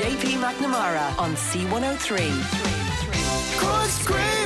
JP 0.00 0.40
McNamara 0.40 1.18
on 1.18 1.34
C103. 1.34 2.32
Cork's 3.60 4.06
greatest 4.06 4.39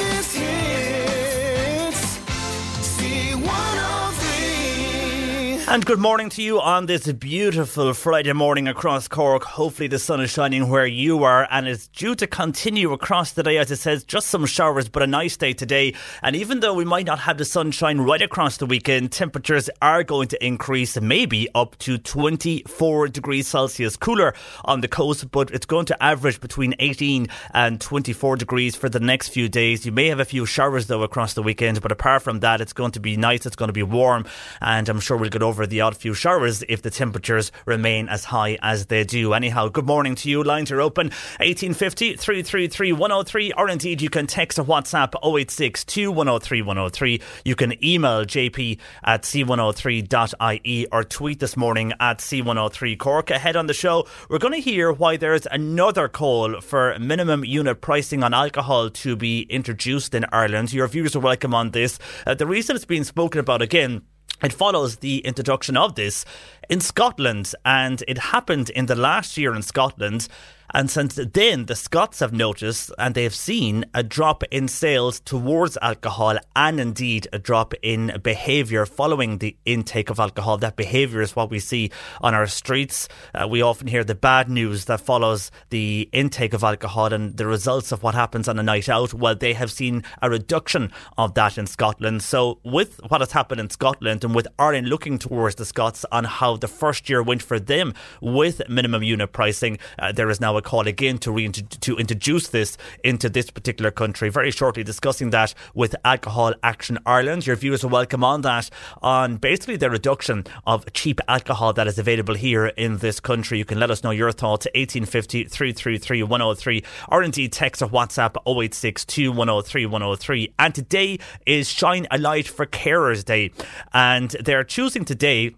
And 5.66 5.84
good 5.84 5.98
morning 5.98 6.28
to 6.28 6.42
you 6.42 6.60
on 6.60 6.84
this 6.84 7.10
beautiful 7.10 7.94
Friday 7.94 8.34
morning 8.34 8.68
across 8.68 9.08
Cork. 9.08 9.44
Hopefully, 9.44 9.88
the 9.88 9.98
sun 9.98 10.20
is 10.20 10.28
shining 10.30 10.68
where 10.68 10.86
you 10.86 11.24
are 11.24 11.48
and 11.50 11.66
it's 11.66 11.88
due 11.88 12.14
to 12.16 12.26
continue 12.26 12.92
across 12.92 13.32
the 13.32 13.42
day. 13.42 13.56
As 13.56 13.70
it 13.70 13.78
says, 13.78 14.04
just 14.04 14.26
some 14.28 14.44
showers, 14.44 14.90
but 14.90 15.02
a 15.02 15.06
nice 15.06 15.38
day 15.38 15.54
today. 15.54 15.94
And 16.22 16.36
even 16.36 16.60
though 16.60 16.74
we 16.74 16.84
might 16.84 17.06
not 17.06 17.18
have 17.20 17.38
the 17.38 17.46
sunshine 17.46 18.02
right 18.02 18.20
across 18.20 18.58
the 18.58 18.66
weekend, 18.66 19.10
temperatures 19.10 19.70
are 19.80 20.04
going 20.04 20.28
to 20.28 20.44
increase, 20.46 21.00
maybe 21.00 21.48
up 21.54 21.78
to 21.78 21.96
24 21.96 23.08
degrees 23.08 23.48
Celsius. 23.48 23.96
Cooler 23.96 24.34
on 24.66 24.82
the 24.82 24.86
coast, 24.86 25.30
but 25.30 25.50
it's 25.50 25.66
going 25.66 25.86
to 25.86 26.00
average 26.00 26.40
between 26.42 26.74
18 26.78 27.26
and 27.54 27.80
24 27.80 28.36
degrees 28.36 28.76
for 28.76 28.90
the 28.90 29.00
next 29.00 29.30
few 29.30 29.48
days. 29.48 29.86
You 29.86 29.92
may 29.92 30.08
have 30.08 30.20
a 30.20 30.26
few 30.26 30.44
showers 30.44 30.88
though 30.88 31.02
across 31.02 31.32
the 31.32 31.42
weekend, 31.42 31.80
but 31.80 31.90
apart 31.90 32.22
from 32.22 32.40
that, 32.40 32.60
it's 32.60 32.74
going 32.74 32.92
to 32.92 33.00
be 33.00 33.16
nice, 33.16 33.46
it's 33.46 33.56
going 33.56 33.70
to 33.70 33.72
be 33.72 33.82
warm, 33.82 34.26
and 34.60 34.88
I'm 34.90 35.00
sure 35.00 35.16
we'll 35.16 35.30
get 35.30 35.42
over 35.42 35.53
the 35.62 35.80
odd 35.80 35.96
few 35.96 36.14
showers 36.14 36.64
if 36.68 36.82
the 36.82 36.90
temperatures 36.90 37.52
remain 37.66 38.08
as 38.08 38.24
high 38.24 38.58
as 38.62 38.86
they 38.86 39.04
do. 39.04 39.32
Anyhow, 39.32 39.68
good 39.68 39.86
morning 39.86 40.14
to 40.16 40.28
you. 40.28 40.42
Lines 40.42 40.70
are 40.70 40.80
open 40.80 41.06
1850 41.38 42.16
333 42.16 42.92
103, 42.92 43.52
or 43.52 43.68
indeed 43.68 44.02
you 44.02 44.10
can 44.10 44.26
text 44.26 44.58
or 44.58 44.64
WhatsApp 44.64 45.14
086 45.22 45.84
103 45.96 46.62
103. 46.62 47.20
You 47.44 47.54
can 47.56 47.84
email 47.84 48.24
jp 48.24 48.78
at 49.04 49.22
c103.ie 49.22 50.86
or 50.92 51.04
tweet 51.04 51.40
this 51.40 51.56
morning 51.56 51.92
at 52.00 52.18
c103 52.18 52.98
Cork. 52.98 53.30
Ahead 53.30 53.56
on 53.56 53.66
the 53.66 53.74
show, 53.74 54.06
we're 54.28 54.38
going 54.38 54.54
to 54.54 54.60
hear 54.60 54.92
why 54.92 55.16
there's 55.16 55.46
another 55.50 56.08
call 56.08 56.60
for 56.60 56.98
minimum 56.98 57.44
unit 57.44 57.80
pricing 57.80 58.22
on 58.22 58.34
alcohol 58.34 58.90
to 58.90 59.16
be 59.16 59.42
introduced 59.42 60.14
in 60.14 60.26
Ireland. 60.32 60.72
Your 60.72 60.88
views 60.88 61.14
are 61.16 61.20
welcome 61.20 61.54
on 61.54 61.70
this. 61.70 61.98
Uh, 62.26 62.34
the 62.34 62.46
reason 62.46 62.76
it's 62.76 62.84
being 62.84 63.04
spoken 63.04 63.40
about 63.40 63.62
again 63.62 64.02
it 64.42 64.52
follows 64.52 64.96
the 64.96 65.18
introduction 65.18 65.76
of 65.76 65.94
this 65.94 66.24
in 66.68 66.80
Scotland, 66.80 67.54
and 67.64 68.02
it 68.06 68.18
happened 68.18 68.70
in 68.70 68.86
the 68.86 68.94
last 68.94 69.38
year 69.38 69.54
in 69.54 69.62
Scotland. 69.62 70.28
And 70.74 70.90
since 70.90 71.14
then, 71.14 71.66
the 71.66 71.76
Scots 71.76 72.18
have 72.18 72.32
noticed 72.32 72.90
and 72.98 73.14
they 73.14 73.22
have 73.22 73.34
seen 73.34 73.84
a 73.94 74.02
drop 74.02 74.42
in 74.50 74.66
sales 74.66 75.20
towards 75.20 75.78
alcohol 75.80 76.36
and 76.56 76.80
indeed 76.80 77.28
a 77.32 77.38
drop 77.38 77.74
in 77.80 78.18
behaviour 78.24 78.84
following 78.84 79.38
the 79.38 79.56
intake 79.64 80.10
of 80.10 80.18
alcohol. 80.18 80.58
That 80.58 80.74
behaviour 80.74 81.20
is 81.20 81.36
what 81.36 81.48
we 81.48 81.60
see 81.60 81.92
on 82.20 82.34
our 82.34 82.48
streets. 82.48 83.08
Uh, 83.32 83.46
we 83.46 83.62
often 83.62 83.86
hear 83.86 84.02
the 84.02 84.16
bad 84.16 84.50
news 84.50 84.86
that 84.86 85.00
follows 85.00 85.52
the 85.70 86.08
intake 86.10 86.52
of 86.52 86.64
alcohol 86.64 87.12
and 87.12 87.36
the 87.36 87.46
results 87.46 87.92
of 87.92 88.02
what 88.02 88.16
happens 88.16 88.48
on 88.48 88.58
a 88.58 88.62
night 88.64 88.88
out. 88.88 89.14
Well, 89.14 89.36
they 89.36 89.52
have 89.52 89.70
seen 89.70 90.02
a 90.22 90.28
reduction 90.28 90.90
of 91.16 91.34
that 91.34 91.56
in 91.56 91.68
Scotland. 91.68 92.24
So, 92.24 92.58
with 92.64 92.98
what 93.06 93.20
has 93.20 93.30
happened 93.30 93.60
in 93.60 93.70
Scotland 93.70 94.24
and 94.24 94.34
with 94.34 94.48
Ireland 94.58 94.88
looking 94.88 95.20
towards 95.20 95.54
the 95.54 95.64
Scots 95.64 96.04
on 96.10 96.24
how 96.24 96.56
the 96.56 96.66
first 96.66 97.08
year 97.08 97.22
went 97.22 97.44
for 97.44 97.60
them 97.60 97.94
with 98.20 98.68
minimum 98.68 99.04
unit 99.04 99.32
pricing, 99.32 99.78
uh, 100.00 100.10
there 100.10 100.28
is 100.30 100.40
now 100.40 100.56
a 100.56 100.63
call 100.64 100.88
again 100.88 101.18
to 101.18 101.34
to 101.50 101.96
introduce 101.96 102.48
this 102.48 102.76
into 103.04 103.28
this 103.28 103.50
particular 103.50 103.90
country. 103.90 104.28
Very 104.30 104.50
shortly 104.50 104.82
discussing 104.82 105.30
that 105.30 105.54
with 105.74 105.94
Alcohol 106.04 106.54
Action 106.62 106.98
Ireland. 107.06 107.46
Your 107.46 107.56
viewers 107.56 107.84
are 107.84 107.88
welcome 107.88 108.24
on 108.24 108.40
that 108.42 108.70
on 109.02 109.36
basically 109.36 109.76
the 109.76 109.90
reduction 109.90 110.44
of 110.66 110.92
cheap 110.92 111.20
alcohol 111.28 111.72
that 111.74 111.86
is 111.86 111.98
available 111.98 112.34
here 112.34 112.66
in 112.66 112.98
this 112.98 113.20
country. 113.20 113.58
You 113.58 113.64
can 113.64 113.78
let 113.78 113.90
us 113.90 114.02
know 114.02 114.10
your 114.10 114.32
thoughts 114.32 114.66
1850 114.74 115.44
333 115.44 116.22
103 116.22 116.84
or 117.10 117.22
indeed 117.22 117.52
text 117.52 117.82
or 117.82 117.88
WhatsApp 117.88 118.36
086 118.46 119.06
103 119.18 119.86
103. 119.86 120.54
And 120.58 120.74
today 120.74 121.18
is 121.46 121.68
Shine 121.68 122.06
a 122.10 122.18
Light 122.18 122.48
for 122.48 122.66
Carers 122.66 123.24
Day 123.24 123.52
and 123.92 124.30
they're 124.30 124.64
choosing 124.64 125.04
today 125.04 125.54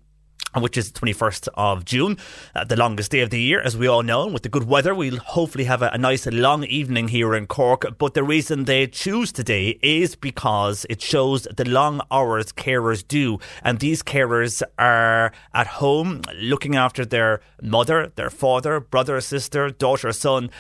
which 0.63 0.77
is 0.77 0.91
the 0.91 1.01
21st 1.01 1.49
of 1.55 1.85
June, 1.85 2.17
uh, 2.55 2.65
the 2.65 2.77
longest 2.77 3.11
day 3.11 3.21
of 3.21 3.31
the 3.31 3.41
year, 3.41 3.61
as 3.61 3.77
we 3.77 3.87
all 3.87 4.03
know. 4.03 4.25
And 4.25 4.33
with 4.33 4.43
the 4.43 4.49
good 4.49 4.67
weather, 4.67 4.95
we'll 4.95 5.19
hopefully 5.19 5.65
have 5.65 5.83
a, 5.83 5.91
a, 5.93 5.99
nice 5.99 6.27
long 6.27 6.65
evening 6.65 7.09
here 7.09 7.35
in 7.35 7.47
Cork. 7.47 7.99
But 7.99 8.15
the 8.15 8.23
reason 8.23 8.65
they 8.65 8.87
choose 8.87 9.33
today 9.33 9.79
is 9.83 10.15
because 10.15 10.87
it 10.89 11.03
shows 11.03 11.43
the 11.45 11.69
long 11.69 12.01
hours 12.11 12.53
carers 12.53 13.07
do. 13.07 13.39
And 13.63 13.81
these 13.81 14.03
carers 14.03 14.63
are 14.79 15.33
at 15.53 15.67
home 15.67 16.23
looking 16.41 16.77
after 16.77 17.05
their 17.05 17.41
mother, 17.63 18.13
their 18.17 18.31
father, 18.31 18.81
brother, 18.81 19.21
sister, 19.21 19.71
daughter, 19.71 20.13
son, 20.13 20.51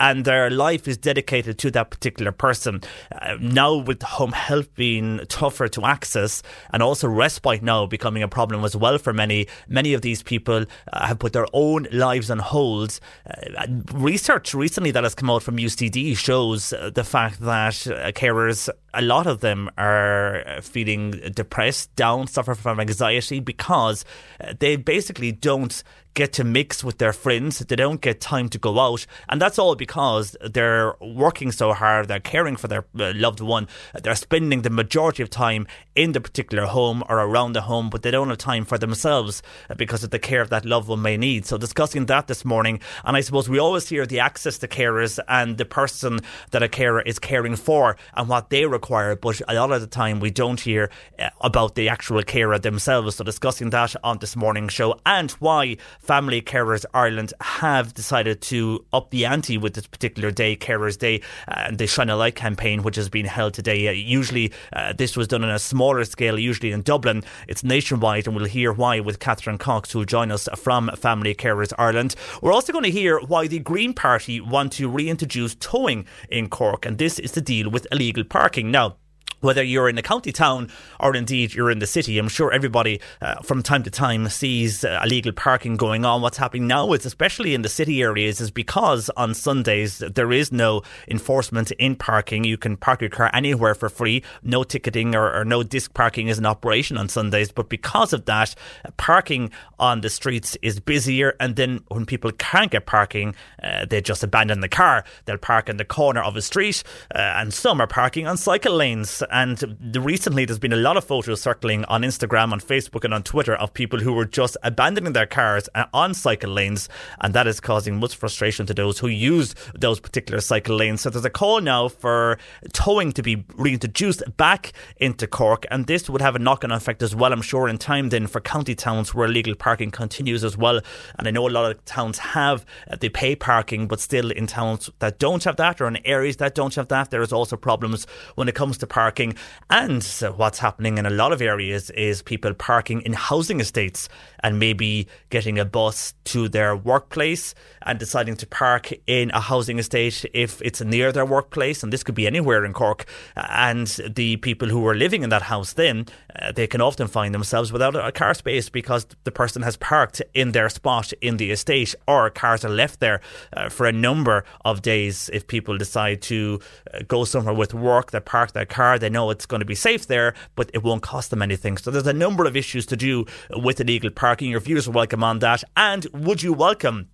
and 0.00 0.24
their 0.24 0.50
life 0.50 0.88
is 0.88 0.96
dedicated 0.96 1.58
to 1.58 1.70
that 1.70 1.90
particular 1.90 2.32
person. 2.32 2.82
Uh, 3.12 3.36
now, 3.40 3.74
with 3.76 4.02
home 4.02 4.32
health 4.32 4.74
being 4.74 5.20
tougher 5.28 5.68
to 5.68 5.84
access 5.84 6.42
and 6.72 6.82
also 6.82 7.08
respite 7.08 7.62
now 7.62 7.86
becoming 7.86 8.22
a 8.22 8.28
problem 8.28 8.64
as 8.64 8.76
well 8.76 8.98
for 8.98 9.12
many, 9.12 9.46
many 9.68 9.94
of 9.94 10.02
these 10.02 10.22
people 10.22 10.64
uh, 10.92 11.06
have 11.06 11.18
put 11.18 11.32
their 11.32 11.46
own 11.52 11.86
lives 11.92 12.30
on 12.30 12.38
hold. 12.38 12.98
Uh, 13.26 13.66
research 13.92 14.54
recently 14.54 14.90
that 14.90 15.04
has 15.04 15.14
come 15.14 15.30
out 15.30 15.42
from 15.42 15.56
UCD 15.56 16.16
shows 16.16 16.72
uh, 16.72 16.90
the 16.94 17.04
fact 17.04 17.40
that 17.40 17.86
uh, 17.86 18.10
carers, 18.12 18.68
a 18.92 19.02
lot 19.02 19.26
of 19.26 19.40
them 19.40 19.70
are 19.78 20.44
feeling 20.62 21.12
depressed, 21.34 21.94
down, 21.96 22.26
suffer 22.26 22.54
from 22.54 22.80
anxiety 22.80 23.40
because 23.40 24.04
uh, 24.40 24.54
they 24.58 24.76
basically 24.76 25.32
don't 25.32 25.82
get 26.14 26.32
to 26.34 26.44
mix 26.44 26.82
with 26.82 26.98
their 26.98 27.12
friends. 27.12 27.58
They 27.58 27.76
don't 27.76 28.00
get 28.00 28.20
time 28.20 28.48
to 28.50 28.58
go 28.58 28.78
out. 28.78 29.06
And 29.28 29.40
that's 29.40 29.58
all 29.58 29.74
because 29.74 30.36
they're 30.40 30.94
working 31.00 31.52
so 31.52 31.72
hard. 31.72 32.08
They're 32.08 32.20
caring 32.20 32.56
for 32.56 32.68
their 32.68 32.84
uh, 32.98 33.12
loved 33.14 33.40
one. 33.40 33.68
They're 34.00 34.14
spending 34.14 34.62
the 34.62 34.70
majority 34.70 35.22
of 35.22 35.30
time 35.30 35.66
in 35.94 36.12
the 36.12 36.20
particular 36.20 36.66
home 36.66 37.02
or 37.08 37.18
around 37.18 37.52
the 37.52 37.62
home, 37.62 37.90
but 37.90 38.02
they 38.02 38.10
don't 38.10 38.28
have 38.28 38.38
time 38.38 38.64
for 38.64 38.78
themselves 38.78 39.42
because 39.76 40.04
of 40.04 40.10
the 40.10 40.18
care 40.18 40.44
that 40.44 40.64
loved 40.64 40.88
one 40.88 41.02
may 41.02 41.16
need. 41.16 41.46
So 41.46 41.58
discussing 41.58 42.06
that 42.06 42.28
this 42.28 42.44
morning. 42.44 42.80
And 43.04 43.16
I 43.16 43.20
suppose 43.20 43.48
we 43.48 43.58
always 43.58 43.88
hear 43.88 44.06
the 44.06 44.20
access 44.20 44.58
to 44.58 44.68
carers 44.68 45.18
and 45.28 45.58
the 45.58 45.64
person 45.64 46.20
that 46.52 46.62
a 46.62 46.68
carer 46.68 47.02
is 47.02 47.18
caring 47.18 47.56
for 47.56 47.96
and 48.14 48.28
what 48.28 48.50
they 48.50 48.66
require. 48.66 49.16
But 49.16 49.42
a 49.48 49.54
lot 49.54 49.72
of 49.72 49.80
the 49.80 49.86
time 49.86 50.20
we 50.20 50.30
don't 50.30 50.60
hear 50.60 50.90
uh, 51.18 51.30
about 51.40 51.74
the 51.74 51.88
actual 51.88 52.22
carer 52.22 52.58
themselves. 52.58 53.16
So 53.16 53.24
discussing 53.24 53.70
that 53.70 53.96
on 54.04 54.18
this 54.18 54.36
morning's 54.36 54.72
show 54.72 55.00
and 55.04 55.30
why 55.32 55.76
Family 56.04 56.42
Carers 56.42 56.84
Ireland 56.92 57.32
have 57.40 57.94
decided 57.94 58.42
to 58.42 58.84
up 58.92 59.10
the 59.10 59.24
ante 59.24 59.56
with 59.56 59.72
this 59.72 59.86
particular 59.86 60.30
day, 60.30 60.54
Carers 60.54 60.98
Day, 60.98 61.22
and 61.48 61.78
the 61.78 61.86
Shine 61.86 62.10
a 62.10 62.16
Light 62.16 62.34
campaign, 62.34 62.82
which 62.82 62.96
has 62.96 63.08
been 63.08 63.24
held 63.24 63.54
today. 63.54 63.88
Uh, 63.88 63.92
usually, 63.92 64.52
uh, 64.74 64.92
this 64.92 65.16
was 65.16 65.28
done 65.28 65.42
on 65.42 65.50
a 65.50 65.58
smaller 65.58 66.04
scale, 66.04 66.38
usually 66.38 66.72
in 66.72 66.82
Dublin. 66.82 67.24
It's 67.48 67.64
nationwide, 67.64 68.26
and 68.26 68.36
we'll 68.36 68.44
hear 68.44 68.70
why 68.70 69.00
with 69.00 69.18
Catherine 69.18 69.56
Cox, 69.56 69.92
who 69.92 70.00
will 70.00 70.06
join 70.06 70.30
us 70.30 70.46
from 70.56 70.90
Family 70.96 71.34
Carers 71.34 71.72
Ireland. 71.78 72.14
We're 72.42 72.52
also 72.52 72.72
going 72.72 72.84
to 72.84 72.90
hear 72.90 73.18
why 73.20 73.46
the 73.46 73.60
Green 73.60 73.94
Party 73.94 74.40
want 74.40 74.72
to 74.74 74.90
reintroduce 74.90 75.54
towing 75.54 76.06
in 76.28 76.50
Cork, 76.50 76.84
and 76.84 76.98
this 76.98 77.18
is 77.18 77.32
to 77.32 77.40
deal 77.40 77.70
with 77.70 77.86
illegal 77.90 78.24
parking. 78.24 78.70
Now, 78.70 78.96
whether 79.44 79.62
you're 79.62 79.88
in 79.88 79.98
a 79.98 80.02
county 80.02 80.32
town 80.32 80.70
or 80.98 81.14
indeed 81.14 81.54
you're 81.54 81.70
in 81.70 81.78
the 81.78 81.86
city. 81.86 82.18
I'm 82.18 82.28
sure 82.28 82.50
everybody 82.52 83.00
uh, 83.20 83.36
from 83.42 83.62
time 83.62 83.82
to 83.82 83.90
time 83.90 84.28
sees 84.28 84.84
uh, 84.84 85.00
illegal 85.04 85.32
parking 85.32 85.76
going 85.76 86.04
on. 86.04 86.22
What's 86.22 86.38
happening 86.38 86.66
now 86.66 86.92
is, 86.94 87.04
especially 87.04 87.54
in 87.54 87.62
the 87.62 87.68
city 87.68 88.02
areas, 88.02 88.40
is 88.40 88.50
because 88.50 89.10
on 89.10 89.34
Sundays 89.34 89.98
there 89.98 90.32
is 90.32 90.50
no 90.50 90.82
enforcement 91.08 91.70
in 91.72 91.94
parking. 91.94 92.44
You 92.44 92.56
can 92.56 92.76
park 92.76 93.02
your 93.02 93.10
car 93.10 93.30
anywhere 93.34 93.74
for 93.74 93.88
free. 93.88 94.22
No 94.42 94.64
ticketing 94.64 95.14
or, 95.14 95.32
or 95.38 95.44
no 95.44 95.62
disc 95.62 95.92
parking 95.92 96.28
is 96.28 96.38
in 96.38 96.46
operation 96.46 96.96
on 96.96 97.08
Sundays. 97.08 97.52
But 97.52 97.68
because 97.68 98.12
of 98.12 98.24
that, 98.24 98.54
uh, 98.84 98.90
parking 98.96 99.50
on 99.78 100.00
the 100.00 100.10
streets 100.10 100.56
is 100.62 100.80
busier. 100.80 101.36
And 101.38 101.56
then 101.56 101.84
when 101.88 102.06
people 102.06 102.32
can't 102.32 102.70
get 102.70 102.86
parking, 102.86 103.34
uh, 103.62 103.84
they 103.84 104.00
just 104.00 104.24
abandon 104.24 104.60
the 104.60 104.68
car. 104.68 105.04
They'll 105.26 105.36
park 105.36 105.68
in 105.68 105.76
the 105.76 105.84
corner 105.84 106.22
of 106.22 106.36
a 106.36 106.42
street, 106.42 106.82
uh, 107.14 107.18
and 107.18 107.52
some 107.52 107.80
are 107.80 107.86
parking 107.86 108.26
on 108.26 108.36
cycle 108.36 108.74
lanes 108.74 109.22
and 109.34 109.58
the, 109.80 110.00
recently, 110.00 110.44
there's 110.44 110.60
been 110.60 110.72
a 110.72 110.76
lot 110.76 110.96
of 110.96 111.02
photos 111.02 111.40
circling 111.40 111.84
on 111.86 112.02
Instagram, 112.02 112.52
on 112.52 112.60
Facebook, 112.60 113.02
and 113.02 113.12
on 113.12 113.24
Twitter 113.24 113.56
of 113.56 113.74
people 113.74 113.98
who 113.98 114.12
were 114.12 114.24
just 114.24 114.56
abandoning 114.62 115.12
their 115.12 115.26
cars 115.26 115.68
uh, 115.74 115.86
on 115.92 116.14
cycle 116.14 116.50
lanes, 116.50 116.88
and 117.20 117.34
that 117.34 117.48
is 117.48 117.58
causing 117.58 117.98
much 117.98 118.14
frustration 118.14 118.64
to 118.66 118.72
those 118.72 119.00
who 119.00 119.08
use 119.08 119.56
those 119.74 119.98
particular 119.98 120.40
cycle 120.40 120.76
lanes. 120.76 121.00
So 121.00 121.10
there's 121.10 121.24
a 121.24 121.30
call 121.30 121.60
now 121.60 121.88
for 121.88 122.38
towing 122.72 123.10
to 123.10 123.22
be 123.22 123.44
reintroduced 123.56 124.22
back 124.36 124.72
into 124.98 125.26
Cork, 125.26 125.66
and 125.68 125.88
this 125.88 126.08
would 126.08 126.20
have 126.20 126.36
a 126.36 126.38
knock-on 126.38 126.70
effect 126.70 127.02
as 127.02 127.16
well. 127.16 127.32
I'm 127.32 127.42
sure 127.42 127.68
in 127.68 127.78
time 127.78 128.10
then 128.10 128.28
for 128.28 128.40
county 128.40 128.76
towns 128.76 129.16
where 129.16 129.26
illegal 129.26 129.56
parking 129.56 129.90
continues 129.90 130.44
as 130.44 130.56
well. 130.56 130.80
And 131.18 131.26
I 131.26 131.32
know 131.32 131.48
a 131.48 131.50
lot 131.50 131.68
of 131.68 131.84
towns 131.86 132.18
have 132.18 132.64
uh, 132.88 132.94
they 133.00 133.08
pay 133.08 133.34
parking, 133.34 133.88
but 133.88 133.98
still 133.98 134.30
in 134.30 134.46
towns 134.46 134.90
that 135.00 135.18
don't 135.18 135.42
have 135.42 135.56
that 135.56 135.80
or 135.80 135.88
in 135.88 135.96
areas 136.06 136.36
that 136.36 136.54
don't 136.54 136.74
have 136.76 136.86
that, 136.86 137.10
there 137.10 137.22
is 137.22 137.32
also 137.32 137.56
problems 137.56 138.06
when 138.36 138.48
it 138.48 138.54
comes 138.54 138.78
to 138.78 138.86
parking 138.86 139.13
parking. 139.14 139.36
And 139.70 140.02
what's 140.36 140.58
happening 140.58 140.98
in 140.98 141.06
a 141.06 141.10
lot 141.10 141.32
of 141.32 141.40
areas 141.40 141.90
is 141.90 142.20
people 142.20 142.52
parking 142.52 143.00
in 143.02 143.12
housing 143.12 143.60
estates 143.60 144.08
and 144.44 144.58
maybe 144.58 145.08
getting 145.30 145.58
a 145.58 145.64
bus 145.64 146.12
to 146.24 146.50
their 146.50 146.76
workplace 146.76 147.54
and 147.82 147.98
deciding 147.98 148.36
to 148.36 148.46
park 148.46 148.92
in 149.06 149.30
a 149.30 149.40
housing 149.40 149.78
estate 149.78 150.24
if 150.34 150.60
it's 150.60 150.82
near 150.82 151.10
their 151.12 151.24
workplace. 151.24 151.82
And 151.82 151.90
this 151.90 152.04
could 152.04 152.14
be 152.14 152.26
anywhere 152.26 152.62
in 152.64 152.74
Cork. 152.74 153.06
And 153.34 153.86
the 154.06 154.36
people 154.36 154.68
who 154.68 154.86
are 154.86 154.94
living 154.94 155.22
in 155.22 155.30
that 155.30 155.42
house 155.42 155.72
then, 155.72 156.06
uh, 156.38 156.52
they 156.52 156.66
can 156.66 156.82
often 156.82 157.08
find 157.08 157.34
themselves 157.34 157.72
without 157.72 157.96
a 157.96 158.12
car 158.12 158.34
space 158.34 158.68
because 158.68 159.06
the 159.24 159.32
person 159.32 159.62
has 159.62 159.78
parked 159.78 160.20
in 160.34 160.52
their 160.52 160.68
spot 160.68 161.12
in 161.22 161.38
the 161.38 161.50
estate 161.50 161.94
or 162.06 162.28
cars 162.28 162.66
are 162.66 162.70
left 162.70 163.00
there 163.00 163.22
uh, 163.56 163.70
for 163.70 163.86
a 163.86 163.92
number 163.92 164.44
of 164.66 164.82
days 164.82 165.30
if 165.32 165.46
people 165.46 165.78
decide 165.78 166.20
to 166.20 166.60
uh, 166.92 167.00
go 167.08 167.24
somewhere 167.24 167.54
with 167.54 167.72
work, 167.72 168.10
they 168.10 168.20
park 168.20 168.52
their 168.52 168.66
car, 168.66 168.98
they 168.98 169.08
know 169.08 169.30
it's 169.30 169.46
going 169.46 169.60
to 169.60 169.66
be 169.66 169.74
safe 169.74 170.06
there, 170.06 170.34
but 170.54 170.70
it 170.74 170.82
won't 170.82 171.02
cost 171.02 171.30
them 171.30 171.40
anything. 171.40 171.78
So 171.78 171.90
there's 171.90 172.06
a 172.06 172.12
number 172.12 172.44
of 172.44 172.56
issues 172.56 172.84
to 172.86 172.96
do 172.96 173.24
with 173.56 173.80
illegal 173.80 174.10
parking. 174.10 174.33
Your 174.42 174.60
views 174.60 174.88
are 174.88 174.92
welcome 174.92 175.22
on 175.22 175.38
that. 175.40 175.64
And 175.76 176.06
would 176.12 176.42
you 176.42 176.52
welcome 176.52 177.08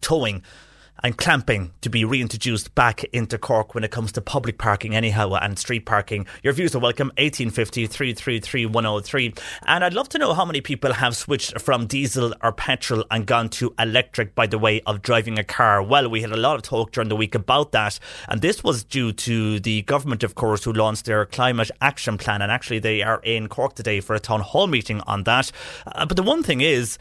towing? 0.00 0.42
And 1.04 1.18
clamping 1.18 1.70
to 1.82 1.90
be 1.90 2.02
reintroduced 2.02 2.74
back 2.74 3.04
into 3.12 3.36
Cork 3.36 3.74
when 3.74 3.84
it 3.84 3.90
comes 3.90 4.10
to 4.12 4.22
public 4.22 4.56
parking, 4.56 4.96
anyhow, 4.96 5.34
and 5.34 5.58
street 5.58 5.84
parking. 5.84 6.26
Your 6.42 6.54
views 6.54 6.74
are 6.74 6.78
welcome. 6.78 7.08
1850 7.18 7.86
333 7.86 8.64
103. 8.64 9.34
And 9.66 9.84
I'd 9.84 9.92
love 9.92 10.08
to 10.08 10.18
know 10.18 10.32
how 10.32 10.46
many 10.46 10.62
people 10.62 10.94
have 10.94 11.14
switched 11.14 11.60
from 11.60 11.86
diesel 11.86 12.32
or 12.42 12.52
petrol 12.52 13.04
and 13.10 13.26
gone 13.26 13.50
to 13.50 13.74
electric 13.78 14.34
by 14.34 14.46
the 14.46 14.58
way 14.58 14.80
of 14.86 15.02
driving 15.02 15.38
a 15.38 15.44
car. 15.44 15.82
Well, 15.82 16.08
we 16.08 16.22
had 16.22 16.32
a 16.32 16.38
lot 16.38 16.56
of 16.56 16.62
talk 16.62 16.92
during 16.92 17.10
the 17.10 17.16
week 17.16 17.34
about 17.34 17.72
that. 17.72 18.00
And 18.26 18.40
this 18.40 18.64
was 18.64 18.82
due 18.82 19.12
to 19.12 19.60
the 19.60 19.82
government, 19.82 20.22
of 20.22 20.34
course, 20.34 20.64
who 20.64 20.72
launched 20.72 21.04
their 21.04 21.26
climate 21.26 21.70
action 21.82 22.16
plan. 22.16 22.40
And 22.40 22.50
actually, 22.50 22.78
they 22.78 23.02
are 23.02 23.20
in 23.24 23.48
Cork 23.48 23.74
today 23.74 24.00
for 24.00 24.16
a 24.16 24.20
town 24.20 24.40
hall 24.40 24.68
meeting 24.68 25.02
on 25.02 25.24
that. 25.24 25.52
Uh, 25.86 26.06
but 26.06 26.16
the 26.16 26.22
one 26.22 26.42
thing 26.42 26.62
is, 26.62 26.96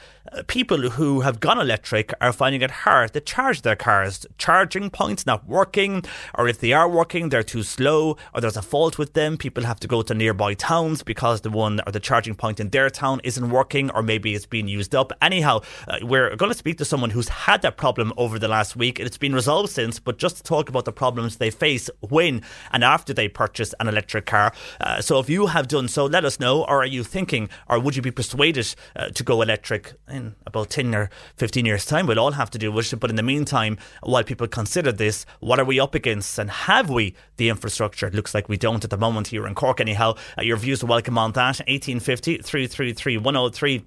people 0.48 0.90
who 0.92 1.22
have 1.22 1.40
gone 1.40 1.60
electric 1.60 2.14
are 2.22 2.34
finding 2.34 2.62
it 2.62 2.72
hard 2.72 3.14
to 3.14 3.20
charge 3.22 3.62
their 3.62 3.76
cars 3.76 4.26
charging 4.38 4.90
points 4.90 5.26
not 5.26 5.48
working, 5.48 6.04
or 6.36 6.48
if 6.48 6.60
they 6.60 6.74
are 6.74 6.90
working, 6.90 7.30
they're 7.30 7.44
too 7.44 7.64
slow, 7.64 8.18
or 8.34 8.42
there's 8.42 8.58
a 8.58 8.62
fault 8.62 8.98
with 8.98 9.14
them. 9.14 9.38
People 9.38 9.64
have 9.64 9.80
to 9.80 9.88
go 9.88 10.02
to 10.02 10.14
nearby 10.14 10.54
towns 10.54 11.04
because 11.04 11.42
the 11.42 11.50
one 11.50 11.82
or 11.86 11.92
the 11.92 12.00
charging 12.00 12.36
point 12.36 12.60
in 12.60 12.70
their 12.70 12.90
town 12.90 13.20
isn't 13.24 13.50
working, 13.50 13.92
or 13.92 14.02
maybe 14.02 14.34
it's 14.34 14.46
being 14.46 14.68
used 14.68 14.96
up. 14.96 15.12
Anyhow, 15.22 15.62
uh, 15.88 16.00
we're 16.02 16.36
going 16.36 16.52
to 16.52 16.58
speak 16.58 16.78
to 16.78 16.86
someone 16.86 17.10
who's 17.10 17.30
had 17.30 17.62
that 17.62 17.78
problem 17.78 18.14
over 18.18 18.40
the 18.40 18.48
last 18.48 18.76
week. 18.76 19.00
And 19.00 19.08
it's 19.08 19.18
been 19.18 19.36
resolved 19.36 19.70
since, 19.70 20.00
but 20.00 20.18
just 20.18 20.38
to 20.38 20.44
talk 20.44 20.70
about 20.70 20.86
the 20.86 20.92
problems 20.92 21.38
they 21.38 21.52
face 21.52 21.90
when 22.00 22.42
and 22.72 22.84
after 22.84 23.14
they 23.14 23.28
purchase 23.28 23.74
an 23.80 23.88
electric 23.88 24.26
car. 24.26 24.54
Uh, 24.80 25.02
so 25.02 25.20
if 25.20 25.30
you 25.30 25.48
have 25.48 25.68
done 25.68 25.88
so, 25.88 26.06
let 26.06 26.26
us 26.26 26.40
know. 26.40 26.64
Or 26.64 26.82
are 26.82 26.86
you 26.86 27.04
thinking, 27.04 27.50
or 27.70 27.80
would 27.80 27.96
you 27.96 28.02
be 28.02 28.12
persuaded 28.12 28.74
uh, 28.96 29.10
to 29.10 29.24
go 29.24 29.42
electric 29.42 29.94
in 30.14 30.36
about 30.46 30.70
10 30.70 30.94
or 30.96 31.10
15 31.38 31.66
years' 31.66 31.86
time? 31.86 32.08
We'll 32.08 32.20
all 32.20 32.32
have 32.32 32.52
to 32.52 32.58
do 32.58 32.78
it. 32.78 32.94
But 33.00 33.10
in 33.10 33.16
the 33.16 33.24
meantime, 33.24 33.78
while 34.02 34.24
people 34.24 34.48
consider 34.48 34.92
this, 34.92 35.26
what 35.40 35.60
are 35.60 35.66
we 35.66 35.80
up 35.80 35.96
against 35.96 36.38
and 36.38 36.50
have 36.50 36.90
we 36.90 37.16
the 37.38 37.50
infrastructure? 37.50 38.08
It 38.08 38.14
looks 38.14 38.34
like 38.34 38.48
we 38.48 38.58
don't 38.58 38.84
at 38.84 38.90
the 38.90 38.98
moment 38.98 39.28
here 39.28 39.48
in 39.48 39.56
Cork, 39.56 39.82
anyhow. 39.82 40.16
Uh, 40.38 40.44
your 40.44 40.58
views 40.58 40.84
are 40.84 40.88
welcome 40.88 41.18
on 41.18 41.32
that. 41.34 41.60
1850 41.60 42.38
333 42.38 43.18
103. 43.18 43.86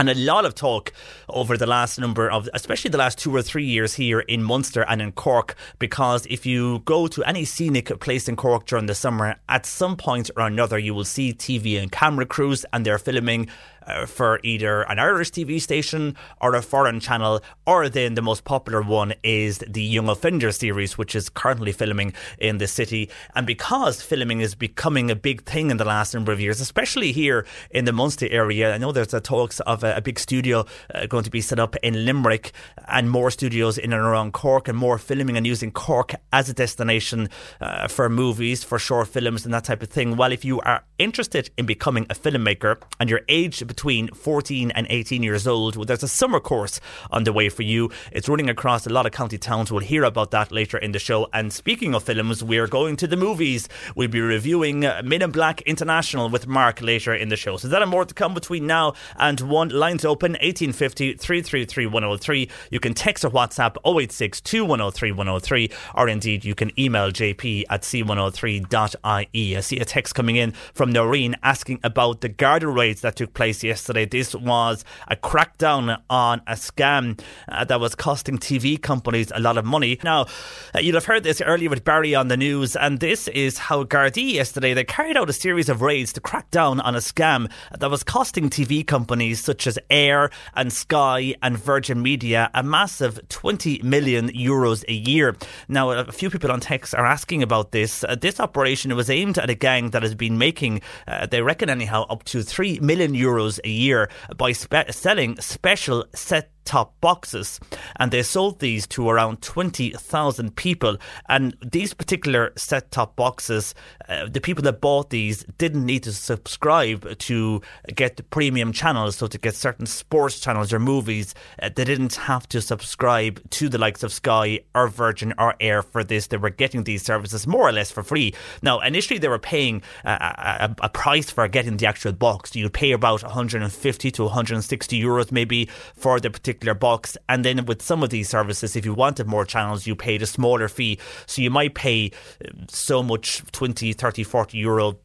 And 0.00 0.08
a 0.08 0.14
lot 0.14 0.44
of 0.44 0.54
talk 0.54 0.92
over 1.28 1.56
the 1.56 1.66
last 1.66 1.98
number 1.98 2.30
of, 2.30 2.48
especially 2.54 2.90
the 2.90 2.98
last 2.98 3.18
two 3.18 3.34
or 3.34 3.42
three 3.42 3.64
years 3.64 3.94
here 3.94 4.20
in 4.20 4.44
Munster 4.44 4.82
and 4.82 5.02
in 5.02 5.10
Cork, 5.10 5.56
because 5.80 6.24
if 6.26 6.46
you 6.46 6.78
go 6.84 7.08
to 7.08 7.24
any 7.24 7.44
scenic 7.44 7.98
place 7.98 8.28
in 8.28 8.36
Cork 8.36 8.66
during 8.66 8.86
the 8.86 8.94
summer, 8.94 9.34
at 9.48 9.66
some 9.66 9.96
point 9.96 10.30
or 10.36 10.46
another, 10.46 10.78
you 10.78 10.94
will 10.94 11.04
see 11.04 11.34
TV 11.34 11.82
and 11.82 11.90
camera 11.90 12.26
crews 12.26 12.64
and 12.72 12.86
they're 12.86 12.96
filming 12.96 13.48
uh, 13.88 14.06
for 14.06 14.40
either 14.42 14.82
an 14.82 14.98
Irish 14.98 15.30
TV 15.30 15.60
station 15.60 16.16
or 16.40 16.54
a 16.54 16.62
foreign 16.62 17.00
channel, 17.00 17.40
or 17.66 17.88
then 17.88 18.14
the 18.14 18.22
most 18.22 18.44
popular 18.44 18.82
one 18.82 19.14
is 19.22 19.58
the 19.66 19.82
Young 19.82 20.08
Offender 20.08 20.52
series, 20.52 20.98
which 20.98 21.14
is 21.14 21.28
currently 21.28 21.72
filming 21.72 22.12
in 22.38 22.58
the 22.58 22.66
city. 22.66 23.10
And 23.34 23.46
because 23.46 24.02
filming 24.02 24.40
is 24.40 24.54
becoming 24.54 25.10
a 25.10 25.16
big 25.16 25.44
thing 25.44 25.70
in 25.70 25.76
the 25.76 25.84
last 25.84 26.14
number 26.14 26.32
of 26.32 26.40
years, 26.40 26.60
especially 26.60 27.12
here 27.12 27.46
in 27.70 27.84
the 27.84 27.92
Munster 27.92 28.28
area, 28.30 28.74
I 28.74 28.78
know 28.78 28.92
there's 28.92 29.14
a 29.14 29.20
talks 29.20 29.60
of 29.60 29.84
a, 29.84 29.96
a 29.96 30.00
big 30.00 30.18
studio 30.18 30.66
uh, 30.94 31.06
going 31.06 31.24
to 31.24 31.30
be 31.30 31.40
set 31.40 31.58
up 31.58 31.76
in 31.76 32.04
Limerick 32.04 32.52
and 32.88 33.10
more 33.10 33.30
studios 33.30 33.78
in 33.78 33.92
and 33.92 34.02
around 34.02 34.32
Cork 34.32 34.68
and 34.68 34.76
more 34.76 34.98
filming 34.98 35.36
and 35.36 35.46
using 35.46 35.70
Cork 35.70 36.14
as 36.32 36.48
a 36.48 36.54
destination 36.54 37.28
uh, 37.60 37.88
for 37.88 38.08
movies, 38.08 38.62
for 38.64 38.78
short 38.78 39.08
films 39.08 39.44
and 39.44 39.54
that 39.54 39.64
type 39.64 39.82
of 39.82 39.88
thing. 39.88 40.16
Well, 40.16 40.32
if 40.32 40.44
you 40.44 40.60
are 40.60 40.84
interested 40.98 41.50
in 41.56 41.66
becoming 41.66 42.06
a 42.10 42.14
filmmaker 42.14 42.80
and 43.00 43.08
you're 43.08 43.22
aged 43.28 43.66
between 43.78 44.08
14 44.08 44.72
and 44.72 44.88
18 44.90 45.22
years 45.22 45.46
old, 45.46 45.76
well, 45.76 45.84
there's 45.84 46.02
a 46.02 46.08
summer 46.08 46.40
course 46.40 46.80
underway 47.12 47.48
for 47.48 47.62
you. 47.62 47.88
It's 48.10 48.28
running 48.28 48.50
across 48.50 48.88
a 48.88 48.90
lot 48.90 49.06
of 49.06 49.12
county 49.12 49.38
towns. 49.38 49.70
We'll 49.70 49.82
hear 49.82 50.02
about 50.02 50.32
that 50.32 50.50
later 50.50 50.78
in 50.78 50.90
the 50.90 50.98
show. 50.98 51.28
And 51.32 51.52
speaking 51.52 51.94
of 51.94 52.02
films, 52.02 52.42
we're 52.42 52.66
going 52.66 52.96
to 52.96 53.06
the 53.06 53.16
movies. 53.16 53.68
We'll 53.94 54.08
be 54.08 54.20
reviewing 54.20 54.80
Men 54.80 55.22
in 55.22 55.30
Black 55.30 55.60
International 55.60 56.28
with 56.28 56.48
Mark 56.48 56.82
later 56.82 57.14
in 57.14 57.28
the 57.28 57.36
show. 57.36 57.56
So 57.56 57.68
that 57.68 57.80
and 57.80 57.88
more 57.88 58.04
to 58.04 58.12
come 58.12 58.34
between 58.34 58.66
now 58.66 58.94
and 59.16 59.40
one. 59.42 59.68
Lines 59.68 60.04
open 60.04 60.32
1850 60.32 61.14
333 61.14 61.86
103. 61.86 62.50
You 62.72 62.80
can 62.80 62.94
text 62.94 63.24
or 63.24 63.30
WhatsApp 63.30 63.76
086 63.86 64.40
2103 64.40 65.12
103, 65.12 65.70
or 65.94 66.08
indeed 66.08 66.44
you 66.44 66.56
can 66.56 66.72
email 66.76 67.12
jp 67.12 67.62
at 67.70 67.82
c103.ie. 67.82 69.56
I 69.56 69.60
see 69.60 69.78
a 69.78 69.84
text 69.84 70.16
coming 70.16 70.34
in 70.34 70.50
from 70.74 70.90
Noreen 70.90 71.36
asking 71.44 71.78
about 71.84 72.22
the 72.22 72.28
Garda 72.28 72.66
raids 72.66 73.02
that 73.02 73.14
took 73.14 73.34
place 73.34 73.62
yesterday. 73.68 74.06
This 74.06 74.34
was 74.34 74.84
a 75.06 75.14
crackdown 75.14 76.00
on 76.10 76.40
a 76.46 76.54
scam 76.54 77.20
uh, 77.48 77.64
that 77.66 77.78
was 77.78 77.94
costing 77.94 78.38
TV 78.38 78.80
companies 78.80 79.30
a 79.34 79.40
lot 79.40 79.56
of 79.56 79.64
money. 79.64 79.98
Now, 80.02 80.26
uh, 80.74 80.80
you'll 80.80 80.94
have 80.94 81.04
heard 81.04 81.22
this 81.22 81.40
earlier 81.40 81.70
with 81.70 81.84
Barry 81.84 82.14
on 82.14 82.28
the 82.28 82.36
news, 82.36 82.74
and 82.74 82.98
this 82.98 83.28
is 83.28 83.58
how 83.58 83.84
Gardaí 83.84 84.32
yesterday 84.32 84.74
they 84.74 84.84
carried 84.84 85.16
out 85.16 85.30
a 85.30 85.32
series 85.32 85.68
of 85.68 85.82
raids 85.82 86.12
to 86.14 86.20
crack 86.20 86.50
down 86.50 86.80
on 86.80 86.94
a 86.94 86.98
scam 86.98 87.50
that 87.78 87.90
was 87.90 88.02
costing 88.02 88.50
TV 88.50 88.86
companies 88.86 89.42
such 89.44 89.66
as 89.66 89.78
eir 89.90 90.32
and 90.56 90.72
Sky 90.72 91.34
and 91.42 91.56
Virgin 91.56 92.02
Media 92.02 92.50
a 92.54 92.62
massive 92.62 93.20
20 93.28 93.82
million 93.82 94.28
euros 94.30 94.84
a 94.88 94.92
year. 94.92 95.36
Now, 95.68 95.90
a 95.90 96.12
few 96.12 96.30
people 96.30 96.50
on 96.50 96.60
text 96.60 96.94
are 96.94 97.06
asking 97.06 97.42
about 97.42 97.72
this. 97.72 98.04
Uh, 98.04 98.14
this 98.14 98.40
operation 98.40 98.94
was 98.96 99.10
aimed 99.10 99.38
at 99.38 99.50
a 99.50 99.54
gang 99.54 99.90
that 99.90 100.02
has 100.02 100.14
been 100.14 100.38
making, 100.38 100.80
uh, 101.06 101.26
they 101.26 101.42
reckon 101.42 101.68
anyhow, 101.68 102.06
up 102.08 102.24
to 102.24 102.42
3 102.42 102.80
million 102.80 103.12
euros 103.12 103.57
a 103.64 103.68
year 103.68 104.08
by 104.36 104.52
spe- 104.52 104.90
selling 104.90 105.38
special 105.40 106.04
set 106.14 106.50
top 106.68 107.00
boxes. 107.00 107.58
And 107.96 108.12
they 108.12 108.22
sold 108.22 108.60
these 108.60 108.86
to 108.88 109.08
around 109.08 109.40
20,000 109.40 110.54
people. 110.54 110.98
And 111.28 111.56
these 111.64 111.94
particular 111.94 112.52
set 112.56 112.90
top 112.90 113.16
boxes, 113.16 113.74
uh, 114.06 114.28
the 114.28 114.40
people 114.40 114.62
that 114.64 114.82
bought 114.82 115.08
these 115.08 115.44
didn't 115.56 115.86
need 115.86 116.02
to 116.02 116.12
subscribe 116.12 117.18
to 117.20 117.62
get 117.94 118.18
the 118.18 118.22
premium 118.22 118.72
channels. 118.72 119.16
So 119.16 119.26
to 119.28 119.38
get 119.38 119.54
certain 119.54 119.86
sports 119.86 120.40
channels 120.40 120.70
or 120.70 120.78
movies, 120.78 121.34
uh, 121.62 121.70
they 121.74 121.84
didn't 121.84 122.16
have 122.16 122.46
to 122.50 122.60
subscribe 122.60 123.48
to 123.50 123.70
the 123.70 123.78
likes 123.78 124.02
of 124.02 124.12
Sky 124.12 124.60
or 124.74 124.88
Virgin 124.88 125.32
or 125.38 125.54
eir 125.62 125.82
for 125.82 126.04
this. 126.04 126.26
They 126.26 126.36
were 126.36 126.50
getting 126.50 126.84
these 126.84 127.02
services 127.02 127.46
more 127.46 127.66
or 127.66 127.72
less 127.72 127.90
for 127.90 128.02
free. 128.02 128.34
Now, 128.60 128.80
initially 128.80 129.18
they 129.18 129.28
were 129.28 129.38
paying 129.38 129.80
a, 130.04 130.10
a, 130.10 130.76
a 130.82 130.88
price 130.90 131.30
for 131.30 131.48
getting 131.48 131.78
the 131.78 131.86
actual 131.86 132.12
box. 132.12 132.54
You'd 132.54 132.74
pay 132.74 132.92
about 132.92 133.22
150 133.22 134.10
to 134.10 134.22
160 134.24 135.02
euros 135.02 135.32
maybe 135.32 135.70
for 135.94 136.20
the 136.20 136.28
particular 136.28 136.57
box. 136.74 137.16
And 137.28 137.44
then 137.44 137.64
with 137.66 137.82
some 137.82 138.02
of 138.02 138.10
these 138.10 138.28
services, 138.28 138.76
if 138.76 138.84
you 138.84 138.94
wanted 138.94 139.26
more 139.26 139.44
channels, 139.44 139.86
you 139.86 139.94
paid 139.94 140.22
a 140.22 140.26
smaller 140.26 140.68
fee. 140.68 140.98
So 141.26 141.42
you 141.42 141.50
might 141.50 141.74
pay 141.74 142.10
uh, 142.44 142.50
so 142.68 143.02
much 143.02 143.42
20, 143.52 143.92
30, 143.92 144.22
40 144.24 144.58
euro 144.58 144.98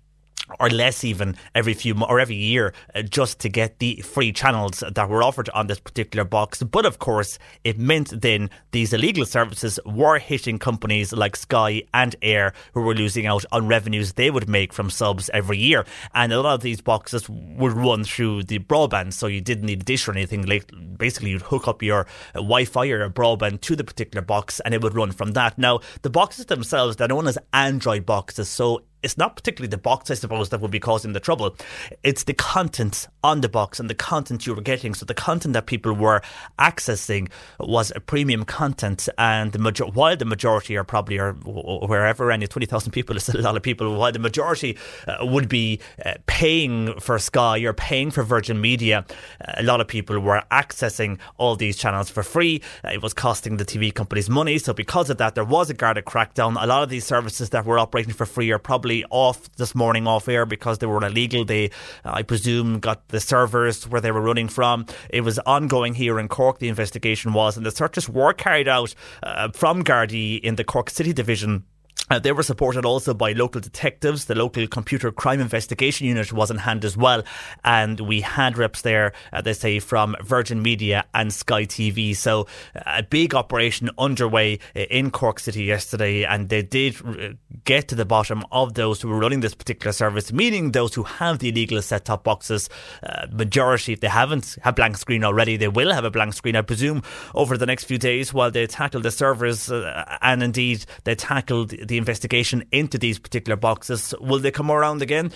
or 0.59 0.69
less 0.69 1.03
even 1.03 1.35
every 1.55 1.73
few 1.73 1.95
or 2.03 2.19
every 2.19 2.35
year 2.35 2.73
uh, 2.95 3.01
just 3.01 3.39
to 3.39 3.49
get 3.49 3.79
the 3.79 3.95
free 4.01 4.31
channels 4.31 4.83
that 4.89 5.09
were 5.09 5.23
offered 5.23 5.49
on 5.49 5.67
this 5.67 5.79
particular 5.79 6.23
box. 6.23 6.61
But 6.63 6.85
of 6.85 6.99
course 6.99 7.39
it 7.63 7.77
meant 7.77 8.21
then 8.21 8.49
these 8.71 8.93
illegal 8.93 9.25
services 9.25 9.79
were 9.85 10.19
hitting 10.19 10.59
companies 10.59 11.13
like 11.13 11.35
Sky 11.35 11.83
and 11.93 12.15
eir 12.21 12.53
who 12.73 12.81
were 12.81 12.95
losing 12.95 13.25
out 13.25 13.45
on 13.51 13.67
revenues 13.67 14.13
they 14.13 14.31
would 14.31 14.49
make 14.49 14.73
from 14.73 14.89
subs 14.89 15.29
every 15.33 15.57
year. 15.57 15.85
And 16.13 16.31
a 16.31 16.41
lot 16.41 16.55
of 16.55 16.61
these 16.61 16.81
boxes 16.81 17.29
would 17.29 17.73
run 17.73 18.03
through 18.03 18.43
the 18.43 18.59
broadband 18.59 19.13
so 19.13 19.27
you 19.27 19.41
didn't 19.41 19.65
need 19.65 19.81
a 19.81 19.85
dish 19.85 20.07
or 20.07 20.11
anything. 20.11 20.45
Like 20.45 20.71
basically 20.97 21.31
you'd 21.31 21.41
hook 21.41 21.67
up 21.67 21.81
your 21.81 22.01
uh, 22.35 22.39
Wi-Fi 22.39 22.83
or 22.85 22.97
your 22.97 23.09
broadband 23.09 23.61
to 23.61 23.75
the 23.75 23.83
particular 23.83 24.23
box 24.23 24.59
and 24.61 24.73
it 24.73 24.81
would 24.81 24.95
run 24.95 25.11
from 25.11 25.31
that. 25.33 25.57
Now 25.57 25.79
the 26.01 26.09
boxes 26.09 26.45
themselves 26.45 26.95
they're 26.95 27.07
known 27.07 27.27
as 27.27 27.37
Android 27.53 28.05
boxes 28.05 28.49
so 28.49 28.83
it's 29.03 29.17
not 29.17 29.35
particularly 29.35 29.69
the 29.69 29.77
box, 29.77 30.09
I 30.09 30.15
suppose, 30.15 30.49
that 30.49 30.61
would 30.61 30.71
be 30.71 30.79
causing 30.79 31.13
the 31.13 31.19
trouble. 31.19 31.55
It's 32.03 32.23
the 32.23 32.33
content 32.33 33.07
on 33.23 33.41
the 33.41 33.49
box 33.49 33.79
and 33.79 33.89
the 33.89 33.95
content 33.95 34.47
you 34.47 34.55
were 34.55 34.61
getting. 34.61 34.93
So 34.93 35.05
the 35.05 35.13
content 35.13 35.53
that 35.53 35.65
people 35.65 35.93
were 35.93 36.21
accessing 36.57 37.29
was 37.59 37.91
a 37.95 37.99
premium 37.99 38.45
content, 38.45 39.09
and 39.17 39.51
the 39.51 39.59
major- 39.59 39.85
while 39.85 40.15
the 40.15 40.25
majority 40.25 40.77
are 40.77 40.83
probably 40.83 41.19
are 41.19 41.33
wherever 41.33 42.31
any 42.31 42.47
twenty 42.47 42.65
thousand 42.65 42.91
people 42.91 43.17
is 43.17 43.29
a 43.29 43.37
lot 43.37 43.57
of 43.57 43.63
people. 43.63 43.97
While 43.97 44.11
the 44.11 44.19
majority 44.19 44.77
uh, 45.07 45.25
would 45.25 45.49
be 45.49 45.79
uh, 46.05 46.13
paying 46.25 46.99
for 46.99 47.19
Sky 47.19 47.59
or 47.59 47.73
paying 47.73 48.11
for 48.11 48.23
Virgin 48.23 48.61
Media, 48.61 49.05
uh, 49.45 49.53
a 49.57 49.63
lot 49.63 49.81
of 49.81 49.87
people 49.87 50.19
were 50.19 50.41
accessing 50.51 51.19
all 51.37 51.55
these 51.55 51.75
channels 51.77 52.09
for 52.09 52.23
free. 52.23 52.61
It 52.83 53.01
was 53.01 53.13
costing 53.13 53.57
the 53.57 53.65
TV 53.65 53.93
companies 53.93 54.29
money. 54.29 54.57
So 54.57 54.73
because 54.73 55.09
of 55.09 55.17
that, 55.17 55.35
there 55.35 55.45
was 55.45 55.69
a 55.69 55.73
Garda 55.73 56.01
crackdown. 56.01 56.61
A 56.61 56.67
lot 56.67 56.83
of 56.83 56.89
these 56.89 57.05
services 57.05 57.49
that 57.49 57.65
were 57.65 57.79
operating 57.79 58.13
for 58.13 58.25
free 58.25 58.51
are 58.51 58.59
probably 58.59 58.92
off 59.09 59.51
this 59.53 59.73
morning 59.73 60.07
off 60.07 60.27
air 60.27 60.45
because 60.45 60.77
they 60.77 60.85
were 60.85 61.03
illegal. 61.03 61.45
They, 61.45 61.71
I 62.05 62.21
presume, 62.23 62.79
got 62.79 63.07
the 63.09 63.19
servers 63.19 63.87
where 63.87 64.01
they 64.01 64.11
were 64.11 64.21
running 64.21 64.47
from. 64.47 64.85
It 65.09 65.21
was 65.21 65.39
ongoing 65.39 65.95
here 65.95 66.19
in 66.19 66.27
Cork. 66.27 66.59
The 66.59 66.69
investigation 66.69 67.33
was, 67.33 67.57
and 67.57 67.65
the 67.65 67.71
searches 67.71 68.07
were 68.07 68.33
carried 68.33 68.67
out 68.67 68.93
uh, 69.23 69.49
from 69.53 69.83
Gardaí 69.83 70.39
in 70.39 70.55
the 70.55 70.63
Cork 70.63 70.89
City 70.89 71.13
Division 71.13 71.65
uh, 72.09 72.19
they 72.19 72.31
were 72.31 72.43
supported 72.43 72.85
also 72.85 73.13
by 73.13 73.31
local 73.31 73.61
detectives. 73.61 74.25
The 74.25 74.35
local 74.35 74.67
computer 74.67 75.11
crime 75.11 75.39
investigation 75.39 76.05
unit 76.05 76.33
was 76.33 76.51
in 76.51 76.57
hand 76.57 76.83
as 76.83 76.97
well. 76.97 77.23
And 77.63 77.99
we 78.01 78.21
had 78.21 78.57
reps 78.57 78.81
there, 78.81 79.13
uh, 79.31 79.41
they 79.41 79.53
say, 79.53 79.79
from 79.79 80.15
Virgin 80.21 80.61
Media 80.61 81.05
and 81.13 81.33
Sky 81.33 81.65
TV. 81.65 82.15
So 82.15 82.47
uh, 82.75 82.81
a 82.97 83.03
big 83.03 83.33
operation 83.33 83.89
underway 83.97 84.59
uh, 84.75 84.81
in 84.81 85.11
Cork 85.11 85.39
City 85.39 85.63
yesterday. 85.63 86.25
And 86.25 86.49
they 86.49 86.61
did 86.61 86.97
uh, 87.05 87.33
get 87.63 87.87
to 87.87 87.95
the 87.95 88.05
bottom 88.05 88.43
of 88.51 88.73
those 88.73 89.01
who 89.01 89.07
were 89.07 89.19
running 89.19 89.39
this 89.39 89.55
particular 89.55 89.93
service, 89.93 90.33
meaning 90.33 90.71
those 90.71 90.93
who 90.93 91.03
have 91.03 91.39
the 91.39 91.49
illegal 91.49 91.81
set 91.81 92.05
top 92.05 92.25
boxes. 92.25 92.69
Uh, 93.01 93.27
majority, 93.31 93.93
if 93.93 94.01
they 94.01 94.07
haven't 94.07 94.57
have 94.61 94.75
blank 94.75 94.97
screen 94.97 95.23
already, 95.23 95.55
they 95.55 95.69
will 95.69 95.93
have 95.93 96.03
a 96.03 96.11
blank 96.11 96.33
screen, 96.33 96.57
I 96.57 96.61
presume, 96.63 97.01
over 97.33 97.57
the 97.57 97.65
next 97.65 97.85
few 97.85 97.97
days 97.97 98.33
while 98.33 98.51
they 98.51 98.67
tackle 98.67 98.99
the 98.99 99.11
servers. 99.11 99.71
and 99.71 100.43
indeed, 100.43 100.85
they 101.05 101.15
tackled 101.15 101.69
the 101.69 101.92
the 101.93 101.99
investigation 101.99 102.65
into 102.71 102.97
these 102.97 103.19
particular 103.19 103.55
boxes. 103.55 104.15
Will 104.19 104.39
they 104.39 104.49
come 104.49 104.71
around 104.71 105.03
again? 105.03 105.31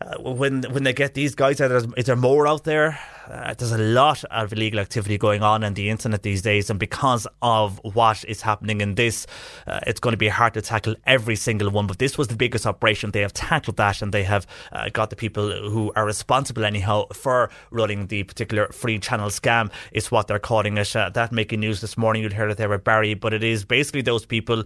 Uh, 0.00 0.16
when 0.32 0.62
when 0.62 0.82
they 0.82 0.94
get 0.94 1.12
these 1.12 1.34
guys, 1.34 1.60
is 1.60 2.06
there 2.06 2.16
more 2.16 2.48
out 2.48 2.64
there? 2.64 2.98
Uh, 3.30 3.54
there's 3.54 3.72
a 3.72 3.78
lot 3.78 4.24
of 4.24 4.52
illegal 4.52 4.80
activity 4.80 5.16
going 5.16 5.42
on 5.42 5.62
in 5.62 5.74
the 5.74 5.88
internet 5.88 6.22
these 6.22 6.42
days, 6.42 6.68
and 6.68 6.80
because 6.80 7.26
of 7.42 7.80
what 7.94 8.24
is 8.24 8.42
happening 8.42 8.80
in 8.80 8.96
this, 8.96 9.26
uh, 9.66 9.78
it's 9.86 10.00
going 10.00 10.12
to 10.12 10.18
be 10.18 10.28
hard 10.28 10.52
to 10.52 10.60
tackle 10.60 10.96
every 11.06 11.36
single 11.36 11.70
one. 11.70 11.86
But 11.86 11.98
this 11.98 12.18
was 12.18 12.28
the 12.28 12.34
biggest 12.34 12.66
operation. 12.66 13.12
They 13.12 13.20
have 13.20 13.32
tackled 13.32 13.76
that, 13.76 14.02
and 14.02 14.12
they 14.12 14.24
have 14.24 14.46
uh, 14.72 14.88
got 14.88 15.10
the 15.10 15.16
people 15.16 15.70
who 15.70 15.92
are 15.94 16.04
responsible, 16.04 16.64
anyhow, 16.64 17.06
for 17.12 17.50
running 17.70 18.08
the 18.08 18.24
particular 18.24 18.66
free 18.72 18.98
channel 18.98 19.28
scam. 19.28 19.70
Is 19.92 20.10
what 20.10 20.26
they're 20.26 20.40
calling 20.40 20.76
it. 20.76 20.96
Uh, 20.96 21.10
that 21.10 21.30
making 21.30 21.60
news 21.60 21.80
this 21.80 21.96
morning. 21.96 22.22
You'd 22.22 22.32
heard 22.32 22.50
it 22.50 22.56
there 22.56 22.68
with 22.68 22.82
Barry, 22.82 23.14
but 23.14 23.32
it 23.32 23.44
is 23.44 23.64
basically 23.64 24.02
those 24.02 24.26
people 24.26 24.64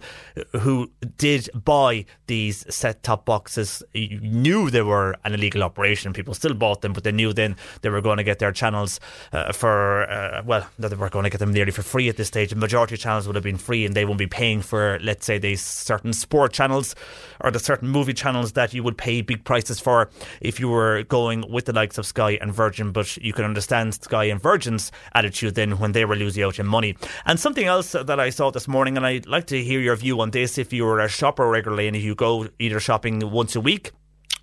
who 0.53 0.89
did 1.17 1.49
buy 1.53 2.05
these 2.27 2.65
set 2.73 3.03
top 3.03 3.25
boxes, 3.25 3.83
knew 3.93 4.71
they 4.71 4.81
were 4.81 5.15
an 5.23 5.33
illegal 5.33 5.61
operation. 5.61 6.13
People 6.13 6.33
still 6.33 6.53
bought 6.55 6.81
them, 6.81 6.93
but 6.93 7.03
they 7.03 7.11
knew 7.11 7.31
then 7.31 7.55
they 7.81 7.89
were 7.89 8.01
going 8.01 8.17
to 8.17 8.23
get 8.23 8.39
their 8.39 8.54
channels 8.55 8.99
uh, 9.31 9.51
for, 9.51 10.09
uh, 10.09 10.41
well, 10.45 10.67
that 10.79 10.89
they 10.89 10.95
were 10.95 11.09
going 11.09 11.23
to 11.23 11.29
get 11.29 11.39
them 11.39 11.53
nearly 11.53 11.71
for 11.71 11.83
free 11.83 12.09
at 12.09 12.17
this 12.17 12.27
stage. 12.27 12.49
The 12.49 12.55
majority 12.55 12.95
of 12.95 13.01
channels 13.01 13.27
would 13.27 13.35
have 13.35 13.43
been 13.43 13.57
free 13.57 13.85
and 13.85 13.95
they 13.95 14.05
won't 14.05 14.17
be 14.17 14.27
paying 14.27 14.61
for, 14.61 14.99
let's 15.01 15.25
say, 15.25 15.37
these 15.37 15.61
certain 15.61 16.13
sport 16.13 16.53
channels 16.53 16.95
or 17.41 17.51
the 17.51 17.59
certain 17.59 17.89
movie 17.89 18.13
channels 18.13 18.53
that 18.53 18.73
you 18.73 18.83
would 18.83 18.97
pay 18.97 19.21
big 19.21 19.43
prices 19.43 19.79
for 19.79 20.09
if 20.41 20.59
you 20.59 20.69
were 20.69 21.03
going 21.03 21.43
with 21.51 21.65
the 21.65 21.73
likes 21.73 21.97
of 21.97 22.05
Sky 22.05 22.37
and 22.41 22.53
Virgin. 22.53 22.91
But 22.91 23.17
you 23.17 23.33
can 23.33 23.45
understand 23.45 23.93
Sky 23.93 24.25
and 24.25 24.41
Virgin's 24.41 24.91
attitude 25.13 25.55
then 25.55 25.77
when 25.79 25.91
they 25.91 26.05
were 26.05 26.15
losing 26.15 26.43
out 26.43 26.59
in 26.59 26.65
money. 26.65 26.95
And 27.25 27.39
something 27.39 27.65
else 27.65 27.91
that 27.91 28.19
I 28.19 28.29
saw 28.29 28.51
this 28.51 28.67
morning, 28.67 28.97
and 28.97 29.05
I'd 29.05 29.27
like 29.27 29.47
to 29.47 29.63
hear 29.63 29.79
your 29.79 29.95
view 29.95 30.21
on 30.21 30.31
this 30.31 30.57
if 30.57 30.73
you 30.73 30.85
were 30.85 30.99
a 30.99 31.07
shopper 31.07 31.47
regularly 31.49 31.87
and 31.87 31.95
if 31.95 32.03
you 32.03 32.15
go 32.15 32.47
either 32.59 32.79
shopping 32.79 33.31
once 33.31 33.55
a 33.55 33.61
week 33.61 33.91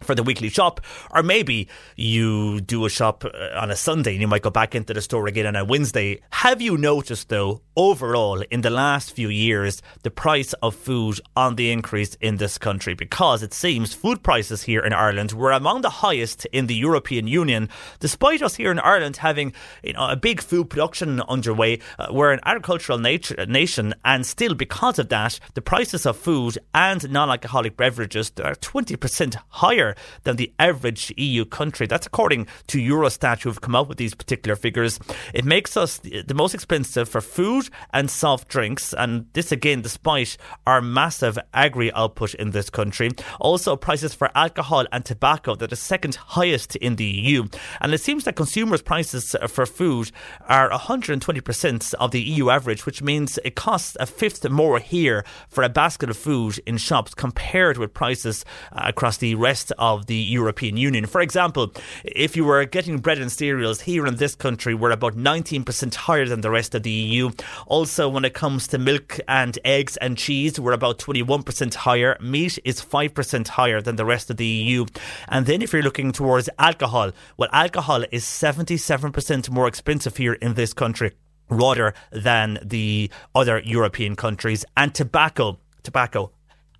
for 0.02 0.14
the 0.14 0.22
weekly 0.22 0.48
shop, 0.48 0.80
or 1.10 1.22
maybe 1.22 1.68
you 1.96 2.60
do 2.60 2.84
a 2.84 2.90
shop 2.90 3.24
uh, 3.24 3.58
on 3.58 3.70
a 3.70 3.76
Sunday 3.76 4.12
and 4.12 4.20
you 4.20 4.28
might 4.28 4.42
go 4.42 4.50
back 4.50 4.74
into 4.74 4.94
the 4.94 5.00
store 5.00 5.26
again 5.26 5.46
on 5.46 5.56
a 5.56 5.64
Wednesday. 5.64 6.20
Have 6.30 6.60
you 6.60 6.76
noticed, 6.76 7.28
though, 7.28 7.62
overall 7.76 8.42
in 8.50 8.60
the 8.60 8.70
last 8.70 9.12
few 9.12 9.28
years, 9.28 9.82
the 10.02 10.10
price 10.10 10.52
of 10.54 10.74
food 10.74 11.20
on 11.36 11.56
the 11.56 11.70
increase 11.70 12.14
in 12.20 12.36
this 12.36 12.58
country? 12.58 12.94
Because 12.94 13.42
it 13.42 13.54
seems 13.54 13.94
food 13.94 14.22
prices 14.22 14.62
here 14.62 14.80
in 14.80 14.92
Ireland 14.92 15.32
were 15.32 15.52
among 15.52 15.82
the 15.82 15.90
highest 15.90 16.44
in 16.46 16.66
the 16.66 16.74
European 16.74 17.26
Union, 17.26 17.68
despite 18.00 18.42
us 18.42 18.56
here 18.56 18.70
in 18.70 18.78
Ireland 18.78 19.18
having 19.18 19.52
you 19.82 19.92
know, 19.92 20.08
a 20.08 20.16
big 20.16 20.40
food 20.40 20.70
production 20.70 21.20
underway. 21.22 21.78
Uh, 21.98 22.08
we're 22.10 22.32
an 22.32 22.40
agricultural 22.44 22.98
nation, 22.98 23.94
and 24.04 24.26
still 24.26 24.54
because 24.54 24.98
of 24.98 25.08
that, 25.08 25.38
the 25.54 25.62
prices 25.62 26.06
of 26.06 26.16
food 26.16 26.58
and 26.74 27.10
non-alcoholic 27.10 27.76
beverages 27.76 28.32
are 28.42 28.54
20% 28.54 29.36
higher 29.48 29.94
than 30.24 30.36
the 30.36 30.52
average 30.58 31.12
EU 31.16 31.44
country. 31.44 31.86
That's 31.86 32.06
according 32.06 32.46
to 32.68 32.78
Eurostat, 32.78 33.42
who 33.42 33.48
have 33.48 33.60
come 33.60 33.76
out 33.76 33.88
with 33.88 33.98
these 33.98 34.14
particular 34.14 34.56
figures. 34.56 34.98
It 35.34 35.44
makes 35.44 35.76
us 35.76 35.98
the 35.98 36.34
most 36.34 36.54
expensive 36.54 37.08
for 37.08 37.20
food 37.20 37.61
and 37.92 38.10
soft 38.10 38.48
drinks, 38.48 38.92
and 38.92 39.26
this 39.32 39.52
again, 39.52 39.82
despite 39.82 40.36
our 40.66 40.80
massive 40.80 41.38
agri 41.54 41.92
output 41.92 42.34
in 42.34 42.50
this 42.50 42.70
country. 42.70 43.10
Also, 43.40 43.76
prices 43.76 44.14
for 44.14 44.30
alcohol 44.34 44.86
and 44.92 45.04
tobacco 45.04 45.54
that 45.54 45.66
are 45.66 45.68
the 45.68 45.76
second 45.76 46.14
highest 46.14 46.76
in 46.76 46.96
the 46.96 47.04
EU. 47.04 47.44
And 47.80 47.92
it 47.92 48.00
seems 48.00 48.24
that 48.24 48.36
consumers' 48.36 48.82
prices 48.82 49.34
for 49.48 49.66
food 49.66 50.10
are 50.48 50.70
120% 50.70 51.94
of 51.94 52.10
the 52.10 52.20
EU 52.20 52.50
average, 52.50 52.86
which 52.86 53.02
means 53.02 53.38
it 53.44 53.54
costs 53.54 53.96
a 54.00 54.06
fifth 54.06 54.48
more 54.50 54.78
here 54.78 55.24
for 55.48 55.64
a 55.64 55.68
basket 55.68 56.10
of 56.10 56.16
food 56.16 56.60
in 56.66 56.76
shops 56.76 57.14
compared 57.14 57.78
with 57.78 57.94
prices 57.94 58.44
uh, 58.72 58.82
across 58.84 59.16
the 59.18 59.34
rest 59.34 59.72
of 59.78 60.06
the 60.06 60.16
European 60.16 60.76
Union. 60.76 61.06
For 61.06 61.20
example, 61.20 61.72
if 62.04 62.36
you 62.36 62.44
were 62.44 62.64
getting 62.64 62.98
bread 62.98 63.18
and 63.18 63.30
cereals 63.30 63.80
here 63.82 64.06
in 64.06 64.16
this 64.16 64.34
country, 64.34 64.74
we're 64.74 64.90
about 64.90 65.16
19% 65.16 65.94
higher 65.94 66.26
than 66.26 66.40
the 66.40 66.50
rest 66.50 66.74
of 66.74 66.82
the 66.82 66.90
EU. 66.90 67.30
Also, 67.66 68.08
when 68.08 68.24
it 68.24 68.34
comes 68.34 68.66
to 68.68 68.78
milk 68.78 69.18
and 69.28 69.58
eggs 69.64 69.96
and 69.98 70.16
cheese, 70.16 70.58
we're 70.58 70.72
about 70.72 70.98
21% 70.98 71.74
higher. 71.74 72.16
Meat 72.20 72.58
is 72.64 72.80
5% 72.80 73.48
higher 73.48 73.80
than 73.80 73.96
the 73.96 74.04
rest 74.04 74.30
of 74.30 74.36
the 74.36 74.46
EU. 74.46 74.86
And 75.28 75.46
then 75.46 75.62
if 75.62 75.72
you're 75.72 75.82
looking 75.82 76.12
towards 76.12 76.48
alcohol, 76.58 77.12
well, 77.36 77.48
alcohol 77.52 78.04
is 78.10 78.24
77% 78.24 79.50
more 79.50 79.68
expensive 79.68 80.16
here 80.16 80.34
in 80.34 80.54
this 80.54 80.72
country 80.72 81.12
rather 81.48 81.94
than 82.10 82.58
the 82.62 83.10
other 83.34 83.60
European 83.60 84.16
countries. 84.16 84.64
And 84.76 84.94
tobacco, 84.94 85.58
tobacco 85.82 86.32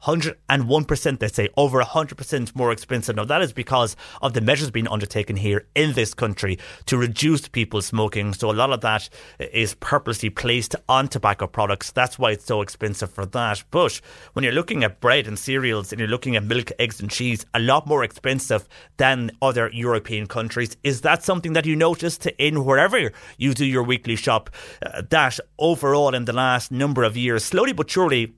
101%, 0.04 1.18
they 1.18 1.28
say, 1.28 1.49
over 1.56 1.82
100% 1.82 2.56
more 2.56 2.73
expensive. 2.73 3.16
Now, 3.16 3.25
that 3.25 3.42
is 3.42 3.52
because 3.52 3.97
of 4.21 4.32
the 4.32 4.40
measures 4.40 4.71
being 4.71 4.88
undertaken 4.88 5.37
here 5.37 5.66
in 5.75 5.92
this 5.92 6.14
country 6.14 6.59
to 6.87 6.97
reduce 6.97 7.49
people 7.49 7.82
smoking. 7.82 8.35
So, 8.35 8.50
a 8.50 8.52
lot 8.52 8.73
of 8.73 8.80
that 8.80 9.09
is 9.38 9.75
purposely 9.75 10.30
placed 10.30 10.75
on 10.88 11.09
tobacco 11.09 11.47
products. 11.47 11.92
That's 11.92 12.18
why 12.18 12.32
it's 12.32 12.47
so 12.47 12.62
expensive 12.62 13.11
for 13.11 13.26
that. 13.26 13.64
But 13.71 14.00
when 14.32 14.44
you're 14.44 14.52
looking 14.52 14.85
at 14.85 15.00
bread 15.00 15.26
and 15.26 15.38
cereals 15.38 15.92
and 15.92 16.00
you're 16.00 16.09
looking 16.09 16.37
at 16.37 16.44
milk, 16.44 16.71
eggs, 16.78 17.00
and 17.00 17.11
cheese, 17.11 17.47
a 17.54 17.61
lot 17.61 17.87
more 17.87 18.04
expensive 18.04 18.68
than 18.97 19.30
other 19.40 19.71
European 19.73 20.26
countries. 20.26 20.76
Is 20.82 21.02
that 21.02 21.23
something 21.23 21.52
that 21.52 21.66
you 21.66 21.76
noticed 21.76 22.26
in 22.26 22.64
wherever 22.64 23.12
you 23.38 23.54
do 23.54 23.64
your 23.64 23.82
weekly 23.82 24.16
shop? 24.16 24.50
Uh, 24.85 25.02
that 25.11 25.38
overall 25.59 26.14
in 26.14 26.25
the 26.25 26.32
last 26.32 26.73
number 26.73 27.04
of 27.04 27.16
years, 27.16 27.44
slowly 27.44 27.73
but 27.73 27.90
surely, 27.90 28.35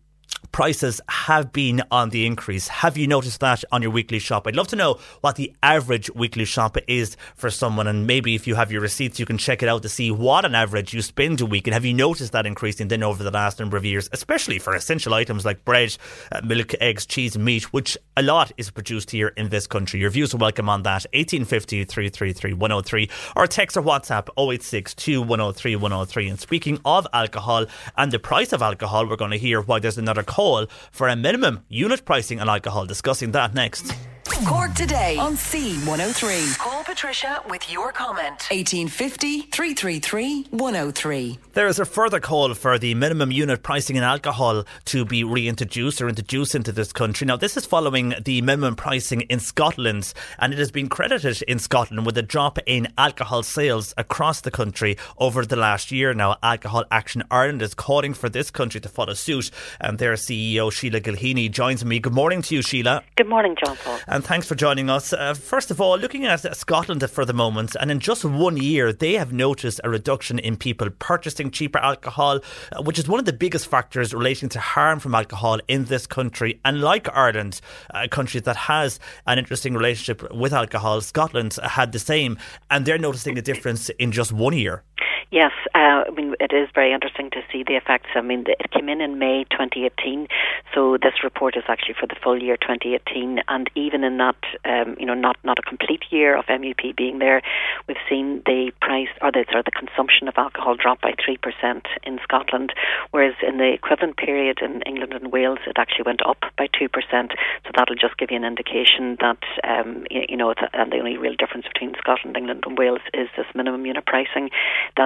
prices 0.53 1.00
have 1.09 1.53
been 1.53 1.83
on 1.91 2.11
the 2.11 2.26
increase. 2.26 2.69
Have 2.69 2.97
you 2.97 3.07
noticed 3.07 3.41
that 3.41 3.64
on 3.73 3.83
your 3.83 3.91
weekly 3.91 4.19
shop? 4.19 4.47
I'd 4.47 4.57
love 4.57 4.69
to 4.69 4.76
know 4.76 4.99
what 5.21 5.37
the 5.37 5.53
average 5.62 6.11
weekly 6.14 6.45
shop 6.45 6.76
is 6.87 7.17
for 7.35 7.50
someone, 7.50 7.87
and 7.87 8.07
maybe 8.07 8.35
if 8.35 8.47
you 8.47 8.55
have 8.55 8.71
your 8.71 8.81
receipts, 8.81 9.19
you 9.19 9.26
can 9.26 9.38
check 9.38 9.62
it 9.62 9.69
out 9.69 9.83
to 9.83 9.88
see 9.88 10.11
what 10.11 10.45
an 10.45 10.55
average 10.55 10.95
you 10.95 11.03
spend 11.03 11.41
a 11.41 11.47
week. 11.47 11.67
And 11.67 11.75
have 11.75 11.85
you 11.85 11.95
noticed 11.95 12.33
that 12.33 12.47
increasing 12.47 12.88
then 12.88 13.03
over 13.03 13.23
the 13.23 13.31
last 13.31 13.59
number 13.59 13.76
of 13.76 13.85
years, 13.85 14.09
especially 14.12 14.59
for 14.59 14.75
essential 14.75 15.14
items 15.14 15.45
like 15.45 15.64
bread, 15.64 15.97
uh, 16.33 16.41
milk, 16.45 16.75
eggs, 16.81 17.07
cheese, 17.07 17.37
meat, 17.38 17.73
which 17.73 17.97
a 18.17 18.23
lot 18.23 18.53
is 18.57 18.71
produced 18.71 19.11
here 19.11 19.29
in 19.37 19.49
this 19.49 19.67
country? 19.67 20.00
Your 20.00 20.11
views 20.11 20.35
are 20.35 20.38
welcome 20.38 20.69
on 20.69 20.83
that. 20.83 21.07
1850 21.12 21.85
333 21.85 22.53
103 22.53 23.11
or 23.37 23.47
text 23.47 23.76
or 23.76 23.83
WhatsApp 23.83 24.29
086 24.38 24.95
103 25.09 25.76
103. 25.76 26.29
And 26.29 26.41
speaking 26.41 26.81
of 26.85 27.07
alcohol 27.12 27.67
and 27.97 28.12
the 28.12 28.19
price 28.19 28.53
of 28.53 28.62
alcohol, 28.62 29.07
we're 29.09 29.17
going 29.17 29.31
to 29.31 29.38
hear 29.38 29.61
why 29.61 29.79
there's 29.79 29.99
another 29.99 30.23
call 30.25 30.66
for 30.90 31.09
a 31.09 31.16
minimum 31.16 31.64
unit 31.69 32.04
pricing 32.04 32.40
on 32.40 32.49
alcohol. 32.49 32.87
Discussing 32.87 33.33
that 33.33 33.54
next. 33.54 33.95
Cork 34.43 34.75
today 34.75 35.17
on 35.17 35.37
C103. 35.37 36.59
Call 36.59 36.83
Patricia 36.83 37.41
with 37.49 37.71
your 37.71 37.93
comment. 37.93 38.49
1850 38.50 39.43
333 39.43 40.49
103. 40.50 41.38
There 41.53 41.69
is 41.69 41.79
a 41.79 41.85
further 41.85 42.19
call 42.19 42.53
for 42.55 42.76
the 42.76 42.95
minimum 42.97 43.31
unit 43.31 43.62
pricing 43.62 43.95
in 43.95 44.03
alcohol 44.03 44.64
to 44.87 45.05
be 45.05 45.23
reintroduced 45.23 46.03
or 46.03 46.09
introduced 46.09 46.57
into 46.57 46.73
this 46.73 46.93
country. 46.93 47.26
Now, 47.26 47.37
this 47.37 47.57
is 47.57 47.64
following 47.64 48.12
the 48.25 48.43
minimum 48.43 48.75
pricing 48.75 49.21
in 49.23 49.38
Scotland, 49.38 50.12
and 50.41 50.53
it 50.53 50.59
has 50.59 50.73
been 50.73 50.88
credited 50.88 51.41
in 51.43 51.61
Scotland 51.61 52.05
with 52.05 52.19
a 52.19 52.23
drop 52.23 52.59
in 52.67 52.88
alcohol 52.99 53.45
sales 53.45 53.95
across 53.97 54.41
the 54.41 54.50
country 54.50 54.99
over 55.17 55.47
the 55.47 55.57
last 55.57 55.93
year. 55.93 56.12
Now, 56.12 56.37
Alcohol 56.43 56.85
Action 56.91 57.23
Ireland 57.31 57.62
is 57.62 57.73
calling 57.73 58.14
for 58.14 58.29
this 58.29 58.50
country 58.50 58.81
to 58.81 58.88
follow 58.88 59.14
suit, 59.14 59.53
and 59.81 59.99
their 59.99 60.14
CEO, 60.14 60.73
Sheila 60.73 61.00
Gilheany, 61.00 61.50
joins 61.53 61.85
me. 61.85 62.00
Good 62.00 62.14
morning 62.14 62.43
to 62.43 62.55
you, 62.57 62.62
Sheila. 62.62 63.05
Good 63.17 63.29
morning, 63.29 63.57
John 63.64 63.76
Paul. 63.76 64.00
And 64.09 64.24
thanks 64.25 64.47
for 64.47 64.54
joining 64.54 64.88
us. 64.88 65.12
Uh, 65.12 65.35
first 65.35 65.71
of 65.71 65.81
all, 65.81 65.99
looking 65.99 66.25
at 66.25 66.57
Scotland 66.57 67.09
for 67.11 67.26
the 67.26 67.35
moment, 67.35 67.76
and 67.78 67.90
in 67.90 68.00
just 68.00 68.25
one 68.25 68.57
year, 68.57 68.90
they 68.90 69.12
have 69.14 69.35
noticed 69.35 69.83
a 69.85 69.90
reduction 69.90 70.38
in 70.38 70.57
people 70.57 70.88
purchasing 70.99 71.50
cheaper 71.50 71.78
alcohol, 71.78 72.40
uh, 72.73 72.83
which 72.83 72.99
is 72.99 73.07
one 73.07 73.21
of 73.21 73.26
the 73.26 73.35
biggest 73.35 73.66
factors 73.66 74.14
relating 74.14 74.49
to 74.49 74.59
harm 74.59 74.99
from 74.99 75.14
alcohol 75.14 75.61
in 75.69 75.85
this 75.85 76.07
country. 76.07 76.59
And 76.64 76.81
like 76.81 77.07
Ireland, 77.14 77.61
a 77.90 78.09
country 78.09 78.40
that 78.40 78.57
has 78.57 78.99
an 79.26 79.38
interesting 79.38 79.75
relationship 79.75 80.33
with 80.33 80.54
alcohol, 80.54 81.02
Scotland 81.02 81.59
had 81.62 81.93
the 81.93 81.99
same, 81.99 82.38
and 82.71 82.87
they're 82.87 82.99
noticing 82.99 83.37
a 83.37 83.43
difference 83.43 83.90
in 83.90 84.11
just 84.11 84.33
one 84.33 84.57
year. 84.57 84.85
Yes, 85.31 85.52
uh, 85.75 86.04
I 86.07 86.11
mean 86.11 86.35
it 86.38 86.52
is 86.52 86.69
very 86.75 86.93
interesting 86.93 87.31
to 87.31 87.43
see 87.50 87.64
the 87.64 87.75
effects. 87.75 88.11
I 88.14 88.21
mean 88.21 88.45
it 88.47 88.71
came 88.71 88.88
in 88.88 89.00
in 89.00 89.19
May 89.19 89.45
2018, 89.50 90.28
so 90.75 90.97
this 91.00 91.25
report 91.25 91.57
is 91.57 91.64
actually 91.69 91.95
for 91.99 92.07
the 92.07 92.14
full 92.23 92.40
year 92.40 92.57
2018, 92.57 93.43
and 93.49 93.71
even 93.75 94.04
in 94.04 94.19
that, 94.19 94.37
um, 94.64 94.97
you 94.99 95.07
know, 95.07 95.14
not 95.14 95.37
not 95.43 95.59
a 95.59 95.62
complete 95.62 96.04
year 96.11 96.37
of 96.37 96.47
MUP 96.47 96.95
being 96.97 97.19
there, 97.19 97.43
we've 97.88 97.97
seen 98.09 98.43
the 98.47 98.71
price 98.81 99.09
or 99.23 99.33
the 99.33 99.45
or 99.54 99.62
the 99.62 99.73
consumption 99.73 100.28
of 100.28 100.35
alcohol 100.37 100.76
drop 100.76 101.00
by 101.00 101.14
three 101.25 101.37
percent 101.37 101.87
in 102.04 102.21
Scotland, 102.23 102.73
whereas 103.11 103.35
in 103.47 103.59
the 103.59 103.73
equivalent 103.73 104.16
period 104.16 104.59
in 104.62 104.83
England 104.83 105.14
and 105.14 105.33
Wales 105.33 105.59
it 105.66 105.78
actually 105.78 106.04
went 106.04 106.25
up 106.26 106.38
by 106.57 106.69
two 106.78 106.88
percent. 106.88 107.33
So 107.64 107.71
that'll 107.76 107.97
just 107.97 108.19
give 108.19 108.31
you 108.31 108.37
an 108.37 108.45
indication 108.45 109.16
that 109.21 109.43
um, 109.64 110.07
you, 110.11 110.23
you 110.28 110.37
know, 110.37 110.54
and 110.73 110.93
the 110.93 110.99
only 110.99 111.16
real 111.16 111.35
difference 111.35 111.66
between 111.66 111.95
Scotland, 111.99 112.37
England, 112.37 112.64
and 112.66 112.78
Wales 112.78 113.02
is 113.12 113.28
this 113.37 113.47
minimum 113.54 113.85
unit 113.87 114.07
pricing 114.07 114.50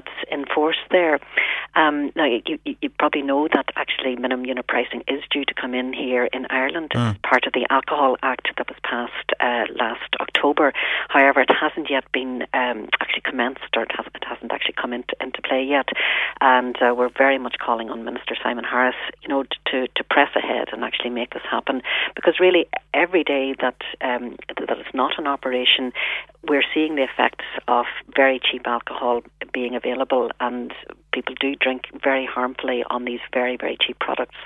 that's 0.08 0.32
enforced 0.32 0.80
there. 0.90 1.18
Um, 1.74 2.10
now, 2.16 2.24
you, 2.24 2.58
you, 2.64 2.76
you, 2.80 2.90
probably 2.98 3.22
know 3.22 3.46
that 3.52 3.66
actually 3.76 4.16
minimum 4.16 4.46
unit 4.46 4.66
pricing 4.66 5.04
is 5.06 5.22
due 5.30 5.44
to 5.44 5.54
come 5.54 5.74
in 5.74 5.92
here 5.92 6.24
in 6.32 6.46
Ireland 6.50 6.90
mm. 6.94 7.10
as 7.10 7.16
part 7.22 7.46
of 7.46 7.52
the 7.52 7.66
Alcohol 7.70 8.16
Act 8.22 8.48
that 8.56 8.68
was 8.68 8.78
passed 8.82 9.32
uh, 9.40 9.72
last 9.78 10.16
October. 10.20 10.72
However, 11.08 11.40
it 11.40 11.50
hasn't 11.50 11.90
yet 11.90 12.10
been 12.12 12.42
um, 12.54 12.88
actually 13.00 13.22
commenced, 13.22 13.76
or 13.76 13.82
it 13.82 13.92
hasn't, 13.94 14.16
it 14.16 14.24
hasn't 14.26 14.52
actually 14.52 14.74
come 14.80 14.92
into, 14.92 15.14
into 15.20 15.40
play 15.42 15.62
yet. 15.62 15.88
And 16.40 16.76
uh, 16.82 16.94
we're 16.96 17.10
very 17.16 17.38
much 17.38 17.56
calling 17.64 17.90
on 17.90 18.04
Minister 18.04 18.34
Simon 18.42 18.64
Harris, 18.64 18.96
you 19.22 19.28
know, 19.28 19.44
to, 19.66 19.86
to 19.86 20.04
press 20.04 20.30
ahead 20.34 20.68
and 20.72 20.82
actually 20.82 21.10
make 21.10 21.34
this 21.34 21.44
happen. 21.48 21.82
Because 22.16 22.40
really, 22.40 22.66
every 22.94 23.22
day 23.22 23.54
that 23.60 23.76
um, 24.00 24.36
that 24.48 24.78
it's 24.78 24.94
not 24.94 25.18
in 25.18 25.26
operation, 25.26 25.92
we're 26.46 26.64
seeing 26.74 26.94
the 26.94 27.04
effects 27.04 27.44
of 27.66 27.86
very 28.14 28.40
cheap 28.40 28.66
alcohol 28.66 29.22
being 29.52 29.74
available, 29.74 30.30
and 30.40 30.72
people 31.12 31.34
do 31.40 31.54
drink 31.56 31.84
very 32.02 32.26
harmfully 32.26 32.84
on 32.90 33.04
these 33.04 33.20
very, 33.32 33.56
very 33.56 33.76
cheap 33.80 33.98
products. 33.98 34.36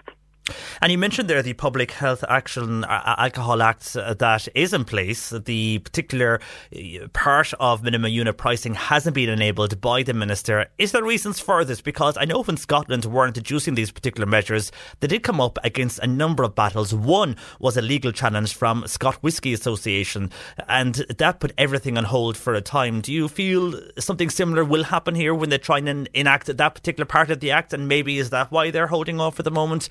And 0.80 0.90
you 0.92 0.98
mentioned 0.98 1.28
there 1.28 1.42
the 1.42 1.54
Public 1.54 1.92
Health 1.92 2.24
Action 2.28 2.84
uh, 2.84 3.14
Alcohol 3.18 3.62
Act 3.62 3.96
uh, 3.96 4.14
that 4.14 4.48
is 4.54 4.72
in 4.72 4.84
place. 4.84 5.30
The 5.30 5.78
particular 5.80 6.40
uh, 6.74 7.08
part 7.12 7.52
of 7.60 7.82
minimum 7.82 8.10
unit 8.10 8.36
pricing 8.36 8.74
hasn't 8.74 9.14
been 9.14 9.28
enabled 9.28 9.80
by 9.80 10.02
the 10.02 10.14
Minister. 10.14 10.66
Is 10.78 10.92
there 10.92 11.04
reasons 11.04 11.40
for 11.40 11.64
this? 11.64 11.80
Because 11.80 12.16
I 12.16 12.24
know 12.24 12.42
when 12.42 12.56
Scotland 12.56 13.04
were 13.04 13.26
introducing 13.26 13.74
these 13.74 13.90
particular 13.90 14.26
measures, 14.26 14.72
they 15.00 15.06
did 15.06 15.22
come 15.22 15.40
up 15.40 15.58
against 15.64 15.98
a 16.00 16.06
number 16.06 16.42
of 16.42 16.54
battles. 16.54 16.94
One 16.94 17.36
was 17.58 17.76
a 17.76 17.82
legal 17.82 18.12
challenge 18.12 18.54
from 18.54 18.86
Scotch 18.86 19.16
Whisky 19.16 19.52
Association, 19.52 20.30
and 20.68 20.94
that 20.94 21.40
put 21.40 21.52
everything 21.58 21.98
on 21.98 22.04
hold 22.04 22.36
for 22.36 22.54
a 22.54 22.60
time. 22.60 23.00
Do 23.00 23.12
you 23.12 23.28
feel 23.28 23.80
something 23.98 24.30
similar 24.30 24.64
will 24.64 24.84
happen 24.84 25.14
here 25.14 25.34
when 25.34 25.50
they 25.50 25.58
try 25.58 25.78
and 25.78 26.08
enact 26.14 26.56
that 26.56 26.74
particular 26.74 27.06
part 27.06 27.30
of 27.30 27.40
the 27.40 27.50
Act? 27.50 27.72
And 27.72 27.88
maybe 27.88 28.18
is 28.18 28.30
that 28.30 28.50
why 28.50 28.70
they're 28.70 28.86
holding 28.86 29.20
off 29.20 29.36
for 29.36 29.42
the 29.42 29.50
moment? 29.50 29.88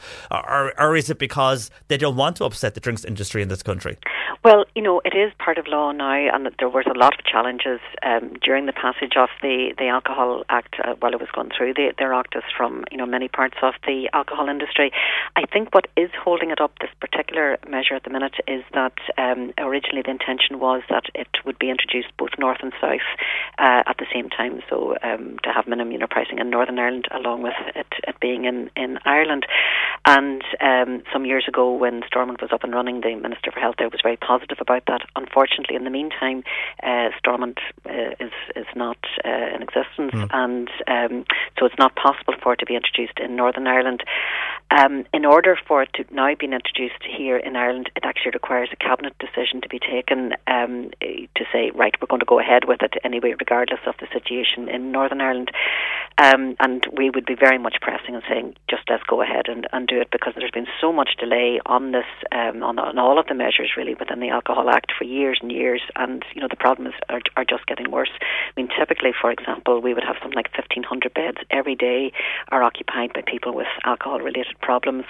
Or 0.52 0.80
or 0.80 0.96
is 0.96 1.10
it 1.10 1.18
because 1.18 1.72
they 1.88 1.98
don't 1.98 2.16
want 2.16 2.36
to 2.38 2.46
upset 2.46 2.74
the 2.74 2.80
drinks 2.80 3.06
industry 3.06 3.42
in 3.42 3.48
this 3.48 3.64
country? 3.64 3.98
Well, 4.44 4.66
you 4.74 4.82
know, 4.82 5.02
it 5.06 5.14
is 5.16 5.32
part 5.38 5.60
of 5.60 5.68
law 5.68 5.92
now, 5.92 6.34
and 6.34 6.50
there 6.58 6.70
was 6.70 6.86
a 6.88 6.98
lot 6.98 7.14
of 7.14 7.24
challenges 7.26 7.80
um, 8.02 8.34
during 8.44 8.66
the 8.66 8.74
passage 8.74 9.14
of 9.16 9.30
the, 9.44 9.76
the 9.78 9.86
Alcohol 9.86 10.44
Act 10.50 10.76
uh, 10.84 10.96
while 11.00 11.14
it 11.14 11.20
was 11.20 11.30
going 11.32 11.52
through. 11.56 11.76
The, 11.76 11.94
are 12.00 12.24
activists 12.24 12.50
from, 12.58 12.84
you 12.90 12.98
know, 12.98 13.06
many 13.06 13.28
parts 13.28 13.58
of 13.62 13.76
the 13.86 14.10
alcohol 14.14 14.50
industry. 14.50 14.92
I 15.36 15.44
think 15.46 15.76
what 15.76 15.86
is 15.96 16.10
holding 16.18 16.50
it 16.50 16.60
up, 16.60 16.72
this 16.80 16.90
particular 17.00 17.60
measure 17.70 17.94
at 17.94 18.04
the 18.04 18.10
minute, 18.10 18.34
is 18.48 18.64
that 18.74 18.98
um, 19.20 19.54
originally 19.60 20.02
the 20.02 20.10
intention 20.10 20.60
was 20.60 20.82
that 20.90 21.06
it 21.14 21.30
would 21.46 21.60
be 21.60 21.70
introduced 21.70 22.10
both 22.18 22.32
north 22.40 22.58
and 22.64 22.74
south 22.82 23.06
uh, 23.60 23.84
at 23.86 23.98
the 24.00 24.08
same 24.12 24.28
time, 24.30 24.64
so 24.68 24.96
um, 25.04 25.38
to 25.44 25.54
have 25.54 25.68
minimum 25.68 25.92
unit 25.92 26.10
pricing 26.10 26.40
in 26.40 26.50
Northern 26.50 26.80
Ireland 26.80 27.08
along 27.12 27.44
with 27.44 27.54
it, 27.76 27.86
it 28.08 28.20
being 28.20 28.46
in, 28.46 28.72
in 28.76 28.98
Ireland. 29.06 29.46
And 30.08 30.31
um, 30.60 31.04
some 31.12 31.26
years 31.26 31.46
ago, 31.48 31.74
when 31.74 32.04
Stormont 32.08 32.42
was 32.42 32.52
up 32.52 32.64
and 32.64 32.74
running, 32.74 33.02
the 33.02 33.16
Minister 33.16 33.52
for 33.52 33.60
Health 33.60 33.76
there 33.78 33.90
was 33.90 34.00
very 34.02 34.18
positive 34.18 34.58
about 34.62 34.84
that. 34.88 35.02
Unfortunately, 35.16 35.76
in 35.76 35.84
the 35.84 35.90
meantime, 35.90 36.44
uh, 36.84 37.10
Stormont 37.18 37.60
uh, 37.90 38.16
is 38.20 38.32
is 38.56 38.68
not 38.76 38.98
uh, 39.26 39.56
in 39.56 39.62
existence, 39.62 40.14
mm. 40.14 40.28
and 40.32 40.70
um, 40.88 41.26
so 41.58 41.66
it's 41.66 41.78
not 41.78 41.96
possible 41.96 42.36
for 42.42 42.54
it 42.54 42.60
to 42.60 42.66
be 42.66 42.76
introduced 42.76 43.20
in 43.20 43.36
Northern 43.36 43.68
Ireland. 43.68 44.04
Um, 44.72 45.06
in 45.14 45.26
order 45.26 45.58
for 45.68 45.84
it 45.84 45.90
to 45.96 46.06
now 46.14 46.34
be 46.34 46.46
introduced 46.46 47.04
here 47.04 47.36
in 47.36 47.56
Ireland, 47.58 47.90
it 47.96 48.06
actually 48.06 48.32
requires 48.32 48.70
a 48.72 48.78
cabinet 48.78 49.14
decision 49.20 49.60
to 49.62 49.68
be 49.68 49.80
taken 49.80 50.34
um, 50.48 50.92
to 51.02 51.44
say, 51.52 51.72
right, 51.76 51.94
we're 52.00 52.08
going 52.08 52.22
to 52.22 52.26
go 52.26 52.40
ahead 52.40 52.64
with 52.68 52.82
it 52.82 52.94
anyway, 53.04 53.36
regardless 53.38 53.82
of 53.86 53.96
the 54.00 54.08
situation 54.14 54.70
in 54.70 54.92
Northern 54.92 55.20
Ireland. 55.20 55.52
Um, 56.18 56.56
and 56.60 56.86
we 56.96 57.10
would 57.10 57.26
be 57.26 57.36
very 57.36 57.58
much 57.58 57.76
pressing 57.82 58.16
and 58.16 58.24
saying, 58.30 58.56
just 58.70 58.84
let's 58.90 59.04
go 59.04 59.22
ahead 59.22 59.48
and, 59.48 59.68
and 59.74 59.88
do 59.88 60.00
it 60.00 60.12
because 60.22 60.36
there's 60.38 60.52
been 60.52 60.68
so 60.80 60.94
much 60.94 61.16
delay 61.20 61.60
on 61.66 61.92
this, 61.92 62.06
um, 62.32 62.62
on, 62.62 62.78
on 62.78 63.00
all 63.00 63.18
of 63.18 63.26
the 63.26 63.34
measures 63.34 63.72
really 63.76 63.96
within 63.96 64.20
the 64.20 64.30
Alcohol 64.30 64.70
Act 64.70 64.92
for 64.96 65.04
years 65.04 65.40
and 65.42 65.52
years, 65.52 65.82
and 65.96 66.24
you 66.36 66.42
know 66.42 66.48
the 66.48 66.56
problems 66.56 66.94
are, 67.10 67.22
are 67.36 67.44
just 67.44 67.66
getting 67.66 67.90
worse. 67.90 68.12
I 68.22 68.54
mean, 68.56 68.70
typically, 68.78 69.12
for 69.20 69.32
example, 69.32 69.82
we 69.82 69.96
would 69.96 70.04
have 70.04 70.18
something 70.22 70.36
like 70.36 70.52
1,500 70.54 71.14
beds 71.14 71.38
every 71.50 71.76
day 71.76 72.14
are 72.50 72.62
occupied 72.62 73.14
by 73.14 73.24
people 73.26 73.56
with 73.56 73.68
alcohol-related 73.84 74.60
problems, 74.62 75.06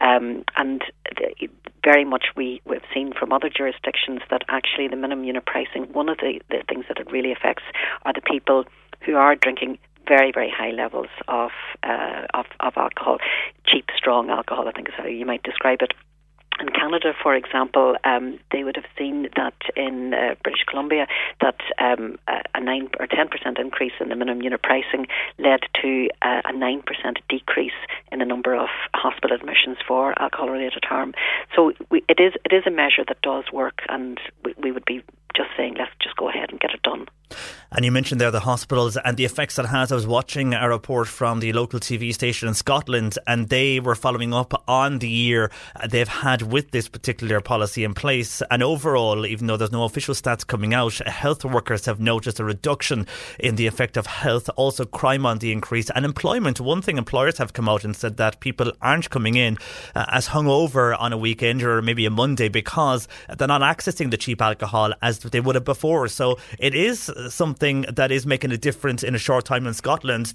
um, 0.00 0.44
and 0.56 0.82
the, 1.16 1.48
very 1.82 2.04
much 2.04 2.26
we, 2.36 2.62
we've 2.64 2.80
seen 2.94 3.12
from 3.12 3.32
other 3.32 3.48
jurisdictions 3.48 4.20
that 4.30 4.42
actually 4.48 4.86
the 4.86 4.94
minimum 4.94 5.24
unit 5.24 5.44
pricing, 5.44 5.92
one 5.92 6.08
of 6.08 6.18
the, 6.18 6.40
the 6.48 6.62
things 6.68 6.84
that 6.86 6.98
it 6.98 7.10
really 7.10 7.32
affects 7.32 7.64
are 8.04 8.12
the 8.12 8.20
people 8.20 8.64
who 9.04 9.16
are 9.16 9.34
drinking 9.34 9.78
very 10.06 10.32
very 10.32 10.50
high 10.50 10.70
levels 10.70 11.08
of 11.28 11.50
uh, 11.82 12.26
of 12.34 12.46
of 12.60 12.72
alcohol, 12.76 13.18
cheap 13.66 13.86
strong 13.96 14.30
alcohol. 14.30 14.68
I 14.68 14.72
think 14.72 14.88
is 14.88 14.94
how 14.96 15.06
you 15.06 15.26
might 15.26 15.42
describe 15.42 15.82
it. 15.82 15.92
in 16.62 16.68
Canada, 16.68 17.12
for 17.20 17.34
example, 17.34 17.96
um, 18.04 18.38
they 18.52 18.62
would 18.64 18.76
have 18.76 18.84
seen 18.96 19.28
that 19.36 19.54
in 19.76 20.14
uh, 20.14 20.34
British 20.42 20.64
Columbia 20.68 21.06
that 21.40 21.58
um, 21.78 22.18
a 22.28 22.60
nine 22.60 22.88
or 23.00 23.06
ten 23.06 23.28
percent 23.28 23.58
increase 23.58 23.92
in 24.00 24.08
the 24.08 24.16
minimum 24.16 24.42
unit 24.42 24.62
pricing 24.62 25.06
led 25.38 25.60
to 25.82 26.08
uh, 26.22 26.42
a 26.44 26.52
nine 26.52 26.82
percent 26.82 27.18
decrease 27.28 27.72
in 28.10 28.20
the 28.20 28.24
number 28.24 28.54
of 28.54 28.68
hospital 28.94 29.36
admissions 29.36 29.78
for 29.86 30.14
alcohol-related 30.20 30.84
harm. 30.84 31.14
So 31.56 31.72
we, 31.90 32.04
it 32.08 32.20
is 32.20 32.34
it 32.44 32.52
is 32.54 32.62
a 32.66 32.70
measure 32.70 33.04
that 33.08 33.20
does 33.22 33.44
work, 33.52 33.82
and 33.88 34.20
we, 34.44 34.54
we 34.62 34.72
would 34.72 34.84
be 34.84 35.02
just 35.34 35.50
saying 35.56 35.74
let's 35.78 35.92
just 36.02 36.16
go 36.16 36.28
ahead 36.28 36.50
and 36.50 36.60
get 36.60 36.72
it 36.72 36.82
done. 36.82 37.06
And 37.74 37.86
you 37.86 37.90
mentioned 37.90 38.20
there 38.20 38.30
the 38.30 38.40
hospitals 38.40 38.98
and 38.98 39.16
the 39.16 39.24
effects 39.24 39.58
it 39.58 39.64
has. 39.64 39.90
I 39.90 39.94
was 39.94 40.06
watching 40.06 40.52
a 40.52 40.68
report 40.68 41.08
from 41.08 41.40
the 41.40 41.54
local 41.54 41.80
TV 41.80 42.12
station 42.12 42.46
in 42.46 42.52
Scotland, 42.52 43.18
and 43.26 43.48
they 43.48 43.80
were 43.80 43.94
following 43.94 44.34
up 44.34 44.62
on 44.68 44.98
the 44.98 45.08
year 45.08 45.50
they've 45.88 46.06
had 46.06 46.42
with 46.42 46.70
this 46.70 46.86
particular 46.88 47.40
policy 47.40 47.82
in 47.82 47.94
place. 47.94 48.42
And 48.50 48.62
overall, 48.62 49.24
even 49.24 49.46
though 49.46 49.56
there's 49.56 49.72
no 49.72 49.84
official 49.84 50.14
stats 50.14 50.46
coming 50.46 50.74
out, 50.74 50.98
health 51.08 51.46
workers 51.46 51.86
have 51.86 51.98
noticed 51.98 52.40
a 52.40 52.44
reduction 52.44 53.06
in 53.40 53.56
the 53.56 53.66
effect 53.66 53.96
of 53.96 54.04
health, 54.04 54.50
also 54.56 54.84
crime 54.84 55.24
on 55.24 55.38
the 55.38 55.50
increase, 55.50 55.88
and 55.90 56.04
employment. 56.04 56.60
One 56.60 56.82
thing 56.82 56.98
employers 56.98 57.38
have 57.38 57.54
come 57.54 57.70
out 57.70 57.84
and 57.84 57.96
said 57.96 58.18
that 58.18 58.40
people 58.40 58.72
aren't 58.82 59.08
coming 59.08 59.36
in 59.36 59.56
uh, 59.94 60.04
as 60.08 60.28
hungover 60.28 60.94
on 60.98 61.14
a 61.14 61.16
weekend 61.16 61.62
or 61.62 61.80
maybe 61.80 62.04
a 62.04 62.10
Monday 62.10 62.50
because 62.50 63.08
they're 63.38 63.48
not 63.48 63.62
accessing 63.62 64.10
the 64.10 64.18
cheap 64.18 64.42
alcohol 64.42 64.92
as 65.00 65.21
they 65.28 65.40
would 65.40 65.54
have 65.54 65.64
before. 65.64 66.08
So 66.08 66.38
it 66.58 66.74
is 66.74 67.10
something 67.28 67.82
that 67.82 68.10
is 68.10 68.26
making 68.26 68.52
a 68.52 68.58
difference 68.58 69.02
in 69.02 69.14
a 69.14 69.18
short 69.18 69.44
time 69.44 69.66
in 69.66 69.74
Scotland. 69.74 70.34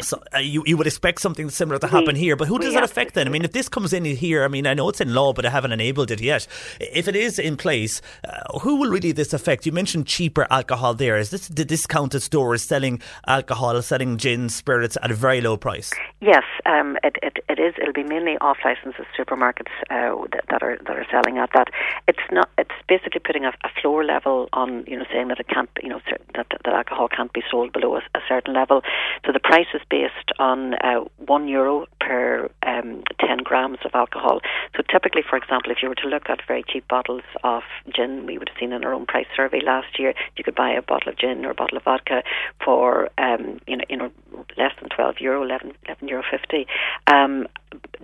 So, 0.00 0.22
uh, 0.34 0.38
you 0.38 0.62
you 0.66 0.76
would 0.76 0.86
expect 0.86 1.20
something 1.20 1.50
similar 1.50 1.78
to 1.78 1.86
happen 1.88 2.14
We- 2.14 2.20
here, 2.20 2.36
but 2.36 2.48
who 2.48 2.58
does 2.58 2.74
that 2.74 2.84
affect 2.84 3.14
then? 3.14 3.26
I 3.26 3.30
mean, 3.30 3.44
if 3.44 3.52
this 3.52 3.68
comes 3.68 3.92
in 3.92 4.04
here, 4.04 4.44
I 4.44 4.48
mean, 4.48 4.66
I 4.66 4.74
know 4.74 4.88
it's 4.88 5.00
in 5.00 5.14
law, 5.14 5.32
but 5.32 5.44
I 5.44 5.50
haven't 5.50 5.72
enabled 5.72 6.10
it 6.10 6.20
yet. 6.20 6.46
If 6.80 7.08
it 7.08 7.16
is 7.16 7.38
in 7.38 7.56
place, 7.56 8.00
uh, 8.24 8.58
who 8.60 8.76
will 8.76 8.90
really 8.90 9.12
this 9.12 9.32
affect? 9.32 9.66
You 9.66 9.72
mentioned 9.72 10.06
cheaper 10.06 10.46
alcohol 10.50 10.94
there. 10.94 11.16
Is 11.16 11.30
this 11.30 11.48
the 11.48 11.64
discounted 11.64 12.22
stores 12.22 12.62
selling 12.62 13.00
alcohol, 13.26 13.80
selling 13.82 14.16
gin, 14.18 14.48
spirits 14.48 14.96
at 15.02 15.10
a 15.10 15.14
very 15.14 15.40
low 15.40 15.56
price? 15.56 15.92
Yes, 16.20 16.44
um, 16.66 16.96
it, 17.04 17.16
it, 17.22 17.38
it 17.48 17.58
is. 17.58 17.74
It'll 17.80 17.92
be 17.92 18.02
mainly 18.02 18.36
off 18.40 18.58
licenses 18.64 19.06
supermarkets 19.18 19.72
uh, 19.90 20.26
that, 20.32 20.44
that 20.50 20.62
are 20.62 20.78
that 20.86 20.96
are 20.96 21.06
selling 21.10 21.38
at 21.38 21.50
that. 21.54 21.68
It's 22.06 22.26
not. 22.30 22.48
It's 22.58 22.74
basically 22.88 23.20
putting 23.20 23.44
a, 23.44 23.52
a 23.64 23.70
floor 23.80 24.04
level 24.04 24.48
on. 24.52 24.84
You 24.86 24.98
know, 24.98 25.04
saying 25.12 25.28
that 25.28 25.40
it 25.40 25.48
can't. 25.48 25.70
You 25.82 25.90
know, 25.90 26.00
that 26.34 26.46
that 26.64 26.74
alcohol 26.74 27.08
can't 27.08 27.32
be 27.32 27.42
sold 27.50 27.72
below 27.72 27.96
a, 27.96 28.02
a 28.14 28.20
certain 28.28 28.54
level. 28.54 28.82
So 29.26 29.32
the 29.32 29.40
price 29.40 29.66
is 29.78 29.86
based 29.90 30.30
on 30.38 30.74
uh, 30.74 31.00
one 31.16 31.48
euro 31.48 31.86
per 32.00 32.50
um, 32.66 33.02
ten 33.20 33.38
grams 33.38 33.78
of 33.84 33.92
alcohol. 33.94 34.40
So 34.76 34.82
typically, 34.90 35.22
for 35.28 35.36
example, 35.36 35.70
if 35.72 35.78
you 35.82 35.88
were 35.88 35.94
to 35.96 36.08
look 36.08 36.28
at 36.28 36.40
very 36.46 36.64
cheap 36.66 36.86
bottles 36.88 37.22
of 37.44 37.62
gin, 37.94 38.26
we 38.26 38.38
would 38.38 38.48
have 38.48 38.58
seen 38.58 38.72
in 38.72 38.84
our 38.84 38.92
own 38.92 39.06
price 39.06 39.26
survey 39.36 39.60
last 39.64 39.98
year, 39.98 40.14
you 40.36 40.44
could 40.44 40.54
buy 40.54 40.70
a 40.70 40.82
bottle 40.82 41.12
of 41.12 41.18
gin 41.18 41.44
or 41.44 41.50
a 41.50 41.54
bottle 41.54 41.76
of 41.76 41.84
vodka 41.84 42.22
for 42.64 43.08
um, 43.18 43.60
you 43.66 43.76
know 43.76 43.84
you 43.88 43.96
know 43.96 44.10
less 44.56 44.72
than 44.80 44.88
twelve 44.88 45.16
euro, 45.20 45.42
11, 45.42 45.72
11 45.86 46.08
euro 46.08 46.22
fifty. 46.30 46.66
Um, 47.06 47.46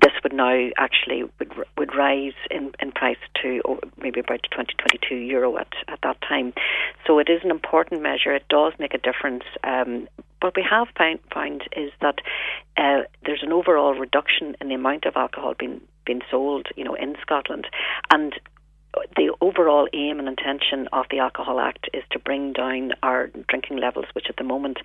this 0.00 0.12
would 0.22 0.32
now 0.32 0.68
actually 0.76 1.24
would, 1.38 1.52
would 1.78 1.94
rise 1.94 2.34
in, 2.50 2.72
in 2.80 2.92
price 2.92 3.18
to 3.42 3.62
maybe 3.96 4.20
about 4.20 4.40
20, 4.50 4.74
22 4.74 5.14
euro 5.14 5.56
at, 5.56 5.72
at 5.88 6.00
that 6.02 6.20
time. 6.20 6.52
So 7.06 7.18
it 7.18 7.28
is 7.30 7.40
an 7.44 7.50
important 7.50 8.02
measure. 8.02 8.34
It 8.34 8.46
does 8.48 8.72
make 8.78 8.94
a 8.94 8.98
difference. 8.98 9.44
Um, 9.62 10.08
what 10.40 10.56
we 10.56 10.66
have 10.68 10.88
found, 10.98 11.20
found 11.32 11.62
is 11.74 11.90
that 12.02 12.16
uh, 12.76 13.04
there's 13.24 13.42
an 13.42 13.52
overall 13.52 13.94
reduction 13.94 14.56
in 14.60 14.68
the 14.68 14.74
amount 14.74 15.06
of 15.06 15.16
alcohol 15.16 15.54
being 15.58 15.80
being 16.04 16.20
sold, 16.30 16.66
you 16.76 16.84
know, 16.84 16.94
in 16.94 17.16
Scotland, 17.22 17.66
and 18.12 18.34
the 19.16 19.34
overall 19.40 19.88
aim 19.92 20.18
and 20.18 20.28
intention 20.28 20.88
of 20.92 21.06
the 21.10 21.18
Alcohol 21.18 21.60
Act 21.60 21.88
is 21.92 22.02
to 22.12 22.18
bring 22.18 22.52
down 22.52 22.92
our 23.02 23.28
drinking 23.48 23.78
levels, 23.78 24.06
which 24.12 24.26
at 24.28 24.36
the 24.36 24.44
moment 24.44 24.78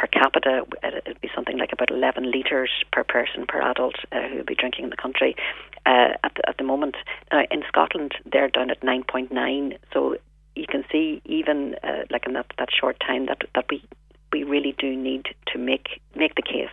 per 0.00 0.06
capita 0.06 0.64
it 0.82 1.02
would 1.06 1.20
be 1.20 1.30
something 1.34 1.58
like 1.58 1.72
about 1.72 1.90
11 1.90 2.30
litres 2.30 2.70
per 2.90 3.04
person 3.04 3.44
per 3.46 3.60
adult 3.60 3.96
uh, 4.12 4.28
who 4.28 4.36
would 4.36 4.46
be 4.46 4.54
drinking 4.54 4.84
in 4.84 4.90
the 4.90 4.96
country. 4.96 5.36
Uh, 5.84 6.16
at, 6.24 6.32
the, 6.36 6.48
at 6.48 6.56
the 6.56 6.64
moment, 6.64 6.96
uh, 7.32 7.42
in 7.50 7.62
Scotland, 7.68 8.12
they're 8.24 8.48
down 8.48 8.70
at 8.70 8.80
9.9. 8.80 9.76
So 9.92 10.16
you 10.56 10.66
can 10.66 10.84
see, 10.90 11.20
even 11.26 11.76
uh, 11.84 12.04
like 12.10 12.26
in 12.26 12.32
that, 12.32 12.46
that 12.58 12.68
short 12.72 12.98
time, 13.06 13.26
that 13.26 13.42
that 13.54 13.66
we 13.68 13.82
we 14.32 14.44
really 14.44 14.74
do 14.78 14.96
need 14.96 15.26
to 15.52 15.58
make 15.58 16.00
make 16.14 16.34
the 16.34 16.42
case 16.42 16.68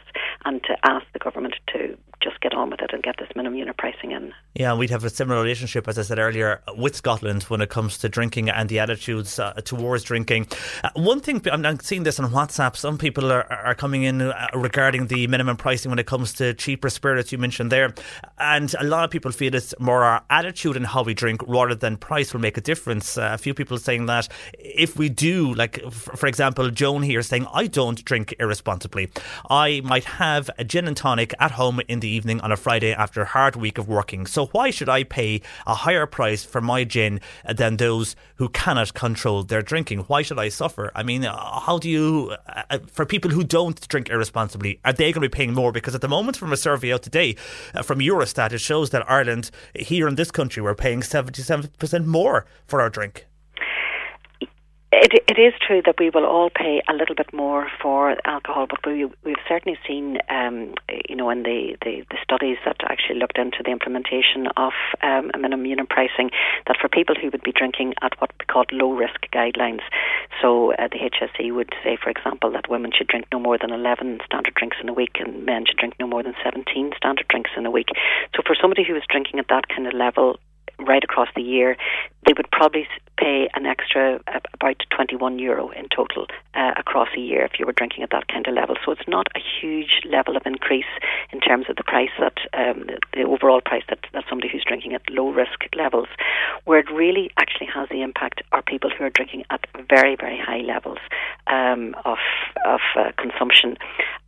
and 0.45 0.63
to 0.63 0.75
ask 0.83 1.05
the 1.13 1.19
government 1.19 1.55
to 1.73 1.97
just 2.21 2.41
get 2.41 2.53
on 2.53 2.69
with 2.71 2.81
it 2.81 2.91
and 2.93 3.03
get 3.03 3.15
this 3.19 3.29
minimum 3.35 3.57
unit 3.57 3.77
pricing 3.77 4.11
in. 4.11 4.33
Yeah, 4.55 4.73
we'd 4.73 4.89
have 4.89 5.03
a 5.03 5.09
similar 5.09 5.39
relationship, 5.41 5.87
as 5.87 5.99
I 5.99 6.01
said 6.01 6.17
earlier, 6.17 6.61
with 6.75 6.95
Scotland 6.95 7.43
when 7.43 7.61
it 7.61 7.69
comes 7.69 7.99
to 7.99 8.09
drinking 8.09 8.49
and 8.49 8.67
the 8.69 8.79
attitudes 8.79 9.37
uh, 9.37 9.53
towards 9.63 10.03
drinking. 10.03 10.47
Uh, 10.83 10.89
one 10.95 11.19
thing, 11.19 11.41
I'm, 11.51 11.63
I'm 11.63 11.79
seeing 11.79 12.03
this 12.03 12.19
on 12.19 12.31
WhatsApp, 12.31 12.75
some 12.75 12.97
people 12.97 13.31
are, 13.31 13.51
are 13.51 13.75
coming 13.75 14.03
in 14.03 14.21
uh, 14.21 14.47
regarding 14.55 15.07
the 15.07 15.27
minimum 15.27 15.57
pricing 15.57 15.91
when 15.91 15.99
it 15.99 16.07
comes 16.07 16.33
to 16.33 16.55
cheaper 16.55 16.89
spirits 16.89 17.31
you 17.31 17.37
mentioned 17.37 17.71
there. 17.71 17.93
And 18.39 18.73
a 18.79 18.83
lot 18.83 19.03
of 19.03 19.11
people 19.11 19.31
feel 19.31 19.53
it's 19.53 19.75
more 19.79 20.03
our 20.03 20.23
attitude 20.31 20.75
and 20.75 20.87
how 20.87 21.03
we 21.03 21.13
drink 21.13 21.41
rather 21.47 21.75
than 21.75 21.97
price 21.97 22.33
will 22.33 22.41
make 22.41 22.57
a 22.57 22.61
difference. 22.61 23.17
Uh, 23.17 23.29
a 23.33 23.37
few 23.37 23.53
people 23.53 23.77
saying 23.77 24.07
that 24.07 24.27
if 24.57 24.97
we 24.97 25.09
do, 25.09 25.53
like, 25.53 25.83
f- 25.85 26.09
for 26.15 26.25
example, 26.25 26.71
Joan 26.71 27.03
here 27.03 27.21
saying, 27.21 27.45
I 27.53 27.67
don't 27.67 28.03
drink 28.05 28.35
irresponsibly. 28.39 29.09
I 29.49 29.81
might 29.83 30.05
have 30.05 30.49
a 30.57 30.63
gin 30.63 30.87
and 30.87 30.97
tonic 30.97 31.33
at 31.39 31.51
home 31.51 31.81
in 31.87 31.99
the 31.99 32.07
evening 32.07 32.41
on 32.41 32.51
a 32.51 32.57
Friday 32.57 32.93
after 32.93 33.21
a 33.21 33.25
hard 33.25 33.55
week 33.55 33.77
of 33.77 33.87
working. 33.87 34.25
So 34.25 34.47
why 34.47 34.69
should 34.69 34.89
I 34.89 35.03
pay 35.03 35.41
a 35.65 35.75
higher 35.75 36.05
price 36.05 36.43
for 36.43 36.61
my 36.61 36.83
gin 36.83 37.21
than 37.49 37.77
those 37.77 38.15
who 38.35 38.49
cannot 38.49 38.93
control 38.93 39.43
their 39.43 39.61
drinking? 39.61 39.99
Why 39.99 40.21
should 40.21 40.39
I 40.39 40.49
suffer? 40.49 40.91
I 40.95 41.03
mean, 41.03 41.25
uh, 41.25 41.59
how 41.59 41.77
do 41.77 41.89
you, 41.89 42.35
uh, 42.47 42.63
uh, 42.69 42.79
for 42.87 43.05
people 43.05 43.31
who 43.31 43.43
don't 43.43 43.87
drink 43.87 44.09
irresponsibly, 44.09 44.79
are 44.85 44.93
they 44.93 45.11
going 45.11 45.21
to 45.23 45.29
be 45.29 45.35
paying 45.35 45.53
more? 45.53 45.71
Because 45.71 45.95
at 45.95 46.01
the 46.01 46.07
moment, 46.07 46.37
from 46.37 46.53
a 46.53 46.57
survey 46.57 46.93
out 46.93 47.03
today 47.03 47.35
uh, 47.73 47.81
from 47.81 47.99
Eurostat, 47.99 48.51
it 48.51 48.59
shows 48.59 48.89
that 48.91 49.09
Ireland, 49.09 49.51
here 49.75 50.07
in 50.07 50.15
this 50.15 50.31
country, 50.31 50.61
we're 50.61 50.75
paying 50.75 51.01
77% 51.01 52.05
more 52.05 52.45
for 52.65 52.81
our 52.81 52.89
drink. 52.89 53.27
It, 54.89 55.23
it 55.27 55.37
is 55.37 55.53
true 55.59 55.81
that 55.85 55.99
we 55.99 56.09
will 56.09 56.25
all 56.25 56.49
pay 56.49 56.81
a 56.87 56.93
little 56.93 57.13
bit 57.13 57.33
more 57.33 57.67
for 57.81 58.15
alcohol, 58.25 58.67
but 58.69 58.79
we, 58.85 59.03
we've 59.25 59.43
certainly 59.45 59.77
seen, 59.85 60.19
um, 60.29 60.75
you 61.09 61.15
know, 61.15 61.29
in 61.29 61.43
the, 61.43 61.75
the, 61.83 62.05
the 62.09 62.17
studies 62.23 62.55
that 62.63 62.77
actually 62.87 63.19
looked 63.19 63.37
into 63.37 63.63
the 63.65 63.71
implementation 63.71 64.47
of 64.55 64.71
um, 65.03 65.29
a 65.33 65.37
minimum 65.37 65.65
unit 65.65 65.89
pricing, 65.89 66.29
that 66.67 66.77
for 66.79 66.87
people 66.87 67.15
who 67.19 67.29
would 67.31 67.43
be 67.43 67.51
drinking 67.51 67.95
at 68.01 68.13
what 68.19 68.31
we 68.39 68.45
call 68.45 68.63
low 68.71 68.93
risk 68.93 69.27
guidelines, 69.33 69.81
so 70.41 70.71
uh, 70.73 70.87
the 70.87 70.99
HSE 70.99 71.53
would 71.53 71.73
say, 71.83 71.97
for 72.01 72.09
example, 72.09 72.49
that 72.51 72.69
women 72.69 72.91
should 72.95 73.07
drink 73.07 73.25
no 73.33 73.39
more 73.39 73.57
than 73.57 73.71
11 73.71 74.19
standard 74.25 74.53
drinks 74.53 74.77
in 74.81 74.87
a 74.87 74.93
week 74.93 75.17
and 75.19 75.45
men 75.45 75.65
should 75.65 75.77
drink 75.77 75.95
no 75.99 76.07
more 76.07 76.23
than 76.23 76.35
17 76.43 76.93
standard 76.95 77.27
drinks 77.27 77.51
in 77.57 77.65
a 77.65 77.71
week. 77.71 77.89
So 78.35 78.41
for 78.45 78.55
somebody 78.55 78.85
who 78.87 78.95
is 78.95 79.03
drinking 79.09 79.39
at 79.39 79.49
that 79.49 79.67
kind 79.67 79.85
of 79.85 79.93
level, 79.93 80.39
right 80.79 81.03
across 81.03 81.29
the 81.35 81.41
year, 81.41 81.77
they 82.25 82.33
would 82.35 82.49
probably 82.51 82.87
pay 83.17 83.49
an 83.55 83.65
extra 83.65 84.19
uh, 84.27 84.39
about 84.53 84.83
21 84.91 85.39
euro 85.39 85.69
in 85.69 85.87
total 85.89 86.27
uh, 86.53 86.73
across 86.77 87.07
a 87.15 87.19
year 87.19 87.43
if 87.45 87.59
you 87.59 87.65
were 87.65 87.71
drinking 87.71 88.03
at 88.03 88.11
that 88.11 88.27
kind 88.27 88.45
of 88.47 88.53
level. 88.53 88.75
So 88.85 88.91
it's 88.91 89.07
not 89.07 89.27
a 89.35 89.39
huge 89.39 90.01
level 90.09 90.35
of 90.35 90.43
increase 90.45 90.91
in 91.31 91.39
terms 91.39 91.65
of 91.69 91.77
the 91.77 91.83
price 91.83 92.11
that 92.19 92.37
um, 92.53 92.87
the, 93.13 93.23
overall 93.23 93.61
price 93.61 93.83
that, 93.89 93.99
that 94.13 94.25
somebody 94.29 94.49
who's 94.51 94.63
drinking 94.65 94.93
at 94.93 95.09
low 95.09 95.29
risk 95.29 95.65
levels. 95.75 96.07
Where 96.65 96.79
it 96.79 96.91
really 96.91 97.31
actually 97.37 97.67
has 97.73 97.87
the 97.89 98.01
impact 98.01 98.41
are 98.51 98.61
people 98.61 98.89
who 98.89 99.05
are 99.05 99.09
drinking 99.09 99.43
at 99.49 99.65
very 99.89 100.15
very 100.15 100.39
high 100.39 100.61
levels 100.61 100.99
um, 101.47 101.95
of 102.05 102.17
of 102.65 102.81
uh, 102.95 103.11
consumption, 103.17 103.77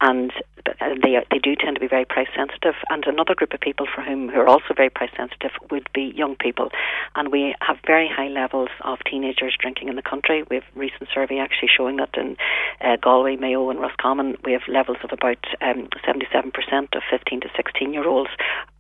and 0.01 0.31
uh, 0.65 0.95
they 1.03 1.15
are, 1.15 1.23
they 1.31 1.39
do 1.39 1.55
tend 1.55 1.75
to 1.75 1.81
be 1.81 1.87
very 1.87 2.05
price 2.05 2.29
sensitive. 2.35 2.75
And 2.89 3.05
another 3.05 3.35
group 3.35 3.53
of 3.53 3.59
people 3.59 3.87
for 3.93 4.01
whom 4.01 4.29
who 4.29 4.39
are 4.39 4.47
also 4.47 4.73
very 4.75 4.89
price 4.89 5.11
sensitive 5.17 5.51
would 5.69 5.89
be 5.93 6.13
young 6.15 6.35
people, 6.39 6.69
and 7.15 7.31
we 7.31 7.55
have 7.61 7.77
very 7.85 8.09
high 8.09 8.27
levels 8.27 8.69
of 8.81 8.99
teenagers 9.09 9.55
drinking 9.59 9.89
in 9.89 9.95
the 9.95 10.01
country. 10.01 10.43
We 10.49 10.57
have 10.57 10.65
recent 10.75 11.09
survey 11.13 11.39
actually 11.39 11.69
showing 11.75 11.97
that 11.97 12.15
in 12.15 12.37
uh, 12.81 12.97
Galway, 13.01 13.35
Mayo, 13.35 13.69
and 13.69 13.79
Roscommon 13.79 14.37
we 14.43 14.53
have 14.53 14.61
levels 14.67 14.97
of 15.03 15.11
about 15.11 15.43
um, 15.61 15.87
77% 16.07 16.95
of 16.95 17.03
15 17.09 17.41
to 17.41 17.49
16 17.55 17.93
year 17.93 18.07
olds 18.07 18.29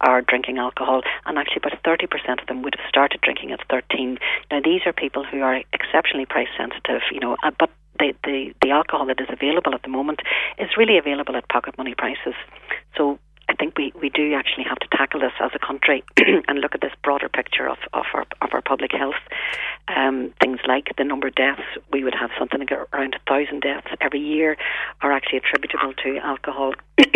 are 0.01 0.21
drinking 0.21 0.57
alcohol, 0.57 1.01
and 1.25 1.37
actually 1.37 1.61
about 1.63 1.83
30% 1.83 2.41
of 2.41 2.47
them 2.47 2.61
would 2.61 2.75
have 2.77 2.89
started 2.89 3.21
drinking 3.21 3.51
at 3.51 3.59
13. 3.69 4.17
Now 4.51 4.61
these 4.63 4.81
are 4.85 4.93
people 4.93 5.23
who 5.23 5.41
are 5.41 5.61
exceptionally 5.73 6.25
price 6.25 6.47
sensitive, 6.57 7.01
you 7.11 7.19
know, 7.19 7.35
uh, 7.43 7.51
but 7.57 7.69
the, 7.99 8.13
the, 8.23 8.53
the 8.61 8.71
alcohol 8.71 9.05
that 9.07 9.19
is 9.19 9.27
available 9.29 9.75
at 9.75 9.83
the 9.83 9.89
moment 9.89 10.21
is 10.57 10.69
really 10.77 10.97
available 10.97 11.35
at 11.35 11.47
pocket 11.49 11.77
money 11.77 11.93
prices. 11.95 12.33
So 12.97 13.19
I 13.49 13.55
think 13.55 13.77
we, 13.77 13.91
we 13.99 14.09
do 14.09 14.33
actually 14.35 14.65
have 14.65 14.77
to 14.77 14.87
tackle 14.95 15.19
this 15.19 15.33
as 15.41 15.49
a 15.55 15.59
country 15.59 16.03
and 16.47 16.59
look 16.59 16.75
at 16.75 16.81
this 16.81 16.93
broader 17.03 17.27
picture 17.27 17.67
of, 17.67 17.79
of 17.93 18.05
our 18.13 18.25
of 18.41 18.49
our 18.53 18.61
public 18.61 18.91
health. 18.91 19.15
Um, 19.87 20.31
things 20.39 20.59
like 20.67 20.95
the 20.97 21.03
number 21.03 21.27
of 21.27 21.35
deaths, 21.35 21.63
we 21.91 22.03
would 22.03 22.13
have 22.13 22.29
something 22.37 22.59
like 22.59 22.71
around 22.71 23.15
a 23.15 23.19
thousand 23.27 23.61
deaths 23.61 23.87
every 23.99 24.19
year 24.19 24.55
are 25.01 25.11
actually 25.11 25.39
attributable 25.39 25.93
to 26.03 26.17
alcohol. 26.19 26.73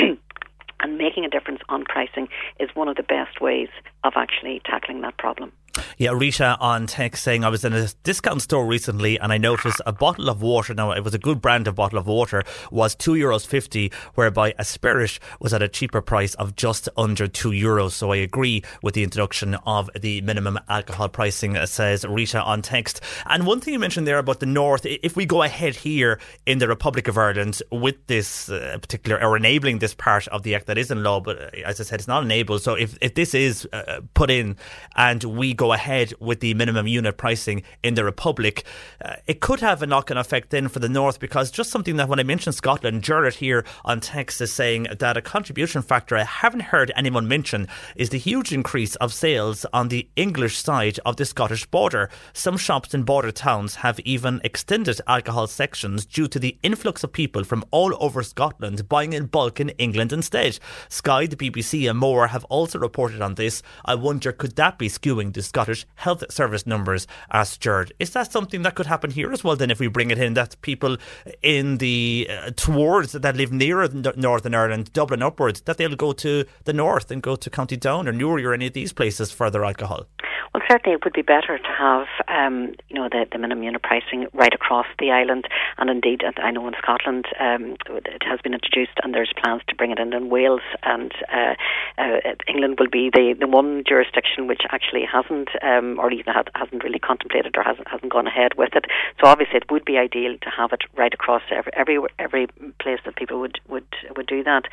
and 0.80 0.98
making 0.98 1.24
a 1.24 1.30
difference 1.30 1.62
on 1.70 1.86
pricing 1.86 2.28
is 2.60 2.70
one 2.74 2.88
of 2.88 2.98
the 2.98 3.04
best 3.04 3.40
ways 3.40 3.70
of 4.04 4.14
actually 4.16 4.62
tackling 4.66 5.02
that 5.02 5.18
problem. 5.18 5.52
Yeah, 5.98 6.12
Rita 6.12 6.56
on 6.60 6.86
text 6.86 7.24
saying 7.24 7.44
I 7.44 7.50
was 7.50 7.66
in 7.66 7.74
a 7.74 7.88
discount 8.04 8.44
store 8.44 8.66
recently 8.66 9.20
and 9.20 9.34
I 9.34 9.40
noticed 9.40 9.82
a 9.88 9.92
bottle 9.92 10.30
of 10.30 10.40
water. 10.42 10.76
Now 10.76 10.92
it 10.92 11.04
was 11.04 11.16
a 11.16 11.20
good 11.20 11.42
brand 11.42 11.68
of 11.68 11.74
bottle 11.74 11.98
of 11.98 12.06
water 12.06 12.44
was 12.70 12.94
two 12.94 13.14
euros 13.14 13.48
fifty, 13.48 13.92
whereby 14.14 14.54
a 14.60 14.66
spirit 14.66 15.18
was 15.40 15.52
at 15.52 15.64
a 15.64 15.68
cheaper 15.68 16.00
price 16.00 16.36
of 16.36 16.56
just 16.56 16.90
under 16.96 17.28
two 17.28 17.50
euros. 17.50 17.92
So 17.92 18.12
I 18.12 18.18
agree 18.18 18.64
with 18.84 18.94
the 18.94 19.04
introduction 19.04 19.56
of 19.66 19.90
the 20.00 20.22
minimum 20.22 20.60
alcohol 20.70 21.10
pricing, 21.10 21.58
uh, 21.58 21.66
says 21.66 22.06
Rita 22.06 22.42
on 22.44 22.62
text. 22.62 23.02
And 23.26 23.48
one 23.48 23.60
thing 23.60 23.74
you 23.74 23.80
mentioned 23.80 24.06
there 24.06 24.20
about 24.20 24.42
the 24.42 24.46
north, 24.46 24.86
if 24.86 25.16
we 25.16 25.26
go 25.26 25.42
ahead 25.42 25.76
here 25.76 26.20
in 26.46 26.60
the 26.60 26.68
Republic 26.68 27.08
of 27.08 27.18
Ireland 27.18 27.64
with 27.72 27.96
this 28.06 28.48
uh, 28.50 28.78
particular 28.80 29.24
or 29.24 29.38
enabling 29.38 29.80
this 29.80 29.96
part 29.96 30.28
of 30.28 30.44
the 30.44 30.54
act 30.54 30.68
that 30.68 30.78
is 30.78 30.92
in 30.92 31.02
law, 31.02 31.20
but 31.20 31.42
uh, 31.42 31.50
as 31.66 31.82
I 31.82 31.84
said, 31.84 32.00
it's 32.00 32.08
not 32.08 32.22
enabled. 32.22 32.62
So 32.62 32.76
if 32.76 32.96
if 33.02 33.16
this 33.16 33.34
is 33.34 33.68
uh, 33.74 33.93
put 34.14 34.30
in 34.30 34.58
and 34.96 35.24
we 35.24 35.54
go 35.54 35.74
ahead 35.74 36.14
with 36.20 36.40
the 36.40 36.54
minimum 36.54 36.88
unit 36.88 37.18
pricing 37.18 37.64
in 37.84 37.94
the 37.96 38.04
Republic, 38.04 38.64
uh, 39.04 39.16
it 39.28 39.40
could 39.40 39.60
have 39.60 39.82
a 39.82 39.88
knock 39.88 40.12
on 40.12 40.18
effect 40.18 40.50
then 40.50 40.68
for 40.68 40.80
the 40.80 40.90
North 40.90 41.20
because 41.20 41.52
just 41.52 41.70
something 41.70 41.98
that 41.98 42.10
when 42.10 42.20
I 42.20 42.24
mentioned 42.24 42.56
Scotland, 42.56 43.04
Jared 43.04 43.36
here 43.36 43.66
on 43.86 44.00
text 44.00 44.42
is 44.42 44.52
saying 44.54 44.88
that 45.00 45.18
a 45.18 45.22
contribution 45.22 45.82
factor 45.82 46.16
I 46.16 46.24
haven't 46.24 46.62
heard 46.62 46.92
anyone 46.96 47.28
mention 47.28 47.68
is 47.96 48.10
the 48.10 48.18
huge 48.18 48.52
increase 48.52 48.96
of 48.98 49.14
sales 49.14 49.66
on 49.74 49.88
the 49.88 50.08
English 50.16 50.58
side 50.58 51.00
of 51.06 51.18
the 51.18 51.26
Scottish 51.26 51.66
border. 51.66 52.10
Some 52.34 52.58
shops 52.58 52.94
in 52.94 53.04
border 53.04 53.32
towns 53.32 53.76
have 53.76 54.00
even 54.02 54.42
extended 54.44 55.00
alcohol 55.08 55.48
sections 55.48 56.06
due 56.06 56.28
to 56.28 56.40
the 56.40 56.58
influx 56.64 57.04
of 57.04 57.14
people 57.14 57.44
from 57.44 57.64
all 57.72 57.96
over 58.00 58.24
Scotland 58.24 58.88
buying 58.90 59.14
in 59.14 59.26
bulk 59.26 59.60
in 59.60 59.70
England 59.70 60.14
instead. 60.14 60.60
Sky, 60.90 61.26
the 61.26 61.36
BBC, 61.36 61.90
and 61.90 62.00
more 62.00 62.28
have 62.28 62.44
also 62.46 62.80
reported 62.80 63.22
on 63.22 63.36
this. 63.36 63.62
I 63.86 63.96
wonder 63.96 64.32
could 64.32 64.56
that 64.56 64.78
be 64.78 64.88
skewing 64.90 65.34
the 65.34 65.42
Scottish 65.42 65.86
health 65.96 66.24
service 66.32 66.66
numbers, 66.66 67.08
asked 67.32 67.62
Jared. 67.62 67.94
Is 68.00 68.12
that 68.12 68.32
something 68.32 68.62
that 68.64 68.76
could 68.76 68.86
happen 68.88 69.12
here 69.12 69.32
as 69.32 69.44
well 69.44 69.56
then 69.56 69.72
if 69.72 69.80
we 69.80 69.88
bring 69.88 70.12
it 70.12 70.20
in 70.20 70.34
that 70.34 70.60
people 70.62 70.98
in 71.42 71.78
the 71.78 72.30
uh, 72.30 72.52
towards 72.56 73.14
that 73.14 73.36
live 73.36 73.52
nearer 73.52 73.88
Northern 74.16 74.56
Ireland, 74.56 74.94
Dublin 74.94 75.22
upwards, 75.22 75.62
that 75.62 75.78
they'll 75.78 75.96
go 75.96 76.14
to 76.14 76.46
the 76.66 76.74
north 76.74 77.12
and 77.12 77.22
go 77.22 77.36
to 77.36 77.50
County 77.50 77.78
Down 77.78 78.08
or 78.08 78.12
Newry 78.12 78.46
or 78.46 78.54
any 78.54 78.68
of 78.68 78.74
these 78.74 78.94
places 78.94 79.32
for 79.32 79.50
their 79.50 79.66
alcohol? 79.66 80.08
Well, 80.54 80.62
certainly 80.70 80.94
it 80.94 81.04
would 81.04 81.14
be 81.14 81.24
better 81.24 81.58
to 81.58 81.72
have, 81.78 82.06
um, 82.28 82.76
you 82.88 82.96
know, 82.96 83.10
the, 83.10 83.26
the 83.32 83.40
minimum 83.40 83.64
unit 83.64 83.82
pricing 83.82 84.28
right 84.34 84.54
across 84.54 84.86
the 85.00 85.10
island. 85.10 85.46
And 85.80 85.90
indeed, 85.90 86.22
I 86.38 86.52
know 86.52 86.68
in 86.68 86.76
Scotland 86.78 87.26
um, 87.40 87.76
it 87.90 88.22
has 88.22 88.40
been 88.42 88.54
introduced, 88.54 89.00
and 89.02 89.16
there's 89.16 89.34
plans 89.42 89.64
to 89.70 89.76
bring 89.76 89.90
it 89.90 89.98
in 89.98 90.14
in 90.14 90.30
Wales. 90.30 90.62
And 90.84 91.12
uh, 91.34 91.56
uh, 91.98 92.36
England 92.48 92.78
will 92.80 92.90
be 92.90 93.10
the, 93.12 93.36
the 93.40 93.48
one 93.48 93.73
jurisdiction 93.82 94.46
which 94.46 94.62
actually 94.70 95.06
hasn't, 95.10 95.50
um, 95.64 95.98
or 96.00 96.12
even 96.12 96.34
hasn't 96.54 96.84
really 96.84 97.00
contemplated 97.00 97.56
or 97.58 97.64
hasn't 97.64 97.88
hasn't 97.88 98.12
gone 98.12 98.28
ahead 98.28 98.54
with 98.58 98.76
it. 98.76 98.86
So 99.20 99.28
obviously, 99.28 99.58
it 99.58 99.72
would 99.72 99.86
be 99.86 99.98
ideal 99.98 100.38
to 100.42 100.50
have 100.50 100.72
it 100.74 100.84
right 100.96 101.14
across 101.14 101.42
every 101.50 101.72
every, 101.76 101.98
every 102.20 102.48
place 102.80 103.00
that 103.06 103.16
people 103.16 103.40
would 103.40 103.60
would 103.68 103.88
would 104.16 104.28
do 104.28 104.44
that. 104.44 104.66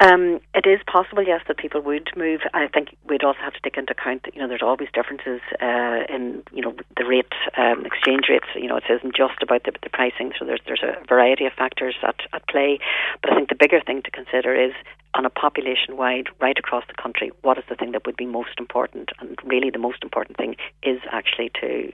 Um, 0.00 0.40
it 0.54 0.66
is 0.66 0.80
possible, 0.90 1.22
yes, 1.22 1.42
that 1.46 1.58
people 1.58 1.80
would 1.82 2.10
move. 2.16 2.40
I 2.52 2.66
think 2.66 2.96
we'd 3.08 3.22
also 3.22 3.38
have 3.40 3.54
to 3.54 3.60
take 3.62 3.76
into 3.76 3.92
account 3.92 4.24
that 4.24 4.34
you 4.34 4.40
know 4.40 4.48
there's 4.48 4.62
always 4.62 4.88
differences 4.92 5.40
uh, 5.62 6.02
in 6.08 6.42
you 6.52 6.62
know 6.62 6.74
the 6.96 7.04
rate 7.04 7.32
um, 7.56 7.86
exchange 7.86 8.26
rates. 8.28 8.48
You 8.54 8.68
know, 8.68 8.76
it 8.76 8.84
isn't 8.88 9.14
just 9.14 9.42
about 9.42 9.64
the, 9.64 9.72
the 9.82 9.90
pricing. 9.90 10.32
So 10.38 10.44
there's 10.44 10.60
there's 10.66 10.82
a 10.82 11.04
variety 11.06 11.44
of 11.44 11.52
factors 11.52 11.94
at, 12.02 12.16
at 12.32 12.46
play. 12.48 12.78
But 13.22 13.32
I 13.32 13.36
think 13.36 13.48
the 13.48 13.54
bigger 13.54 13.80
thing 13.80 14.02
to 14.02 14.10
consider 14.10 14.54
is 14.54 14.72
on 15.14 15.24
a 15.24 15.30
population 15.30 15.96
wide, 15.96 16.26
right 16.40 16.58
across 16.58 16.84
the 16.88 17.00
country, 17.00 17.30
what 17.42 17.56
is 17.56 17.64
the 17.68 17.76
thing 17.76 17.92
that 17.92 18.04
would 18.04 18.16
be 18.16 18.26
most 18.26 18.58
important? 18.58 19.10
And 19.20 19.38
really, 19.44 19.70
the 19.70 19.78
most 19.78 20.02
important 20.02 20.36
thing 20.36 20.56
is 20.82 21.00
actually 21.10 21.50
to 21.60 21.92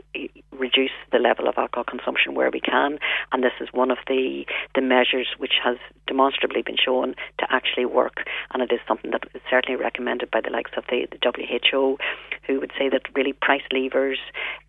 reduce 0.53 0.97
the 1.13 1.19
level 1.19 1.49
of 1.49 1.55
alcohol 1.57 1.85
consumption 1.85 2.35
where 2.35 2.51
we 2.51 2.61
can. 2.61 2.99
And 3.33 3.43
this 3.43 3.53
is 3.61 3.69
one 3.73 3.91
of 3.91 3.99
the 4.07 4.45
the 4.75 4.81
measures 4.81 5.29
which 5.39 5.55
has 5.63 5.77
demonstrably 6.07 6.63
been 6.63 6.77
shown 6.77 7.15
to 7.39 7.47
actually 7.51 7.87
work. 7.87 8.25
And 8.53 8.63
it 8.63 8.73
is 8.73 8.81
something 8.87 9.11
that 9.11 9.25
is 9.35 9.43
certainly 9.49 9.81
recommended 9.81 10.31
by 10.31 10.41
the 10.41 10.51
likes 10.51 10.73
of 10.77 10.85
the, 10.91 11.07
the 11.11 11.19
WHO, 11.23 11.99
who 12.47 12.61
would 12.61 12.73
say 12.79 12.89
that 12.89 13.03
really 13.15 13.33
price 13.33 13.63
levers, 13.73 14.19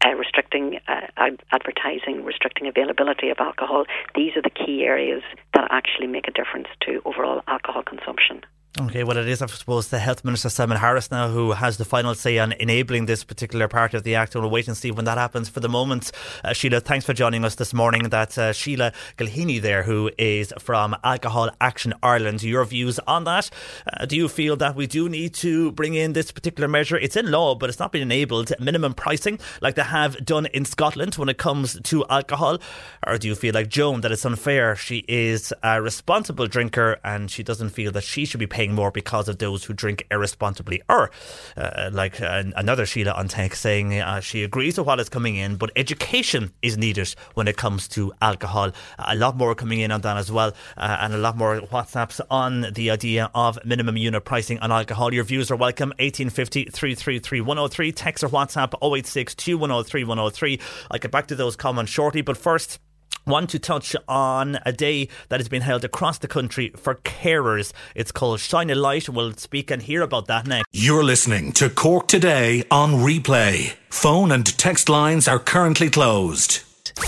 uh, 0.05 0.13
restricting 0.15 0.79
uh, 0.87 1.07
ad- 1.17 1.41
advertising, 1.51 2.23
restricting 2.23 2.67
availability 2.67 3.29
of 3.29 3.37
alcohol, 3.39 3.85
these 4.15 4.35
are 4.35 4.41
the 4.41 4.49
key 4.49 4.83
areas 4.83 5.23
that 5.53 5.67
actually 5.71 6.07
make 6.07 6.27
a 6.27 6.31
difference 6.31 6.67
to 6.81 7.01
overall 7.05 7.41
alcohol 7.47 7.83
consumption. 7.83 8.40
Okay, 8.79 9.03
well, 9.03 9.17
it 9.17 9.27
is, 9.27 9.41
I 9.41 9.47
suppose, 9.47 9.89
the 9.89 9.99
Health 9.99 10.23
Minister 10.23 10.47
Simon 10.47 10.77
Harris 10.77 11.11
now 11.11 11.27
who 11.27 11.51
has 11.51 11.75
the 11.75 11.83
final 11.83 12.15
say 12.15 12.39
on 12.39 12.53
enabling 12.53 13.05
this 13.05 13.21
particular 13.21 13.67
part 13.67 13.93
of 13.93 14.03
the 14.03 14.15
Act, 14.15 14.33
we'll 14.33 14.49
wait 14.49 14.69
and 14.69 14.77
see 14.77 14.91
when 14.91 15.03
that 15.03 15.17
happens. 15.17 15.49
For 15.49 15.59
the 15.59 15.67
moment, 15.67 16.13
uh, 16.45 16.53
Sheila, 16.53 16.79
thanks 16.79 17.05
for 17.05 17.11
joining 17.13 17.43
us 17.43 17.55
this 17.55 17.73
morning. 17.73 18.03
That's 18.03 18.37
uh, 18.37 18.53
Sheila 18.53 18.93
Gilheany 19.17 19.61
there, 19.61 19.83
who 19.83 20.09
is 20.17 20.53
from 20.57 20.95
Alcohol 21.03 21.49
Action 21.59 21.93
Ireland. 22.01 22.43
Your 22.43 22.63
views 22.63 22.97
on 22.99 23.25
that? 23.25 23.49
Uh, 23.91 24.05
do 24.05 24.15
you 24.15 24.29
feel 24.29 24.55
that 24.55 24.73
we 24.77 24.87
do 24.87 25.09
need 25.09 25.33
to 25.35 25.73
bring 25.73 25.95
in 25.95 26.13
this 26.13 26.31
particular 26.31 26.69
measure? 26.69 26.95
It's 26.95 27.17
in 27.17 27.29
law, 27.29 27.55
but 27.55 27.69
it's 27.69 27.79
not 27.79 27.91
been 27.91 28.01
enabled. 28.01 28.53
Minimum 28.57 28.93
pricing, 28.93 29.37
like 29.59 29.75
they 29.75 29.83
have 29.83 30.25
done 30.25 30.45
in 30.45 30.63
Scotland 30.63 31.15
when 31.15 31.27
it 31.27 31.37
comes 31.37 31.77
to 31.77 32.05
alcohol? 32.07 32.57
Or 33.05 33.17
do 33.17 33.27
you 33.27 33.35
feel 33.35 33.53
like 33.53 33.67
Joan 33.67 33.99
that 33.99 34.13
it's 34.13 34.23
unfair? 34.23 34.77
She 34.77 35.03
is 35.09 35.53
a 35.61 35.81
responsible 35.81 36.47
drinker 36.47 37.01
and 37.03 37.29
she 37.29 37.43
doesn't 37.43 37.71
feel 37.71 37.91
that 37.91 38.05
she 38.05 38.23
should 38.23 38.39
be 38.39 38.47
paying 38.47 38.60
paying 38.61 38.75
more 38.75 38.91
because 38.91 39.27
of 39.27 39.39
those 39.39 39.63
who 39.63 39.73
drink 39.73 40.05
irresponsibly. 40.11 40.83
Or, 40.87 41.09
uh, 41.57 41.89
like 41.91 42.21
uh, 42.21 42.43
another 42.55 42.85
Sheila 42.85 43.13
on 43.13 43.27
text 43.27 43.59
saying 43.59 43.99
uh, 43.99 44.19
she 44.19 44.43
agrees 44.43 44.77
with 44.77 44.85
what 44.85 44.99
is 44.99 45.09
coming 45.09 45.35
in, 45.35 45.55
but 45.55 45.71
education 45.75 46.51
is 46.61 46.77
needed 46.77 47.15
when 47.33 47.47
it 47.47 47.57
comes 47.57 47.87
to 47.89 48.13
alcohol. 48.21 48.71
A 48.99 49.15
lot 49.15 49.35
more 49.35 49.55
coming 49.55 49.79
in 49.79 49.89
on 49.91 50.01
that 50.01 50.17
as 50.17 50.31
well, 50.31 50.53
uh, 50.77 50.97
and 50.99 51.15
a 51.15 51.17
lot 51.17 51.35
more 51.35 51.61
WhatsApps 51.61 52.21
on 52.29 52.67
the 52.73 52.91
idea 52.91 53.31
of 53.33 53.57
minimum 53.65 53.97
unit 53.97 54.23
pricing 54.25 54.59
on 54.59 54.71
alcohol. 54.71 55.11
Your 55.11 55.23
views 55.23 55.49
are 55.49 55.55
welcome. 55.55 55.89
1850 55.97 56.65
333 56.65 57.41
103. 57.41 57.91
Text 57.93 58.23
or 58.23 58.29
WhatsApp 58.29 58.75
086 58.83 59.33
2103 59.33 60.03
103. 60.03 60.59
I'll 60.91 60.99
get 60.99 61.09
back 61.09 61.27
to 61.27 61.35
those 61.35 61.55
comments 61.55 61.91
shortly, 61.91 62.21
but 62.21 62.37
first, 62.37 62.79
want 63.25 63.49
to 63.51 63.59
touch 63.59 63.95
on 64.07 64.59
a 64.65 64.71
day 64.71 65.07
that 65.29 65.39
has 65.39 65.49
been 65.49 65.61
held 65.61 65.83
across 65.83 66.17
the 66.17 66.27
country 66.27 66.71
for 66.75 66.95
carers. 66.95 67.71
It's 67.95 68.11
called 68.11 68.39
Shine 68.39 68.69
a 68.69 68.75
Light. 68.75 69.09
We'll 69.09 69.33
speak 69.33 69.71
and 69.71 69.81
hear 69.81 70.01
about 70.01 70.27
that 70.27 70.47
next. 70.47 70.67
You're 70.71 71.03
listening 71.03 71.51
to 71.53 71.69
Cork 71.69 72.07
Today 72.07 72.63
on 72.71 72.93
replay. 72.93 73.73
Phone 73.89 74.31
and 74.31 74.45
text 74.57 74.89
lines 74.89 75.27
are 75.27 75.39
currently 75.39 75.89
closed. 75.89 76.61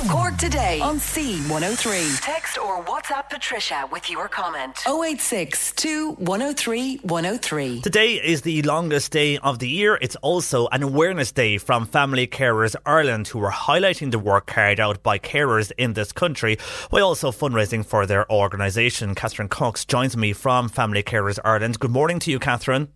Cork 0.09 0.37
today 0.37 0.79
on 0.81 0.97
C103. 0.97 2.19
Text 2.21 2.57
or 2.57 2.83
WhatsApp 2.83 3.29
Patricia 3.29 3.87
with 3.91 4.09
your 4.09 4.27
comment. 4.27 4.83
086 4.87 5.73
103 6.17 6.97
103. 6.97 7.81
Today 7.81 8.13
is 8.15 8.41
the 8.41 8.61
longest 8.63 9.11
day 9.11 9.37
of 9.37 9.59
the 9.59 9.69
year. 9.69 9.97
It's 10.01 10.15
also 10.17 10.67
an 10.71 10.83
awareness 10.83 11.31
day 11.31 11.57
from 11.57 11.85
Family 11.85 12.27
Carers 12.27 12.75
Ireland, 12.85 13.27
who 13.27 13.43
are 13.43 13.51
highlighting 13.51 14.11
the 14.11 14.19
work 14.19 14.47
carried 14.47 14.79
out 14.79 15.03
by 15.03 15.19
carers 15.19 15.71
in 15.77 15.93
this 15.93 16.11
country 16.11 16.57
while 16.89 17.05
also 17.05 17.31
fundraising 17.31 17.85
for 17.85 18.05
their 18.05 18.29
organisation. 18.31 19.15
Catherine 19.15 19.49
Cox 19.49 19.85
joins 19.85 20.17
me 20.17 20.33
from 20.33 20.69
Family 20.69 21.03
Carers 21.03 21.39
Ireland. 21.45 21.79
Good 21.79 21.91
morning 21.91 22.19
to 22.19 22.31
you, 22.31 22.39
Catherine. 22.39 22.87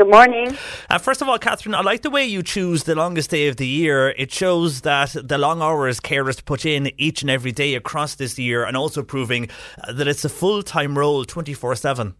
Good 0.00 0.08
morning. 0.08 0.56
Uh, 0.88 0.96
first 0.96 1.20
of 1.20 1.28
all, 1.28 1.38
Catherine, 1.38 1.74
I 1.74 1.82
like 1.82 2.00
the 2.00 2.08
way 2.08 2.24
you 2.24 2.42
choose 2.42 2.84
the 2.84 2.94
longest 2.94 3.28
day 3.28 3.48
of 3.48 3.56
the 3.56 3.66
year. 3.66 4.14
It 4.16 4.32
shows 4.32 4.80
that 4.80 5.14
the 5.22 5.36
long 5.36 5.60
hours 5.60 6.00
carers 6.00 6.42
put 6.42 6.64
in 6.64 6.90
each 6.98 7.20
and 7.20 7.30
every 7.30 7.52
day 7.52 7.74
across 7.74 8.14
this 8.14 8.38
year, 8.38 8.64
and 8.64 8.78
also 8.78 9.02
proving 9.02 9.50
uh, 9.84 9.92
that 9.92 10.08
it's 10.08 10.24
a 10.24 10.30
full 10.30 10.62
time 10.62 10.96
role 10.96 11.26
24 11.26 11.76
7. 11.76 12.14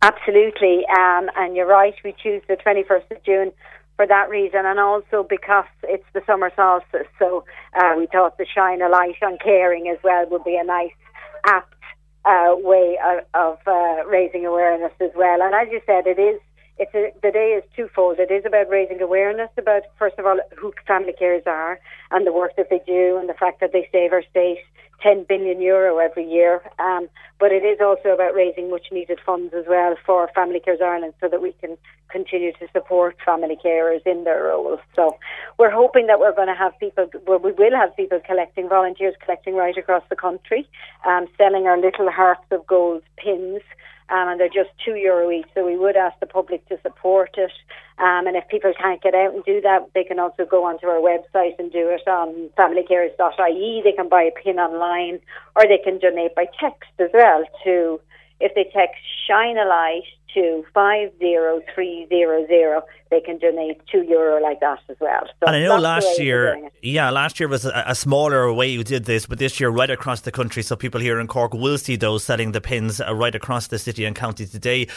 Absolutely. 0.00 0.84
Um, 0.96 1.28
and 1.34 1.56
you're 1.56 1.66
right, 1.66 1.94
we 2.04 2.14
choose 2.22 2.40
the 2.46 2.54
21st 2.54 3.10
of 3.10 3.24
June 3.24 3.50
for 3.96 4.06
that 4.06 4.30
reason, 4.30 4.60
and 4.64 4.78
also 4.78 5.26
because 5.28 5.64
it's 5.82 6.06
the 6.14 6.22
summer 6.24 6.52
solstice. 6.54 7.08
So 7.18 7.44
uh, 7.74 7.94
we 7.98 8.06
thought 8.06 8.38
the 8.38 8.46
shine 8.46 8.80
a 8.80 8.88
light 8.88 9.16
on 9.24 9.38
caring 9.42 9.88
as 9.88 9.98
well 10.04 10.24
would 10.30 10.44
be 10.44 10.56
a 10.56 10.62
nice, 10.62 10.92
apt 11.44 11.74
uh, 12.24 12.54
way 12.58 12.96
of, 13.04 13.24
of 13.34 13.58
uh, 13.66 14.06
raising 14.06 14.46
awareness 14.46 14.92
as 15.00 15.10
well. 15.16 15.42
And 15.42 15.52
as 15.52 15.66
you 15.72 15.80
said, 15.84 16.06
it 16.06 16.20
is 16.20 16.40
it's 16.78 16.94
a, 16.94 17.12
the 17.22 17.32
day 17.32 17.58
is 17.58 17.64
twofold. 17.74 18.18
It 18.18 18.30
is 18.30 18.44
about 18.46 18.68
raising 18.68 19.00
awareness 19.00 19.50
about, 19.56 19.82
first 19.98 20.18
of 20.18 20.26
all, 20.26 20.38
who 20.56 20.72
family 20.86 21.14
carers 21.20 21.46
are 21.46 21.80
and 22.10 22.26
the 22.26 22.32
work 22.32 22.56
that 22.56 22.70
they 22.70 22.80
do 22.86 23.16
and 23.18 23.28
the 23.28 23.34
fact 23.34 23.60
that 23.60 23.72
they 23.72 23.88
save 23.92 24.12
our 24.12 24.22
state 24.30 24.58
10 25.02 25.26
billion 25.28 25.60
euro 25.60 25.98
every 25.98 26.28
year. 26.28 26.62
Um, 26.78 27.08
but 27.38 27.52
it 27.52 27.64
is 27.64 27.78
also 27.80 28.10
about 28.10 28.34
raising 28.34 28.70
much 28.70 28.86
needed 28.90 29.20
funds 29.24 29.54
as 29.54 29.64
well 29.68 29.94
for 30.04 30.28
Family 30.34 30.60
Carers 30.60 30.82
Ireland 30.82 31.14
so 31.20 31.28
that 31.28 31.40
we 31.40 31.52
can 31.60 31.76
continue 32.10 32.52
to 32.52 32.66
support 32.72 33.16
family 33.24 33.56
carers 33.62 34.04
in 34.06 34.24
their 34.24 34.44
roles. 34.44 34.80
So 34.96 35.16
we're 35.58 35.70
hoping 35.70 36.06
that 36.06 36.18
we're 36.18 36.34
going 36.34 36.48
to 36.48 36.54
have 36.54 36.72
people, 36.80 37.08
well, 37.26 37.38
we 37.38 37.52
will 37.52 37.76
have 37.76 37.94
people 37.96 38.20
collecting, 38.26 38.68
volunteers 38.68 39.14
collecting 39.24 39.54
right 39.54 39.76
across 39.76 40.02
the 40.08 40.16
country, 40.16 40.68
um, 41.06 41.26
selling 41.36 41.66
our 41.66 41.78
little 41.78 42.10
hearts 42.10 42.44
of 42.50 42.66
gold 42.66 43.02
pins 43.16 43.62
um, 44.10 44.28
and 44.28 44.40
they're 44.40 44.48
just 44.48 44.70
two 44.84 44.94
euro 44.94 45.30
each. 45.30 45.46
So 45.54 45.66
we 45.66 45.76
would 45.76 45.96
ask 45.96 46.18
the 46.20 46.26
public 46.26 46.66
to 46.68 46.78
support 46.82 47.34
it. 47.36 47.52
Um, 47.98 48.26
and 48.26 48.36
if 48.36 48.46
people 48.48 48.72
can't 48.80 49.02
get 49.02 49.14
out 49.14 49.34
and 49.34 49.44
do 49.44 49.60
that, 49.60 49.90
they 49.94 50.04
can 50.04 50.18
also 50.18 50.44
go 50.44 50.64
onto 50.64 50.86
our 50.86 51.00
website 51.00 51.58
and 51.58 51.70
do 51.72 51.88
it 51.88 52.06
on 52.08 52.50
familycarers.ie. 52.56 53.82
They 53.82 53.92
can 53.92 54.08
buy 54.08 54.22
a 54.22 54.30
pin 54.30 54.58
online, 54.58 55.20
or 55.56 55.66
they 55.66 55.78
can 55.82 55.98
donate 55.98 56.34
by 56.34 56.46
text 56.60 56.90
as 56.98 57.10
well 57.12 57.44
to 57.64 58.00
if 58.40 58.54
they 58.54 58.70
text 58.72 59.02
Shine 59.26 59.58
a 59.58 59.64
Light 59.64 60.04
to 60.34 60.64
50300, 60.74 62.82
they 63.10 63.20
can 63.20 63.38
donate 63.38 63.80
two 63.90 64.02
euro 64.02 64.42
like 64.42 64.60
that 64.60 64.80
as 64.88 64.96
well. 65.00 65.22
So 65.40 65.46
and 65.46 65.56
I 65.56 65.62
know 65.62 65.78
last 65.78 66.20
year, 66.20 66.70
yeah, 66.82 67.10
last 67.10 67.40
year 67.40 67.48
was 67.48 67.64
a, 67.64 67.84
a, 67.86 67.94
smaller 67.94 68.52
way 68.52 68.68
you 68.68 68.84
did 68.84 69.06
this, 69.06 69.24
but 69.24 69.38
this 69.38 69.58
year 69.58 69.70
right 69.70 69.88
across 69.88 70.20
the 70.20 70.30
country, 70.30 70.62
so 70.62 70.76
people 70.76 71.00
here 71.00 71.18
in 71.18 71.26
Cork 71.26 71.54
will 71.54 71.78
see 71.78 71.96
those 71.96 72.22
selling 72.22 72.52
the 72.52 72.60
pins 72.60 73.00
uh, 73.00 73.14
right 73.14 73.34
across 73.34 73.68
the 73.68 73.78
city 73.78 74.04
and 74.04 74.14
county 74.14 74.44
today. 74.44 74.88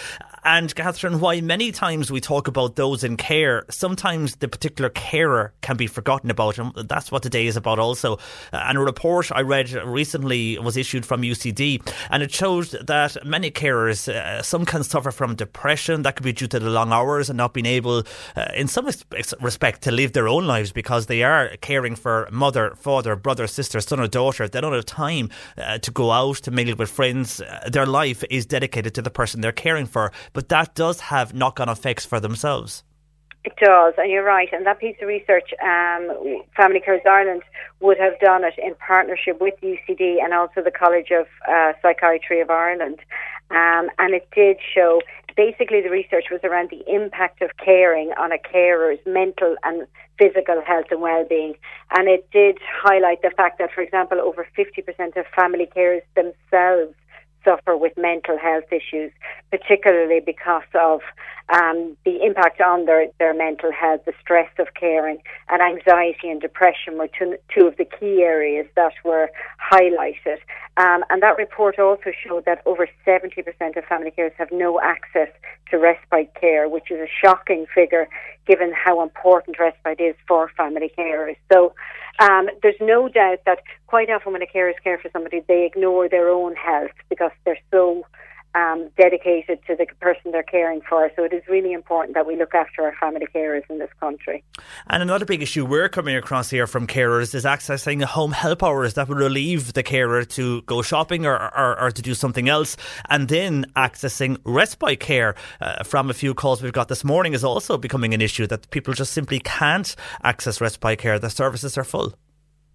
And 0.43 0.73
Catherine, 0.75 1.21
why 1.21 1.39
many 1.39 1.71
times 1.71 2.11
we 2.11 2.19
talk 2.19 2.47
about 2.47 2.75
those 2.75 3.03
in 3.03 3.15
care, 3.15 3.63
sometimes 3.69 4.35
the 4.37 4.49
particular 4.49 4.89
carer 4.89 5.53
can 5.61 5.77
be 5.77 5.87
forgotten 5.87 6.29
about, 6.29 6.57
and 6.57 6.73
that's 6.89 7.11
what 7.11 7.23
today 7.23 7.47
is 7.47 7.55
about 7.55 7.79
also. 7.79 8.15
Uh, 8.51 8.65
and 8.67 8.77
a 8.77 8.81
report 8.81 9.31
I 9.31 9.41
read 9.41 9.71
recently 9.71 10.59
was 10.59 10.75
issued 10.75 11.05
from 11.05 11.21
UCD, 11.21 11.81
and 12.09 12.23
it 12.23 12.31
showed 12.31 12.65
that 12.87 13.25
many 13.25 13.51
carers, 13.51 14.13
uh, 14.13 14.41
some 14.41 14.65
can 14.65 14.83
suffer 14.83 15.11
from 15.11 15.20
depression, 15.35 16.01
that 16.03 16.15
could 16.15 16.23
be 16.23 16.33
due 16.33 16.47
to 16.47 16.59
the 16.59 16.69
long 16.69 16.91
hours 16.91 17.29
and 17.29 17.37
not 17.37 17.53
being 17.53 17.65
able 17.65 18.03
uh, 18.35 18.45
in 18.55 18.67
some 18.67 18.85
respect, 18.85 19.81
to 19.81 19.91
live 19.91 20.13
their 20.13 20.27
own 20.27 20.45
lives 20.45 20.71
because 20.71 21.05
they 21.05 21.23
are 21.23 21.55
caring 21.61 21.95
for 21.95 22.27
mother, 22.31 22.75
father, 22.75 23.15
brother, 23.15 23.47
sister, 23.47 23.79
son, 23.79 23.99
or 23.99 24.07
daughter. 24.07 24.47
They 24.47 24.61
don't 24.61 24.73
have 24.73 24.85
time 24.85 25.29
uh, 25.57 25.77
to 25.79 25.91
go 25.91 26.11
out 26.11 26.37
to 26.37 26.51
mingle 26.51 26.75
with 26.75 26.89
friends. 26.89 27.41
Uh, 27.41 27.69
their 27.71 27.85
life 27.85 28.23
is 28.29 28.45
dedicated 28.45 28.93
to 28.95 29.01
the 29.01 29.09
person 29.09 29.41
they're 29.41 29.51
caring 29.51 29.85
for, 29.85 30.11
but 30.33 30.49
that 30.49 30.75
does 30.75 30.99
have 31.01 31.33
knock 31.33 31.59
on 31.59 31.69
effects 31.69 32.05
for 32.05 32.19
themselves. 32.19 32.83
It 33.43 33.55
does, 33.55 33.95
and 33.97 34.11
you're 34.11 34.23
right. 34.23 34.49
And 34.51 34.67
that 34.67 34.79
piece 34.79 34.95
of 35.01 35.07
research, 35.07 35.51
um, 35.63 36.43
Family 36.55 36.79
Carers 36.79 37.05
Ireland 37.07 37.41
would 37.79 37.97
have 37.97 38.19
done 38.19 38.43
it 38.43 38.53
in 38.57 38.75
partnership 38.75 39.41
with 39.41 39.55
UCD 39.61 40.23
and 40.23 40.31
also 40.33 40.61
the 40.61 40.71
College 40.71 41.09
of 41.11 41.25
uh, 41.49 41.73
Psychiatry 41.81 42.39
of 42.39 42.51
Ireland. 42.51 42.99
Um, 43.49 43.89
and 43.97 44.13
it 44.13 44.29
did 44.33 44.57
show 44.73 45.01
basically 45.35 45.81
the 45.81 45.89
research 45.89 46.25
was 46.31 46.41
around 46.43 46.69
the 46.69 46.83
impact 46.87 47.41
of 47.41 47.51
caring 47.57 48.11
on 48.17 48.31
a 48.31 48.37
carer's 48.37 48.99
mental 49.05 49.55
and 49.63 49.87
physical 50.17 50.61
health 50.65 50.85
and 50.91 51.01
well-being 51.01 51.55
and 51.91 52.07
it 52.07 52.29
did 52.31 52.57
highlight 52.83 53.21
the 53.21 53.31
fact 53.35 53.57
that 53.57 53.71
for 53.73 53.81
example 53.81 54.19
over 54.19 54.47
50% 54.57 55.17
of 55.17 55.25
family 55.35 55.67
carers 55.75 56.01
themselves 56.15 56.93
suffer 57.43 57.75
with 57.75 57.93
mental 57.97 58.37
health 58.37 58.65
issues, 58.71 59.11
particularly 59.49 60.19
because 60.19 60.63
of 60.75 61.01
um, 61.49 61.97
the 62.05 62.23
impact 62.23 62.61
on 62.61 62.85
their, 62.85 63.07
their 63.19 63.33
mental 63.33 63.71
health, 63.71 64.01
the 64.05 64.13
stress 64.21 64.49
of 64.57 64.67
caring, 64.73 65.17
and 65.49 65.61
anxiety 65.61 66.29
and 66.29 66.39
depression 66.39 66.97
were 66.97 67.07
two, 67.07 67.37
two 67.53 67.67
of 67.67 67.77
the 67.77 67.85
key 67.85 68.21
areas 68.21 68.67
that 68.75 68.93
were 69.03 69.29
highlighted. 69.71 70.37
Um, 70.77 71.03
and 71.09 71.21
that 71.21 71.37
report 71.37 71.77
also 71.79 72.11
showed 72.25 72.45
that 72.45 72.61
over 72.65 72.87
70% 73.05 73.77
of 73.77 73.83
family 73.85 74.13
carers 74.17 74.33
have 74.37 74.51
no 74.51 74.79
access 74.79 75.29
to 75.69 75.77
respite 75.77 76.33
care, 76.39 76.69
which 76.69 76.89
is 76.89 76.99
a 76.99 77.09
shocking 77.23 77.65
figure 77.73 78.07
given 78.47 78.73
how 78.73 79.03
important 79.03 79.59
respite 79.59 79.99
is 79.99 80.15
for 80.27 80.49
family 80.55 80.91
carers. 80.97 81.35
So 81.51 81.73
um, 82.19 82.49
there's 82.61 82.75
no 82.79 83.09
doubt 83.09 83.39
that 83.45 83.59
quite 83.87 84.09
often 84.09 84.33
when 84.33 84.41
a 84.41 84.47
carer 84.47 84.69
is 84.69 84.75
care 84.83 84.97
for 84.97 85.09
somebody, 85.11 85.41
they 85.47 85.65
ignore 85.65 86.09
their 86.09 86.29
own 86.29 86.55
health 86.55 86.91
because 87.09 87.31
they're 87.45 87.59
so 87.71 88.05
um, 88.55 88.89
dedicated 88.97 89.59
to 89.67 89.75
the 89.75 89.85
person 89.99 90.31
they're 90.31 90.43
caring 90.43 90.81
for. 90.81 91.09
So 91.15 91.23
it 91.23 91.33
is 91.33 91.43
really 91.47 91.73
important 91.73 92.15
that 92.15 92.27
we 92.27 92.35
look 92.35 92.53
after 92.53 92.83
our 92.83 92.93
family 92.99 93.27
carers 93.33 93.63
in 93.69 93.79
this 93.79 93.89
country. 93.99 94.43
And 94.87 95.01
another 95.01 95.25
big 95.25 95.41
issue 95.41 95.65
we're 95.65 95.89
coming 95.89 96.15
across 96.15 96.49
here 96.49 96.67
from 96.67 96.87
carers 96.87 97.33
is 97.33 97.45
accessing 97.45 98.03
home 98.03 98.31
help 98.31 98.63
hours 98.63 98.95
that 98.95 99.07
would 99.07 99.17
relieve 99.17 99.73
the 99.73 99.83
carer 99.83 100.25
to 100.25 100.61
go 100.63 100.81
shopping 100.81 101.25
or, 101.25 101.35
or, 101.35 101.79
or 101.79 101.91
to 101.91 102.01
do 102.01 102.13
something 102.13 102.49
else. 102.49 102.75
And 103.09 103.27
then 103.27 103.65
accessing 103.75 104.37
respite 104.43 104.99
care 104.99 105.35
uh, 105.61 105.83
from 105.83 106.09
a 106.09 106.13
few 106.13 106.33
calls 106.33 106.61
we've 106.61 106.73
got 106.73 106.87
this 106.87 107.03
morning 107.03 107.33
is 107.33 107.43
also 107.43 107.77
becoming 107.77 108.13
an 108.13 108.21
issue 108.21 108.47
that 108.47 108.69
people 108.71 108.93
just 108.93 109.13
simply 109.13 109.39
can't 109.39 109.95
access 110.23 110.59
respite 110.59 110.99
care. 110.99 111.19
The 111.19 111.29
services 111.29 111.77
are 111.77 111.83
full. 111.83 112.13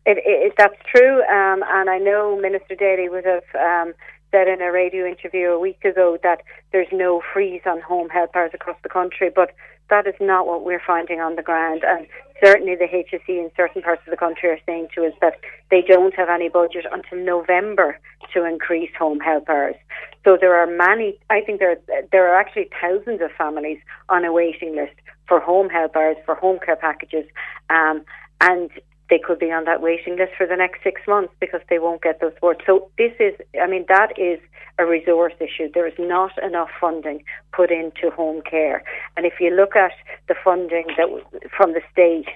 It, 0.09 0.19
it, 0.25 0.53
that's 0.57 0.77
true, 0.95 1.19
um, 1.25 1.65
and 1.67 1.91
I 1.91 1.99
know 1.99 2.39
Minister 2.41 2.77
Daly 2.77 3.09
would 3.09 3.25
have 3.25 3.43
um, 3.59 3.93
said 4.37 4.49
in 4.49 4.61
a 4.61 4.71
radio 4.71 5.07
interview 5.07 5.49
a 5.49 5.59
week 5.59 5.83
ago 5.85 6.19
that 6.23 6.43
there's 6.73 6.93
no 6.93 7.23
freeze 7.33 7.63
on 7.65 7.81
home 7.81 8.11
helpers 8.11 8.51
across 8.53 8.77
the 8.83 8.89
country, 8.89 9.31
but 9.35 9.51
that 9.89 10.07
is 10.07 10.15
not 10.21 10.47
what 10.47 10.63
we're 10.63 10.83
finding 10.87 11.21
on 11.21 11.37
the 11.37 11.43
ground. 11.43 11.83
And 11.87 12.07
certainly 12.45 12.75
the 12.75 12.85
HSE 12.85 13.29
in 13.29 13.51
certain 13.57 13.81
parts 13.81 14.03
of 14.07 14.11
the 14.11 14.17
country 14.17 14.51
are 14.51 14.59
saying 14.67 14.89
to 14.95 15.07
us 15.07 15.15
that 15.23 15.39
they 15.71 15.81
don't 15.81 16.15
have 16.15 16.29
any 16.29 16.51
budget 16.51 16.85
until 16.93 17.19
November 17.19 17.99
to 18.35 18.45
increase 18.45 18.91
home 18.99 19.21
helpers. 19.21 19.77
So 20.25 20.37
there 20.39 20.55
are 20.55 20.67
many, 20.67 21.19
I 21.31 21.41
think 21.41 21.61
there, 21.61 21.79
there 22.13 22.29
are 22.29 22.39
actually 22.39 22.69
thousands 22.79 23.23
of 23.23 23.31
families 23.39 23.79
on 24.11 24.25
a 24.25 24.33
waiting 24.33 24.77
list 24.77 24.97
for 25.29 25.41
home 25.41 25.71
helpers, 25.71 26.17
for 26.27 26.35
home 26.35 26.59
care 26.63 26.77
packages. 26.77 27.25
Um, 27.71 28.05
and 28.43 28.71
they 29.09 29.19
could 29.19 29.39
be 29.39 29.53
on 29.53 29.65
that 29.65 29.81
waiting 29.81 30.17
list 30.17 30.33
for 30.37 30.47
the 30.47 30.57
next 30.57 30.83
six 30.83 31.01
months 31.07 31.33
because 31.41 31.61
they 31.69 31.79
won't 31.79 32.03
get 32.03 32.21
those 32.21 32.33
supports. 32.35 32.63
So 32.67 32.91
this 32.99 33.13
is, 33.21 33.35
I 33.61 33.67
mean, 33.67 33.85
that 33.89 34.19
is 34.19 34.41
a 34.79 34.87
resource 34.87 35.35
issue. 35.41 35.71
There 35.73 35.87
is 35.87 35.95
not 35.99 36.33
enough 36.43 36.69
funding 36.81 37.25
put 37.53 37.71
into 37.71 38.11
home 38.11 38.43
care, 38.43 38.83
and 39.17 39.25
if 39.25 39.35
you 39.41 39.55
look 39.55 39.77
at 39.77 39.93
the 40.29 40.35
funding 40.43 40.87
that 40.97 41.09
from 41.57 41.73
the 41.73 41.83
state 41.93 42.29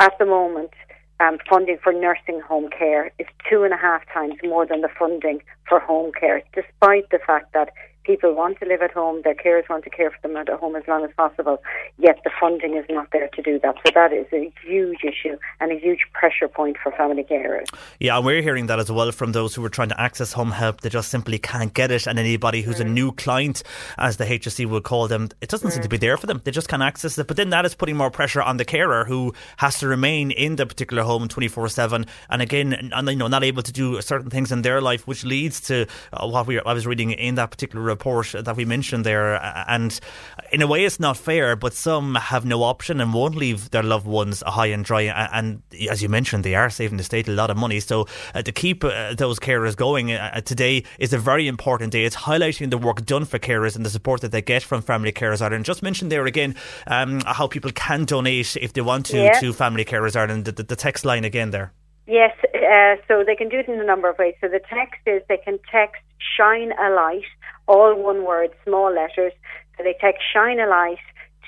at 0.00 0.18
the 0.18 0.26
moment. 0.26 0.70
Um, 1.20 1.38
funding 1.50 1.78
for 1.82 1.92
nursing 1.92 2.40
home 2.40 2.68
care 2.70 3.10
is 3.18 3.26
two 3.50 3.64
and 3.64 3.74
a 3.74 3.76
half 3.76 4.02
times 4.14 4.34
more 4.44 4.64
than 4.64 4.82
the 4.82 4.88
funding 4.96 5.42
for 5.68 5.80
home 5.80 6.12
care, 6.12 6.44
despite 6.54 7.10
the 7.10 7.18
fact 7.18 7.52
that 7.54 7.70
people 8.08 8.34
want 8.34 8.58
to 8.58 8.64
live 8.66 8.80
at 8.80 8.90
home, 8.90 9.20
their 9.22 9.34
carers 9.34 9.68
want 9.68 9.84
to 9.84 9.90
care 9.90 10.10
for 10.10 10.16
them 10.26 10.34
at 10.34 10.48
home 10.48 10.74
as 10.74 10.82
long 10.88 11.04
as 11.04 11.10
possible, 11.14 11.62
yet 11.98 12.18
the 12.24 12.30
funding 12.40 12.74
is 12.74 12.86
not 12.88 13.06
there 13.12 13.28
to 13.28 13.42
do 13.42 13.60
that. 13.62 13.74
So 13.84 13.92
that 13.94 14.14
is 14.14 14.26
a 14.32 14.50
huge 14.64 15.04
issue 15.04 15.36
and 15.60 15.70
a 15.70 15.78
huge 15.78 16.00
pressure 16.14 16.48
point 16.48 16.78
for 16.82 16.90
family 16.92 17.22
carers. 17.22 17.66
Yeah, 18.00 18.16
and 18.16 18.24
we're 18.24 18.40
hearing 18.40 18.66
that 18.68 18.78
as 18.78 18.90
well 18.90 19.12
from 19.12 19.32
those 19.32 19.54
who 19.54 19.62
are 19.62 19.68
trying 19.68 19.90
to 19.90 20.00
access 20.00 20.32
home 20.32 20.52
help. 20.52 20.80
They 20.80 20.88
just 20.88 21.10
simply 21.10 21.38
can't 21.38 21.74
get 21.74 21.90
it. 21.90 22.06
And 22.06 22.18
anybody 22.18 22.62
who's 22.62 22.78
mm. 22.78 22.86
a 22.86 22.88
new 22.88 23.12
client, 23.12 23.62
as 23.98 24.16
the 24.16 24.24
HSE 24.24 24.64
would 24.66 24.84
call 24.84 25.06
them, 25.06 25.28
it 25.42 25.50
doesn't 25.50 25.68
mm. 25.68 25.72
seem 25.72 25.82
to 25.82 25.88
be 25.90 25.98
there 25.98 26.16
for 26.16 26.26
them. 26.26 26.40
They 26.42 26.50
just 26.50 26.68
can't 26.68 26.82
access 26.82 27.18
it. 27.18 27.26
But 27.26 27.36
then 27.36 27.50
that 27.50 27.66
is 27.66 27.74
putting 27.74 27.98
more 27.98 28.10
pressure 28.10 28.40
on 28.40 28.56
the 28.56 28.64
carer 28.64 29.04
who 29.04 29.34
has 29.58 29.78
to 29.80 29.86
remain 29.86 30.30
in 30.30 30.56
the 30.56 30.64
particular 30.64 31.02
home 31.02 31.28
24 31.28 31.68
7. 31.68 32.06
And 32.30 32.40
again, 32.40 32.72
and, 32.72 33.08
you 33.08 33.16
know, 33.16 33.28
not 33.28 33.44
able 33.44 33.62
to 33.62 33.72
do 33.72 34.00
certain 34.00 34.30
things 34.30 34.50
in 34.50 34.62
their 34.62 34.80
life, 34.80 35.06
which 35.06 35.24
leads 35.24 35.60
to 35.62 35.86
uh, 36.14 36.26
what 36.26 36.46
we, 36.46 36.58
I 36.58 36.72
was 36.72 36.86
reading 36.86 37.10
in 37.10 37.34
that 37.34 37.50
particular 37.50 37.84
report 37.84 37.97
that 37.98 38.56
we 38.56 38.64
mentioned 38.64 39.04
there. 39.04 39.34
And 39.68 39.98
in 40.52 40.62
a 40.62 40.66
way, 40.66 40.84
it's 40.84 41.00
not 41.00 41.16
fair, 41.16 41.56
but 41.56 41.74
some 41.74 42.14
have 42.14 42.44
no 42.44 42.62
option 42.62 43.00
and 43.00 43.12
won't 43.12 43.34
leave 43.34 43.70
their 43.70 43.82
loved 43.82 44.06
ones 44.06 44.42
high 44.46 44.66
and 44.66 44.84
dry. 44.84 45.02
And 45.02 45.62
as 45.90 46.02
you 46.02 46.08
mentioned, 46.08 46.44
they 46.44 46.54
are 46.54 46.70
saving 46.70 46.96
the 46.96 47.04
state 47.04 47.28
a 47.28 47.32
lot 47.32 47.50
of 47.50 47.56
money. 47.56 47.80
So 47.80 48.06
uh, 48.34 48.42
to 48.42 48.52
keep 48.52 48.84
uh, 48.84 49.14
those 49.14 49.38
carers 49.38 49.76
going 49.76 50.12
uh, 50.12 50.40
today 50.40 50.84
is 50.98 51.12
a 51.12 51.18
very 51.18 51.46
important 51.46 51.92
day. 51.92 52.04
It's 52.04 52.16
highlighting 52.16 52.70
the 52.70 52.78
work 52.78 53.04
done 53.04 53.24
for 53.24 53.38
carers 53.38 53.76
and 53.76 53.84
the 53.84 53.90
support 53.90 54.20
that 54.22 54.32
they 54.32 54.42
get 54.42 54.62
from 54.62 54.82
Family 54.82 55.12
Carers 55.12 55.42
Ireland. 55.42 55.64
Just 55.64 55.82
mention 55.82 56.08
there 56.08 56.26
again 56.26 56.54
um, 56.86 57.20
how 57.26 57.46
people 57.46 57.70
can 57.72 58.04
donate 58.04 58.56
if 58.56 58.72
they 58.72 58.80
want 58.80 59.06
to 59.06 59.18
yeah. 59.18 59.40
to 59.40 59.52
Family 59.52 59.84
Carers 59.84 60.16
Ireland. 60.16 60.46
The, 60.46 60.62
the, 60.62 60.76
text 60.78 61.04
line 61.04 61.24
again 61.24 61.50
there. 61.50 61.72
Yes, 62.06 62.32
uh, 62.54 62.96
so 63.06 63.24
they 63.26 63.36
can 63.36 63.48
do 63.48 63.58
it 63.58 63.68
in 63.68 63.78
a 63.80 63.84
number 63.84 64.08
of 64.08 64.16
ways. 64.16 64.34
So 64.40 64.48
the 64.48 64.60
text 64.60 65.00
is 65.06 65.22
they 65.28 65.36
can 65.36 65.58
text 65.70 66.00
shine 66.36 66.72
a 66.72 66.90
light 66.90 67.24
all 67.68 67.94
one 67.94 68.24
word, 68.24 68.50
small 68.64 68.92
letters. 68.92 69.32
So 69.76 69.84
they 69.84 69.94
text 70.00 70.24
Shine 70.32 70.58
a 70.58 70.66
Light 70.66 70.98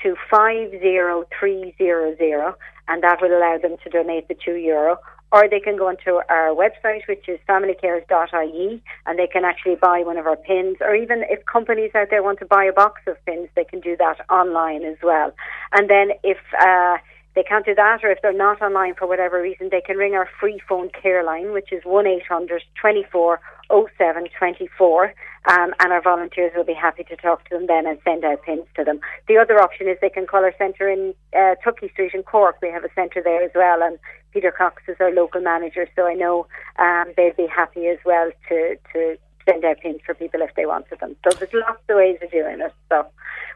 to 0.02 0.14
50300 0.30 2.54
and 2.88 3.02
that 3.02 3.20
will 3.20 3.37
allow 3.37 3.59
them 3.59 3.76
to 3.85 3.90
donate 3.90 4.28
the 4.28 4.35
two 4.35 4.54
euro. 4.56 4.98
Or 5.33 5.48
they 5.48 5.61
can 5.61 5.76
go 5.76 5.87
onto 5.87 6.18
our 6.28 6.48
website, 6.48 7.06
which 7.06 7.28
is 7.28 7.38
familycarers.ie, 7.48 8.83
and 9.06 9.16
they 9.16 9.28
can 9.28 9.44
actually 9.44 9.76
buy 9.76 10.02
one 10.02 10.16
of 10.16 10.26
our 10.26 10.35
pins. 10.35 10.78
Or 10.80 10.96
even 10.96 11.22
if 11.30 11.46
companies 11.46 11.92
out 11.94 12.11
there 12.11 12.20
want 12.20 12.40
to 12.40 12.46
buy 12.46 12.64
a 12.64 12.72
box 12.72 13.02
of 13.06 13.24
pins, 13.26 13.48
they 13.54 13.62
can 13.62 13.78
do 13.78 13.96
that 13.98 14.28
online 14.28 14.83
as 14.83 14.96
well. 15.04 15.33
And 15.72 15.88
then 15.88 16.14
if 16.24 16.38
uh, 16.61 16.96
they 17.37 17.44
can't 17.44 17.64
do 17.64 17.76
that, 17.76 18.02
or 18.02 18.11
if 18.11 18.20
they're 18.22 18.33
not 18.33 18.61
online 18.61 18.94
for 18.94 19.06
whatever 19.06 19.40
reason, 19.40 19.68
they 19.70 19.80
can 19.80 19.96
ring 19.96 20.14
our 20.14 20.28
free 20.40 20.61
phone 20.68 20.90
care 21.00 21.22
line, 21.22 21.52
which 21.52 21.70
is 21.70 21.85
1 21.85 22.09
800 22.09 22.64
24 22.80 23.37
07 23.37 23.44
24 23.70 25.14
um, 25.48 25.74
and 25.80 25.92
our 25.92 26.02
volunteers 26.02 26.52
will 26.54 26.64
be 26.64 26.74
happy 26.74 27.04
to 27.04 27.16
talk 27.16 27.48
to 27.48 27.56
them 27.56 27.66
then 27.66 27.87
and 27.87 27.98
send 28.04 28.24
out 28.24 28.42
pins 28.42 28.66
to 28.76 28.85
them. 28.85 29.00
The 29.28 29.38
other 29.38 29.61
option 29.61 29.88
is 29.88 29.96
they 30.00 30.11
can 30.11 30.26
call 30.26 30.44
our 30.44 30.54
centre 30.59 30.88
in 30.88 31.14
uh, 31.35 31.54
Tuckey 31.64 31.90
Street 31.92 32.12
in 32.14 32.22
Cork. 32.22 32.56
We 32.61 32.70
have 32.70 32.85
a 32.85 32.92
centre 32.94 33.22
there 33.22 33.42
as 33.42 33.52
well, 33.54 33.83
and 33.83 33.98
Peter 34.33 34.50
Cox 34.50 34.83
is 34.88 34.96
our 35.00 35.12
local 35.12 35.40
manager, 35.40 35.88
so 35.96 36.06
I 36.06 36.14
know 36.14 36.46
um, 36.78 37.12
they'd 37.16 37.37
be 37.37 37.46
happy 37.46 37.87
as 37.87 37.98
well 38.04 38.30
to 38.48 38.76
to 38.92 39.16
send 39.51 39.65
out 39.65 39.81
pins 39.81 40.01
for 40.05 40.15
people 40.15 40.41
if 40.43 40.55
they 40.55 40.67
wanted 40.67 40.99
them. 41.01 41.17
So 41.25 41.37
there's 41.39 41.53
lots 41.53 41.83
of 41.89 41.97
ways 41.97 42.19
of 42.23 42.31
doing 42.31 42.61
it. 42.61 42.73
So 42.88 43.07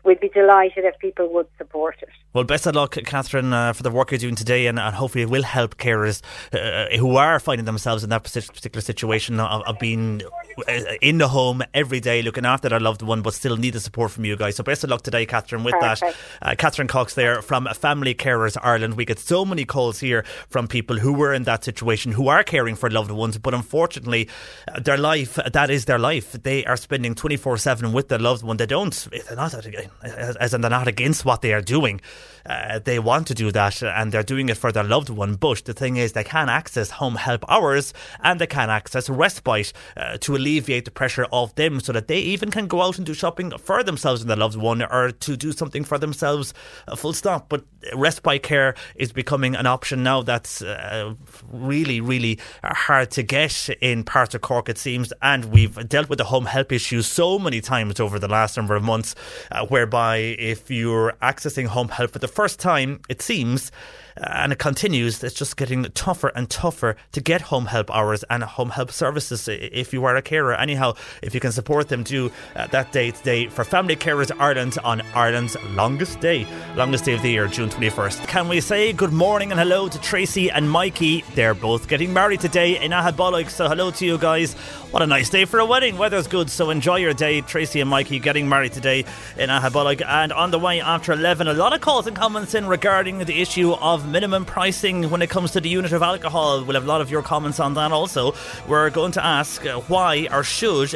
we'd 0.04 0.20
be 0.20 0.28
delighted 0.28 0.84
if 0.84 0.98
people 0.98 1.32
would 1.32 1.46
support 1.58 1.96
it. 2.02 2.08
Well, 2.32 2.44
best 2.44 2.66
of 2.66 2.74
luck, 2.74 2.96
Catherine, 3.06 3.52
uh, 3.52 3.72
for 3.72 3.82
the 3.82 3.90
work 3.90 4.10
you're 4.10 4.18
doing 4.18 4.34
today, 4.34 4.66
and, 4.66 4.78
and 4.78 4.94
hopefully 4.94 5.22
it 5.22 5.30
will 5.30 5.44
help 5.44 5.76
carers 5.76 6.20
uh, 6.52 6.96
who 6.96 7.16
are 7.16 7.38
finding 7.38 7.64
themselves 7.64 8.02
in 8.02 8.10
that 8.10 8.24
particular 8.24 8.80
situation 8.80 9.38
of, 9.38 9.62
of, 9.62 9.78
being 9.78 10.20
uh, 10.68 10.72
in 11.00 11.18
the 11.18 11.28
home 11.28 11.62
every 11.72 12.00
day, 12.00 12.22
looking 12.22 12.44
after 12.44 12.68
their 12.68 12.80
loved 12.80 13.02
one, 13.02 13.22
but 13.22 13.34
still 13.34 13.56
need 13.56 13.74
the 13.74 13.80
support 13.80 14.10
from 14.10 14.24
you 14.24 14.36
guys. 14.36 14.56
So 14.56 14.64
best 14.64 14.84
of 14.84 14.90
luck 14.90 15.02
today, 15.02 15.26
Catherine, 15.26 15.64
with 15.64 15.74
Perfect. 15.78 16.16
that. 16.40 16.50
Uh, 16.50 16.54
Catherine 16.56 16.88
Cox 16.88 17.14
there 17.14 17.40
from 17.40 17.68
Family 17.74 18.14
Carers 18.14 18.56
Ireland. 18.60 18.94
We 18.94 19.04
get 19.04 19.18
so 19.20 19.44
many 19.44 19.64
calls 19.64 20.00
here 20.00 20.24
from 20.48 20.66
people 20.66 20.98
who 20.98 21.12
were 21.12 21.32
in 21.32 21.44
that 21.44 21.64
situation, 21.64 22.12
who 22.12 22.28
are 22.28 22.42
caring 22.42 22.74
for 22.74 22.90
loved 22.90 23.12
ones, 23.12 23.38
but 23.38 23.54
unfortunately, 23.54 24.28
uh, 24.68 24.80
their 24.80 24.98
life, 24.98 25.38
that 25.52 25.70
is 25.70 25.83
their 25.84 25.98
life. 25.98 26.32
They 26.32 26.64
are 26.64 26.76
spending 26.76 27.14
24 27.14 27.58
7 27.58 27.92
with 27.92 28.08
their 28.08 28.18
loved 28.18 28.42
one. 28.42 28.56
They 28.56 28.66
don't, 28.66 28.92
they're 29.10 29.36
not, 29.36 29.54
as 29.54 30.54
in 30.54 30.60
they're 30.60 30.70
not 30.70 30.88
against 30.88 31.24
what 31.24 31.42
they 31.42 31.52
are 31.52 31.60
doing. 31.60 32.00
Uh, 32.46 32.78
they 32.78 32.98
want 32.98 33.26
to 33.26 33.34
do 33.34 33.50
that 33.50 33.82
and 33.82 34.12
they're 34.12 34.22
doing 34.22 34.48
it 34.48 34.56
for 34.56 34.70
their 34.70 34.84
loved 34.84 35.08
one. 35.08 35.34
But 35.34 35.64
the 35.64 35.72
thing 35.72 35.96
is, 35.96 36.12
they 36.12 36.24
can 36.24 36.48
access 36.48 36.90
home 36.90 37.16
help 37.16 37.44
hours 37.48 37.94
and 38.22 38.40
they 38.40 38.46
can 38.46 38.68
access 38.68 39.08
respite 39.08 39.72
uh, 39.96 40.18
to 40.18 40.36
alleviate 40.36 40.84
the 40.84 40.90
pressure 40.90 41.26
of 41.32 41.54
them 41.54 41.80
so 41.80 41.92
that 41.92 42.08
they 42.08 42.18
even 42.18 42.50
can 42.50 42.66
go 42.66 42.82
out 42.82 42.98
and 42.98 43.06
do 43.06 43.14
shopping 43.14 43.50
for 43.56 43.82
themselves 43.82 44.20
and 44.20 44.28
their 44.28 44.36
loved 44.36 44.56
one 44.56 44.82
or 44.82 45.10
to 45.10 45.36
do 45.36 45.52
something 45.52 45.84
for 45.84 45.96
themselves, 45.98 46.52
uh, 46.86 46.96
full 46.96 47.14
stop. 47.14 47.48
But 47.48 47.64
respite 47.94 48.42
care 48.42 48.74
is 48.96 49.12
becoming 49.12 49.54
an 49.54 49.66
option 49.66 50.02
now 50.02 50.22
that's 50.22 50.60
uh, 50.62 51.14
really, 51.50 52.00
really 52.00 52.38
hard 52.62 53.10
to 53.12 53.22
get 53.22 53.70
in 53.80 54.04
parts 54.04 54.34
of 54.34 54.42
Cork, 54.42 54.68
it 54.68 54.78
seems. 54.78 55.12
And 55.22 55.46
we've 55.46 55.73
dealt 55.88 56.08
with 56.08 56.18
the 56.18 56.24
home 56.24 56.46
help 56.46 56.72
issues 56.72 57.06
so 57.06 57.38
many 57.38 57.60
times 57.60 58.00
over 58.00 58.18
the 58.18 58.28
last 58.28 58.56
number 58.56 58.74
of 58.76 58.82
months, 58.82 59.14
uh, 59.50 59.66
whereby 59.66 60.16
if 60.16 60.70
you're 60.70 61.14
accessing 61.22 61.66
home 61.66 61.88
help 61.88 62.12
for 62.12 62.18
the 62.18 62.28
first 62.28 62.58
time, 62.60 63.00
it 63.08 63.22
seems, 63.22 63.70
and 64.16 64.52
it 64.52 64.58
continues. 64.58 65.22
It's 65.22 65.34
just 65.34 65.56
getting 65.56 65.84
tougher 65.84 66.28
and 66.28 66.48
tougher 66.48 66.96
to 67.12 67.20
get 67.20 67.42
home 67.42 67.66
help 67.66 67.90
hours 67.90 68.24
and 68.30 68.42
home 68.42 68.70
help 68.70 68.90
services 68.90 69.48
if 69.48 69.92
you 69.92 70.04
are 70.04 70.16
a 70.16 70.22
carer. 70.22 70.54
Anyhow, 70.54 70.94
if 71.22 71.34
you 71.34 71.40
can 71.40 71.52
support 71.52 71.88
them, 71.88 72.02
do 72.02 72.30
uh, 72.56 72.66
that 72.68 72.92
day 72.92 73.10
today 73.10 73.48
for 73.48 73.64
Family 73.64 73.96
Carers 73.96 74.30
Ireland 74.38 74.78
on 74.84 75.00
Ireland's 75.14 75.56
longest 75.70 76.20
day, 76.20 76.46
longest 76.76 77.04
day 77.04 77.14
of 77.14 77.22
the 77.22 77.30
year, 77.30 77.46
June 77.48 77.68
21st. 77.68 78.26
Can 78.28 78.48
we 78.48 78.60
say 78.60 78.92
good 78.92 79.12
morning 79.12 79.50
and 79.50 79.60
hello 79.60 79.88
to 79.88 80.00
Tracy 80.00 80.50
and 80.50 80.70
Mikey? 80.70 81.24
They're 81.34 81.54
both 81.54 81.88
getting 81.88 82.12
married 82.12 82.40
today 82.40 82.82
in 82.82 82.92
Aghabullogue, 82.92 83.50
so 83.50 83.68
hello 83.68 83.90
to 83.92 84.06
you 84.06 84.18
guys. 84.18 84.54
What 84.94 85.02
a 85.02 85.06
nice 85.08 85.28
day 85.28 85.44
for 85.44 85.58
a 85.58 85.66
wedding. 85.66 85.98
Weather's 85.98 86.28
good, 86.28 86.48
so 86.48 86.70
enjoy 86.70 86.96
your 86.96 87.14
day. 87.14 87.40
Tracy 87.40 87.80
and 87.80 87.90
Mikey 87.90 88.20
getting 88.20 88.48
married 88.48 88.72
today 88.72 89.04
in 89.36 89.50
Aghabullogue. 89.50 90.04
And 90.06 90.32
on 90.32 90.52
the 90.52 90.58
way 90.58 90.80
after 90.80 91.12
11, 91.12 91.48
a 91.48 91.52
lot 91.52 91.72
of 91.72 91.80
calls 91.80 92.06
and 92.06 92.16
comments 92.16 92.54
in 92.54 92.66
regarding 92.66 93.18
the 93.18 93.42
issue 93.42 93.72
of 93.72 94.03
minimum 94.04 94.44
pricing 94.44 95.10
when 95.10 95.22
it 95.22 95.30
comes 95.30 95.52
to 95.52 95.60
the 95.60 95.68
unit 95.68 95.92
of 95.92 96.02
alcohol. 96.02 96.64
We'll 96.64 96.74
have 96.74 96.84
a 96.84 96.88
lot 96.88 97.00
of 97.00 97.10
your 97.10 97.22
comments 97.22 97.60
on 97.60 97.74
that 97.74 97.92
also. 97.92 98.34
We're 98.68 98.90
going 98.90 99.12
to 99.12 99.24
ask 99.24 99.64
uh, 99.66 99.80
why 99.80 100.28
or 100.30 100.42
should 100.44 100.94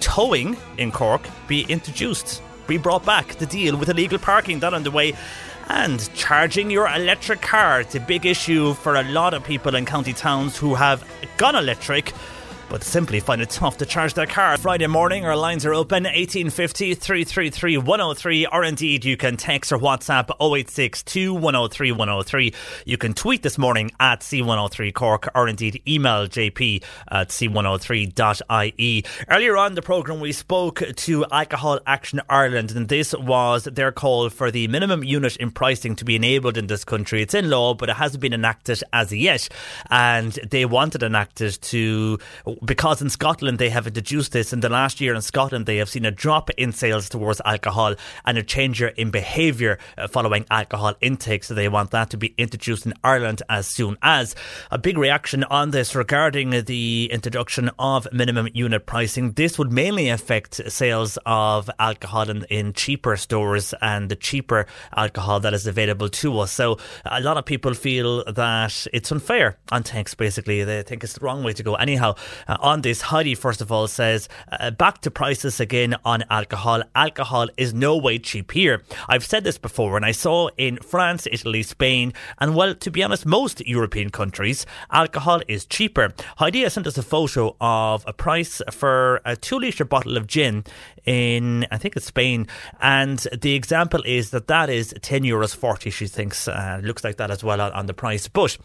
towing 0.00 0.56
in 0.78 0.92
Cork 0.92 1.22
be 1.46 1.62
introduced, 1.62 2.42
be 2.66 2.76
brought 2.76 3.04
back 3.04 3.36
to 3.36 3.46
deal 3.46 3.76
with 3.76 3.88
illegal 3.88 4.18
parking. 4.18 4.60
That 4.60 4.74
on 4.74 4.82
the 4.82 4.90
way 4.90 5.14
and 5.68 6.12
charging 6.14 6.70
your 6.70 6.88
electric 6.88 7.40
car. 7.40 7.80
It's 7.80 7.94
a 7.94 8.00
big 8.00 8.26
issue 8.26 8.74
for 8.74 8.96
a 8.96 9.02
lot 9.04 9.34
of 9.34 9.44
people 9.44 9.74
in 9.74 9.86
county 9.86 10.12
towns 10.12 10.56
who 10.56 10.74
have 10.74 11.04
gone 11.36 11.54
electric 11.54 12.12
but 12.72 12.82
simply 12.82 13.20
find 13.20 13.42
it 13.42 13.50
tough 13.50 13.76
to 13.76 13.84
charge 13.84 14.14
their 14.14 14.26
car. 14.26 14.56
Friday 14.56 14.86
morning, 14.86 15.26
our 15.26 15.36
lines 15.36 15.66
are 15.66 15.74
open 15.74 16.04
1850 16.04 16.94
333 16.94 17.76
103, 17.76 18.46
or 18.46 18.64
indeed 18.64 19.04
you 19.04 19.14
can 19.14 19.36
text 19.36 19.70
or 19.72 19.78
WhatsApp 19.78 20.30
086 20.40 21.04
103 21.14 21.92
103. 21.92 22.54
You 22.86 22.96
can 22.96 23.12
tweet 23.12 23.42
this 23.42 23.58
morning 23.58 23.90
at 24.00 24.20
C103 24.20 24.94
Cork, 24.94 25.28
or 25.34 25.48
indeed 25.48 25.82
email 25.86 26.26
jp 26.26 26.82
at 27.10 27.28
c103.ie. 27.28 29.04
Earlier 29.28 29.56
on 29.58 29.74
the 29.74 29.82
programme, 29.82 30.20
we 30.20 30.32
spoke 30.32 30.82
to 30.96 31.26
Alcohol 31.30 31.78
Action 31.86 32.22
Ireland, 32.30 32.70
and 32.70 32.88
this 32.88 33.12
was 33.12 33.64
their 33.64 33.92
call 33.92 34.30
for 34.30 34.50
the 34.50 34.66
minimum 34.68 35.04
unit 35.04 35.36
in 35.36 35.50
pricing 35.50 35.94
to 35.96 36.06
be 36.06 36.16
enabled 36.16 36.56
in 36.56 36.68
this 36.68 36.84
country. 36.84 37.20
It's 37.20 37.34
in 37.34 37.50
law, 37.50 37.74
but 37.74 37.90
it 37.90 37.96
hasn't 37.96 38.22
been 38.22 38.32
enacted 38.32 38.82
as 38.94 39.12
yet, 39.12 39.50
and 39.90 40.32
they 40.50 40.64
wanted 40.64 41.02
enacted 41.02 41.60
to 41.60 42.18
because 42.64 43.02
in 43.02 43.10
Scotland 43.10 43.58
they 43.58 43.70
have 43.70 43.92
deduced 43.92 44.32
this. 44.32 44.52
In 44.52 44.60
the 44.60 44.68
last 44.68 45.00
year 45.00 45.14
in 45.14 45.22
Scotland, 45.22 45.66
they 45.66 45.78
have 45.78 45.88
seen 45.88 46.04
a 46.04 46.10
drop 46.10 46.50
in 46.50 46.72
sales 46.72 47.08
towards 47.08 47.40
alcohol 47.44 47.94
and 48.24 48.38
a 48.38 48.42
change 48.42 48.82
in 48.82 49.10
behaviour 49.10 49.78
uh, 49.98 50.06
following 50.08 50.46
alcohol 50.50 50.94
intake. 51.00 51.44
So 51.44 51.54
they 51.54 51.68
want 51.68 51.90
that 51.90 52.10
to 52.10 52.16
be 52.16 52.34
introduced 52.38 52.86
in 52.86 52.94
Ireland 53.02 53.42
as 53.48 53.66
soon 53.66 53.96
as. 54.02 54.34
A 54.70 54.78
big 54.78 54.98
reaction 54.98 55.44
on 55.44 55.70
this 55.70 55.94
regarding 55.94 56.50
the 56.50 57.10
introduction 57.12 57.70
of 57.78 58.06
minimum 58.12 58.48
unit 58.54 58.86
pricing. 58.86 59.32
This 59.32 59.58
would 59.58 59.72
mainly 59.72 60.08
affect 60.08 60.60
sales 60.70 61.18
of 61.26 61.68
alcohol 61.78 62.30
in, 62.30 62.44
in 62.44 62.72
cheaper 62.72 63.16
stores 63.16 63.74
and 63.82 64.08
the 64.08 64.16
cheaper 64.16 64.66
alcohol 64.96 65.40
that 65.40 65.54
is 65.54 65.66
available 65.66 66.08
to 66.08 66.38
us. 66.40 66.52
So 66.52 66.78
a 67.04 67.20
lot 67.20 67.36
of 67.36 67.44
people 67.44 67.74
feel 67.74 68.24
that 68.24 68.86
it's 68.92 69.10
unfair 69.10 69.58
on 69.70 69.82
tanks, 69.82 70.14
basically. 70.14 70.64
They 70.64 70.82
think 70.82 71.04
it's 71.04 71.14
the 71.14 71.24
wrong 71.24 71.42
way 71.42 71.52
to 71.54 71.62
go. 71.62 71.74
Anyhow, 71.74 72.14
uh, 72.48 72.56
on 72.60 72.82
this, 72.82 73.02
Heidi, 73.02 73.34
first 73.34 73.60
of 73.60 73.70
all, 73.70 73.86
says 73.86 74.28
uh, 74.50 74.70
back 74.70 75.00
to 75.02 75.10
prices 75.10 75.60
again 75.60 75.96
on 76.04 76.24
alcohol. 76.30 76.82
Alcohol 76.94 77.48
is 77.56 77.74
no 77.74 77.96
way 77.96 78.18
cheap 78.18 78.52
here. 78.52 78.82
I've 79.08 79.24
said 79.24 79.44
this 79.44 79.58
before, 79.58 79.96
and 79.96 80.04
I 80.04 80.12
saw 80.12 80.48
in 80.56 80.76
France, 80.78 81.26
Italy, 81.30 81.62
Spain, 81.62 82.12
and 82.38 82.54
well, 82.54 82.74
to 82.74 82.90
be 82.90 83.02
honest, 83.02 83.26
most 83.26 83.66
European 83.66 84.10
countries, 84.10 84.66
alcohol 84.90 85.40
is 85.48 85.64
cheaper. 85.64 86.12
Heidi 86.36 86.62
has 86.62 86.74
sent 86.74 86.86
us 86.86 86.98
a 86.98 87.02
photo 87.02 87.56
of 87.60 88.04
a 88.06 88.12
price 88.12 88.62
for 88.70 89.20
a 89.24 89.36
two 89.36 89.58
litre 89.58 89.84
bottle 89.84 90.16
of 90.16 90.26
gin 90.26 90.64
in, 91.04 91.66
I 91.70 91.78
think 91.78 91.96
it's 91.96 92.06
Spain, 92.06 92.46
and 92.80 93.18
the 93.40 93.54
example 93.54 94.02
is 94.04 94.30
that 94.30 94.46
that 94.46 94.70
is 94.70 94.94
10 95.02 95.22
euros 95.22 95.54
40, 95.54 95.90
she 95.90 96.06
thinks. 96.06 96.48
Uh, 96.48 96.80
looks 96.82 97.04
like 97.04 97.16
that 97.16 97.30
as 97.30 97.42
well 97.42 97.60
on, 97.60 97.72
on 97.72 97.86
the 97.86 97.94
price. 97.94 98.28
But 98.28 98.56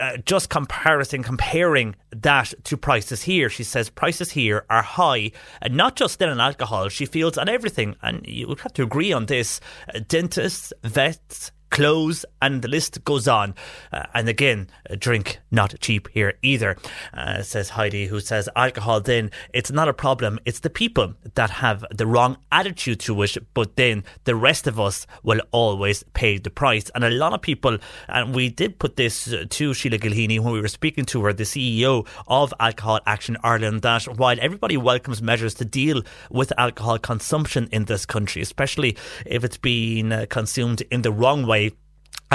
uh, 0.00 0.18
just 0.18 0.50
comparison, 0.50 1.22
comparing 1.22 1.96
that 2.10 2.54
to 2.64 2.76
prices 2.76 3.22
here, 3.22 3.48
she 3.48 3.64
says 3.64 3.90
prices 3.90 4.30
here 4.30 4.64
are 4.70 4.82
high, 4.82 5.32
and 5.60 5.76
not 5.76 5.96
just 5.96 6.20
in 6.20 6.40
alcohol, 6.40 6.88
she 6.88 7.06
feels 7.06 7.38
on 7.38 7.48
everything. 7.48 7.96
And 8.02 8.24
you 8.26 8.48
would 8.48 8.60
have 8.60 8.72
to 8.74 8.82
agree 8.82 9.12
on 9.12 9.26
this. 9.26 9.60
Uh, 9.94 10.00
dentists, 10.06 10.72
vets, 10.82 11.52
clothes, 11.72 12.24
and 12.40 12.62
the 12.62 12.68
list 12.68 13.02
goes 13.04 13.26
on. 13.26 13.54
Uh, 13.92 14.04
and 14.14 14.28
again, 14.28 14.68
drink 14.98 15.40
not 15.50 15.74
cheap 15.80 16.08
here 16.10 16.34
either, 16.42 16.76
uh, 17.14 17.42
says 17.42 17.70
Heidi, 17.70 18.06
who 18.06 18.20
says 18.20 18.48
alcohol 18.54 19.00
then, 19.00 19.30
it's 19.52 19.72
not 19.72 19.88
a 19.88 19.92
problem. 19.92 20.38
It's 20.44 20.60
the 20.60 20.70
people 20.70 21.14
that 21.34 21.50
have 21.50 21.84
the 21.90 22.06
wrong 22.06 22.36
attitude 22.52 23.00
to 23.00 23.22
it, 23.22 23.36
but 23.54 23.76
then 23.76 24.04
the 24.24 24.36
rest 24.36 24.66
of 24.66 24.78
us 24.78 25.06
will 25.22 25.40
always 25.50 26.04
pay 26.14 26.38
the 26.38 26.50
price. 26.50 26.90
And 26.94 27.04
a 27.04 27.10
lot 27.10 27.32
of 27.32 27.42
people, 27.42 27.78
and 28.08 28.34
we 28.34 28.50
did 28.50 28.78
put 28.78 28.96
this 28.96 29.34
to 29.48 29.74
Sheila 29.74 29.98
Gilheany 29.98 30.38
when 30.38 30.52
we 30.52 30.60
were 30.60 30.68
speaking 30.68 31.06
to 31.06 31.24
her, 31.24 31.32
the 31.32 31.44
CEO 31.44 32.06
of 32.28 32.52
Alcohol 32.60 33.00
Action 33.06 33.36
Ireland, 33.42 33.82
that 33.82 34.04
while 34.04 34.36
everybody 34.40 34.76
welcomes 34.76 35.22
measures 35.22 35.54
to 35.54 35.64
deal 35.64 36.02
with 36.30 36.52
alcohol 36.58 36.98
consumption 36.98 37.68
in 37.72 37.86
this 37.86 38.04
country, 38.04 38.42
especially 38.42 38.96
if 39.24 39.42
it's 39.42 39.56
being 39.56 40.12
uh, 40.12 40.26
consumed 40.28 40.82
in 40.90 41.02
the 41.02 41.12
wrong 41.12 41.46
way, 41.46 41.61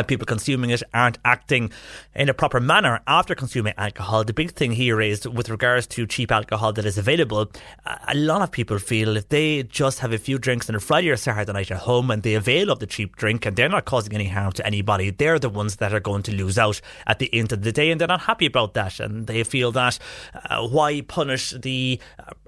people 0.06 0.26
consuming 0.26 0.70
it 0.70 0.84
aren't 0.94 1.18
acting 1.26 1.72
in 2.14 2.30
a 2.30 2.34
proper 2.34 2.60
manner 2.60 3.00
after 3.08 3.34
consuming 3.34 3.74
alcohol. 3.78 4.24
The 4.24 4.34
big 4.34 4.52
thing 4.52 4.74
here 4.74 5.02
is 5.02 5.28
with 5.28 5.50
regards 5.50 5.88
to 5.88 6.06
cheap 6.06 6.32
alcohol 6.32 6.74
that 6.74 6.86
is 6.86 6.98
available, 6.98 7.50
a 8.08 8.16
lot 8.16 8.42
of 8.42 8.52
people 8.52 8.78
feel 8.78 9.18
if 9.18 9.30
they 9.30 9.64
just 9.64 10.00
have 10.00 10.14
a 10.14 10.18
few 10.18 10.38
drinks 10.38 10.70
on 10.70 10.76
a 10.76 10.80
Friday 10.80 11.10
or 11.10 11.16
Saturday 11.16 11.52
night 11.54 11.72
at 11.72 11.80
home 11.80 12.12
and 12.12 12.24
they 12.24 12.36
avail 12.36 12.70
of 12.70 12.80
the 12.80 12.86
cheap 12.86 13.16
drink 13.16 13.46
and 13.46 13.56
they're 13.56 13.70
not 13.70 13.86
causing 13.86 14.14
any 14.14 14.28
harm 14.28 14.52
to 14.52 14.66
anybody, 14.66 15.10
they're 15.10 15.40
the 15.40 15.50
ones 15.50 15.78
that 15.78 15.94
are 15.94 16.00
going 16.00 16.24
to 16.24 16.36
lose 16.36 16.58
out 16.58 16.82
at 17.08 17.20
the 17.20 17.34
end 17.34 17.52
of 17.52 17.62
the 17.62 17.72
day 17.72 17.90
and 17.90 18.02
they're 18.02 18.08
not 18.08 18.22
happy 18.22 18.46
about 18.46 18.74
that 18.74 19.00
and 19.00 19.28
they 19.28 19.44
feel 19.44 19.72
that 19.72 19.98
uh, 20.50 20.68
why 20.68 21.02
punish 21.02 21.52
the 21.52 22.00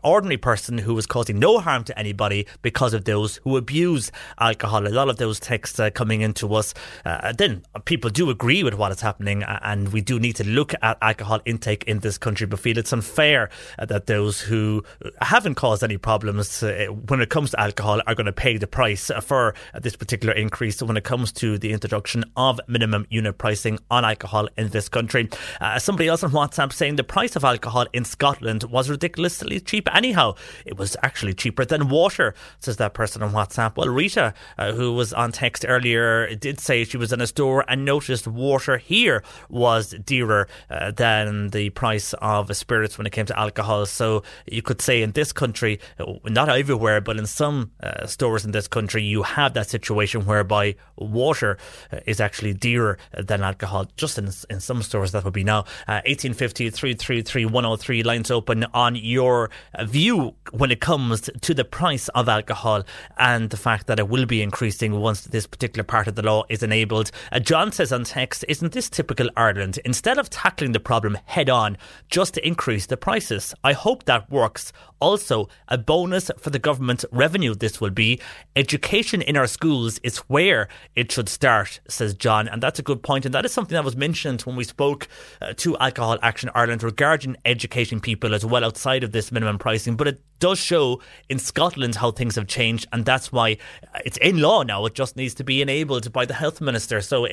ordinary 0.03 0.37
person 0.37 0.77
who 0.77 0.97
is 0.97 1.05
causing 1.05 1.39
no 1.39 1.59
harm 1.59 1.83
to 1.83 1.97
anybody 1.97 2.45
because 2.61 2.93
of 2.93 3.05
those 3.05 3.37
who 3.37 3.57
abuse 3.57 4.11
alcohol. 4.39 4.87
A 4.87 4.89
lot 4.89 5.09
of 5.09 5.17
those 5.17 5.39
texts 5.39 5.79
uh, 5.79 5.89
coming 5.89 6.21
into 6.21 6.53
us. 6.55 6.73
Uh, 7.05 7.31
then 7.39 7.63
people 7.85 8.09
do 8.09 8.29
agree 8.29 8.63
with 8.63 8.73
what 8.73 8.91
is 8.91 8.99
happening, 8.99 9.43
and 9.43 9.93
we 9.93 10.01
do 10.01 10.19
need 10.19 10.35
to 10.35 10.43
look 10.43 10.73
at 10.81 10.97
alcohol 11.01 11.39
intake 11.45 11.85
in 11.85 11.99
this 11.99 12.17
country, 12.17 12.45
but 12.45 12.59
feel 12.59 12.77
it's 12.77 12.91
unfair 12.91 13.49
that 13.77 14.07
those 14.07 14.41
who 14.41 14.83
haven't 15.21 15.55
caused 15.55 15.81
any 15.81 15.97
problems 15.97 16.61
uh, 16.61 16.87
when 17.07 17.21
it 17.21 17.29
comes 17.29 17.51
to 17.51 17.59
alcohol 17.59 18.01
are 18.05 18.13
going 18.13 18.25
to 18.25 18.33
pay 18.33 18.57
the 18.57 18.67
price 18.67 19.09
for 19.21 19.55
this 19.81 19.95
particular 19.95 20.33
increase 20.33 20.83
when 20.83 20.97
it 20.97 21.05
comes 21.05 21.31
to 21.31 21.57
the 21.57 21.71
introduction 21.71 22.25
of 22.35 22.59
minimum 22.67 23.05
unit 23.09 23.37
pricing 23.37 23.79
on 23.89 24.03
alcohol 24.03 24.49
in 24.57 24.67
this 24.69 24.89
country. 24.89 25.29
Uh, 25.61 25.79
somebody 25.79 26.09
else 26.09 26.23
on 26.23 26.31
WhatsApp 26.31 26.73
saying 26.73 26.97
the 26.97 27.05
price 27.05 27.37
of 27.37 27.45
alcohol 27.45 27.85
in 27.93 28.03
Scotland 28.03 28.63
was 28.65 28.89
ridiculously 28.89 29.61
cheap. 29.61 29.87
Anyhow, 29.95 30.35
it 30.65 30.77
was 30.77 30.97
actually 31.03 31.35
cheaper 31.35 31.63
than 31.63 31.87
water, 31.87 32.35
says 32.59 32.75
that 32.77 32.93
person 32.93 33.23
on 33.23 33.31
WhatsApp. 33.31 33.77
Well, 33.77 33.87
Rita, 33.87 34.33
uh, 34.57 34.73
who 34.73 34.91
was 34.91 35.13
on 35.13 35.31
text 35.31 35.63
earlier, 35.65 36.35
did 36.35 36.59
say 36.59 36.83
she 36.83 36.97
was 36.97 37.13
in 37.13 37.21
a 37.21 37.28
store 37.29 37.63
and 37.67 37.85
noticed 37.85 38.27
water 38.27 38.77
here 38.77 39.23
was 39.49 39.91
dearer 39.91 40.47
uh, 40.69 40.91
than 40.91 41.49
the 41.49 41.69
price 41.69 42.13
of 42.21 42.55
spirits 42.55 42.97
when 42.97 43.07
it 43.07 43.11
came 43.11 43.25
to 43.27 43.39
alcohol. 43.39 43.85
So 43.85 44.23
you 44.45 44.61
could 44.61 44.81
say 44.81 45.01
in 45.01 45.11
this 45.11 45.31
country, 45.31 45.79
not 46.25 46.49
everywhere, 46.49 47.01
but 47.01 47.17
in 47.17 47.25
some 47.25 47.71
uh, 47.81 48.05
stores 48.05 48.45
in 48.45 48.51
this 48.51 48.67
country, 48.67 49.03
you 49.03 49.23
have 49.23 49.53
that 49.53 49.69
situation 49.69 50.25
whereby 50.25 50.75
water 50.97 51.57
uh, 51.91 51.99
is 52.05 52.19
actually 52.19 52.53
dearer 52.53 52.97
than 53.17 53.41
alcohol. 53.41 53.87
Just 53.95 54.17
in, 54.17 54.29
in 54.49 54.59
some 54.59 54.81
stores, 54.81 55.11
that 55.11 55.23
would 55.23 55.33
be 55.33 55.43
now. 55.43 55.59
Uh, 55.87 56.01
1850 56.05 56.69
333 56.69 57.45
103 57.45 58.03
lines 58.03 58.31
open 58.31 58.65
on 58.73 58.95
your 58.95 59.49
view 59.81 60.35
when 60.51 60.71
it 60.71 60.81
comes 60.81 61.29
to 61.41 61.53
the 61.53 61.65
price 61.65 62.07
of 62.09 62.27
alcohol 62.27 62.83
and 63.17 63.49
the 63.49 63.57
fact 63.57 63.87
that 63.87 63.99
it 63.99 64.07
will 64.09 64.25
be 64.25 64.41
increasing 64.41 64.99
once 64.99 65.21
this 65.21 65.47
particular 65.47 65.83
part 65.83 66.07
of 66.07 66.15
the 66.15 66.21
law 66.21 66.43
is 66.49 66.63
enabled. 66.63 67.08
Uh, 67.31 67.39
John 67.39 67.71
says 67.71 67.91
on 67.91 68.03
text, 68.03 68.45
Isn't 68.47 68.73
this 68.73 68.89
typical 68.89 69.29
Ireland? 69.35 69.79
Instead 69.85 70.17
of 70.17 70.29
tackling 70.29 70.71
the 70.71 70.79
problem 70.79 71.17
head 71.25 71.49
on, 71.49 71.77
just 72.09 72.33
to 72.35 72.47
increase 72.47 72.85
the 72.85 72.97
prices. 72.97 73.53
I 73.63 73.73
hope 73.73 74.05
that 74.05 74.29
works. 74.29 74.71
Also, 74.99 75.47
a 75.69 75.77
bonus 75.77 76.29
for 76.37 76.49
the 76.49 76.59
government 76.59 77.05
revenue 77.11 77.55
this 77.55 77.79
will 77.79 77.89
be. 77.89 78.19
Education 78.55 79.21
in 79.21 79.37
our 79.37 79.47
schools 79.47 79.99
is 80.03 80.17
where 80.27 80.67
it 80.95 81.11
should 81.11 81.29
start, 81.29 81.79
says 81.87 82.13
John. 82.13 82.47
And 82.47 82.61
that's 82.61 82.79
a 82.79 82.83
good 82.83 83.01
point. 83.01 83.25
And 83.25 83.33
that 83.33 83.45
is 83.45 83.53
something 83.53 83.75
that 83.75 83.85
was 83.85 83.95
mentioned 83.95 84.41
when 84.41 84.55
we 84.55 84.63
spoke 84.63 85.07
uh, 85.41 85.53
to 85.57 85.77
Alcohol 85.77 86.19
Action 86.21 86.49
Ireland 86.53 86.83
regarding 86.83 87.37
educating 87.45 87.99
people 87.99 88.33
as 88.33 88.45
well 88.45 88.65
outside 88.65 89.03
of 89.03 89.11
this 89.11 89.31
minimum 89.31 89.57
pricing. 89.57 89.95
But 89.95 90.07
it 90.07 90.21
does 90.39 90.59
show 90.59 91.01
in 91.29 91.39
Scotland 91.39 91.95
how 91.95 92.11
things 92.11 92.35
have 92.35 92.47
changed. 92.47 92.87
And 92.91 93.05
that's 93.05 93.31
why 93.31 93.57
it's 94.03 94.17
in 94.17 94.41
law 94.41 94.63
now. 94.63 94.85
It 94.85 94.95
just 94.95 95.15
needs 95.15 95.33
to 95.35 95.43
be 95.43 95.61
enabled 95.61 96.11
by 96.11 96.25
the 96.25 96.33
health 96.33 96.59
minister. 96.59 96.98
So 97.01 97.25
uh, 97.25 97.29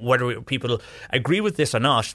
whether 0.00 0.40
people 0.40 0.80
agree 1.10 1.40
with 1.40 1.56
this 1.56 1.74
or 1.74 1.80
not, 1.80 2.14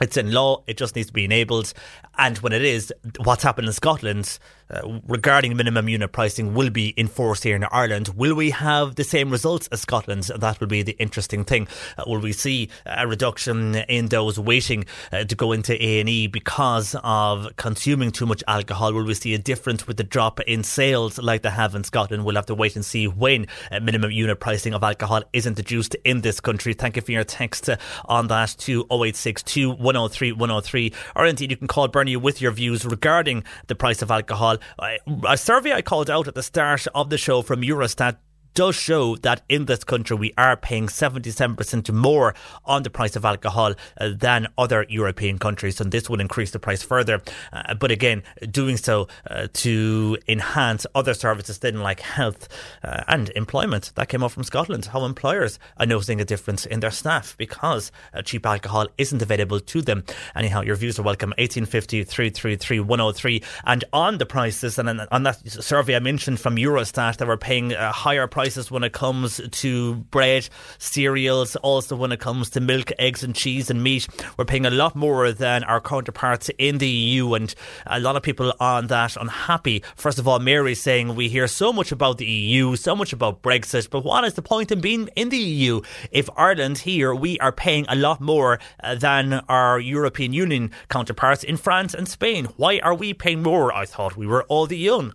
it's 0.00 0.16
in 0.16 0.32
law, 0.32 0.62
it 0.66 0.76
just 0.76 0.94
needs 0.94 1.08
to 1.08 1.12
be 1.12 1.24
enabled. 1.24 1.72
And 2.18 2.38
when 2.38 2.52
it 2.52 2.62
is, 2.62 2.92
what's 3.24 3.42
happened 3.42 3.66
in 3.66 3.72
Scotland 3.72 4.38
uh, 4.70 5.00
regarding 5.06 5.56
minimum 5.56 5.88
unit 5.88 6.12
pricing 6.12 6.54
will 6.54 6.70
be 6.70 6.94
enforced 6.96 7.44
here 7.44 7.56
in 7.56 7.64
Ireland. 7.64 8.08
Will 8.16 8.34
we 8.34 8.50
have 8.50 8.96
the 8.96 9.04
same 9.04 9.30
results 9.30 9.68
as 9.68 9.80
Scotland? 9.80 10.24
That 10.24 10.60
will 10.60 10.66
be 10.66 10.82
the 10.82 10.96
interesting 10.98 11.44
thing. 11.44 11.68
Uh, 11.96 12.04
will 12.06 12.20
we 12.20 12.32
see 12.32 12.68
a 12.84 13.06
reduction 13.06 13.76
in 13.76 14.06
those 14.06 14.38
waiting 14.38 14.84
uh, 15.12 15.24
to 15.24 15.34
go 15.34 15.52
into 15.52 15.72
A&E 15.74 16.26
because 16.26 16.96
of 17.02 17.54
consuming 17.56 18.10
too 18.10 18.26
much 18.26 18.42
alcohol? 18.48 18.92
Will 18.92 19.04
we 19.04 19.14
see 19.14 19.34
a 19.34 19.38
difference 19.38 19.86
with 19.86 19.96
the 19.96 20.04
drop 20.04 20.40
in 20.40 20.62
sales 20.64 21.18
like 21.18 21.42
they 21.42 21.50
have 21.50 21.74
in 21.74 21.84
Scotland? 21.84 22.24
We'll 22.24 22.36
have 22.36 22.46
to 22.46 22.54
wait 22.54 22.76
and 22.76 22.84
see 22.84 23.06
when 23.06 23.46
uh, 23.70 23.80
minimum 23.80 24.10
unit 24.10 24.40
pricing 24.40 24.74
of 24.74 24.82
alcohol 24.82 25.22
is 25.32 25.46
introduced 25.46 25.94
in 26.04 26.22
this 26.22 26.40
country. 26.40 26.74
Thank 26.74 26.96
you 26.96 27.02
for 27.02 27.12
your 27.12 27.24
text 27.24 27.68
uh, 27.68 27.76
on 28.06 28.28
that 28.28 28.54
to 28.58 28.82
0862 28.90 29.70
103 29.70 30.32
103 30.32 30.92
or 31.14 31.26
indeed 31.26 31.50
you 31.50 31.56
can 31.56 31.68
call 31.68 31.88
Bernie 31.88 32.16
with 32.16 32.40
your 32.40 32.52
views 32.52 32.84
regarding 32.84 33.44
the 33.66 33.74
price 33.74 34.02
of 34.02 34.10
alcohol 34.10 34.55
a 34.78 35.36
survey 35.36 35.72
I 35.72 35.82
called 35.82 36.10
out 36.10 36.28
at 36.28 36.34
the 36.34 36.42
start 36.42 36.86
of 36.94 37.10
the 37.10 37.18
show 37.18 37.42
from 37.42 37.62
Eurostat 37.62 38.16
does 38.56 38.74
show 38.74 39.16
that 39.16 39.42
in 39.50 39.66
this 39.66 39.84
country 39.84 40.16
we 40.16 40.32
are 40.38 40.56
paying 40.56 40.86
77% 40.86 41.92
more 41.92 42.34
on 42.64 42.84
the 42.84 42.90
price 42.90 43.14
of 43.14 43.26
alcohol 43.26 43.74
uh, 44.00 44.08
than 44.16 44.48
other 44.56 44.86
European 44.88 45.38
countries, 45.38 45.78
and 45.78 45.92
this 45.92 46.08
will 46.08 46.20
increase 46.20 46.52
the 46.52 46.58
price 46.58 46.82
further. 46.82 47.20
Uh, 47.52 47.74
but 47.74 47.90
again, 47.90 48.22
doing 48.50 48.78
so 48.78 49.08
uh, 49.30 49.46
to 49.52 50.16
enhance 50.26 50.86
other 50.94 51.12
services 51.12 51.58
then 51.58 51.80
like 51.80 52.00
health 52.00 52.48
uh, 52.82 53.04
and 53.08 53.28
employment. 53.36 53.92
That 53.94 54.08
came 54.08 54.22
up 54.22 54.32
from 54.32 54.42
Scotland, 54.42 54.86
how 54.86 55.04
employers 55.04 55.58
are 55.76 55.84
noticing 55.84 56.22
a 56.22 56.24
difference 56.24 56.64
in 56.64 56.80
their 56.80 56.90
staff 56.90 57.36
because 57.36 57.92
uh, 58.14 58.22
cheap 58.22 58.46
alcohol 58.46 58.86
isn't 58.96 59.20
available 59.20 59.60
to 59.60 59.82
them. 59.82 60.02
Anyhow, 60.34 60.62
your 60.62 60.76
views 60.76 60.98
are 60.98 61.02
welcome. 61.02 61.34
1850 61.36 62.04
333 62.04 62.80
103. 62.80 63.42
And 63.66 63.84
on 63.92 64.16
the 64.16 64.24
prices, 64.24 64.78
and 64.78 64.88
on 64.88 65.24
that 65.24 65.46
survey 65.46 65.94
I 65.94 65.98
mentioned 65.98 66.40
from 66.40 66.56
Eurostat, 66.56 67.18
they 67.18 67.26
were 67.26 67.36
paying 67.36 67.74
a 67.74 67.92
higher 67.92 68.26
price 68.26 68.45
prices 68.46 68.70
when 68.70 68.84
it 68.84 68.92
comes 68.92 69.40
to 69.50 69.96
bread, 70.12 70.48
cereals, 70.78 71.56
also 71.56 71.96
when 71.96 72.12
it 72.12 72.20
comes 72.20 72.48
to 72.48 72.60
milk, 72.60 72.92
eggs, 72.96 73.24
and 73.24 73.34
cheese 73.34 73.70
and 73.70 73.82
meat. 73.82 74.06
We're 74.36 74.44
paying 74.44 74.64
a 74.64 74.70
lot 74.70 74.94
more 74.94 75.32
than 75.32 75.64
our 75.64 75.80
counterparts 75.80 76.48
in 76.56 76.78
the 76.78 76.86
EU, 76.86 77.34
and 77.34 77.52
a 77.86 77.98
lot 77.98 78.14
of 78.14 78.22
people 78.22 78.52
on 78.60 78.86
that 78.86 79.16
unhappy. 79.16 79.82
First 79.96 80.20
of 80.20 80.28
all, 80.28 80.38
Mary 80.38 80.76
saying 80.76 81.16
we 81.16 81.28
hear 81.28 81.48
so 81.48 81.72
much 81.72 81.90
about 81.90 82.18
the 82.18 82.24
EU, 82.24 82.76
so 82.76 82.94
much 82.94 83.12
about 83.12 83.42
Brexit, 83.42 83.90
but 83.90 84.04
what 84.04 84.22
is 84.22 84.34
the 84.34 84.42
point 84.42 84.70
in 84.70 84.80
being 84.80 85.08
in 85.16 85.30
the 85.30 85.38
EU 85.38 85.80
if 86.12 86.30
Ireland 86.36 86.78
here 86.78 87.12
we 87.16 87.40
are 87.40 87.50
paying 87.50 87.84
a 87.88 87.96
lot 87.96 88.20
more 88.20 88.60
uh, 88.80 88.94
than 88.94 89.40
our 89.48 89.80
European 89.80 90.32
Union 90.32 90.70
counterparts 90.88 91.42
in 91.42 91.56
France 91.56 91.94
and 91.94 92.06
Spain? 92.06 92.44
Why 92.56 92.78
are 92.78 92.94
we 92.94 93.12
paying 93.12 93.42
more? 93.42 93.74
I 93.74 93.86
thought 93.86 94.16
we 94.16 94.28
were 94.28 94.44
all 94.44 94.66
the 94.66 94.78
young, 94.78 95.14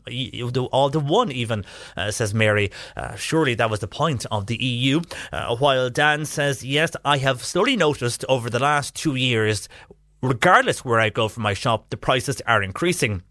all 0.73 0.89
the 0.89 0.99
one 0.99 1.31
even, 1.31 1.63
uh, 1.95 2.11
says 2.11 2.33
Mary. 2.33 2.71
Uh, 2.97 3.15
surely 3.21 3.55
that 3.55 3.69
was 3.69 3.79
the 3.79 3.87
point 3.87 4.25
of 4.31 4.47
the 4.47 4.57
EU. 4.57 5.01
Uh, 5.31 5.55
while 5.55 5.89
Dan 5.89 6.25
says, 6.25 6.63
yes, 6.63 6.91
I 7.05 7.17
have 7.17 7.43
slowly 7.43 7.77
noticed 7.77 8.25
over 8.27 8.49
the 8.49 8.59
last 8.59 8.95
two 8.95 9.15
years, 9.15 9.69
regardless 10.21 10.83
where 10.83 10.99
I 10.99 11.09
go 11.09 11.27
for 11.27 11.39
my 11.39 11.53
shop, 11.53 11.89
the 11.89 11.97
prices 11.97 12.41
are 12.47 12.63
increasing. 12.63 13.23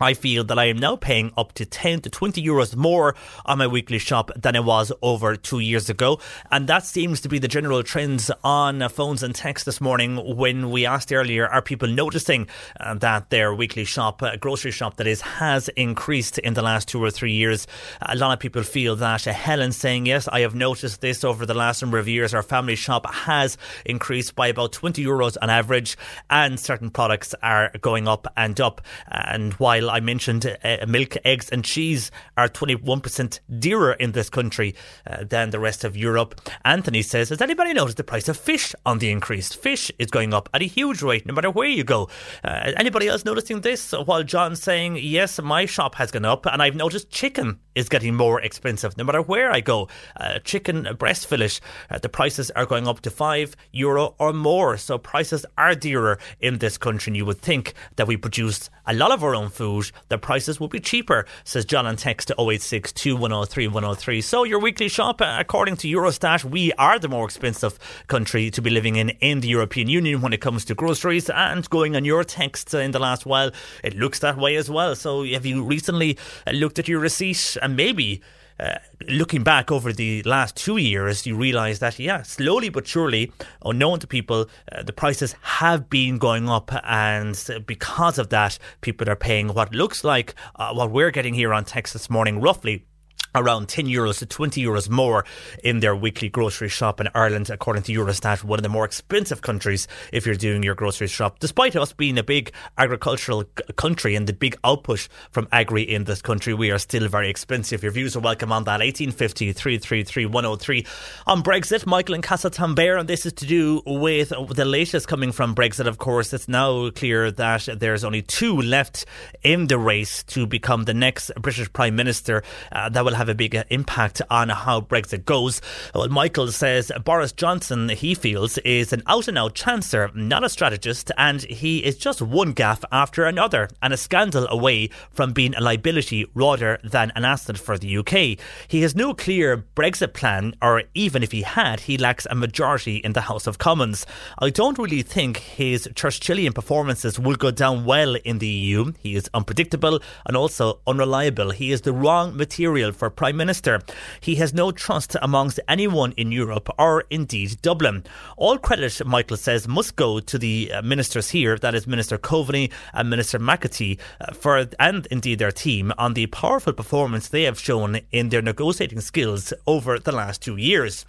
I 0.00 0.14
feel 0.14 0.42
that 0.44 0.58
I 0.58 0.64
am 0.64 0.78
now 0.78 0.96
paying 0.96 1.32
up 1.36 1.52
to 1.54 1.64
10 1.64 2.00
to 2.00 2.10
20 2.10 2.44
euros 2.44 2.74
more 2.74 3.14
on 3.46 3.58
my 3.58 3.66
weekly 3.66 3.98
shop 3.98 4.30
than 4.34 4.56
I 4.56 4.60
was 4.60 4.90
over 5.02 5.36
two 5.36 5.60
years 5.60 5.88
ago. 5.88 6.18
And 6.50 6.66
that 6.66 6.84
seems 6.84 7.20
to 7.20 7.28
be 7.28 7.38
the 7.38 7.48
general 7.48 7.82
trends 7.84 8.30
on 8.42 8.88
phones 8.88 9.22
and 9.22 9.34
text 9.34 9.66
this 9.66 9.80
morning 9.80 10.36
when 10.36 10.70
we 10.70 10.84
asked 10.84 11.12
earlier, 11.12 11.46
are 11.46 11.62
people 11.62 11.88
noticing 11.88 12.48
uh, 12.80 12.94
that 12.94 13.30
their 13.30 13.54
weekly 13.54 13.84
shop, 13.84 14.22
uh, 14.22 14.36
grocery 14.36 14.72
shop 14.72 14.96
that 14.96 15.06
is, 15.06 15.20
has 15.20 15.68
increased 15.70 16.38
in 16.38 16.54
the 16.54 16.62
last 16.62 16.88
two 16.88 17.02
or 17.02 17.10
three 17.10 17.32
years? 17.32 17.66
A 18.02 18.16
lot 18.16 18.32
of 18.32 18.40
people 18.40 18.64
feel 18.64 18.96
that. 18.96 19.26
Uh, 19.28 19.32
Helen 19.32 19.70
saying, 19.70 20.06
yes, 20.06 20.26
I 20.28 20.40
have 20.40 20.54
noticed 20.54 21.02
this 21.02 21.22
over 21.22 21.46
the 21.46 21.54
last 21.54 21.82
number 21.82 21.98
of 21.98 22.08
years. 22.08 22.34
Our 22.34 22.42
family 22.42 22.74
shop 22.74 23.06
has 23.12 23.56
increased 23.86 24.34
by 24.34 24.48
about 24.48 24.72
20 24.72 25.04
euros 25.04 25.36
on 25.40 25.50
average 25.50 25.96
and 26.30 26.58
certain 26.58 26.90
products 26.90 27.34
are 27.42 27.70
going 27.80 28.08
up 28.08 28.26
and 28.36 28.60
up. 28.60 28.80
And 29.06 29.52
while 29.54 29.83
I 29.90 30.00
mentioned 30.00 30.46
uh, 30.46 30.84
milk, 30.88 31.16
eggs, 31.24 31.48
and 31.50 31.64
cheese 31.64 32.10
are 32.36 32.48
21% 32.48 33.40
dearer 33.58 33.92
in 33.94 34.12
this 34.12 34.30
country 34.30 34.74
uh, 35.06 35.24
than 35.24 35.50
the 35.50 35.58
rest 35.58 35.84
of 35.84 35.96
Europe. 35.96 36.40
Anthony 36.64 37.02
says, 37.02 37.28
Has 37.28 37.40
anybody 37.40 37.72
noticed 37.72 37.96
the 37.96 38.04
price 38.04 38.28
of 38.28 38.36
fish 38.36 38.74
on 38.84 38.98
the 38.98 39.10
increase? 39.10 39.52
Fish 39.52 39.90
is 39.98 40.08
going 40.08 40.34
up 40.34 40.48
at 40.54 40.62
a 40.62 40.66
huge 40.66 41.02
rate, 41.02 41.26
no 41.26 41.34
matter 41.34 41.50
where 41.50 41.68
you 41.68 41.84
go. 41.84 42.08
Uh, 42.42 42.72
anybody 42.76 43.08
else 43.08 43.24
noticing 43.24 43.60
this? 43.60 43.92
While 43.92 44.22
John's 44.22 44.62
saying, 44.62 44.96
Yes, 44.96 45.40
my 45.40 45.66
shop 45.66 45.94
has 45.96 46.10
gone 46.10 46.24
up, 46.24 46.46
and 46.46 46.62
I've 46.62 46.76
noticed 46.76 47.10
chicken 47.10 47.60
is 47.74 47.88
getting 47.88 48.14
more 48.14 48.40
expensive 48.40 48.96
no 48.96 49.04
matter 49.04 49.22
where 49.22 49.50
I 49.50 49.60
go. 49.60 49.88
Uh, 50.16 50.38
chicken 50.40 50.88
breast 50.98 51.26
fillet, 51.26 51.50
uh, 51.90 51.98
the 51.98 52.08
prices 52.08 52.50
are 52.52 52.66
going 52.66 52.86
up 52.86 53.00
to 53.00 53.10
5 53.10 53.56
euro 53.72 54.14
or 54.18 54.32
more. 54.32 54.76
So 54.76 54.98
prices 54.98 55.44
are 55.58 55.74
dearer 55.74 56.18
in 56.40 56.58
this 56.58 56.78
country. 56.78 57.10
And 57.10 57.16
you 57.16 57.26
would 57.26 57.40
think 57.40 57.74
that 57.96 58.06
we 58.06 58.16
produce 58.16 58.70
a 58.86 58.94
lot 58.94 59.10
of 59.10 59.22
our 59.24 59.34
own 59.34 59.50
food, 59.50 59.73
the 60.08 60.18
prices 60.18 60.60
would 60.60 60.70
be 60.70 60.80
cheaper, 60.80 61.26
says 61.44 61.64
John 61.64 61.86
on 61.86 61.96
text 61.96 62.28
to 62.28 62.34
086 62.38 62.92
2103 62.92 63.68
103. 63.68 64.20
So 64.20 64.44
your 64.44 64.58
weekly 64.58 64.88
shop, 64.88 65.20
uh, 65.20 65.36
according 65.38 65.76
to 65.78 65.88
Eurostat, 65.88 66.44
we 66.44 66.72
are 66.74 66.98
the 66.98 67.08
more 67.08 67.24
expensive 67.24 67.78
country 68.06 68.50
to 68.50 68.62
be 68.62 68.70
living 68.70 68.96
in 68.96 69.10
in 69.20 69.40
the 69.40 69.48
European 69.48 69.88
Union 69.88 70.20
when 70.20 70.32
it 70.32 70.40
comes 70.40 70.64
to 70.66 70.74
groceries. 70.74 71.30
And 71.30 71.68
going 71.70 71.96
on 71.96 72.04
your 72.04 72.24
text 72.24 72.74
in 72.74 72.92
the 72.92 72.98
last 72.98 73.26
while, 73.26 73.50
it 73.82 73.96
looks 73.96 74.18
that 74.20 74.36
way 74.36 74.56
as 74.56 74.70
well. 74.70 74.94
So 74.94 75.24
have 75.24 75.46
you 75.46 75.62
recently 75.62 76.18
uh, 76.46 76.52
looked 76.52 76.78
at 76.78 76.88
your 76.88 77.00
receipt 77.00 77.56
and 77.62 77.76
maybe 77.76 78.22
uh, 78.60 78.76
looking 79.08 79.42
back 79.42 79.72
over 79.72 79.92
the 79.92 80.22
last 80.22 80.56
two 80.56 80.76
years, 80.76 81.26
you 81.26 81.36
realise 81.36 81.80
that, 81.80 81.98
yeah, 81.98 82.22
slowly 82.22 82.68
but 82.68 82.86
surely, 82.86 83.32
unknown 83.64 83.98
to 83.98 84.06
people, 84.06 84.46
uh, 84.70 84.82
the 84.82 84.92
prices 84.92 85.34
have 85.42 85.90
been 85.90 86.18
going 86.18 86.48
up. 86.48 86.70
And 86.84 87.36
because 87.66 88.18
of 88.18 88.28
that, 88.30 88.58
people 88.80 89.08
are 89.10 89.16
paying 89.16 89.48
what 89.48 89.74
looks 89.74 90.04
like 90.04 90.34
uh, 90.56 90.72
what 90.72 90.90
we're 90.90 91.10
getting 91.10 91.34
here 91.34 91.52
on 91.52 91.64
text 91.64 91.92
this 91.92 92.08
morning, 92.08 92.40
roughly 92.40 92.86
around 93.34 93.68
10 93.68 93.86
euros 93.86 94.18
to 94.18 94.26
20 94.26 94.62
euros 94.62 94.88
more 94.88 95.24
in 95.62 95.80
their 95.80 95.96
weekly 95.96 96.28
grocery 96.28 96.68
shop 96.68 97.00
in 97.00 97.08
Ireland, 97.14 97.50
according 97.50 97.82
to 97.84 97.92
Eurostat, 97.92 98.44
one 98.44 98.58
of 98.58 98.62
the 98.62 98.68
more 98.68 98.84
expensive 98.84 99.42
countries 99.42 99.88
if 100.12 100.26
you're 100.26 100.34
doing 100.34 100.62
your 100.62 100.74
grocery 100.74 101.08
shop. 101.08 101.38
Despite 101.40 101.76
us 101.76 101.92
being 101.92 102.18
a 102.18 102.22
big 102.22 102.52
agricultural 102.78 103.44
country 103.76 104.14
and 104.14 104.26
the 104.26 104.32
big 104.32 104.56
output 104.64 105.08
from 105.30 105.48
agri 105.52 105.82
in 105.82 106.04
this 106.04 106.22
country, 106.22 106.54
we 106.54 106.70
are 106.70 106.78
still 106.78 107.08
very 107.08 107.28
expensive. 107.28 107.82
Your 107.82 107.92
views 107.92 108.16
are 108.16 108.20
welcome 108.20 108.52
on 108.52 108.64
that. 108.64 108.80
1850 108.80 109.52
333 109.52 110.26
103. 110.26 110.86
On 111.26 111.42
Brexit, 111.42 111.86
Michael 111.86 112.14
and 112.14 112.24
Castletownbere, 112.24 113.00
and 113.00 113.08
this 113.08 113.26
is 113.26 113.32
to 113.34 113.46
do 113.46 113.82
with 113.86 114.32
the 114.50 114.64
latest 114.64 115.08
coming 115.08 115.32
from 115.32 115.54
Brexit, 115.54 115.86
of 115.86 115.98
course. 115.98 116.32
It's 116.32 116.48
now 116.48 116.90
clear 116.90 117.30
that 117.30 117.68
there's 117.78 118.04
only 118.04 118.22
two 118.22 118.60
left 118.60 119.06
in 119.42 119.66
the 119.66 119.78
race 119.78 120.22
to 120.24 120.46
become 120.46 120.84
the 120.84 120.94
next 120.94 121.30
British 121.40 121.72
Prime 121.72 121.96
Minister 121.96 122.42
uh, 122.72 122.88
that 122.90 123.04
will 123.04 123.14
have 123.14 123.23
have 123.24 123.30
a 123.30 123.34
big 123.34 123.56
impact 123.70 124.20
on 124.30 124.50
how 124.50 124.82
Brexit 124.82 125.24
goes. 125.24 125.62
Well, 125.94 126.08
Michael 126.10 126.48
says 126.48 126.92
Boris 127.04 127.32
Johnson, 127.32 127.88
he 127.88 128.14
feels, 128.14 128.58
is 128.58 128.92
an 128.92 129.02
out 129.06 129.28
and 129.28 129.38
out 129.38 129.54
chancer, 129.54 130.14
not 130.14 130.44
a 130.44 130.50
strategist, 130.50 131.10
and 131.16 131.40
he 131.44 131.78
is 131.78 131.96
just 131.96 132.20
one 132.20 132.52
gaffe 132.54 132.84
after 132.92 133.24
another 133.24 133.70
and 133.80 133.94
a 133.94 133.96
scandal 133.96 134.46
away 134.50 134.90
from 135.10 135.32
being 135.32 135.54
a 135.54 135.62
liability 135.62 136.26
rather 136.34 136.78
than 136.84 137.12
an 137.16 137.24
asset 137.24 137.56
for 137.56 137.78
the 137.78 137.96
UK. 137.96 138.38
He 138.68 138.82
has 138.82 138.94
no 138.94 139.14
clear 139.14 139.64
Brexit 139.74 140.12
plan, 140.12 140.54
or 140.60 140.82
even 140.92 141.22
if 141.22 141.32
he 141.32 141.42
had, 141.42 141.80
he 141.80 141.96
lacks 141.96 142.26
a 142.28 142.34
majority 142.34 142.96
in 142.96 143.14
the 143.14 143.22
House 143.22 143.46
of 143.46 143.56
Commons. 143.56 144.04
I 144.38 144.50
don't 144.50 144.78
really 144.78 145.00
think 145.00 145.38
his 145.38 145.88
Churchillian 145.94 146.54
performances 146.54 147.18
will 147.18 147.36
go 147.36 147.50
down 147.50 147.86
well 147.86 148.16
in 148.16 148.38
the 148.38 148.48
EU. 148.48 148.92
He 148.98 149.14
is 149.14 149.30
unpredictable 149.32 150.00
and 150.26 150.36
also 150.36 150.80
unreliable. 150.86 151.52
He 151.52 151.72
is 151.72 151.80
the 151.80 151.94
wrong 151.94 152.36
material 152.36 152.92
for 152.92 153.13
Prime 153.16 153.36
Minister. 153.36 153.80
He 154.20 154.36
has 154.36 154.52
no 154.52 154.72
trust 154.72 155.16
amongst 155.22 155.60
anyone 155.68 156.12
in 156.16 156.32
Europe 156.32 156.68
or 156.78 157.04
indeed 157.10 157.60
Dublin. 157.62 158.04
All 158.36 158.58
credit, 158.58 159.04
Michael 159.06 159.36
says, 159.36 159.68
must 159.68 159.96
go 159.96 160.20
to 160.20 160.38
the 160.38 160.72
uh, 160.72 160.82
ministers 160.82 161.30
here, 161.30 161.58
that 161.58 161.74
is 161.74 161.86
Minister 161.86 162.18
Coveney 162.18 162.70
and 162.92 163.10
Minister 163.10 163.38
McEntee, 163.38 163.98
uh, 164.20 164.32
for 164.34 164.66
and 164.78 165.06
indeed 165.06 165.38
their 165.38 165.52
team 165.52 165.92
on 165.98 166.14
the 166.14 166.26
powerful 166.26 166.72
performance 166.72 167.28
they 167.28 167.42
have 167.44 167.58
shown 167.58 168.00
in 168.10 168.28
their 168.28 168.42
negotiating 168.42 169.00
skills 169.00 169.52
over 169.66 169.98
the 169.98 170.12
last 170.12 170.42
two 170.42 170.56
years. 170.56 171.06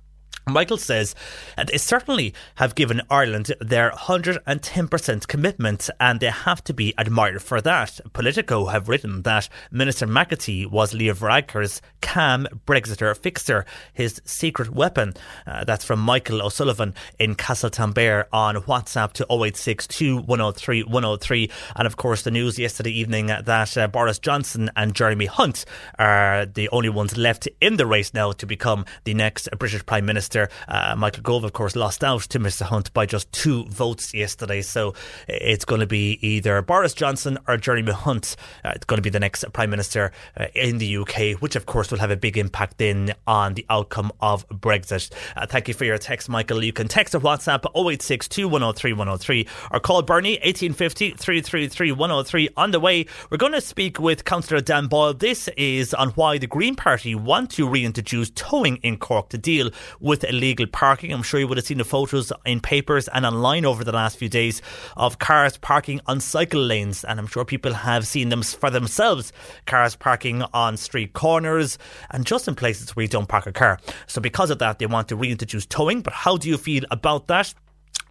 Michael 0.48 0.78
says 0.78 1.16
they 1.58 1.78
certainly 1.80 2.34
have 2.56 2.76
given 2.76 3.02
Ireland 3.10 3.52
their 3.60 3.90
110% 3.90 5.28
commitment 5.28 5.90
and 6.00 6.20
they 6.20 6.30
have 6.30 6.64
to 6.66 6.74
be 6.74 6.94
admired 7.00 7.42
for 7.42 7.62
that. 7.62 8.00
Politico 8.14 8.66
have 8.66 8.88
written 8.88 9.24
that 9.24 9.50
Minister 9.72 10.06
McEntee 10.06 10.70
was 10.70 10.94
Leo 10.94 11.16
Varadkar's 11.16 11.82
calm 12.02 12.48
Brexiter 12.68 13.18
fixer, 13.18 13.66
his 13.92 14.22
secret 14.24 14.70
weapon. 14.70 15.16
Uh, 15.48 15.64
that's 15.64 15.84
from 15.84 16.00
Michael 16.00 16.44
O'Sullivan 16.44 16.94
in 17.18 17.34
Castletownbere 17.34 18.26
on 18.32 18.58
WhatsApp 18.58 19.14
to 19.14 19.24
0862 19.24 20.18
103 20.18 20.84
103. 20.84 21.50
And 21.76 21.88
of 21.88 21.98
course, 21.98 22.22
the 22.22 22.30
news 22.30 22.60
yesterday 22.60 22.92
evening 22.92 23.28
that 23.28 23.76
uh, 23.78 23.88
Boris 23.88 24.20
Johnson 24.20 24.70
and 24.76 24.94
Jeremy 24.94 25.26
Hunt 25.26 25.66
are 25.98 26.46
the 26.46 26.70
only 26.70 26.90
ones 26.90 27.18
left 27.18 27.48
in 27.60 27.78
the 27.78 27.88
race 27.88 28.14
now 28.14 28.32
to 28.34 28.46
become 28.46 28.86
the 29.06 29.16
next 29.16 29.50
British 29.58 29.84
Prime 29.88 30.06
Minister. 30.06 30.35
Uh, 30.68 30.96
Michael 30.98 31.24
Gove, 31.24 31.44
of 31.44 31.54
course, 31.54 31.76
lost 31.76 32.04
out 32.04 32.22
to 32.22 32.40
Mr. 32.40 32.64
Hunt 32.64 32.94
by 32.94 33.06
just 33.06 33.32
two 33.32 33.66
votes 33.66 34.14
yesterday. 34.14 34.62
So 34.62 34.94
it's 35.28 35.66
going 35.66 35.82
to 35.82 35.88
be 35.88 36.20
either 36.22 36.62
Boris 36.62 36.94
Johnson 36.94 37.38
or 37.48 37.58
Jeremy 37.58 37.92
Hunt. 37.92 38.36
Uh, 38.64 38.74
it's 38.76 38.86
going 38.86 38.98
to 38.98 39.02
be 39.02 39.10
the 39.10 39.20
next 39.20 39.46
Prime 39.54 39.70
Minister 39.70 40.12
uh, 40.40 40.48
in 40.54 40.78
the 40.78 40.98
UK, 40.98 41.42
which, 41.42 41.56
of 41.56 41.66
course, 41.66 41.92
will 41.92 42.00
have 42.00 42.12
a 42.12 42.18
big 42.18 42.38
impact 42.38 42.78
then 42.78 43.14
on 43.26 43.54
the 43.54 43.66
outcome 43.70 44.12
of 44.20 44.48
Brexit. 44.50 45.12
Uh, 45.36 45.46
thank 45.46 45.68
you 45.68 45.74
for 45.74 45.86
your 45.86 45.98
text, 45.98 46.30
Michael. 46.30 46.64
You 46.64 46.74
can 46.74 46.88
text 46.88 47.16
or 47.16 47.20
WhatsApp 47.20 47.66
0862 47.76 48.48
103 48.48 48.94
103 48.94 49.48
or 49.72 49.80
call 49.80 50.02
Bernie 50.02 50.34
1850 50.44 51.12
333 51.12 51.92
103. 51.92 52.50
On 52.58 52.72
the 52.72 52.80
way, 52.80 53.06
we're 53.30 53.38
going 53.38 53.54
to 53.54 53.62
speak 53.62 54.00
with 54.00 54.26
Councillor 54.26 54.62
Dan 54.62 54.88
Boyle. 54.88 55.14
This 55.14 55.48
is 55.56 55.94
on 55.94 56.10
why 56.10 56.38
the 56.38 56.48
Green 56.48 56.76
Party 56.76 57.16
want 57.16 57.52
to 57.52 57.68
reintroduce 57.68 58.30
towing 58.32 58.78
in 58.78 58.98
Cork 58.98 59.30
to 59.30 59.38
deal 59.38 59.72
with 60.00 60.25
illegal 60.30 60.68
parking. 60.68 61.12
I'm 61.12 61.24
sure 61.24 61.40
you 61.40 61.48
would 61.48 61.58
have 61.58 61.66
seen 61.66 61.78
the 61.78 61.86
photos 61.86 62.32
in 62.46 62.60
papers 62.60 63.08
and 63.10 63.26
online 63.26 63.66
over 63.66 63.84
the 63.84 63.92
last 63.92 64.18
few 64.18 64.30
days 64.30 64.62
of 64.98 65.20
cars 65.20 65.58
parking 65.58 66.02
on 66.08 66.20
cycle 66.20 66.62
lanes, 66.62 67.04
and 67.04 67.20
I'm 67.20 67.28
sure 67.28 67.46
people 67.46 67.74
have 67.74 68.08
seen 68.08 68.30
them 68.30 68.44
for 68.44 68.70
themselves. 68.70 69.34
Cars 69.66 69.96
parking 69.96 70.44
on 70.54 70.78
street 70.78 71.14
corners 71.14 71.78
and 72.12 72.26
just 72.26 72.48
in 72.48 72.56
places 72.56 72.96
where 72.96 73.04
you 73.04 73.10
don't 73.10 73.28
park 73.28 73.48
a 73.48 73.52
car. 73.52 73.80
So, 74.08 74.22
because 74.22 74.50
of 74.50 74.60
that, 74.60 74.80
they 74.80 74.86
want 74.86 75.08
to 75.10 75.16
reintroduce 75.16 75.66
towing. 75.66 76.02
But 76.02 76.14
how 76.14 76.38
do 76.38 76.50
you 76.50 76.58
feel 76.58 76.84
about 76.92 77.28
that? 77.28 77.54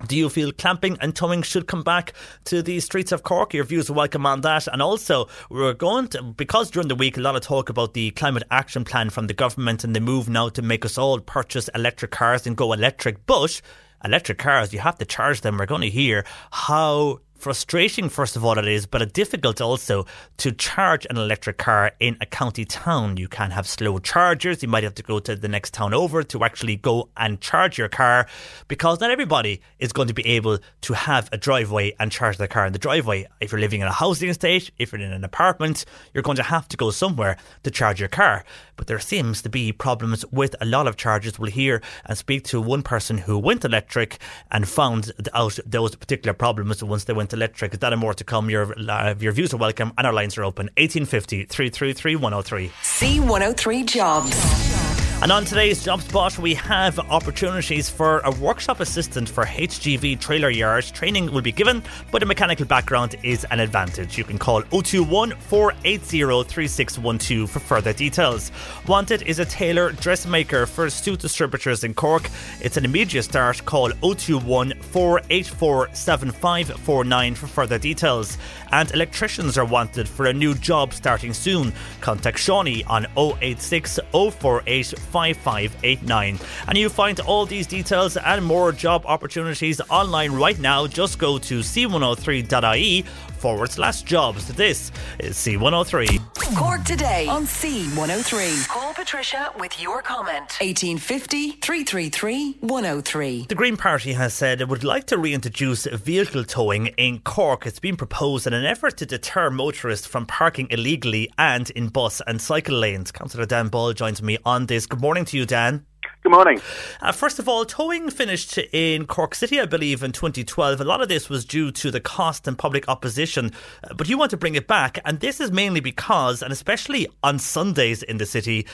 Do 0.06 0.16
you 0.16 0.28
feel 0.28 0.52
clamping 0.52 0.98
and 1.00 1.16
towing 1.16 1.42
should 1.42 1.66
come 1.66 1.82
back 1.82 2.12
to 2.44 2.62
the 2.62 2.80
streets 2.80 3.12
of 3.12 3.22
Cork? 3.22 3.54
Your 3.54 3.64
views 3.64 3.88
are 3.88 3.94
welcome 3.94 4.26
on 4.26 4.42
that. 4.42 4.66
And 4.66 4.82
also, 4.82 5.28
we're 5.48 5.72
going 5.72 6.08
to, 6.08 6.22
because 6.22 6.70
during 6.70 6.88
the 6.88 6.94
week, 6.94 7.16
a 7.16 7.20
lot 7.20 7.36
of 7.36 7.42
talk 7.42 7.70
about 7.70 7.94
the 7.94 8.10
climate 8.10 8.42
action 8.50 8.84
plan 8.84 9.08
from 9.08 9.28
the 9.28 9.34
government 9.34 9.82
and 9.82 9.96
the 9.96 10.00
move 10.00 10.28
now 10.28 10.50
to 10.50 10.62
make 10.62 10.84
us 10.84 10.98
all 10.98 11.18
purchase 11.20 11.70
electric 11.74 12.10
cars 12.10 12.46
and 12.46 12.56
go 12.56 12.72
electric. 12.72 13.24
But 13.24 13.62
electric 14.04 14.38
cars, 14.38 14.74
you 14.74 14.80
have 14.80 14.98
to 14.98 15.06
charge 15.06 15.40
them. 15.40 15.56
We're 15.56 15.66
going 15.66 15.80
to 15.80 15.90
hear 15.90 16.26
how 16.50 17.20
frustrating, 17.44 18.08
first 18.08 18.36
of 18.36 18.42
all, 18.42 18.58
it 18.58 18.66
is, 18.66 18.86
but 18.86 19.02
a 19.02 19.06
difficult 19.06 19.60
also 19.60 20.06
to 20.38 20.50
charge 20.50 21.06
an 21.10 21.18
electric 21.18 21.58
car 21.58 21.92
in 22.00 22.16
a 22.22 22.24
county 22.24 22.64
town. 22.64 23.18
You 23.18 23.28
can 23.28 23.50
have 23.50 23.66
slow 23.66 23.98
chargers. 23.98 24.62
You 24.62 24.68
might 24.70 24.82
have 24.82 24.94
to 24.94 25.02
go 25.02 25.18
to 25.18 25.36
the 25.36 25.46
next 25.46 25.74
town 25.74 25.92
over 25.92 26.22
to 26.22 26.42
actually 26.42 26.76
go 26.76 27.10
and 27.18 27.38
charge 27.42 27.76
your 27.76 27.90
car 27.90 28.26
because 28.66 28.98
not 28.98 29.10
everybody 29.10 29.60
is 29.78 29.92
going 29.92 30.08
to 30.08 30.14
be 30.14 30.26
able 30.26 30.58
to 30.80 30.94
have 30.94 31.28
a 31.32 31.36
driveway 31.36 31.94
and 32.00 32.10
charge 32.10 32.38
their 32.38 32.48
car 32.48 32.64
in 32.64 32.72
the 32.72 32.78
driveway. 32.78 33.26
If 33.42 33.52
you're 33.52 33.60
living 33.60 33.82
in 33.82 33.88
a 33.88 33.92
housing 33.92 34.30
estate, 34.30 34.70
if 34.78 34.92
you're 34.92 35.02
in 35.02 35.12
an 35.12 35.22
apartment, 35.22 35.84
you're 36.14 36.22
going 36.22 36.38
to 36.38 36.42
have 36.42 36.66
to 36.68 36.78
go 36.78 36.90
somewhere 36.90 37.36
to 37.62 37.70
charge 37.70 38.00
your 38.00 38.08
car. 38.08 38.42
But 38.76 38.86
there 38.86 38.98
seems 38.98 39.42
to 39.42 39.50
be 39.50 39.70
problems 39.70 40.24
with 40.32 40.56
a 40.62 40.64
lot 40.64 40.86
of 40.86 40.96
chargers. 40.96 41.38
We'll 41.38 41.50
hear 41.50 41.82
and 42.06 42.16
speak 42.16 42.44
to 42.44 42.60
one 42.62 42.82
person 42.82 43.18
who 43.18 43.38
went 43.38 43.66
electric 43.66 44.18
and 44.50 44.66
found 44.66 45.12
out 45.34 45.58
those 45.66 45.94
particular 45.94 46.32
problems 46.32 46.82
once 46.82 47.04
they 47.04 47.12
went 47.12 47.33
electric. 47.34 47.78
That 47.80 47.92
and 47.92 48.00
more 48.00 48.14
to 48.14 48.24
come. 48.24 48.48
Your, 48.48 48.74
uh, 48.88 49.14
your 49.18 49.32
views 49.32 49.52
are 49.52 49.58
welcome 49.58 49.92
and 49.98 50.06
our 50.06 50.12
lines 50.12 50.38
are 50.38 50.44
open. 50.44 50.70
1850 50.78 51.44
333 51.44 52.16
103. 52.16 52.68
C103 52.82 53.86
Jobs. 53.86 54.83
And 55.24 55.32
on 55.32 55.46
today's 55.46 55.82
Job 55.82 56.02
Spot, 56.02 56.38
we 56.38 56.52
have 56.52 56.98
opportunities 56.98 57.88
for 57.88 58.18
a 58.26 58.30
workshop 58.32 58.80
assistant 58.80 59.26
for 59.26 59.46
HGV 59.46 60.20
trailer 60.20 60.50
yards. 60.50 60.90
Training 60.90 61.32
will 61.32 61.40
be 61.40 61.50
given, 61.50 61.82
but 62.10 62.22
a 62.22 62.26
mechanical 62.26 62.66
background 62.66 63.16
is 63.22 63.46
an 63.50 63.58
advantage. 63.58 64.18
You 64.18 64.24
can 64.24 64.36
call 64.36 64.60
021 64.64 65.30
480 65.30 66.44
3612 66.44 67.50
for 67.50 67.58
further 67.58 67.94
details. 67.94 68.52
Wanted 68.86 69.22
is 69.22 69.38
a 69.38 69.46
tailor 69.46 69.92
dressmaker 69.92 70.66
for 70.66 70.90
suit 70.90 71.20
distributors 71.20 71.84
in 71.84 71.94
Cork. 71.94 72.28
It's 72.60 72.76
an 72.76 72.84
immediate 72.84 73.22
start. 73.22 73.64
Call 73.64 73.92
021 74.02 74.74
484 74.78 75.88
7549 75.94 77.34
for 77.34 77.46
further 77.46 77.78
details. 77.78 78.36
And 78.72 78.90
electricians 78.92 79.56
are 79.56 79.64
wanted 79.64 80.06
for 80.06 80.26
a 80.26 80.34
new 80.34 80.54
job 80.54 80.92
starting 80.92 81.32
soon. 81.32 81.72
Contact 82.02 82.38
Shawnee 82.38 82.84
on 82.84 83.06
086 83.16 83.98
048 84.12 84.94
5589. 85.14 86.40
And 86.66 86.76
you 86.76 86.88
find 86.88 87.20
all 87.20 87.46
these 87.46 87.68
details 87.68 88.16
and 88.16 88.44
more 88.44 88.72
job 88.72 89.04
opportunities 89.06 89.80
online 89.88 90.32
right 90.32 90.58
now. 90.58 90.88
Just 90.88 91.20
go 91.20 91.38
to 91.38 91.60
c103.ie 91.60 93.04
forward 93.44 93.70
slash 93.70 94.00
jobs. 94.04 94.46
This 94.54 94.90
is 95.18 95.36
C103. 95.36 96.56
Cork 96.56 96.82
today 96.84 97.26
on 97.28 97.44
C103. 97.44 98.66
Call 98.68 98.94
Patricia 98.94 99.52
with 99.60 99.78
your 99.82 100.00
comment. 100.00 100.56
1850 100.62 101.50
333 101.50 102.56
103. 102.60 103.44
The 103.46 103.54
Green 103.54 103.76
Party 103.76 104.14
has 104.14 104.32
said 104.32 104.62
it 104.62 104.68
would 104.68 104.82
like 104.82 105.04
to 105.08 105.18
reintroduce 105.18 105.84
vehicle 105.84 106.44
towing 106.44 106.86
in 106.96 107.18
Cork. 107.18 107.66
It's 107.66 107.80
been 107.80 107.98
proposed 107.98 108.46
in 108.46 108.54
an 108.54 108.64
effort 108.64 108.96
to 108.96 109.04
deter 109.04 109.50
motorists 109.50 110.06
from 110.06 110.24
parking 110.24 110.66
illegally 110.70 111.28
and 111.36 111.68
in 111.68 111.88
bus 111.88 112.22
and 112.26 112.40
cycle 112.40 112.78
lanes. 112.78 113.12
Councillor 113.12 113.44
Dan 113.44 113.68
Boyle 113.68 113.92
joins 113.92 114.22
me 114.22 114.38
on 114.46 114.64
this. 114.64 114.86
Good 114.86 115.02
morning 115.02 115.26
to 115.26 115.36
you, 115.36 115.44
Dan. 115.44 115.84
Good 116.24 116.32
morning. 116.32 116.62
Uh, 117.02 117.12
first 117.12 117.38
of 117.38 117.50
all, 117.50 117.66
towing 117.66 118.08
finished 118.08 118.56
in 118.72 119.04
Cork 119.06 119.34
City, 119.34 119.60
I 119.60 119.66
believe, 119.66 120.02
in 120.02 120.10
2012. 120.10 120.80
A 120.80 120.84
lot 120.84 121.02
of 121.02 121.10
this 121.10 121.28
was 121.28 121.44
due 121.44 121.70
to 121.72 121.90
the 121.90 122.00
cost 122.00 122.48
and 122.48 122.56
public 122.56 122.88
opposition, 122.88 123.52
uh, 123.82 123.92
but 123.92 124.08
you 124.08 124.16
want 124.16 124.30
to 124.30 124.38
bring 124.38 124.54
it 124.54 124.66
back. 124.66 124.98
And 125.04 125.20
this 125.20 125.38
is 125.38 125.52
mainly 125.52 125.80
because, 125.80 126.40
and 126.40 126.50
especially 126.50 127.06
on 127.22 127.38
Sundays 127.38 128.02
in 128.02 128.16
the 128.16 128.24
city, 128.24 128.66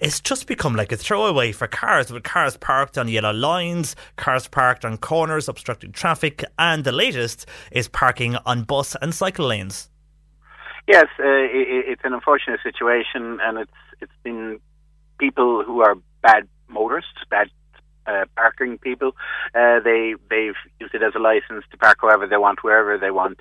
it's 0.00 0.20
just 0.20 0.46
become 0.46 0.76
like 0.76 0.92
a 0.92 0.98
throwaway 0.98 1.50
for 1.50 1.66
cars, 1.66 2.12
with 2.12 2.24
cars 2.24 2.58
parked 2.58 2.98
on 2.98 3.08
yellow 3.08 3.32
lines, 3.32 3.96
cars 4.16 4.46
parked 4.46 4.84
on 4.84 4.98
corners, 4.98 5.48
obstructing 5.48 5.92
traffic, 5.92 6.44
and 6.58 6.84
the 6.84 6.92
latest 6.92 7.46
is 7.72 7.88
parking 7.88 8.36
on 8.44 8.64
bus 8.64 8.94
and 9.00 9.14
cycle 9.14 9.46
lanes. 9.46 9.88
Yes, 10.86 11.06
uh, 11.18 11.24
it, 11.24 11.86
it's 11.88 12.02
an 12.04 12.12
unfortunate 12.12 12.60
situation, 12.62 13.38
and 13.40 13.56
it's 13.56 13.72
it's 14.02 14.12
been 14.22 14.60
people 15.18 15.64
who 15.64 15.80
are 15.80 15.94
bad 16.20 16.46
motorists, 16.68 17.24
bad 17.30 17.48
uh, 18.06 18.24
parking 18.36 18.78
people. 18.78 19.14
Uh, 19.54 19.80
they 19.80 20.14
they've 20.30 20.54
used 20.80 20.94
it 20.94 21.02
as 21.02 21.14
a 21.14 21.18
license 21.18 21.64
to 21.70 21.76
park 21.76 22.02
wherever 22.02 22.26
they 22.26 22.36
want, 22.36 22.64
wherever 22.64 22.96
they 22.98 23.10
want. 23.10 23.40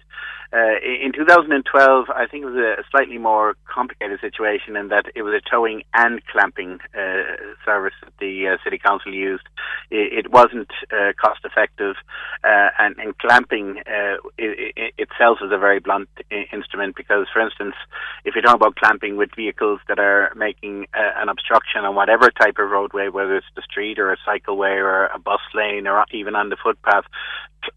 Uh, 0.54 0.80
in 0.82 1.12
2012, 1.12 2.06
I 2.10 2.26
think 2.26 2.44
it 2.44 2.46
was 2.46 2.56
a 2.56 2.84
slightly 2.90 3.18
more 3.18 3.56
complicated 3.66 4.20
situation 4.22 4.78
in 4.78 4.88
that 4.90 5.06
it 5.14 5.22
was 5.24 5.34
a 5.34 5.50
towing 5.50 5.84
and 5.94 6.26
clamping 6.28 6.80
uh, 6.98 7.24
service 7.66 7.94
that 8.04 8.14
the 8.20 8.48
uh, 8.48 8.58
city 8.64 8.78
council 8.78 9.14
used. 9.14 9.44
It, 9.92 10.26
it 10.26 10.32
wasn't 10.32 10.72
uh, 10.92 11.12
cost 11.20 11.42
effective, 11.44 11.96
uh, 12.44 12.70
and, 12.80 12.96
and 12.98 13.18
clamping 13.18 13.80
uh, 13.80 14.24
it, 14.38 14.74
it 14.78 14.94
itself 14.98 15.40
is 15.42 15.52
a 15.52 15.58
very 15.58 15.80
blunt 15.80 16.10
I- 16.32 16.48
instrument 16.54 16.96
because, 16.96 17.28
for 17.34 17.42
instance, 17.42 17.76
if 18.24 18.34
you're 18.34 18.42
talking 18.42 18.62
about 18.62 18.76
clamping 18.78 19.18
with 19.18 19.36
vehicles 19.36 19.82
that 19.90 20.00
are 20.00 20.32
making 20.36 20.88
an 20.94 21.28
obstruction 21.28 21.84
on 21.84 21.96
whatever 21.96 22.32
type 22.32 22.58
of 22.58 22.70
roadway, 22.70 23.10
whether 23.10 23.36
it's 23.36 23.48
the 23.56 23.62
street 23.64 24.00
or 24.00 24.14
a 24.14 24.18
cycleway 24.28 24.78
or 24.78 25.08
a 25.08 25.20
bus 25.20 25.42
lane 25.54 25.88
or 25.88 26.06
even 26.12 26.36
on 26.36 26.50
the 26.50 26.58
footpath, 26.62 27.06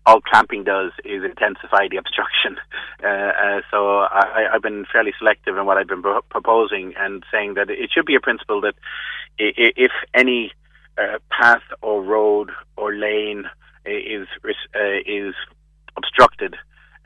all 0.07 0.21
clamping 0.21 0.64
does 0.64 0.93
is 1.05 1.25
intensify 1.25 1.89
the 1.91 1.97
obstruction. 1.97 2.57
Uh, 3.03 3.07
uh, 3.07 3.61
so 3.71 4.01
I, 4.01 4.49
I've 4.53 4.63
been 4.63 4.85
fairly 4.93 5.13
selective 5.19 5.57
in 5.57 5.67
what 5.67 5.77
I've 5.77 5.89
been 5.89 6.03
pro- 6.03 6.23
proposing 6.23 6.95
and 6.99 7.25
saying 7.33 7.55
that 7.55 7.71
it 7.71 7.91
should 7.93 8.07
be 8.07 8.15
a 8.15 8.21
principle 8.21 8.61
that 8.63 8.75
if 9.39 9.93
any 10.15 10.53
uh, 10.99 11.19
path 11.31 11.63
or 11.83 12.03
road 12.03 12.51
or 12.77 12.95
lane 12.95 13.45
is 13.87 14.27
uh, 14.45 15.01
is 15.07 15.35
obstructed, 15.97 16.57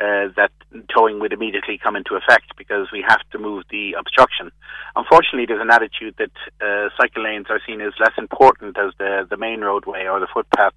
uh, 0.01 0.29
that 0.37 0.51
towing 0.95 1.21
would 1.21 1.33
immediately 1.33 1.79
come 1.79 1.95
into 1.97 2.17
effect 2.17 2.57
because 2.57 2.89
we 2.93 3.05
have 3.07 3.21
to 3.31 3.39
move 3.39 3.65
the 3.71 3.95
obstruction. 3.99 4.51
Unfortunately, 4.97 5.47
there's 5.47 5.63
an 5.63 5.71
attitude 5.71 6.15
that 6.19 6.33
uh, 6.61 6.89
cycle 6.99 7.23
lanes 7.23 7.47
are 7.49 7.61
seen 7.67 7.81
as 7.81 7.93
less 8.01 8.13
important 8.19 8.77
as 8.79 8.93
the, 8.99 9.27
the 9.29 9.37
main 9.37 9.61
roadway 9.61 10.07
or 10.07 10.19
the 10.21 10.29
footpaths, 10.33 10.77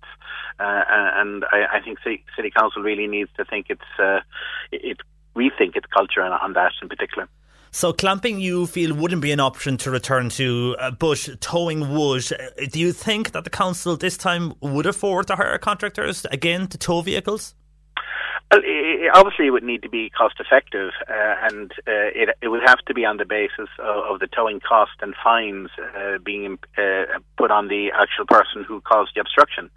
uh, 0.59 0.83
and 1.19 1.45
I, 1.51 1.77
I 1.77 1.81
think 1.81 1.99
city, 2.03 2.23
city 2.35 2.51
council 2.51 2.81
really 2.81 3.07
needs 3.07 3.29
to 3.37 3.45
think 3.45 3.67
it's 3.69 3.99
uh, 3.99 4.19
it 4.71 4.97
rethink 5.35 5.75
its 5.75 5.87
culture 5.87 6.21
on, 6.21 6.31
on 6.31 6.53
that 6.53 6.71
in 6.81 6.89
particular. 6.89 7.27
So 7.71 7.93
clamping, 7.93 8.39
you 8.39 8.65
feel 8.65 8.95
wouldn't 8.95 9.21
be 9.21 9.31
an 9.31 9.39
option 9.39 9.77
to 9.77 9.91
return 9.91 10.29
to, 10.29 10.75
uh, 10.79 10.91
but 10.91 11.27
towing 11.41 11.93
would. 11.93 12.31
Uh, 12.31 12.65
Do 12.71 12.79
you 12.79 12.93
think 12.93 13.31
that 13.31 13.43
the 13.43 13.49
council 13.49 13.97
this 13.97 14.17
time 14.17 14.53
would 14.61 14.85
afford 14.85 15.27
to 15.27 15.35
hire 15.35 15.57
contractors 15.57 16.25
again 16.31 16.67
to 16.67 16.77
tow 16.77 17.01
vehicles? 17.01 17.55
Well, 18.49 18.61
i 18.63 19.09
obviously, 19.13 19.47
it 19.47 19.51
would 19.51 19.63
need 19.63 19.83
to 19.83 19.89
be 19.89 20.09
cost 20.09 20.35
effective, 20.39 20.91
uh, 21.09 21.35
and 21.51 21.71
uh, 21.87 22.11
it, 22.15 22.29
it 22.41 22.47
would 22.47 22.63
have 22.65 22.79
to 22.87 22.93
be 22.93 23.03
on 23.03 23.17
the 23.17 23.25
basis 23.25 23.67
of, 23.79 24.13
of 24.13 24.19
the 24.19 24.27
towing 24.27 24.61
cost 24.61 24.93
and 25.01 25.13
fines 25.21 25.69
uh, 25.77 26.17
being 26.23 26.57
uh, 26.77 27.19
put 27.37 27.51
on 27.51 27.67
the 27.67 27.91
actual 27.91 28.25
person 28.25 28.63
who 28.63 28.79
caused 28.81 29.11
the 29.15 29.21
obstruction. 29.21 29.69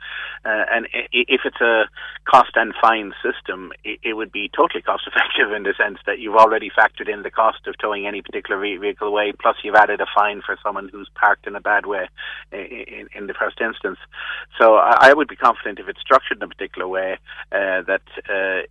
Uh, 0.44 0.64
and 0.70 0.86
if 1.12 1.40
it's 1.44 1.60
a 1.60 1.84
cost 2.24 2.52
and 2.54 2.72
fine 2.80 3.12
system, 3.24 3.72
it, 3.82 3.98
it 4.02 4.14
would 4.14 4.30
be 4.30 4.50
totally 4.56 4.82
cost 4.82 5.02
effective 5.06 5.52
in 5.52 5.64
the 5.64 5.74
sense 5.76 5.98
that 6.06 6.20
you've 6.20 6.36
already 6.36 6.70
factored 6.70 7.12
in 7.12 7.22
the 7.22 7.30
cost 7.30 7.66
of 7.66 7.74
towing 7.78 8.06
any 8.06 8.22
particular 8.22 8.60
vehicle 8.60 9.08
away, 9.08 9.32
plus 9.40 9.56
you've 9.64 9.74
added 9.74 10.00
a 10.00 10.06
fine 10.14 10.42
for 10.44 10.56
someone 10.62 10.88
who's 10.92 11.10
parked 11.14 11.46
in 11.46 11.56
a 11.56 11.60
bad 11.60 11.86
way 11.86 12.08
in, 12.52 13.08
in 13.14 13.26
the 13.26 13.34
first 13.34 13.60
instance. 13.60 13.98
So 14.60 14.76
I, 14.76 15.10
I 15.10 15.12
would 15.12 15.28
be 15.28 15.36
confident 15.36 15.80
if 15.80 15.88
it's 15.88 16.00
structured 16.00 16.38
in 16.38 16.42
a 16.44 16.48
particular 16.48 16.86
way 16.86 17.18
uh, 17.50 17.82
that. 17.82 18.02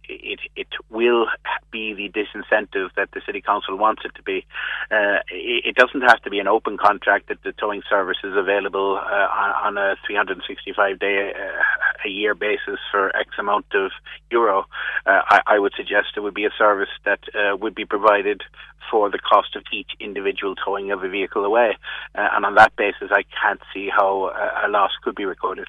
It 0.08 0.40
it 0.56 0.68
will 0.90 1.28
be 1.72 1.94
the 1.94 2.10
disincentive 2.10 2.90
that 2.96 3.10
the 3.14 3.22
city 3.26 3.42
council 3.42 3.78
wants 3.78 4.02
it 4.06 4.14
to 4.16 4.24
be. 4.24 4.46
Uh, 4.92 5.20
it, 5.32 5.66
it 5.66 5.76
doesn't 5.76 6.02
have 6.02 6.22
to 6.24 6.30
be 6.30 6.40
an 6.40 6.48
open 6.48 6.78
contract 6.78 7.30
that 7.30 7.42
the 7.44 7.52
towing 7.54 7.82
service 7.90 8.18
is 8.24 8.36
available 8.36 8.98
uh, 8.98 9.28
on, 9.44 9.78
on 9.78 9.78
a 9.78 9.96
365 10.06 11.00
day 11.00 11.32
uh, 11.36 12.06
a 12.06 12.10
year 12.10 12.34
basis 12.36 12.80
for 12.92 13.16
X 13.16 13.30
amount 13.38 13.66
of 13.74 13.92
euro. 14.32 14.66
Uh, 15.06 15.22
I, 15.30 15.42
I 15.46 15.60
would 15.60 15.74
suggest 15.76 16.08
it 16.16 16.22
would 16.22 16.34
be 16.34 16.46
a 16.46 16.54
service 16.58 16.90
that 17.06 17.20
uh, 17.36 17.56
would 17.58 17.76
be 17.76 17.86
provided 17.86 18.42
for 18.90 19.10
the 19.10 19.20
cost 19.20 19.56
of 19.56 19.64
each 19.72 19.92
individual 20.00 20.56
towing 20.56 20.92
of 20.92 21.04
a 21.04 21.10
vehicle 21.10 21.46
away, 21.46 21.78
and 22.16 22.44
on 22.44 22.56
that 22.56 22.76
basis, 22.76 23.10
I 23.12 23.24
can't 23.40 23.62
see 23.72 23.88
how 23.88 24.32
a 24.66 24.68
loss 24.68 24.92
could 25.04 25.14
be 25.16 25.26
recorded. 25.26 25.68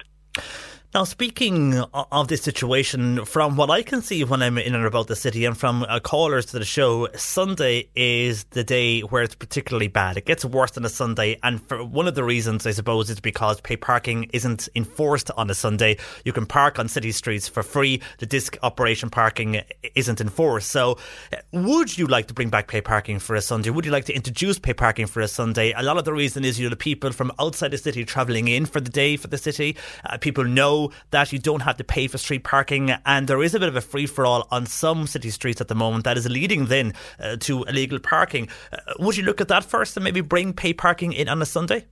Now, 0.93 1.05
speaking 1.05 1.79
of 1.93 2.27
this 2.27 2.41
situation, 2.41 3.23
from 3.23 3.55
what 3.55 3.69
I 3.69 3.81
can 3.81 4.01
see 4.01 4.25
when 4.25 4.41
I'm 4.41 4.57
in 4.57 4.75
and 4.75 4.85
about 4.85 5.07
the 5.07 5.15
city 5.15 5.45
and 5.45 5.57
from 5.57 5.83
uh, 5.87 6.01
callers 6.01 6.47
to 6.47 6.59
the 6.59 6.65
show, 6.65 7.07
Sunday 7.15 7.87
is 7.95 8.43
the 8.49 8.65
day 8.65 8.99
where 8.99 9.23
it's 9.23 9.33
particularly 9.33 9.87
bad. 9.87 10.17
It 10.17 10.25
gets 10.25 10.43
worse 10.43 10.75
on 10.75 10.83
a 10.83 10.89
Sunday. 10.89 11.39
And 11.43 11.61
for 11.61 11.81
one 11.81 12.09
of 12.09 12.15
the 12.15 12.25
reasons, 12.25 12.67
I 12.67 12.71
suppose, 12.71 13.09
is 13.09 13.21
because 13.21 13.61
pay 13.61 13.77
parking 13.77 14.25
isn't 14.33 14.67
enforced 14.75 15.31
on 15.37 15.49
a 15.49 15.53
Sunday. 15.53 15.95
You 16.25 16.33
can 16.33 16.45
park 16.45 16.77
on 16.77 16.89
city 16.89 17.13
streets 17.13 17.47
for 17.47 17.63
free. 17.63 18.01
The 18.17 18.25
disc 18.25 18.57
operation 18.61 19.09
parking 19.09 19.61
isn't 19.95 20.19
enforced. 20.19 20.71
So, 20.71 20.97
uh, 21.31 21.37
would 21.53 21.97
you 21.97 22.07
like 22.07 22.27
to 22.27 22.33
bring 22.33 22.49
back 22.49 22.67
pay 22.67 22.81
parking 22.81 23.19
for 23.19 23.37
a 23.37 23.41
Sunday? 23.41 23.69
Would 23.69 23.85
you 23.85 23.93
like 23.93 24.05
to 24.05 24.13
introduce 24.13 24.59
pay 24.59 24.73
parking 24.73 25.07
for 25.07 25.21
a 25.21 25.29
Sunday? 25.29 25.71
A 25.71 25.83
lot 25.83 25.97
of 25.97 26.03
the 26.03 26.11
reason 26.11 26.43
is, 26.43 26.59
you 26.59 26.65
know, 26.65 26.69
the 26.69 26.75
people 26.75 27.13
from 27.13 27.31
outside 27.39 27.71
the 27.71 27.77
city 27.77 28.03
travelling 28.03 28.49
in 28.49 28.65
for 28.65 28.81
the 28.81 28.89
day 28.89 29.15
for 29.15 29.27
the 29.27 29.37
city. 29.37 29.77
Uh, 30.03 30.17
people 30.17 30.43
know 30.43 30.80
that 31.11 31.31
you 31.31 31.39
don't 31.39 31.61
have 31.61 31.77
to 31.77 31.83
pay 31.83 32.07
for 32.07 32.17
street 32.17 32.43
parking, 32.43 32.91
and 33.05 33.27
there 33.27 33.43
is 33.43 33.53
a 33.53 33.59
bit 33.59 33.69
of 33.69 33.75
a 33.75 33.81
free 33.81 34.05
for 34.05 34.25
all 34.25 34.47
on 34.51 34.65
some 34.65 35.07
city 35.07 35.29
streets 35.29 35.61
at 35.61 35.67
the 35.67 35.75
moment 35.75 36.03
that 36.05 36.17
is 36.17 36.27
leading 36.29 36.65
then 36.65 36.93
uh, 37.19 37.35
to 37.37 37.63
illegal 37.63 37.99
parking. 37.99 38.47
Uh, 38.71 38.77
would 38.99 39.17
you 39.17 39.23
look 39.23 39.41
at 39.41 39.47
that 39.47 39.63
first 39.63 39.97
and 39.97 40.03
maybe 40.03 40.21
bring 40.21 40.53
pay 40.53 40.73
parking 40.73 41.13
in 41.13 41.27
on 41.27 41.41
a 41.41 41.45
Sunday? 41.45 41.85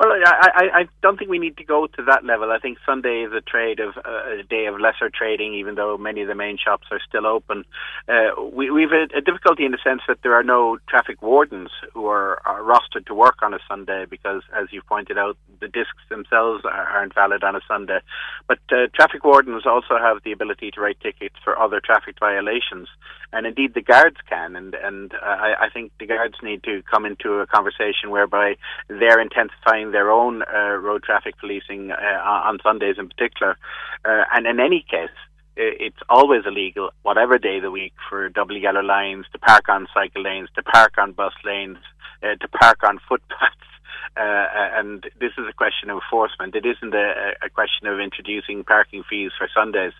Well, 0.00 0.10
I, 0.12 0.48
I, 0.54 0.78
I 0.80 0.88
don't 1.02 1.18
think 1.18 1.28
we 1.28 1.40
need 1.40 1.56
to 1.56 1.64
go 1.64 1.88
to 1.88 2.04
that 2.04 2.24
level. 2.24 2.52
I 2.52 2.60
think 2.60 2.78
Sunday 2.86 3.24
is 3.26 3.32
a 3.32 3.40
trade 3.40 3.80
of 3.80 3.96
uh, 3.96 4.38
a 4.38 4.42
day 4.44 4.66
of 4.66 4.78
lesser 4.78 5.10
trading, 5.12 5.54
even 5.54 5.74
though 5.74 5.98
many 5.98 6.22
of 6.22 6.28
the 6.28 6.36
main 6.36 6.56
shops 6.56 6.86
are 6.92 7.00
still 7.08 7.26
open. 7.26 7.64
Uh, 8.08 8.40
we, 8.52 8.70
we've 8.70 8.92
a, 8.92 9.08
a 9.16 9.20
difficulty 9.20 9.64
in 9.64 9.72
the 9.72 9.78
sense 9.82 10.02
that 10.06 10.18
there 10.22 10.34
are 10.34 10.44
no 10.44 10.78
traffic 10.88 11.20
wardens 11.20 11.70
who 11.94 12.06
are, 12.06 12.40
are 12.46 12.62
rostered 12.62 13.06
to 13.06 13.14
work 13.14 13.42
on 13.42 13.54
a 13.54 13.58
Sunday 13.68 14.04
because, 14.08 14.42
as 14.56 14.68
you 14.70 14.82
pointed 14.82 15.18
out, 15.18 15.36
the 15.60 15.68
discs 15.68 16.02
themselves 16.08 16.64
are, 16.64 16.86
aren't 16.86 17.14
valid 17.14 17.44
on 17.44 17.56
a 17.56 17.60
Sunday. 17.66 18.00
But 18.46 18.60
uh, 18.70 18.86
traffic 18.94 19.24
wardens 19.24 19.64
also 19.66 19.98
have 19.98 20.18
the 20.24 20.32
ability 20.32 20.70
to 20.72 20.80
write 20.80 21.00
tickets 21.00 21.36
for 21.44 21.58
other 21.58 21.80
traffic 21.80 22.16
violations, 22.20 22.88
and 23.32 23.46
indeed 23.46 23.74
the 23.74 23.82
guards 23.82 24.16
can. 24.28 24.56
And 24.56 24.74
and 24.74 25.12
uh, 25.14 25.26
I, 25.26 25.66
I 25.66 25.68
think 25.70 25.92
the 25.98 26.06
guards 26.06 26.36
need 26.42 26.62
to 26.64 26.82
come 26.90 27.04
into 27.04 27.34
a 27.34 27.46
conversation 27.46 28.10
whereby 28.10 28.56
they're 28.88 29.20
intensifying 29.20 29.92
their 29.92 30.10
own 30.10 30.42
uh, 30.42 30.76
road 30.76 31.02
traffic 31.02 31.38
policing 31.38 31.90
uh, 31.90 32.20
on 32.22 32.58
Sundays 32.62 32.96
in 32.98 33.08
particular. 33.08 33.56
Uh, 34.04 34.24
and 34.34 34.46
in 34.46 34.60
any 34.60 34.84
case, 34.88 35.16
it's 35.60 35.98
always 36.08 36.42
illegal, 36.46 36.90
whatever 37.02 37.36
day 37.36 37.56
of 37.56 37.62
the 37.62 37.70
week, 37.70 37.92
for 38.08 38.28
double 38.28 38.56
yellow 38.56 38.80
lines 38.80 39.26
to 39.32 39.38
park 39.38 39.68
on 39.68 39.88
cycle 39.92 40.22
lanes, 40.22 40.48
to 40.54 40.62
park 40.62 40.92
on 40.98 41.10
bus 41.12 41.32
lanes, 41.44 41.78
uh, 42.22 42.36
to 42.40 42.48
park 42.48 42.78
on 42.84 43.00
footpaths. 43.08 43.67
Uh, 44.16 44.46
and 44.78 45.04
this 45.20 45.32
is 45.38 45.46
a 45.48 45.52
question 45.52 45.90
of 45.90 45.98
enforcement. 46.02 46.54
It 46.54 46.66
isn't 46.66 46.94
a, 46.94 47.34
a 47.42 47.50
question 47.50 47.86
of 47.86 48.00
introducing 48.00 48.64
parking 48.64 49.04
fees 49.08 49.32
for 49.38 49.48
Sundays, 49.54 49.92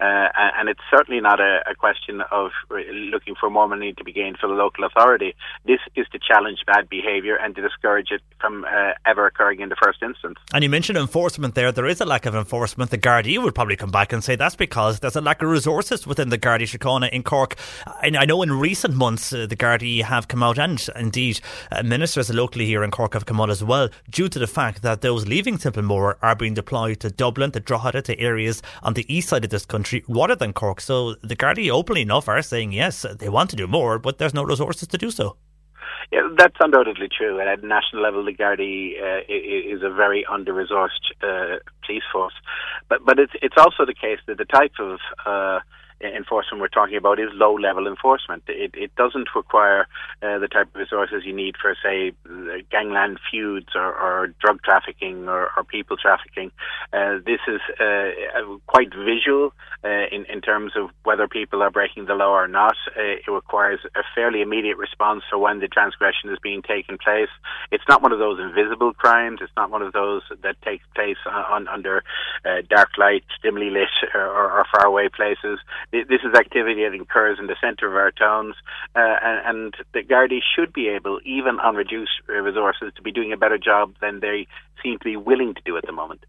uh, 0.00 0.28
and 0.58 0.68
it's 0.68 0.80
certainly 0.90 1.20
not 1.20 1.40
a, 1.40 1.62
a 1.68 1.74
question 1.74 2.22
of 2.30 2.50
looking 2.70 3.34
for 3.38 3.50
more 3.50 3.68
money 3.68 3.92
to 3.92 4.04
be 4.04 4.12
gained 4.12 4.38
for 4.38 4.46
the 4.48 4.54
local 4.54 4.84
authority. 4.84 5.34
This 5.64 5.80
is 5.94 6.06
to 6.12 6.18
challenge 6.18 6.60
bad 6.66 6.88
behaviour 6.88 7.36
and 7.36 7.54
to 7.56 7.62
discourage 7.62 8.10
it 8.10 8.22
from 8.40 8.64
uh, 8.64 8.92
ever 9.04 9.26
occurring 9.26 9.60
in 9.60 9.68
the 9.68 9.76
first 9.82 10.02
instance. 10.02 10.38
And 10.52 10.62
you 10.62 10.70
mentioned 10.70 10.98
enforcement 10.98 11.54
there. 11.54 11.72
There 11.72 11.86
is 11.86 12.00
a 12.00 12.04
lack 12.04 12.26
of 12.26 12.34
enforcement. 12.34 12.90
The 12.90 12.98
Gardaí 12.98 13.42
would 13.42 13.54
probably 13.54 13.76
come 13.76 13.90
back 13.90 14.12
and 14.12 14.22
say 14.22 14.36
that's 14.36 14.56
because 14.56 15.00
there's 15.00 15.16
a 15.16 15.20
lack 15.20 15.42
of 15.42 15.48
resources 15.48 16.06
within 16.06 16.28
the 16.28 16.38
Gardaí 16.38 16.62
Síochána 16.62 17.10
in 17.10 17.22
Cork. 17.22 17.56
And 18.02 18.16
I 18.16 18.24
know 18.24 18.42
in 18.42 18.52
recent 18.52 18.94
months 18.94 19.32
uh, 19.32 19.46
the 19.46 19.56
Gardaí 19.56 20.02
have 20.02 20.28
come 20.28 20.42
out, 20.42 20.58
and 20.58 20.84
indeed 20.96 21.40
uh, 21.70 21.82
ministers 21.82 22.30
locally 22.30 22.66
here 22.66 22.82
in 22.84 22.90
Cork 22.90 23.14
have 23.14 23.26
come 23.26 23.35
as 23.40 23.62
well, 23.62 23.88
due 24.10 24.28
to 24.28 24.38
the 24.38 24.46
fact 24.46 24.82
that 24.82 25.00
those 25.00 25.26
leaving 25.26 25.58
Templemore 25.58 26.18
are 26.22 26.34
being 26.34 26.54
deployed 26.54 27.00
to 27.00 27.10
Dublin, 27.10 27.52
to 27.52 27.60
Drogheda, 27.60 28.02
to 28.02 28.18
areas 28.18 28.62
on 28.82 28.94
the 28.94 29.04
east 29.14 29.28
side 29.28 29.44
of 29.44 29.50
this 29.50 29.66
country 29.66 30.04
rather 30.08 30.34
than 30.34 30.52
Cork. 30.52 30.80
So 30.80 31.14
the 31.22 31.36
Gardaí 31.36 31.70
openly 31.70 32.02
enough 32.02 32.28
are 32.28 32.42
saying 32.42 32.72
yes, 32.72 33.04
they 33.18 33.28
want 33.28 33.50
to 33.50 33.56
do 33.56 33.66
more, 33.66 33.98
but 33.98 34.18
there's 34.18 34.34
no 34.34 34.42
resources 34.42 34.88
to 34.88 34.98
do 34.98 35.10
so. 35.10 35.36
Yeah, 36.12 36.28
that's 36.38 36.54
undoubtedly 36.60 37.08
true. 37.08 37.40
And 37.40 37.48
at 37.48 37.64
national 37.64 38.02
level, 38.02 38.24
the 38.24 38.32
Gardaí 38.32 39.00
uh, 39.00 39.22
is 39.28 39.82
a 39.82 39.90
very 39.90 40.24
under-resourced 40.24 41.06
uh, 41.22 41.58
police 41.84 42.04
force. 42.12 42.34
But 42.88 43.04
but 43.04 43.18
it's 43.18 43.32
it's 43.42 43.56
also 43.58 43.84
the 43.84 43.94
case 43.94 44.20
that 44.26 44.38
the 44.38 44.44
type 44.44 44.74
of 44.78 44.98
uh, 45.24 45.58
enforcement 46.00 46.60
we're 46.60 46.68
talking 46.68 46.96
about 46.96 47.18
is 47.18 47.28
low 47.32 47.54
level 47.54 47.86
enforcement. 47.86 48.42
It, 48.48 48.72
it 48.74 48.94
doesn't 48.96 49.28
require 49.34 49.86
uh, 50.22 50.38
the 50.38 50.48
type 50.48 50.68
of 50.68 50.74
resources 50.74 51.22
you 51.24 51.32
need 51.32 51.56
for, 51.60 51.74
say, 51.82 52.12
gangland 52.70 53.18
feuds 53.30 53.68
or, 53.74 53.94
or 53.94 54.28
drug 54.40 54.62
trafficking 54.62 55.28
or, 55.28 55.50
or 55.56 55.64
people 55.64 55.96
trafficking. 55.96 56.50
Uh, 56.92 57.18
this 57.24 57.40
is 57.48 57.60
uh, 57.80 58.10
quite 58.66 58.92
visual 58.94 59.52
uh, 59.84 60.06
in, 60.10 60.24
in 60.26 60.40
terms 60.40 60.72
of 60.76 60.90
whether 61.04 61.28
people 61.28 61.62
are 61.62 61.70
breaking 61.70 62.06
the 62.06 62.14
law 62.14 62.32
or 62.32 62.48
not. 62.48 62.76
Uh, 62.96 63.00
it 63.00 63.30
requires 63.30 63.80
a 63.94 64.02
fairly 64.14 64.42
immediate 64.42 64.76
response 64.76 65.22
for 65.30 65.38
when 65.38 65.60
the 65.60 65.68
transgression 65.68 66.30
is 66.30 66.38
being 66.42 66.62
taken 66.62 66.98
place. 66.98 67.28
It's 67.70 67.84
not 67.88 68.02
one 68.02 68.12
of 68.12 68.18
those 68.18 68.38
invisible 68.40 68.92
crimes. 68.92 69.40
It's 69.42 69.52
not 69.56 69.70
one 69.70 69.82
of 69.82 69.92
those 69.92 70.22
that 70.42 70.60
takes 70.62 70.84
place 70.94 71.16
on, 71.26 71.68
under 71.68 72.02
uh, 72.44 72.62
dark 72.68 72.90
light, 72.98 73.24
dimly 73.42 73.70
lit, 73.70 73.88
or, 74.14 74.50
or 74.50 74.64
faraway 74.72 75.08
places. 75.08 75.58
This 75.92 76.20
is 76.24 76.34
activity 76.34 76.82
that 76.84 77.00
occurs 77.00 77.38
in 77.38 77.46
the 77.46 77.56
centre 77.60 77.86
of 77.86 77.94
our 77.94 78.10
towns, 78.10 78.54
uh, 78.94 79.16
and, 79.22 79.46
and 79.46 79.74
the 79.94 80.02
Gardaí 80.02 80.40
should 80.54 80.72
be 80.72 80.88
able, 80.88 81.20
even 81.24 81.60
on 81.60 81.76
reduced 81.76 82.22
resources, 82.26 82.92
to 82.96 83.02
be 83.02 83.12
doing 83.12 83.32
a 83.32 83.36
better 83.36 83.58
job 83.58 83.94
than 84.00 84.20
they 84.20 84.46
seem 84.82 84.98
to 84.98 85.04
be 85.04 85.16
willing 85.16 85.54
to 85.54 85.60
do 85.64 85.76
at 85.76 85.86
the 85.86 85.92
moment. 85.92 86.24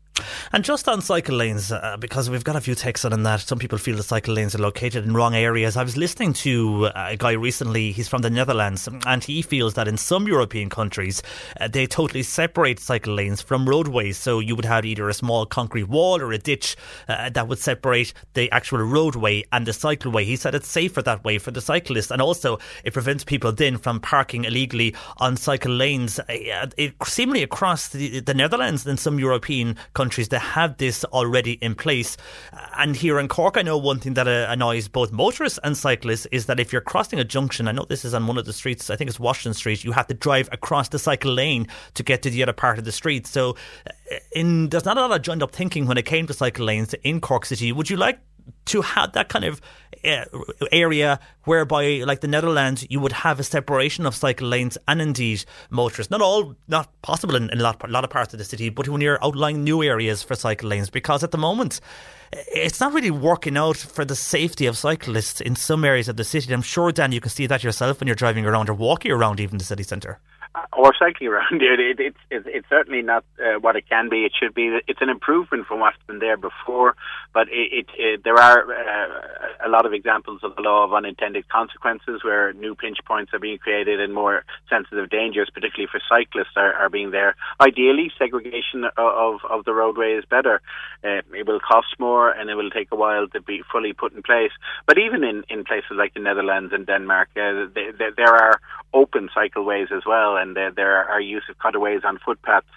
And 0.51 0.63
just 0.63 0.88
on 0.88 1.01
cycle 1.01 1.36
lanes, 1.36 1.72
uh, 1.72 1.97
because 1.99 2.30
we've 2.30 2.43
got 2.43 2.55
a 2.55 2.61
few 2.61 2.76
texts 2.76 3.05
on 3.05 3.24
that, 3.24 3.41
some 3.41 3.59
people 3.59 3.78
feel 3.78 3.95
the 3.95 4.03
cycle 4.03 4.34
lanes 4.34 4.55
are 4.55 4.59
located 4.59 5.05
in 5.05 5.13
wrong 5.13 5.36
areas. 5.36 5.78
I 5.78 5.84
was 5.84 5.97
listening 5.97 6.34
to 6.34 6.86
uh, 6.86 7.09
a 7.09 7.18
guy 7.18 7.34
recently, 7.34 7.91
he's 7.91 8.07
from 8.07 8.22
the 8.22 8.30
Netherlands, 8.30 8.88
and 9.05 9.24
he 9.24 9.41
feels 9.41 9.74
that 9.76 9.88
in 9.88 9.97
some 9.97 10.28
European 10.28 10.70
countries, 10.70 11.22
uh, 11.59 11.68
they 11.68 11.86
totally 11.86 12.24
separate 12.24 12.80
cycle 12.80 13.13
lanes 13.13 13.41
from 13.41 13.68
roadways. 13.68 14.18
So 14.18 14.39
you 14.39 14.55
would 14.55 14.65
have 14.65 14.86
either 14.86 15.07
a 15.09 15.13
small 15.13 15.45
concrete 15.45 15.89
wall 15.89 16.22
or 16.22 16.32
a 16.32 16.38
ditch 16.38 16.76
uh, 17.07 17.30
that 17.30 17.47
would 17.47 17.59
separate 17.59 18.13
the 18.34 18.51
actual 18.51 18.80
roadway 18.80 19.43
and 19.51 19.65
the 19.65 19.72
cycleway. 19.72 20.24
He 20.24 20.36
said 20.36 20.55
it's 20.55 20.68
safer 20.68 21.01
that 21.01 21.24
way 21.24 21.38
for 21.38 21.51
the 21.51 21.61
cyclist, 21.61 22.11
and 22.11 22.22
also 22.22 22.57
it 22.84 22.93
prevents 22.93 23.24
people 23.24 23.51
then 23.51 23.78
from 23.78 23.99
parking 23.99 24.45
illegally 24.45 24.95
on 25.18 25.38
cycle 25.38 25.72
lanes. 25.72 26.20
Uh, 26.20 26.68
it, 26.78 26.93
seemingly 27.05 27.43
across 27.43 27.89
the, 27.89 28.22
the 28.22 28.34
Netherlands 28.34 28.86
and 28.88 28.99
some 28.99 29.20
European 29.20 29.76
countries, 29.93 30.07
they 30.16 30.39
have 30.39 30.78
this 30.78 31.03
already 31.05 31.53
in 31.53 31.76
place. 31.76 32.18
And 32.78 32.95
here 32.95 33.20
in 33.20 33.28
Cork, 33.28 33.58
I 33.58 33.62
know 33.62 33.78
one 33.78 33.99
thing 33.99 34.14
that 34.16 34.28
uh, 34.28 34.47
annoys 34.49 34.88
both 34.88 35.12
motorists 35.12 35.60
and 35.64 35.78
cyclists 35.78 36.26
is 36.32 36.45
that 36.47 36.60
if 36.60 36.72
you're 36.72 36.82
crossing 36.82 37.20
a 37.20 37.24
junction, 37.24 37.68
I 37.68 37.72
know 37.72 37.86
this 37.86 38.05
is 38.05 38.14
on 38.14 38.28
one 38.28 38.38
of 38.38 38.45
the 38.45 38.53
streets, 38.53 38.89
I 38.89 38.95
think 38.95 39.10
it's 39.10 39.20
Washington 39.20 39.53
Street, 39.53 39.84
you 39.84 39.91
have 39.91 40.08
to 40.08 40.14
drive 40.14 40.49
across 40.51 40.89
the 40.89 40.99
cycle 40.99 41.32
lane 41.32 41.68
to 41.95 42.03
get 42.03 42.22
to 42.24 42.30
the 42.30 42.43
other 42.43 42.53
part 42.53 42.80
of 42.80 42.86
the 42.86 42.91
street. 42.91 43.28
So 43.28 43.55
uh, 43.86 44.16
in, 44.34 44.70
there's 44.70 44.86
not 44.86 44.97
a 44.97 45.01
lot 45.01 45.12
of 45.12 45.22
joined 45.22 45.43
up 45.43 45.51
thinking 45.51 45.86
when 45.86 45.97
it 45.97 46.05
came 46.05 46.28
to 46.28 46.34
cycle 46.34 46.66
lanes 46.66 46.93
in 47.03 47.22
Cork 47.22 47.45
City. 47.45 47.72
Would 47.72 47.89
you 47.89 47.97
like 47.97 48.20
to 48.65 48.81
have 48.81 49.13
that 49.13 49.29
kind 49.29 49.45
of 49.45 49.61
uh, 50.03 50.25
area 50.71 51.19
whereby, 51.45 52.03
like 52.05 52.21
the 52.21 52.27
Netherlands, 52.27 52.85
you 52.89 52.99
would 52.99 53.11
have 53.11 53.39
a 53.39 53.43
separation 53.43 54.05
of 54.05 54.15
cycle 54.15 54.47
lanes 54.47 54.77
and 54.87 55.01
indeed 55.01 55.45
motorists. 55.69 56.11
Not 56.11 56.21
all, 56.21 56.55
not 56.67 56.89
possible 57.01 57.35
in, 57.35 57.49
in 57.49 57.59
a, 57.59 57.63
lot, 57.63 57.83
a 57.83 57.91
lot 57.91 58.03
of 58.03 58.09
parts 58.09 58.33
of 58.33 58.37
the 58.37 58.45
city, 58.45 58.69
but 58.69 58.87
when 58.87 59.01
you're 59.01 59.23
outlining 59.23 59.63
new 59.63 59.83
areas 59.83 60.23
for 60.23 60.35
cycle 60.35 60.69
lanes, 60.69 60.89
because 60.89 61.23
at 61.23 61.31
the 61.31 61.37
moment, 61.37 61.79
it's 62.31 62.79
not 62.79 62.93
really 62.93 63.11
working 63.11 63.57
out 63.57 63.77
for 63.77 64.03
the 64.05 64.15
safety 64.15 64.65
of 64.65 64.77
cyclists 64.77 65.41
in 65.41 65.55
some 65.55 65.83
areas 65.85 66.07
of 66.09 66.17
the 66.17 66.23
city. 66.23 66.53
I'm 66.53 66.61
sure, 66.61 66.91
Dan, 66.91 67.11
you 67.11 67.21
can 67.21 67.31
see 67.31 67.47
that 67.47 67.63
yourself 67.63 67.99
when 67.99 68.07
you're 68.07 68.15
driving 68.15 68.45
around 68.45 68.69
or 68.69 68.73
walking 68.73 69.11
around 69.11 69.39
even 69.39 69.57
the 69.57 69.63
city 69.63 69.83
centre 69.83 70.19
or 70.73 70.93
cycling 70.97 71.29
around 71.29 71.61
it. 71.61 71.79
it, 71.79 71.99
it 71.99 72.15
it's, 72.29 72.47
it's 72.47 72.69
certainly 72.69 73.01
not 73.01 73.23
uh, 73.39 73.59
what 73.59 73.75
it 73.75 73.87
can 73.87 74.09
be. 74.09 74.25
It 74.25 74.33
should 74.37 74.53
be. 74.53 74.79
It's 74.87 75.01
an 75.01 75.09
improvement 75.09 75.67
from 75.67 75.79
what's 75.79 75.97
been 76.07 76.19
there 76.19 76.37
before, 76.37 76.95
but 77.34 77.47
it, 77.49 77.71
it, 77.71 77.86
it 77.97 78.23
there 78.23 78.36
are 78.36 78.59
uh, 78.71 79.65
a 79.65 79.69
lot 79.69 79.86
of 79.86 79.93
examples 79.93 80.41
of 80.43 80.55
the 80.55 80.61
law 80.61 80.84
of 80.84 80.93
unintended 80.93 81.47
consequences 81.49 82.23
where 82.23 82.53
new 82.53 82.75
pinch 82.75 82.97
points 83.05 83.34
are 83.34 83.39
being 83.39 83.57
created 83.57 83.99
and 83.99 84.13
more 84.13 84.43
sensitive 84.69 85.09
dangers, 85.09 85.49
particularly 85.53 85.89
for 85.91 86.01
cyclists, 86.09 86.55
are, 86.55 86.73
are 86.73 86.89
being 86.89 87.11
there. 87.11 87.36
Ideally, 87.59 88.11
segregation 88.17 88.86
of, 88.97 89.39
of 89.49 89.65
the 89.65 89.73
roadway 89.73 90.13
is 90.13 90.25
better. 90.25 90.61
Uh, 91.03 91.21
it 91.34 91.45
will 91.45 91.59
cost 91.59 91.88
more 91.99 92.30
and 92.30 92.49
it 92.49 92.55
will 92.55 92.69
take 92.69 92.91
a 92.91 92.95
while 92.95 93.28
to 93.30 93.41
be 93.41 93.61
fully 93.71 93.93
put 93.93 94.13
in 94.13 94.23
place. 94.23 94.51
But 94.86 94.97
even 94.97 95.23
in, 95.23 95.43
in 95.49 95.63
places 95.63 95.91
like 95.91 96.13
the 96.13 96.19
Netherlands 96.19 96.73
and 96.73 96.86
Denmark, 96.86 97.30
uh, 97.36 97.67
they, 97.73 97.91
they, 97.97 98.09
there 98.15 98.34
are 98.34 98.59
open 98.93 99.30
cycleways 99.36 99.91
as 99.91 100.03
well, 100.05 100.38
and 100.38 100.57
uh, 100.57 100.71
there 100.75 101.03
are 101.09 101.19
use 101.19 101.43
of 101.49 101.57
cutaways 101.59 102.01
on 102.05 102.19
footpaths. 102.25 102.67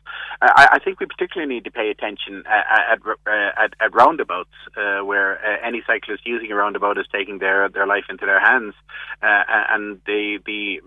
I, 0.42 0.68
I 0.72 0.78
think 0.78 0.98
we 0.98 1.06
particularly 1.06 1.52
need 1.54 1.64
to 1.64 1.70
pay 1.70 1.90
attention 1.90 2.42
at 2.46 2.90
at, 2.90 2.98
uh, 3.06 3.50
at, 3.56 3.74
at 3.80 3.94
roundabouts, 3.94 4.39
uh, 4.76 5.04
where 5.04 5.38
uh, 5.44 5.66
any 5.66 5.82
cyclist 5.86 6.26
using 6.26 6.50
a 6.50 6.54
roundabout 6.54 6.98
is 6.98 7.06
taking 7.12 7.38
their 7.38 7.68
their 7.68 7.86
life 7.86 8.04
into 8.08 8.26
their 8.26 8.40
hands, 8.40 8.74
uh, 9.22 9.42
and 9.70 10.00
the 10.06 10.38
the 10.46 10.80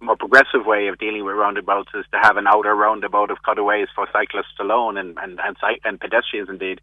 more 0.00 0.16
progressive 0.16 0.64
way 0.64 0.88
of 0.88 0.98
dealing 0.98 1.24
with 1.24 1.34
roundabouts 1.34 1.90
is 1.94 2.04
to 2.12 2.18
have 2.22 2.36
an 2.36 2.46
outer 2.46 2.74
roundabout 2.74 3.30
of 3.30 3.38
cutaways 3.42 3.88
for 3.94 4.06
cyclists 4.12 4.58
alone 4.60 4.96
and 4.96 5.18
and 5.18 5.38
and, 5.42 5.56
and 5.84 6.00
pedestrians 6.00 6.48
indeed. 6.48 6.80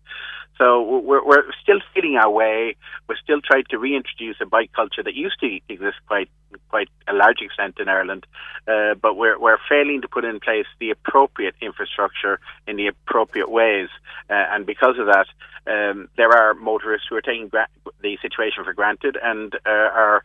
So 0.58 1.00
we're, 1.02 1.26
we're 1.26 1.52
still 1.62 1.80
feeling 1.94 2.16
our 2.16 2.30
way. 2.30 2.78
We're 3.10 3.18
still 3.22 3.42
trying 3.42 3.66
to 3.72 3.78
reintroduce 3.78 4.38
a 4.42 4.46
bike 4.46 4.72
culture 4.74 5.04
that 5.04 5.14
used 5.14 5.40
to 5.42 5.60
exist 5.68 5.98
quite 6.08 6.30
quite 6.70 6.88
a 7.08 7.14
large 7.14 7.42
extent 7.42 7.76
in 7.80 7.90
Ireland, 7.90 8.26
uh, 8.68 8.94
but 8.96 9.16
we're 9.16 9.38
we're 9.38 9.58
failing 9.68 10.02
to 10.02 10.08
put 10.08 10.24
in 10.24 10.40
place 10.40 10.68
the 10.80 10.92
appropriate 10.92 11.56
infrastructure 11.62 12.40
in 12.68 12.78
the 12.78 12.88
appropriate 12.88 13.52
ways, 13.52 13.90
uh, 14.30 14.46
and 14.52 14.66
because 14.66 14.96
of 14.98 15.08
that, 15.08 15.28
um, 15.68 16.08
there 16.16 16.30
are 16.32 16.54
motorists 16.54 17.08
who 17.10 17.16
are 17.16 17.22
taking 17.22 17.50
gra- 17.50 17.68
the 18.02 18.18
situation 18.22 18.64
for 18.64 18.74
granted 18.74 19.18
and 19.22 19.56
uh, 19.66 19.70
are 19.70 20.24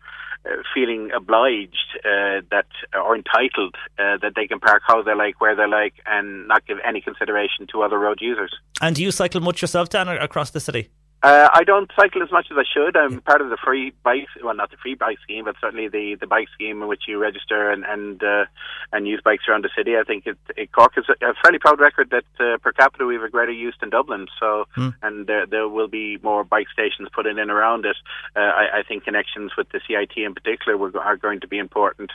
feeling 0.75 1.11
obliged 1.15 1.99
uh, 2.05 2.41
that 2.51 2.67
or 2.95 3.17
entitled 3.17 3.75
uh, 3.99 4.17
that 4.23 4.33
they 4.37 4.47
can 4.47 4.59
park 4.61 4.83
how 4.87 5.03
they 5.03 5.15
like, 5.15 5.41
where 5.41 5.55
they 5.55 5.67
like, 5.67 5.95
and 6.07 6.49
not 6.49 6.67
give 6.67 6.79
any 6.87 7.01
consideration 7.01 7.67
to 7.73 7.83
other 7.83 7.99
road 7.99 8.19
users. 8.21 8.55
And 8.81 8.97
do 8.97 9.03
you 9.03 9.11
cycle 9.11 9.41
much 9.41 9.61
yourself, 9.63 9.89
Dan, 9.89 10.09
across 10.09 10.51
the 10.51 10.61
city? 10.61 10.91
Uh, 11.23 11.49
I 11.53 11.65
don't 11.65 11.91
cycle 11.95 12.23
as 12.23 12.33
much 12.33 12.47
as 12.51 12.57
I 12.57 12.65
should. 12.73 12.97
I'm 12.97 13.21
part 13.21 13.43
of 13.43 13.51
the 13.51 13.59
free 13.63 13.93
bike, 14.03 14.27
well, 14.43 14.55
not 14.55 14.71
the 14.71 14.79
free 14.79 14.95
bike 14.95 15.19
scheme, 15.23 15.45
but 15.45 15.55
certainly 15.61 15.89
the, 15.89 16.17
the 16.19 16.27
bike 16.27 16.49
scheme 16.55 16.81
in 16.81 16.89
which 16.89 17.03
you 17.07 17.19
register 17.19 17.71
and 17.71 17.85
and 17.85 18.23
uh, 18.23 18.45
and 18.93 19.07
use 19.07 19.21
bikes 19.23 19.45
around 19.47 19.65
the 19.65 19.71
city. 19.77 19.99
I 19.99 20.05
think 20.05 20.27
it, 20.27 20.39
it 20.57 20.73
Cork 20.73 20.93
is 20.97 21.05
a, 21.09 21.13
a 21.25 21.35
fairly 21.43 21.59
proud 21.59 21.79
record 21.79 22.11
that 22.11 22.25
uh, 22.39 22.57
per 22.59 22.73
capita 22.73 23.05
we 23.05 23.15
have 23.15 23.23
a 23.23 23.29
greater 23.29 23.53
use 23.53 23.75
than 23.81 23.91
Dublin. 23.91 24.29
So, 24.39 24.65
mm. 24.77 24.95
and 25.03 25.27
there 25.27 25.45
there 25.45 25.69
will 25.69 25.89
be 25.89 26.19
more 26.23 26.43
bike 26.43 26.69
stations 26.73 27.09
put 27.15 27.27
in 27.27 27.39
and 27.39 27.51
around 27.51 27.85
it. 27.85 27.97
Uh, 28.35 28.41
I, 28.41 28.79
I 28.79 28.83
think 28.83 29.05
connections 29.05 29.53
with 29.59 29.69
the 29.71 29.81
CIT 29.87 30.17
in 30.17 30.33
particular 30.35 30.79
were, 30.79 30.99
are 30.99 31.19
going 31.19 31.41
to 31.41 31.49
be 31.49 31.59
important. 31.59 32.13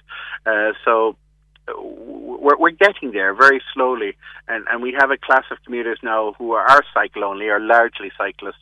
Uh, 0.47 0.71
so 0.83 1.15
we're, 1.77 2.57
we're 2.57 2.71
getting 2.71 3.11
there 3.11 3.33
very 3.33 3.61
slowly, 3.73 4.15
and, 4.47 4.65
and 4.69 4.81
we 4.81 4.95
have 4.99 5.11
a 5.11 5.17
class 5.17 5.43
of 5.51 5.57
commuters 5.63 5.99
now 6.03 6.33
who 6.37 6.51
are 6.51 6.83
cycle 6.93 7.23
only, 7.23 7.47
are 7.49 7.59
largely 7.59 8.11
cyclists, 8.17 8.55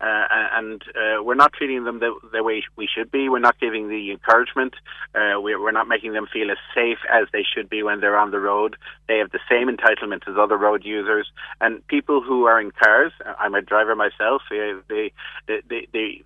uh, 0.00 0.26
and 0.52 0.82
uh, 0.88 1.22
we're 1.22 1.34
not 1.34 1.52
treating 1.52 1.84
them 1.84 2.00
the, 2.00 2.14
the, 2.32 2.42
way 2.42 2.62
we 2.76 2.88
should 2.92 3.10
be. 3.10 3.28
We're 3.28 3.38
not 3.38 3.58
giving 3.60 3.88
the 3.88 4.10
encouragement. 4.10 4.74
Uh, 5.14 5.40
we're, 5.40 5.60
we're, 5.60 5.72
not 5.72 5.88
making 5.88 6.12
them 6.12 6.26
feel 6.32 6.50
as 6.50 6.58
safe 6.74 6.98
as 7.10 7.26
they 7.32 7.44
should 7.44 7.70
be 7.70 7.82
when 7.82 8.00
they're 8.00 8.16
on 8.16 8.30
the 8.30 8.40
road. 8.40 8.76
They 9.08 9.18
have 9.18 9.30
the 9.30 9.40
same 9.48 9.68
entitlement 9.68 10.28
as 10.28 10.36
other 10.36 10.56
road 10.56 10.84
users. 10.84 11.30
And 11.60 11.86
people 11.86 12.20
who 12.20 12.44
are 12.44 12.60
in 12.60 12.72
cars, 12.72 13.12
I'm 13.38 13.54
a 13.54 13.62
driver 13.62 13.94
myself, 13.94 14.42
they, 14.50 14.74
they, 14.88 15.12
they, 15.46 15.86
they 15.92 16.22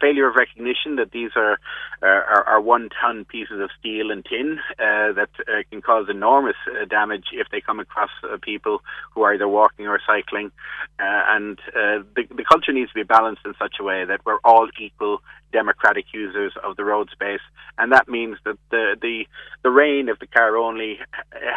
failure 0.00 0.28
of 0.28 0.36
recognition 0.36 0.96
that 0.96 1.10
these 1.12 1.30
are 1.36 1.58
are, 2.02 2.44
are 2.44 2.60
one 2.60 2.88
ton 3.00 3.24
pieces 3.24 3.60
of 3.60 3.70
steel 3.78 4.10
and 4.10 4.24
tin 4.24 4.58
uh, 4.78 5.12
that 5.12 5.30
uh, 5.40 5.62
can 5.70 5.80
cause 5.80 6.06
enormous 6.08 6.56
uh, 6.70 6.84
damage 6.84 7.26
if 7.32 7.48
they 7.50 7.60
come 7.60 7.80
across 7.80 8.10
uh, 8.22 8.36
people 8.40 8.82
who 9.14 9.22
are 9.22 9.34
either 9.34 9.48
walking 9.48 9.86
or 9.86 10.00
cycling. 10.06 10.50
Uh, 10.98 11.22
and 11.28 11.58
uh, 11.68 12.02
the, 12.14 12.24
the 12.34 12.44
culture 12.44 12.72
needs 12.72 12.90
to 12.90 12.94
be 12.94 13.02
balanced 13.02 13.42
in 13.44 13.54
such 13.58 13.76
a 13.80 13.82
way 13.82 14.04
that 14.04 14.20
we're 14.24 14.38
all 14.44 14.68
equal 14.78 15.20
democratic 15.52 16.06
users 16.12 16.52
of 16.62 16.76
the 16.76 16.84
road 16.84 17.08
space, 17.10 17.40
and 17.78 17.92
that 17.92 18.08
means 18.08 18.36
that 18.44 18.58
the 18.70 18.96
the 19.00 19.26
the 19.62 19.70
reign 19.70 20.08
of 20.08 20.18
the 20.18 20.26
car 20.26 20.56
only 20.56 20.98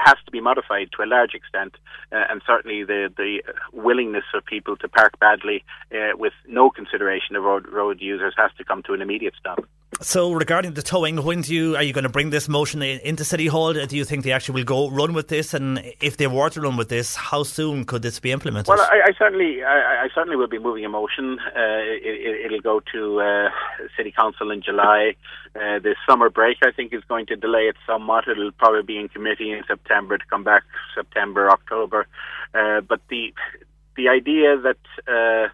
has 0.06 0.16
to 0.26 0.32
be 0.32 0.42
modified 0.42 0.90
to 0.96 1.04
a 1.04 1.08
large 1.08 1.34
extent, 1.34 1.76
uh, 2.12 2.24
and 2.30 2.42
certainly 2.46 2.84
the 2.84 3.10
the 3.18 3.42
willingness 3.74 4.26
of 4.34 4.46
people 4.46 4.78
to 4.78 4.88
park 4.88 5.20
badly 5.20 5.64
uh, 5.94 6.18
with 6.18 6.34
no 6.48 6.70
consideration 6.70 7.36
of 7.36 7.44
road 7.44 7.68
road 7.68 8.02
users 8.02 8.34
has 8.38 8.52
to 8.58 8.64
come 8.64 8.84
to 8.84 8.94
an 8.94 9.02
immediate 9.02 9.34
stop. 9.40 9.60
So, 10.02 10.32
regarding 10.32 10.76
the 10.76 10.82
towing, 10.82 11.24
when 11.24 11.42
do 11.42 11.54
you 11.54 11.76
are 11.76 11.84
you 11.84 11.94
going 11.94 12.04
to 12.04 12.10
bring 12.10 12.30
this 12.30 12.48
motion 12.48 12.82
into 12.82 13.26
City 13.26 13.48
Hall? 13.48 13.74
Do 13.74 13.98
you 13.98 14.06
think 14.06 14.24
they 14.24 14.32
actually 14.32 14.62
will 14.62 14.66
go 14.66 14.90
run 14.90 15.14
with 15.14 15.28
this? 15.28 15.54
And 15.54 15.82
if 16.00 16.16
they 16.16 16.28
were 16.28 16.50
to 16.52 16.62
run 16.62 16.78
with 16.78 16.90
this, 16.90 17.16
how 17.16 17.44
soon 17.44 17.84
could 17.86 18.02
this 18.02 18.20
be 18.20 18.32
implemented? 18.32 18.70
Well, 18.70 18.80
I, 18.80 19.02
I 19.08 19.14
certainly, 19.18 19.64
I, 19.64 20.06
I, 20.06 20.10
certainly 20.14 20.38
will 20.38 20.48
be 20.48 20.60
moving 20.60 20.86
a 20.86 20.90
motion. 20.90 21.40
Uh, 21.40 21.82
it, 22.02 22.52
will 22.52 22.62
go 22.62 22.82
to 22.94 23.20
uh, 23.20 23.50
City 23.98 24.12
Council 24.12 24.52
in 24.52 24.62
July. 24.62 25.16
Uh, 25.56 25.80
the 25.80 25.96
summer 26.08 26.30
break, 26.30 26.58
I 26.64 26.72
think, 26.72 26.94
is 26.94 27.04
going 27.10 27.26
to 27.26 27.36
delay 27.36 27.64
it 27.64 27.76
somewhat. 27.86 28.28
It'll 28.28 28.52
probably 28.52 28.84
be 28.84 28.98
in 28.98 29.10
committee 29.10 29.52
in 29.52 29.64
September 29.68 30.18
to 30.18 30.26
come 30.30 30.44
back 30.44 30.64
September, 30.96 31.50
October. 31.50 32.08
Uh, 32.54 32.82
but 32.82 33.02
the 33.10 33.34
the 33.98 34.08
idea 34.08 34.56
that 34.58 34.78
uh, 35.08 35.50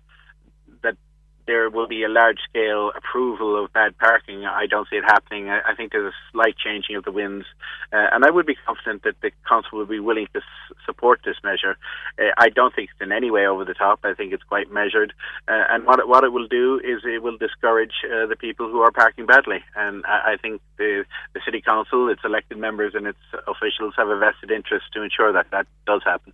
there 1.48 1.70
will 1.70 1.88
be 1.88 2.04
a 2.04 2.10
large 2.10 2.39
scale 2.50 2.91
approval 2.96 3.64
of 3.64 3.72
bad 3.74 3.98
parking. 3.98 4.46
I 4.46 4.66
don't 4.66 4.88
see 4.89 4.96
it 4.96 5.04
happening. 5.04 5.50
I, 5.50 5.62
I 5.72 5.76
think 5.76 5.91
there's 5.91 6.14
a 6.14 6.18
slight 6.32 6.56
changing 6.58 6.96
of 6.96 7.04
the 7.04 7.12
winds, 7.12 7.46
uh, 7.93 8.08
and 8.12 8.26
I 8.26 8.30
would 8.32 8.46
be 8.46 8.56
confident 8.66 9.04
that 9.04 9.16
the 9.22 9.32
council 9.48 9.78
will 9.78 9.86
be 9.86 10.00
willing 10.00 10.28
to 10.34 10.39
s- 10.39 10.78
support 10.86 11.22
this 11.26 11.38
measure. 11.43 11.78
Uh, 12.20 12.32
I 12.38 12.50
don't 12.50 12.74
think 12.76 12.89
it's 12.91 13.02
in 13.02 13.12
any 13.12 13.32
way 13.32 13.46
over 13.48 13.64
the 13.66 13.74
top. 13.74 14.00
I 14.04 14.14
think 14.14 14.34
it's 14.34 14.43
quite 14.43 14.72
measured, 14.72 15.14
uh, 15.48 15.64
and 15.70 15.86
what 15.86 16.00
it, 16.00 16.08
what 16.08 16.24
it 16.24 16.32
will 16.32 16.48
do 16.48 16.80
is 16.84 17.02
it 17.04 17.22
will 17.22 17.38
discourage 17.38 17.93
uh, 18.06 18.26
the 18.26 18.36
people 18.36 18.70
who 18.70 18.82
are 18.82 18.91
parking 18.91 19.26
badly. 19.26 19.64
And 19.76 20.04
I, 20.06 20.34
I 20.34 20.38
think 20.41 20.62
the 20.78 21.06
the 21.34 21.41
city 21.46 21.62
council, 21.62 22.10
its 22.10 22.22
elected 22.24 22.58
members, 22.58 22.93
and 22.96 23.06
its 23.08 23.20
officials 23.48 23.93
have 23.98 24.10
a 24.10 24.18
vested 24.18 24.52
interest 24.52 24.86
to 24.93 25.04
ensure 25.04 25.32
that 25.34 25.48
that 25.52 25.68
does 25.86 26.02
happen. 26.04 26.34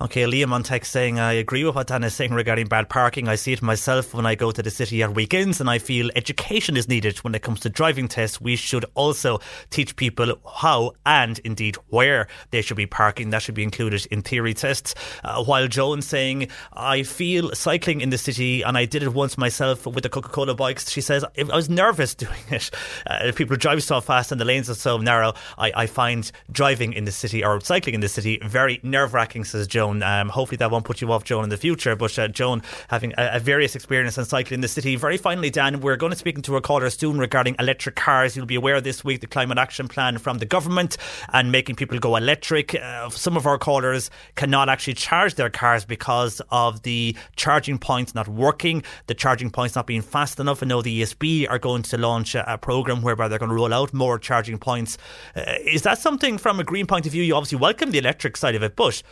Okay, 0.00 0.22
Liam 0.24 0.52
on 0.52 0.62
text 0.62 0.92
saying, 0.92 1.18
I 1.18 1.32
agree 1.32 1.64
with 1.64 1.74
what 1.74 1.86
Dan 1.86 2.04
is 2.04 2.14
saying 2.14 2.32
regarding 2.32 2.66
bad 2.66 2.88
parking. 2.88 3.28
I 3.28 3.36
see 3.36 3.52
it 3.52 3.62
myself 3.62 4.14
when 4.14 4.26
I 4.26 4.34
go 4.34 4.50
to 4.50 4.62
the 4.62 4.70
city 4.70 5.02
at 5.02 5.14
weekends, 5.14 5.60
and 5.60 5.70
I 5.70 5.78
feel 5.78 6.10
education 6.16 6.76
is 6.76 6.88
needed 6.88 7.18
when 7.18 7.34
it 7.34 7.42
comes 7.42 7.60
to 7.60 7.70
driving 7.70 8.08
tests. 8.08 8.40
We 8.40 8.56
should 8.56 8.84
also 8.94 9.40
teach 9.70 9.96
people 9.96 10.40
how 10.60 10.92
and 11.06 11.38
indeed 11.40 11.76
where 11.88 12.26
they 12.50 12.62
should 12.62 12.76
be 12.76 12.86
parking. 12.86 13.30
That 13.30 13.42
should 13.42 13.54
be 13.54 13.62
included 13.62 14.06
in 14.06 14.22
theory 14.22 14.54
tests. 14.54 14.94
Uh, 15.22 15.44
while 15.44 15.68
Joan 15.68 16.02
saying, 16.02 16.48
I 16.72 17.02
feel 17.02 17.52
cycling 17.54 18.00
in 18.00 18.10
the 18.10 18.18
city, 18.18 18.62
and 18.62 18.76
I 18.76 18.84
did 18.84 19.02
it 19.02 19.14
once 19.14 19.38
myself 19.38 19.86
with 19.86 20.02
the 20.02 20.08
Coca 20.08 20.28
Cola 20.28 20.54
bikes. 20.54 20.90
She 20.90 21.00
says, 21.00 21.24
I 21.24 21.44
was 21.44 21.68
nervous 21.68 22.14
doing 22.22 22.32
it. 22.50 22.70
Uh, 23.06 23.32
people 23.34 23.56
drive 23.56 23.82
so 23.82 24.00
fast 24.00 24.32
and 24.32 24.40
the 24.40 24.44
lanes 24.44 24.68
are 24.68 24.74
so 24.74 24.98
narrow. 24.98 25.34
I, 25.58 25.72
I 25.74 25.86
find 25.86 26.30
driving 26.50 26.92
in 26.92 27.04
the 27.04 27.12
city 27.12 27.44
or 27.44 27.60
cycling 27.60 27.94
in 27.94 28.00
the 28.00 28.08
city 28.08 28.38
very 28.44 28.80
nerve 28.82 29.14
wracking, 29.14 29.44
says 29.44 29.61
Joan. 29.66 30.02
Um, 30.02 30.28
hopefully 30.28 30.56
that 30.58 30.70
won't 30.70 30.84
put 30.84 31.00
you 31.00 31.10
off, 31.12 31.24
Joan, 31.24 31.44
in 31.44 31.50
the 31.50 31.56
future. 31.56 31.96
But 31.96 32.18
uh, 32.18 32.28
Joan, 32.28 32.62
having 32.88 33.12
a, 33.18 33.32
a, 33.34 33.40
various 33.40 33.74
experience 33.74 34.18
in 34.18 34.24
cycling 34.24 34.58
in 34.58 34.60
the 34.60 34.68
city. 34.68 34.96
Very 34.96 35.16
finally, 35.16 35.50
Dan, 35.50 35.80
we're 35.80 35.96
going 35.96 36.12
to 36.12 36.18
speak 36.18 36.40
to 36.42 36.56
a 36.56 36.60
caller 36.60 36.90
soon 36.90 37.18
regarding 37.18 37.56
electric 37.58 37.96
cars. 37.96 38.36
You'll 38.36 38.46
be 38.46 38.54
aware 38.54 38.80
this 38.80 39.04
week 39.04 39.20
the 39.20 39.26
climate 39.26 39.58
action 39.58 39.88
plan 39.88 40.18
from 40.18 40.38
the 40.38 40.46
government 40.46 40.96
and 41.32 41.52
making 41.52 41.76
people 41.76 41.98
go 41.98 42.16
electric. 42.16 42.74
Uh, 42.74 43.10
some 43.10 43.36
of 43.36 43.46
our 43.46 43.58
callers 43.58 44.10
cannot 44.34 44.68
actually 44.68 44.94
charge 44.94 45.34
their 45.34 45.50
cars 45.50 45.84
because 45.84 46.40
of 46.50 46.82
the 46.82 47.16
charging 47.36 47.78
points 47.78 48.14
not 48.14 48.28
working, 48.28 48.82
the 49.06 49.14
charging 49.14 49.50
points 49.50 49.74
not 49.74 49.86
being 49.86 50.02
fast 50.02 50.40
enough. 50.40 50.62
I 50.62 50.66
know 50.66 50.82
the 50.82 51.02
ESB 51.02 51.50
are 51.50 51.58
going 51.58 51.82
to 51.82 51.98
launch 51.98 52.34
a, 52.34 52.54
a 52.54 52.58
program 52.58 53.02
whereby 53.02 53.28
they're 53.28 53.38
going 53.38 53.50
to 53.50 53.54
roll 53.54 53.72
out 53.72 53.92
more 53.92 54.18
charging 54.18 54.58
points. 54.58 54.98
Uh, 55.36 55.42
is 55.64 55.82
that 55.82 55.98
something 55.98 56.38
from 56.38 56.60
a 56.60 56.64
green 56.64 56.86
point 56.86 57.06
of 57.06 57.12
view? 57.12 57.22
You 57.22 57.34
obviously 57.34 57.58
welcome 57.58 57.90
the 57.90 57.98
electric 57.98 58.36
side 58.36 58.54
of 58.54 58.62
it, 58.62 58.76
but 58.76 59.02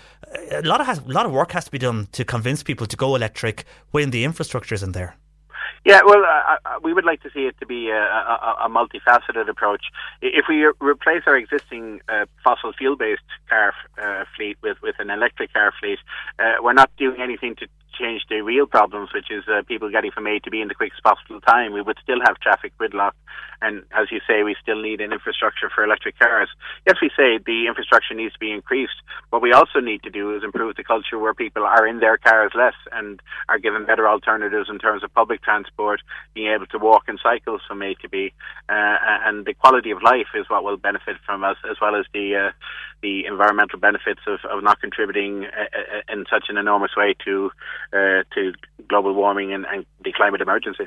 a 0.51 0.63
lot 0.63 0.81
of 0.81 0.87
has, 0.87 0.99
a 0.99 1.09
lot 1.09 1.27
of 1.27 1.33
work 1.33 1.53
has 1.53 1.65
to 1.65 1.71
be 1.71 1.79
done 1.79 2.09
to 2.13 2.25
convince 2.25 2.63
people 2.63 2.87
to 2.87 2.97
go 2.97 3.15
electric 3.15 3.65
when 3.91 4.11
the 4.11 4.25
infrastructure 4.25 4.75
isn't 4.75 4.93
there. 4.93 5.17
Yeah, 5.85 6.01
well, 6.05 6.23
uh, 6.25 6.57
uh, 6.65 6.79
we 6.83 6.93
would 6.93 7.07
like 7.07 7.23
to 7.23 7.31
see 7.31 7.47
it 7.47 7.57
to 7.61 7.67
be 7.67 7.89
a, 7.89 7.97
a, 7.97 8.67
a 8.67 8.69
multifaceted 8.69 9.49
approach. 9.49 9.85
If 10.21 10.45
we 10.47 10.71
replace 10.81 11.23
our 11.27 11.37
existing 11.37 12.03
uh, 12.09 12.27
fossil 12.45 12.73
fuel-based 12.75 13.23
car 13.49 13.73
uh, 14.03 14.25
fleet 14.37 14.59
with, 14.63 14.77
with 14.83 14.97
an 14.99 15.09
electric 15.09 15.53
car 15.55 15.73
fleet, 15.81 15.99
uh, 16.39 16.57
we're 16.63 16.75
not 16.75 16.91
doing 16.99 17.23
anything 17.23 17.57
to 17.57 17.67
change 18.01 18.23
the 18.29 18.41
real 18.41 18.67
problems, 18.67 19.11
which 19.13 19.31
is 19.31 19.45
uh, 19.47 19.63
people 19.69 19.91
getting 19.91 20.11
from 20.11 20.27
A 20.27 20.39
to 20.41 20.51
B 20.51 20.61
in 20.61 20.69
the 20.69 20.75
quickest 20.75 21.03
possible 21.03 21.41
time. 21.41 21.73
We 21.73 21.83
would 21.83 21.99
still 22.03 22.21
have 22.27 22.41
traffic 22.41 22.73
gridlock, 22.79 23.13
and 23.61 23.83
as 23.93 24.11
you 24.11 24.21
say, 24.27 24.43
we 24.43 24.57
still 24.63 24.81
need 24.81 25.01
an 25.01 25.13
infrastructure 25.13 25.69
for 25.75 25.85
electric 25.85 26.19
cars. 26.19 26.49
Yes, 26.87 26.97
we 27.03 27.11
say 27.17 27.39
the 27.45 27.67
infrastructure 27.69 28.15
needs 28.15 28.33
to 28.33 28.39
be 28.39 28.51
increased. 28.51 28.99
What 29.31 29.43
we 29.43 29.53
also 29.53 29.81
need 29.81 30.03
to 30.05 30.11
do 30.11 30.35
is 30.35 30.43
improve 30.43 30.77
the 30.77 30.85
culture 30.85 31.19
where 31.19 31.35
people 31.35 31.65
are 31.65 31.87
in 31.87 32.01
their 32.01 32.17
cars 32.17 32.53
less 32.55 32.75
and 32.93 33.21
are 33.49 33.59
given 33.59 33.85
better 33.85 34.09
alternatives 34.09 34.69
in 34.71 34.79
terms 34.79 35.05
of 35.05 35.13
public 35.15 35.43
transport, 35.43 36.01
being 36.35 36.51
able 36.53 36.67
to 36.67 36.79
walk 36.79 37.05
and 37.09 37.21
cycle 37.23 37.59
from 37.67 37.83
A 37.83 37.95
to 37.97 38.09
B, 38.09 38.33
uh, 38.69 38.97
and 39.27 39.45
the 39.45 39.55
quality 39.55 39.91
of 39.91 40.03
life 40.03 40.29
is 40.35 40.49
what 40.49 40.65
will 40.65 40.77
benefit 40.77 41.17
from 41.27 41.45
us, 41.45 41.57
as 41.71 41.77
well 41.81 41.95
as 41.95 42.07
the 42.15 42.37
uh, 42.37 42.51
the 43.03 43.27
environmental 43.27 43.79
benefits 43.79 44.21
of, 44.27 44.41
of 44.51 44.63
not 44.63 44.81
contributing 44.81 45.47
uh, 45.47 45.49
uh 45.49 46.13
in 46.13 46.25
such 46.31 46.47
an 46.49 46.57
enormous 46.57 46.93
way 46.97 47.15
to 47.25 47.51
uh, 47.93 48.23
to 48.35 48.53
global 48.89 49.13
warming 49.15 49.53
and, 49.53 49.67
and, 49.67 49.87
the 50.05 50.13
climate 50.13 50.41
emergency. 50.41 50.87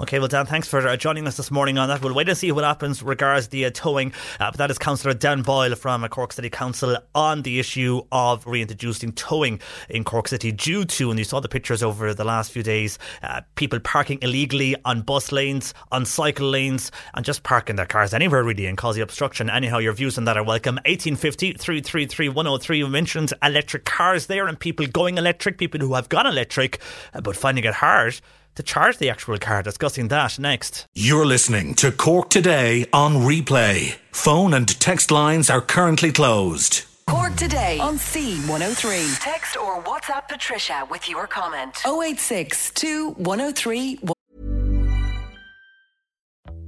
Okay, 0.00 0.18
well, 0.18 0.28
Dan, 0.28 0.46
thanks 0.46 0.68
for 0.68 0.86
uh, 0.86 0.96
joining 0.96 1.26
us 1.26 1.36
this 1.36 1.50
morning 1.50 1.78
on 1.78 1.88
that. 1.88 2.02
We'll 2.02 2.14
wait 2.14 2.28
and 2.28 2.36
see 2.36 2.52
what 2.52 2.64
happens 2.64 3.02
regards 3.02 3.48
the 3.48 3.66
uh, 3.66 3.70
towing. 3.70 4.12
Uh, 4.38 4.50
but 4.50 4.58
that 4.58 4.70
is 4.70 4.78
Councillor 4.78 5.14
Dan 5.14 5.42
Boyle 5.42 5.74
from 5.74 6.04
uh, 6.04 6.08
Cork 6.08 6.32
City 6.32 6.50
Council 6.50 6.96
on 7.14 7.42
the 7.42 7.58
issue 7.58 8.02
of 8.12 8.46
reintroducing 8.46 9.12
towing 9.12 9.60
in 9.88 10.04
Cork 10.04 10.28
City 10.28 10.52
due 10.52 10.84
to, 10.84 11.10
and 11.10 11.18
you 11.18 11.24
saw 11.24 11.40
the 11.40 11.48
pictures 11.48 11.82
over 11.82 12.14
the 12.14 12.24
last 12.24 12.52
few 12.52 12.62
days, 12.62 12.98
uh, 13.22 13.40
people 13.54 13.80
parking 13.80 14.18
illegally 14.22 14.76
on 14.84 15.02
bus 15.02 15.32
lanes, 15.32 15.74
on 15.90 16.04
cycle 16.04 16.48
lanes, 16.48 16.90
and 17.14 17.24
just 17.24 17.42
parking 17.42 17.76
their 17.76 17.86
cars 17.86 18.14
anywhere 18.14 18.44
really 18.44 18.66
and 18.66 18.78
causing 18.78 19.02
obstruction. 19.02 19.50
Anyhow, 19.50 19.78
your 19.78 19.92
views 19.92 20.18
on 20.18 20.24
that 20.24 20.36
are 20.36 20.44
welcome. 20.44 20.76
1850 20.86 21.54
333 21.54 22.28
103. 22.28 22.78
You 22.78 22.88
mentioned 22.88 23.32
electric 23.42 23.84
cars 23.84 24.26
there 24.26 24.46
and 24.46 24.58
people 24.58 24.86
going 24.86 25.18
electric, 25.18 25.58
people 25.58 25.80
who 25.80 25.94
have 25.94 26.08
gone 26.08 26.26
electric, 26.26 26.80
but 27.22 27.36
finding 27.36 27.64
it 27.64 27.74
hard 27.74 28.20
to 28.58 28.62
charge 28.64 28.98
the 28.98 29.08
actual 29.08 29.38
car. 29.38 29.62
Discussing 29.62 30.08
that 30.08 30.38
next. 30.38 30.86
You're 30.94 31.26
listening 31.26 31.74
to 31.76 31.92
Cork 31.92 32.28
Today 32.28 32.86
on 32.92 33.14
replay. 33.14 33.94
Phone 34.10 34.52
and 34.52 34.68
text 34.80 35.10
lines 35.10 35.48
are 35.48 35.60
currently 35.60 36.10
closed. 36.12 36.82
Cork 37.08 37.36
today 37.36 37.78
on 37.78 37.96
C103. 37.96 39.20
Text 39.20 39.56
or 39.56 39.82
WhatsApp 39.82 40.28
Patricia 40.28 40.86
with 40.90 41.08
your 41.08 41.26
comment. 41.26 41.76
086 41.86 42.72
103. 43.16 44.00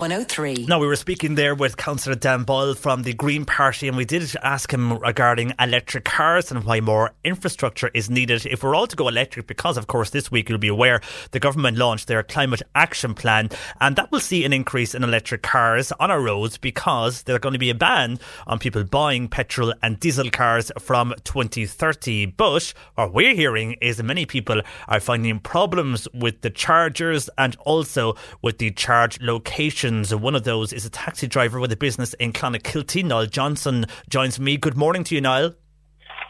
103. 0.00 0.66
Now, 0.68 0.78
we 0.78 0.86
were 0.86 0.94
speaking 0.94 1.34
there 1.34 1.56
with 1.56 1.76
Councillor 1.76 2.14
Dan 2.14 2.44
Boyle 2.44 2.76
from 2.76 3.02
the 3.02 3.12
Green 3.14 3.44
Party, 3.44 3.88
and 3.88 3.96
we 3.96 4.04
did 4.04 4.32
ask 4.44 4.72
him 4.72 4.96
regarding 4.96 5.52
electric 5.58 6.04
cars 6.04 6.52
and 6.52 6.62
why 6.62 6.78
more 6.78 7.10
infrastructure 7.24 7.90
is 7.94 8.08
needed 8.08 8.46
if 8.46 8.62
we're 8.62 8.76
all 8.76 8.86
to 8.86 8.94
go 8.94 9.08
electric. 9.08 9.48
Because, 9.48 9.76
of 9.76 9.88
course, 9.88 10.10
this 10.10 10.30
week 10.30 10.48
you'll 10.48 10.58
be 10.58 10.68
aware 10.68 11.00
the 11.32 11.40
government 11.40 11.78
launched 11.78 12.06
their 12.06 12.22
climate 12.22 12.62
action 12.76 13.12
plan, 13.12 13.48
and 13.80 13.96
that 13.96 14.12
will 14.12 14.20
see 14.20 14.44
an 14.44 14.52
increase 14.52 14.94
in 14.94 15.02
electric 15.02 15.42
cars 15.42 15.90
on 15.98 16.12
our 16.12 16.22
roads 16.22 16.58
because 16.58 17.24
there's 17.24 17.40
going 17.40 17.54
to 17.54 17.58
be 17.58 17.70
a 17.70 17.74
ban 17.74 18.20
on 18.46 18.60
people 18.60 18.84
buying 18.84 19.26
petrol 19.26 19.74
and 19.82 19.98
diesel 19.98 20.30
cars 20.30 20.70
from 20.78 21.12
2030. 21.24 22.26
But 22.26 22.72
what 22.94 23.12
we're 23.12 23.34
hearing 23.34 23.72
is 23.80 24.00
many 24.00 24.26
people 24.26 24.62
are 24.86 25.00
finding 25.00 25.40
problems 25.40 26.06
with 26.14 26.42
the 26.42 26.50
chargers 26.50 27.28
and 27.36 27.56
also 27.64 28.14
with 28.42 28.58
the 28.58 28.70
charge 28.70 29.20
location 29.20 29.87
one 29.88 30.34
of 30.34 30.44
those 30.44 30.72
is 30.72 30.84
a 30.84 30.90
taxi 30.90 31.26
driver 31.26 31.58
with 31.60 31.72
a 31.72 31.76
business 31.76 32.14
in 32.14 32.32
Clonakilty. 32.32 33.04
Niall 33.04 33.26
Johnson 33.26 33.86
joins 34.08 34.38
me. 34.38 34.56
Good 34.56 34.76
morning 34.76 35.02
to 35.04 35.14
you, 35.14 35.20
Niall. 35.20 35.54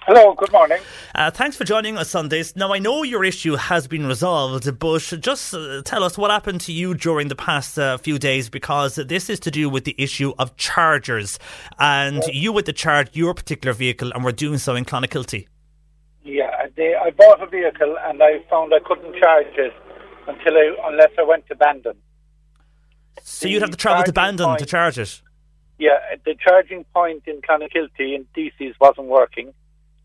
Hello, 0.06 0.32
good 0.32 0.52
morning. 0.52 0.78
Uh, 1.14 1.30
thanks 1.30 1.56
for 1.56 1.64
joining 1.64 1.98
us 1.98 2.14
on 2.14 2.30
this. 2.30 2.56
Now, 2.56 2.72
I 2.72 2.78
know 2.78 3.02
your 3.02 3.24
issue 3.24 3.56
has 3.56 3.86
been 3.86 4.06
resolved, 4.06 4.78
but 4.78 5.00
just 5.20 5.52
uh, 5.52 5.82
tell 5.84 6.02
us 6.02 6.16
what 6.16 6.30
happened 6.30 6.62
to 6.62 6.72
you 6.72 6.94
during 6.94 7.28
the 7.28 7.36
past 7.36 7.78
uh, 7.78 7.98
few 7.98 8.18
days 8.18 8.48
because 8.48 8.94
this 8.94 9.28
is 9.28 9.38
to 9.40 9.50
do 9.50 9.68
with 9.68 9.84
the 9.84 9.94
issue 9.98 10.32
of 10.38 10.56
chargers. 10.56 11.38
And 11.78 12.22
you 12.32 12.52
with 12.52 12.64
the 12.64 12.72
charge 12.72 13.10
your 13.12 13.34
particular 13.34 13.74
vehicle, 13.74 14.12
and 14.14 14.24
we're 14.24 14.32
doing 14.32 14.56
so 14.58 14.76
in 14.76 14.86
Clonakilty. 14.86 15.46
Yeah, 16.24 16.68
they, 16.74 16.94
I 16.94 17.10
bought 17.10 17.42
a 17.42 17.46
vehicle 17.46 17.96
and 18.04 18.22
I 18.22 18.38
found 18.48 18.72
I 18.72 18.78
couldn't 18.86 19.14
charge 19.16 19.54
it 19.58 19.74
until 20.26 20.56
I, 20.56 20.74
unless 20.84 21.10
I 21.18 21.22
went 21.22 21.46
to 21.48 21.54
Bandon. 21.54 21.96
So 23.22 23.48
you'd 23.48 23.62
have 23.62 23.70
to 23.70 23.76
travel 23.76 24.04
to 24.04 24.12
Bandon 24.12 24.56
to 24.58 24.66
charge 24.66 24.98
it. 24.98 25.20
Yeah, 25.78 25.98
the 26.24 26.34
charging 26.34 26.84
point 26.92 27.22
in 27.26 27.40
Clonakilty 27.40 28.14
in 28.14 28.26
DC's 28.36 28.74
wasn't 28.80 29.06
working. 29.06 29.54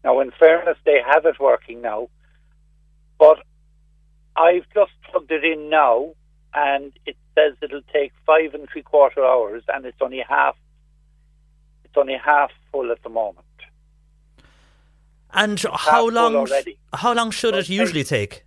Now, 0.03 0.19
in 0.19 0.31
fairness, 0.31 0.77
they 0.85 0.99
have 1.05 1.25
it 1.25 1.39
working 1.39 1.81
now, 1.81 2.09
but 3.17 3.39
I've 4.35 4.65
just 4.73 4.91
plugged 5.09 5.31
it 5.31 5.43
in 5.43 5.69
now, 5.69 6.13
and 6.53 6.91
it 7.05 7.15
says 7.35 7.53
it'll 7.61 7.81
take 7.91 8.11
five 8.25 8.53
and 8.53 8.67
three 8.71 8.83
quarter 8.83 9.23
hours, 9.25 9.63
and 9.73 9.85
it's 9.85 9.97
only 10.01 10.23
half. 10.27 10.55
It's 11.85 11.93
only 11.97 12.17
half 12.23 12.51
full 12.71 12.91
at 12.91 13.01
the 13.01 13.09
moment. 13.09 13.39
And 15.31 15.59
how 15.73 16.07
long? 16.09 16.47
How 16.93 17.13
long 17.13 17.31
should 17.31 17.55
it 17.55 17.65
Okay. 17.65 17.73
usually 17.73 18.03
take? 18.03 18.43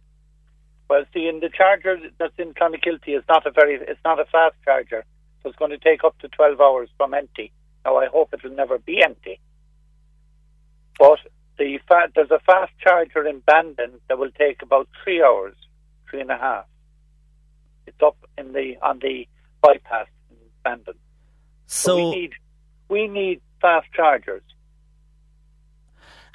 Well, 0.88 1.04
see, 1.12 1.28
in 1.28 1.40
the 1.40 1.48
charger 1.48 1.98
that's 2.18 2.38
in 2.38 2.54
Clonakilty, 2.54 3.08
it's 3.08 3.28
not 3.28 3.46
a 3.46 3.50
very, 3.50 3.74
it's 3.74 4.00
not 4.04 4.20
a 4.20 4.24
fast 4.26 4.54
charger, 4.64 5.04
so 5.42 5.48
it's 5.48 5.58
going 5.58 5.72
to 5.72 5.78
take 5.78 6.04
up 6.04 6.16
to 6.20 6.28
twelve 6.28 6.60
hours 6.60 6.88
from 6.96 7.14
empty. 7.14 7.52
Now, 7.84 7.96
I 7.96 8.06
hope 8.06 8.32
it 8.32 8.42
will 8.44 8.54
never 8.54 8.78
be 8.78 9.02
empty. 9.02 9.40
But 10.98 11.18
the 11.58 11.78
fa- 11.88 12.10
there's 12.14 12.30
a 12.30 12.38
fast 12.40 12.72
charger 12.80 13.26
in 13.26 13.40
Bandon 13.40 14.00
that 14.08 14.18
will 14.18 14.30
take 14.30 14.62
about 14.62 14.88
three 15.02 15.22
hours, 15.22 15.56
three 16.08 16.20
and 16.20 16.30
a 16.30 16.38
half. 16.38 16.66
It's 17.86 18.00
up 18.02 18.16
in 18.38 18.52
the 18.52 18.76
on 18.82 19.00
the 19.00 19.28
bypass 19.62 20.06
in 20.30 20.36
Bandon. 20.64 20.94
So, 21.66 21.96
we 21.96 22.10
need 22.10 22.32
we 22.88 23.08
need 23.08 23.40
fast 23.60 23.86
chargers. 23.92 24.42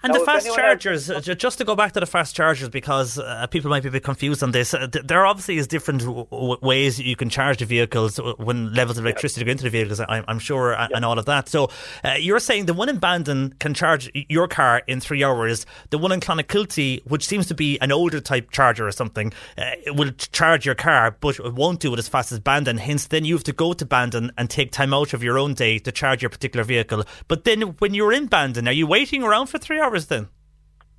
And 0.03 0.13
Now, 0.13 0.19
the 0.19 0.25
fast 0.25 0.47
else- 0.47 0.55
chargers, 0.55 1.09
uh, 1.09 1.19
just 1.19 1.57
to 1.59 1.63
go 1.65 1.75
back 1.75 1.91
to 1.93 1.99
the 1.99 2.05
fast 2.05 2.35
chargers, 2.35 2.69
because 2.69 3.19
uh, 3.19 3.47
people 3.47 3.69
might 3.69 3.83
be 3.83 3.89
a 3.89 3.91
bit 3.91 4.03
confused 4.03 4.41
on 4.43 4.51
this. 4.51 4.73
Uh, 4.73 4.87
th- 4.87 5.05
there 5.05 5.25
obviously 5.25 5.57
is 5.57 5.67
different 5.67 6.01
w- 6.01 6.25
w- 6.31 6.57
ways 6.61 6.99
you 6.99 7.15
can 7.15 7.29
charge 7.29 7.57
the 7.59 7.65
vehicles 7.65 8.19
uh, 8.19 8.33
when 8.37 8.73
levels 8.73 8.97
of 8.97 9.05
electricity 9.05 9.45
go 9.45 9.51
into 9.51 9.63
the 9.63 9.69
vehicles. 9.69 9.99
I'm, 9.99 10.25
I'm 10.27 10.39
sure, 10.39 10.73
and, 10.73 10.91
and 10.93 11.05
all 11.05 11.19
of 11.19 11.25
that. 11.25 11.49
So 11.49 11.69
uh, 12.03 12.13
you're 12.19 12.39
saying 12.39 12.65
the 12.65 12.73
one 12.73 12.89
in 12.89 12.97
Bandon 12.97 13.53
can 13.59 13.73
charge 13.73 14.09
your 14.13 14.47
car 14.47 14.81
in 14.87 14.99
three 14.99 15.23
hours. 15.23 15.65
The 15.91 15.97
one 15.97 16.11
in 16.11 16.19
Clonakilty, 16.19 17.05
which 17.05 17.27
seems 17.27 17.47
to 17.47 17.53
be 17.53 17.77
an 17.79 17.91
older 17.91 18.19
type 18.19 18.51
charger 18.51 18.87
or 18.87 18.91
something, 18.91 19.31
uh, 19.57 19.63
it 19.85 19.95
will 19.95 20.11
charge 20.11 20.65
your 20.65 20.75
car, 20.75 21.15
but 21.19 21.39
it 21.39 21.53
won't 21.53 21.79
do 21.79 21.93
it 21.93 21.99
as 21.99 22.07
fast 22.07 22.31
as 22.31 22.39
Bandon. 22.39 22.77
Hence, 22.77 23.07
then 23.07 23.25
you 23.25 23.35
have 23.35 23.43
to 23.43 23.53
go 23.53 23.73
to 23.73 23.85
Bandon 23.85 24.31
and 24.37 24.49
take 24.49 24.71
time 24.71 24.93
out 24.93 25.13
of 25.13 25.21
your 25.23 25.37
own 25.37 25.53
day 25.53 25.77
to 25.79 25.91
charge 25.91 26.21
your 26.21 26.29
particular 26.29 26.63
vehicle. 26.63 27.03
But 27.27 27.43
then 27.43 27.61
when 27.79 27.93
you're 27.93 28.13
in 28.13 28.27
Bandon, 28.27 28.67
are 28.67 28.71
you 28.71 28.87
waiting 28.87 29.23
around 29.23 29.47
for 29.47 29.57
three 29.57 29.79
hours 29.79 29.90
then? 29.99 30.29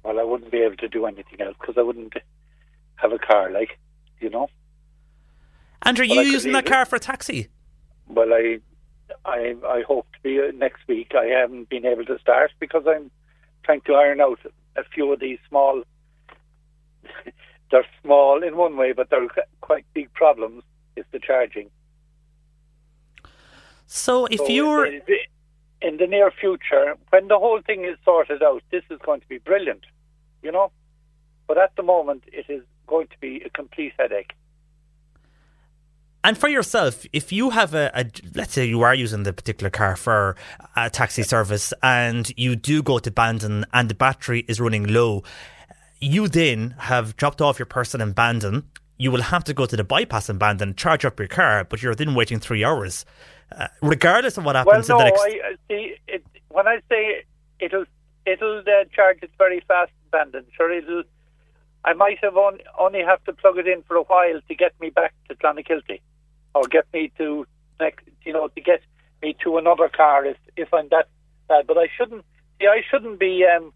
Well, 0.02 0.18
I 0.18 0.24
wouldn't 0.24 0.50
be 0.50 0.58
able 0.58 0.76
to 0.76 0.88
do 0.88 1.06
anything 1.06 1.40
else 1.40 1.56
because 1.60 1.76
I 1.78 1.82
wouldn't 1.82 2.14
have 2.96 3.12
a 3.12 3.18
car, 3.18 3.50
like 3.50 3.78
you 4.20 4.30
know. 4.30 4.48
And 5.82 5.98
are 5.98 6.02
Well, 6.08 6.22
you 6.24 6.30
using 6.32 6.52
that 6.52 6.66
it. 6.66 6.70
car 6.70 6.84
for 6.84 6.96
a 6.96 7.00
taxi? 7.00 7.48
Well, 8.08 8.32
I, 8.32 8.58
I, 9.24 9.54
I 9.66 9.82
hope 9.86 10.06
to 10.12 10.20
be 10.22 10.38
uh, 10.40 10.52
next 10.54 10.80
week. 10.88 11.12
I 11.14 11.26
haven't 11.26 11.68
been 11.68 11.84
able 11.86 12.04
to 12.06 12.18
start 12.18 12.52
because 12.60 12.84
I'm 12.86 13.10
trying 13.64 13.80
to 13.82 13.94
iron 13.94 14.20
out 14.20 14.38
a 14.76 14.84
few 14.84 15.12
of 15.12 15.20
these 15.20 15.38
small. 15.48 15.82
they're 17.70 17.86
small 18.02 18.42
in 18.42 18.56
one 18.56 18.76
way, 18.76 18.92
but 18.92 19.10
they're 19.10 19.26
quite 19.60 19.84
big 19.94 20.12
problems. 20.14 20.62
Is 20.94 21.04
the 21.10 21.18
charging? 21.18 21.70
So 23.86 24.26
if 24.26 24.38
So 24.38 24.48
you're 24.48 24.86
in 24.86 25.02
the- 25.06 25.18
in 25.82 25.96
the 25.96 26.06
near 26.06 26.30
future, 26.30 26.96
when 27.10 27.28
the 27.28 27.38
whole 27.38 27.60
thing 27.60 27.84
is 27.84 27.96
sorted 28.04 28.42
out, 28.42 28.62
this 28.70 28.84
is 28.90 28.98
going 29.04 29.20
to 29.20 29.28
be 29.28 29.38
brilliant, 29.38 29.84
you 30.42 30.52
know. 30.52 30.70
But 31.48 31.58
at 31.58 31.74
the 31.76 31.82
moment, 31.82 32.24
it 32.28 32.46
is 32.48 32.62
going 32.86 33.08
to 33.08 33.18
be 33.20 33.42
a 33.44 33.50
complete 33.50 33.92
headache. 33.98 34.32
and 36.24 36.38
for 36.38 36.48
yourself, 36.48 37.04
if 37.12 37.32
you 37.32 37.50
have 37.50 37.74
a, 37.74 37.90
a 37.94 38.04
let's 38.34 38.52
say 38.52 38.64
you 38.64 38.82
are 38.82 38.94
using 38.94 39.24
the 39.24 39.32
particular 39.32 39.70
car 39.70 39.96
for 39.96 40.36
a 40.76 40.88
taxi 40.88 41.22
service 41.22 41.74
and 41.82 42.32
you 42.36 42.54
do 42.54 42.82
go 42.82 42.98
to 43.00 43.10
Bandon 43.10 43.66
and 43.72 43.88
the 43.88 43.94
battery 43.94 44.44
is 44.46 44.60
running 44.60 44.86
low, 44.86 45.24
you 46.00 46.28
then 46.28 46.74
have 46.78 47.16
dropped 47.16 47.40
off 47.40 47.58
your 47.58 47.66
person 47.66 48.00
in 48.00 48.12
Bandon. 48.12 48.64
You 48.98 49.10
will 49.10 49.22
have 49.22 49.42
to 49.44 49.54
go 49.54 49.66
to 49.66 49.76
the 49.76 49.84
bypass 49.84 50.30
in 50.30 50.38
Bandon, 50.38 50.74
charge 50.76 51.04
up 51.04 51.18
your 51.18 51.28
car, 51.28 51.64
but 51.64 51.82
you're 51.82 51.94
then 51.94 52.14
waiting 52.14 52.38
three 52.38 52.62
hours. 52.62 53.04
Uh, 53.58 53.68
regardless 53.82 54.38
of 54.38 54.44
what 54.44 54.56
happens 54.56 54.88
Well, 54.88 54.98
no, 54.98 55.04
in 55.06 55.12
the 55.12 55.16
next 55.16 55.22
I 55.22 55.48
I 55.48 55.54
see. 55.68 55.96
It, 56.08 56.24
when 56.48 56.66
I 56.66 56.80
say 56.88 57.24
it'll 57.60 57.84
it'll 58.26 58.60
uh, 58.60 58.84
charge 58.94 59.18
it 59.22 59.30
very 59.38 59.60
fast, 59.66 59.92
Bandon. 60.10 60.44
Sure, 60.56 60.70
it'll. 60.70 61.04
I 61.84 61.94
might 61.94 62.18
have 62.22 62.36
on, 62.36 62.58
only 62.78 63.02
have 63.02 63.24
to 63.24 63.32
plug 63.32 63.58
it 63.58 63.66
in 63.66 63.82
for 63.82 63.96
a 63.96 64.02
while 64.02 64.40
to 64.46 64.54
get 64.54 64.72
me 64.80 64.90
back 64.90 65.12
to 65.28 65.34
Clonakilty, 65.34 66.00
or 66.54 66.62
get 66.70 66.86
me 66.92 67.10
to 67.18 67.46
next. 67.80 68.04
You 68.24 68.32
know, 68.32 68.48
to 68.48 68.60
get 68.60 68.80
me 69.22 69.36
to 69.42 69.58
another 69.58 69.88
car 69.88 70.24
if 70.24 70.36
if 70.56 70.72
I'm 70.72 70.88
that 70.90 71.08
bad. 71.48 71.66
But 71.66 71.78
I 71.78 71.88
shouldn't. 71.96 72.24
See, 72.60 72.66
I 72.66 72.82
shouldn't 72.88 73.18
be 73.18 73.44
um, 73.44 73.72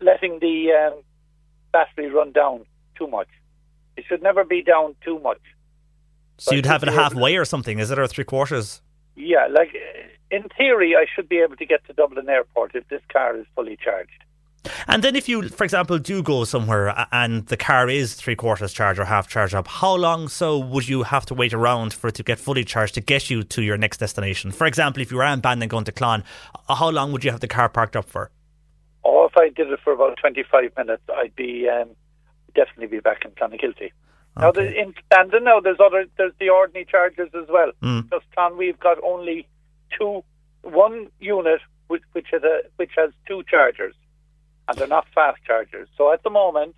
letting 0.00 0.38
the 0.40 0.72
um, 0.72 1.02
battery 1.72 2.10
run 2.10 2.32
down 2.32 2.64
too 2.96 3.06
much. 3.06 3.28
It 3.96 4.04
should 4.08 4.22
never 4.22 4.44
be 4.44 4.62
down 4.62 4.94
too 5.04 5.18
much. 5.18 5.40
So 6.38 6.54
you'd 6.54 6.66
have 6.66 6.82
it 6.82 6.86
should 6.86 6.90
be 6.90 6.94
able- 6.94 7.02
halfway 7.02 7.36
or 7.36 7.44
something, 7.44 7.78
is 7.78 7.90
it, 7.90 7.98
or 7.98 8.06
three 8.06 8.24
quarters? 8.24 8.82
Yeah, 9.14 9.46
like 9.50 9.70
in 10.30 10.44
theory, 10.56 10.96
I 10.96 11.04
should 11.14 11.28
be 11.28 11.38
able 11.38 11.56
to 11.56 11.66
get 11.66 11.86
to 11.86 11.92
Dublin 11.92 12.28
Airport 12.28 12.74
if 12.74 12.88
this 12.88 13.02
car 13.12 13.36
is 13.36 13.46
fully 13.54 13.76
charged. 13.82 14.24
And 14.86 15.02
then, 15.02 15.16
if 15.16 15.28
you, 15.28 15.48
for 15.48 15.64
example, 15.64 15.98
do 15.98 16.22
go 16.22 16.44
somewhere 16.44 17.06
and 17.10 17.46
the 17.46 17.56
car 17.56 17.88
is 17.88 18.14
three 18.14 18.36
quarters 18.36 18.72
charged 18.72 19.00
or 19.00 19.04
half 19.04 19.28
charged 19.28 19.54
up, 19.54 19.66
how 19.66 19.94
long 19.96 20.28
so 20.28 20.56
would 20.58 20.88
you 20.88 21.02
have 21.02 21.26
to 21.26 21.34
wait 21.34 21.52
around 21.52 21.92
for 21.92 22.08
it 22.08 22.14
to 22.14 22.22
get 22.22 22.38
fully 22.38 22.64
charged 22.64 22.94
to 22.94 23.00
get 23.00 23.28
you 23.28 23.42
to 23.42 23.62
your 23.62 23.76
next 23.76 23.98
destination? 23.98 24.52
For 24.52 24.66
example, 24.66 25.02
if 25.02 25.10
you 25.10 25.16
were 25.16 25.24
in 25.24 25.40
Bandon 25.40 25.68
going 25.68 25.84
to 25.84 25.92
Clon, 25.92 26.22
uh, 26.68 26.74
how 26.76 26.90
long 26.90 27.12
would 27.12 27.24
you 27.24 27.32
have 27.32 27.40
the 27.40 27.48
car 27.48 27.68
parked 27.68 27.96
up 27.96 28.04
for? 28.04 28.30
Or 29.02 29.26
if 29.26 29.36
I 29.36 29.48
did 29.48 29.68
it 29.68 29.80
for 29.82 29.92
about 29.92 30.16
25 30.18 30.70
minutes, 30.76 31.02
I'd 31.12 31.34
be 31.34 31.68
um, 31.68 31.90
definitely 32.54 32.86
be 32.86 33.00
back 33.00 33.24
in 33.24 33.32
Clonakilty. 33.32 33.90
Now, 34.36 34.50
in 34.50 34.94
Bandon, 35.10 35.44
now 35.44 35.60
there's 35.60 35.78
other 35.84 36.06
there's 36.16 36.32
the 36.40 36.48
ordinary 36.48 36.86
chargers 36.86 37.30
as 37.34 37.48
well. 37.48 37.72
Mm. 37.82 38.10
Just 38.10 38.24
Clon, 38.36 38.56
we've 38.56 38.80
got 38.80 38.96
only 39.02 39.46
two, 39.98 40.24
one 40.62 41.08
unit 41.20 41.60
which 41.88 42.02
which 42.12 42.28
has 42.32 42.42
a, 42.42 42.60
which 42.76 42.92
has 42.96 43.10
two 43.28 43.42
chargers, 43.48 43.94
and 44.68 44.78
they're 44.78 44.88
not 44.88 45.06
fast 45.14 45.38
chargers. 45.46 45.88
So 45.98 46.12
at 46.12 46.22
the 46.22 46.30
moment, 46.30 46.74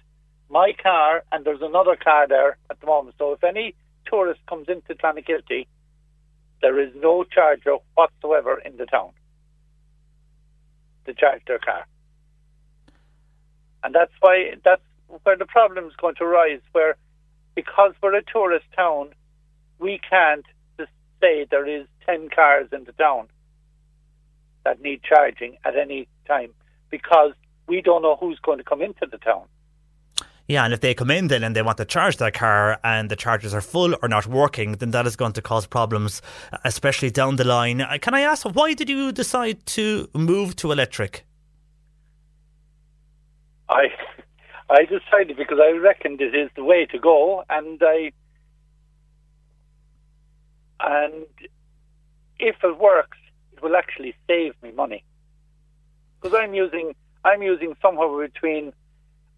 my 0.51 0.73
car 0.83 1.23
and 1.31 1.45
there's 1.45 1.63
another 1.63 1.97
car 1.97 2.27
there 2.27 2.57
at 2.71 2.81
the 2.81 2.87
moment. 2.87 3.15
So 3.19 3.33
if 3.33 3.45
any 3.45 3.77
tourist 4.07 4.41
comes 4.49 4.69
into 4.69 4.95
Clonakilty, 4.95 5.67
there 6.61 6.81
is 6.81 6.93
no 6.97 7.25
charger 7.25 7.77
whatsoever 7.95 8.59
in 8.59 8.77
the 8.77 8.87
town 8.87 9.11
to 11.07 11.15
charge 11.15 11.43
their 11.47 11.59
car. 11.59 11.87
And 13.85 13.95
that's 13.95 14.13
why 14.21 14.55
that's 14.65 14.83
where 15.23 15.37
the 15.37 15.47
problem 15.47 15.87
is 15.87 15.93
going 16.01 16.17
to 16.17 16.27
rise. 16.27 16.61
Where 16.73 16.97
because 17.55 17.93
we're 18.03 18.15
a 18.15 18.23
tourist 18.23 18.67
town, 18.77 19.11
we 19.79 20.01
can't 20.09 20.45
just 20.79 20.91
say 21.21 21.47
there 21.51 21.67
is 21.67 21.87
ten 22.07 22.29
cars 22.29 22.69
in 22.73 22.85
the 22.85 22.93
town 22.93 23.29
that 24.65 24.81
need 24.81 25.03
charging 25.03 25.57
at 25.65 25.77
any 25.77 26.09
time 26.27 26.51
because 26.91 27.33
we 27.67 27.81
don't 27.81 28.03
know 28.03 28.17
who's 28.17 28.39
going 28.41 28.59
to 28.59 28.65
come 28.65 28.83
into 28.83 29.07
the 29.11 29.19
town. 29.19 29.45
Yeah, 30.47 30.65
and 30.65 30.75
if 30.75 30.81
they 30.81 30.93
come 30.93 31.11
in 31.11 31.29
then 31.29 31.43
and 31.43 31.57
they 31.57 31.63
want 31.63 31.79
to 31.79 31.87
charge 31.87 32.19
their 32.19 32.31
car 32.31 32.79
and 32.85 33.11
the 33.11 33.17
chargers 33.17 33.55
are 33.55 33.63
full 33.63 33.97
or 34.03 34.09
not 34.09 34.27
working, 34.27 34.73
then 34.73 34.91
that 34.91 35.07
is 35.07 35.17
going 35.17 35.33
to 35.33 35.43
cause 35.43 35.67
problems, 35.67 36.21
especially 36.65 37.11
down 37.11 37.37
the 37.37 37.45
line. 37.45 37.81
Uh, 37.81 37.97
Can 38.01 38.13
I 38.15 38.21
ask, 38.21 38.45
why 38.45 38.75
did 38.75 38.91
you 38.91 39.11
decide 39.11 39.65
to 39.67 40.09
move 40.15 40.55
to 40.57 40.71
electric? 40.71 41.25
I 43.71 43.87
I 44.69 44.85
decided 44.85 45.37
because 45.37 45.59
I 45.63 45.73
reckoned 45.73 46.21
it 46.21 46.35
is 46.35 46.51
the 46.57 46.65
way 46.65 46.87
to 46.87 46.99
go, 46.99 47.45
and 47.49 47.81
I 47.83 48.13
and 50.81 51.27
if 52.39 52.57
it 52.63 52.79
works, 52.79 53.19
it 53.53 53.63
will 53.63 53.77
actually 53.77 54.15
save 54.27 54.55
me 54.63 54.73
money 54.73 55.05
because 56.21 56.37
I'm 56.39 56.55
using 56.55 56.95
I'm 57.25 57.43
using 57.43 57.75
somewhere 57.81 58.27
between 58.27 58.73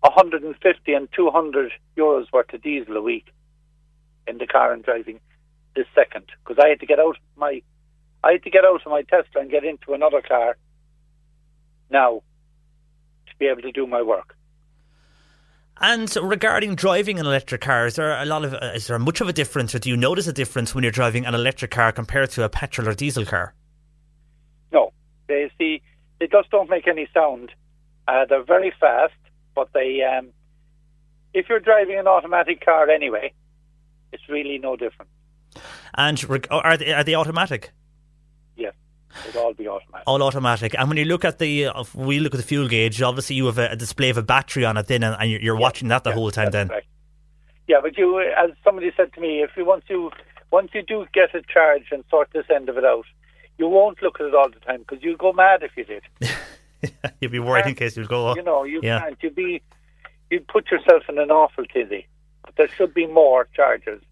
150 0.01 0.93
and 0.93 1.09
200 1.13 1.73
euros 1.97 2.27
worth 2.33 2.53
of 2.53 2.63
diesel 2.63 2.97
a 2.97 3.03
week 3.03 3.27
in 4.27 4.39
the 4.39 4.47
car 4.47 4.73
I'm 4.73 4.83
driving 4.83 5.21
this 5.75 5.87
second 5.95 6.25
because 6.45 6.63
I 6.63 6.69
had 6.69 6.81
to 6.81 6.87
get 6.87 6.99
out 6.99 7.17
my 7.37 7.63
I 8.25 8.33
had 8.33 8.43
to 8.45 8.51
get 8.51 8.65
out 8.65 8.81
of 8.85 8.91
my 8.91 9.03
Tesla 9.03 9.41
and 9.41 9.51
get 9.51 9.65
into 9.65 9.93
another 9.95 10.23
car 10.23 10.57
now 11.91 12.23
to 13.27 13.33
be 13.39 13.47
able 13.47 13.63
to 13.63 13.73
do 13.73 13.87
my 13.87 14.03
work. 14.03 14.37
And 15.81 16.15
regarding 16.17 16.75
driving 16.75 17.21
an 17.21 17.27
electric 17.27 17.61
car, 17.61 17.87
is 17.87 17.97
there 17.97 18.21
a 18.21 18.25
lot 18.25 18.45
of 18.45 18.55
uh, 18.55 18.73
is 18.75 18.87
there 18.87 18.99
much 18.99 19.21
of 19.21 19.29
a 19.29 19.33
difference, 19.33 19.75
or 19.75 19.79
do 19.79 19.91
you 19.91 19.97
notice 19.97 20.27
a 20.27 20.33
difference 20.33 20.75
when 20.75 20.83
you're 20.83 20.91
driving 20.91 21.27
an 21.27 21.35
electric 21.35 21.71
car 21.71 21.93
compared 21.93 22.31
to 22.31 22.45
a 22.45 22.49
petrol 22.49 22.89
or 22.89 22.95
diesel 22.95 23.27
car? 23.27 23.55
No, 24.73 24.93
they 25.29 25.51
see 25.59 25.83
they 26.19 26.29
just 26.29 26.51
don't 26.51 26.71
make 26.71 26.89
any 26.89 27.09
sound. 27.13 27.53
Uh, 28.09 28.25
they're 28.25 28.43
very 28.43 28.73
fast, 28.81 29.13
but 29.55 29.69
they 29.75 30.01
um, 30.03 30.29
if 31.35 31.47
you're 31.51 31.61
driving 31.61 31.99
an 31.99 32.07
automatic 32.07 32.65
car 32.65 32.89
anyway, 32.89 33.35
it's 34.13 34.27
really 34.31 34.57
no 34.57 34.77
different. 34.77 35.11
And 35.95 36.23
reg- 36.29 36.49
are 36.51 36.77
they, 36.79 36.93
are 36.95 37.05
they 37.05 37.15
automatic? 37.15 37.73
Yes, 38.57 38.73
it'll 39.29 39.43
all 39.43 39.55
be 39.55 39.69
automatic. 39.69 40.05
All 40.07 40.23
automatic. 40.23 40.75
And 40.79 40.89
when 40.89 40.99
you 40.99 41.05
look 41.05 41.25
at 41.25 41.39
the, 41.39 41.69
we 41.95 42.19
look 42.21 42.35
at 42.35 42.39
the 42.39 42.47
fuel 42.47 42.69
gauge. 42.69 43.01
Obviously, 43.03 43.37
you 43.37 43.47
have 43.47 43.59
a, 43.59 43.71
a 43.71 43.77
display 43.77 44.11
of 44.11 44.17
a 44.17 44.23
battery 44.23 44.65
on 44.65 44.77
it, 44.77 44.87
then, 44.87 45.03
and, 45.03 45.17
and 45.21 45.31
you're, 45.31 45.41
you're 45.41 45.57
watching 45.57 45.89
that 45.89 46.05
the 46.05 46.13
whole 46.13 46.31
time. 46.31 46.51
Then, 46.51 46.69
correct. 46.69 46.87
Yeah, 47.69 47.79
but 47.83 47.99
you, 47.99 48.21
as 48.21 48.51
somebody 48.63 48.93
said 48.97 49.13
to 49.15 49.21
me, 49.21 49.43
if 49.43 49.51
you 49.57 49.65
once 49.65 49.85
you 49.89 50.11
once 50.53 50.71
you 50.73 50.83
do 50.83 51.07
get 51.13 51.35
a 51.35 51.43
charge 51.43 51.87
and 51.91 52.05
sort 52.11 52.29
this 52.33 52.47
end 52.55 52.69
of 52.69 52.79
it 52.79 52.85
out, 52.85 53.05
you 53.59 53.69
won't 53.69 54.01
look 54.03 54.21
at 54.21 54.27
it 54.27 54.35
all 54.35 54.49
the 54.49 54.61
time 54.61 54.81
because 54.81 55.03
you'll 55.03 55.17
go 55.17 55.33
mad 55.33 55.63
if 55.63 55.73
you 55.77 55.85
did. 55.85 56.03
you'd 57.21 57.33
be 57.33 57.39
worried 57.39 57.67
in 57.67 57.75
case 57.75 57.97
you'd 57.97 58.09
go. 58.09 58.35
You 58.35 58.43
know, 58.43 58.65
you 58.65 58.81
yeah. 58.83 59.01
can't. 59.01 59.17
You'd 59.21 59.35
be, 59.35 59.63
you'd 60.31 60.47
put 60.47 60.71
yourself 60.71 61.03
in 61.09 61.19
an 61.19 61.31
awful 61.31 61.65
tizzy. 61.65 62.07
But 62.45 62.57
there 62.57 62.69
should 62.69 62.95
be 62.95 63.07
more 63.07 63.49
chargers. 63.55 64.03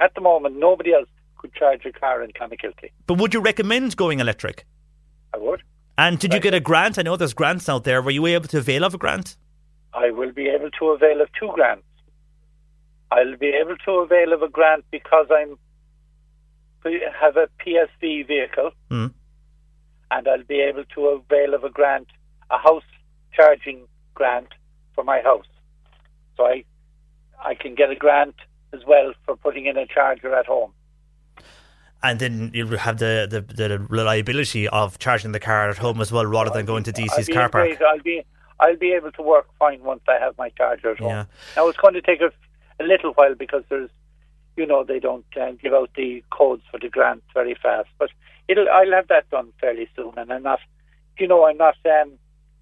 At 0.00 0.14
the 0.14 0.20
moment, 0.20 0.56
nobody 0.56 0.92
else 0.94 1.08
could 1.38 1.54
charge 1.54 1.84
your 1.84 1.92
car 1.92 2.22
in 2.22 2.30
Clonakilty. 2.32 2.90
But 3.06 3.18
would 3.18 3.32
you 3.34 3.40
recommend 3.40 3.96
going 3.96 4.20
electric? 4.20 4.66
I 5.34 5.38
would. 5.38 5.62
And 5.96 6.18
did 6.18 6.32
you 6.34 6.40
get 6.40 6.54
a 6.54 6.60
grant? 6.60 6.98
I 6.98 7.02
know 7.02 7.16
there's 7.16 7.34
grants 7.34 7.68
out 7.68 7.84
there. 7.84 8.00
Were 8.02 8.10
you 8.12 8.26
able 8.26 8.48
to 8.48 8.58
avail 8.58 8.84
of 8.84 8.94
a 8.94 8.98
grant? 8.98 9.36
I 9.94 10.10
will 10.10 10.32
be 10.32 10.48
able 10.48 10.70
to 10.78 10.84
avail 10.90 11.20
of 11.20 11.28
two 11.38 11.50
grants. 11.54 11.84
I'll 13.10 13.36
be 13.36 13.48
able 13.48 13.76
to 13.84 13.90
avail 13.92 14.32
of 14.32 14.42
a 14.42 14.48
grant 14.48 14.84
because 14.90 15.26
I'm 15.30 15.58
have 17.20 17.36
a 17.36 17.48
PSV 17.64 18.26
vehicle, 18.26 18.70
Mm. 18.90 19.12
and 20.10 20.28
I'll 20.28 20.44
be 20.44 20.60
able 20.60 20.84
to 20.94 21.06
avail 21.08 21.54
of 21.54 21.64
a 21.64 21.70
grant, 21.70 22.08
a 22.50 22.58
house 22.58 22.84
charging 23.32 23.86
grant 24.14 24.48
for 24.94 25.04
my 25.04 25.20
house. 25.20 25.46
So 26.36 26.44
I, 26.46 26.64
I 27.44 27.54
can 27.54 27.74
get 27.74 27.90
a 27.90 27.96
grant 27.96 28.36
as 28.72 28.80
well 28.86 29.12
for 29.26 29.36
putting 29.36 29.66
in 29.66 29.76
a 29.76 29.86
charger 29.86 30.34
at 30.34 30.46
home. 30.46 30.72
And 32.02 32.18
then 32.20 32.52
you'll 32.54 32.78
have 32.78 32.98
the, 32.98 33.26
the, 33.28 33.40
the 33.40 33.78
reliability 33.78 34.68
of 34.68 34.98
charging 34.98 35.32
the 35.32 35.40
car 35.40 35.68
at 35.68 35.78
home 35.78 36.00
as 36.00 36.12
well, 36.12 36.26
rather 36.26 36.50
than 36.50 36.64
going 36.64 36.84
to 36.84 36.92
DC's 36.92 37.28
car 37.28 37.48
park. 37.48 37.80
I'll 37.82 37.98
be, 38.00 38.24
I'll 38.60 38.76
be 38.76 38.92
able 38.92 39.12
to 39.12 39.22
work 39.22 39.48
fine 39.58 39.82
once 39.82 40.02
I 40.08 40.18
have 40.20 40.38
my 40.38 40.50
charger 40.50 40.92
at 40.92 40.98
home. 40.98 41.08
Yeah. 41.08 41.24
Now 41.56 41.68
it's 41.68 41.78
going 41.78 41.94
to 41.94 42.02
take 42.02 42.20
a, 42.20 42.30
a 42.80 42.84
little 42.84 43.12
while 43.14 43.34
because 43.34 43.64
there's, 43.68 43.90
you 44.56 44.66
know, 44.66 44.84
they 44.84 45.00
don't 45.00 45.26
uh, 45.40 45.52
give 45.60 45.72
out 45.72 45.90
the 45.96 46.22
codes 46.30 46.62
for 46.70 46.78
the 46.78 46.88
grant 46.88 47.22
very 47.34 47.56
fast. 47.60 47.88
But 47.98 48.10
it'll, 48.46 48.68
I'll 48.68 48.92
have 48.92 49.08
that 49.08 49.28
done 49.30 49.52
fairly 49.60 49.88
soon. 49.96 50.12
And 50.16 50.32
I'm 50.32 50.42
not, 50.42 50.60
you 51.18 51.26
know, 51.26 51.46
I'm 51.46 51.56
not 51.56 51.76
um, 51.84 52.12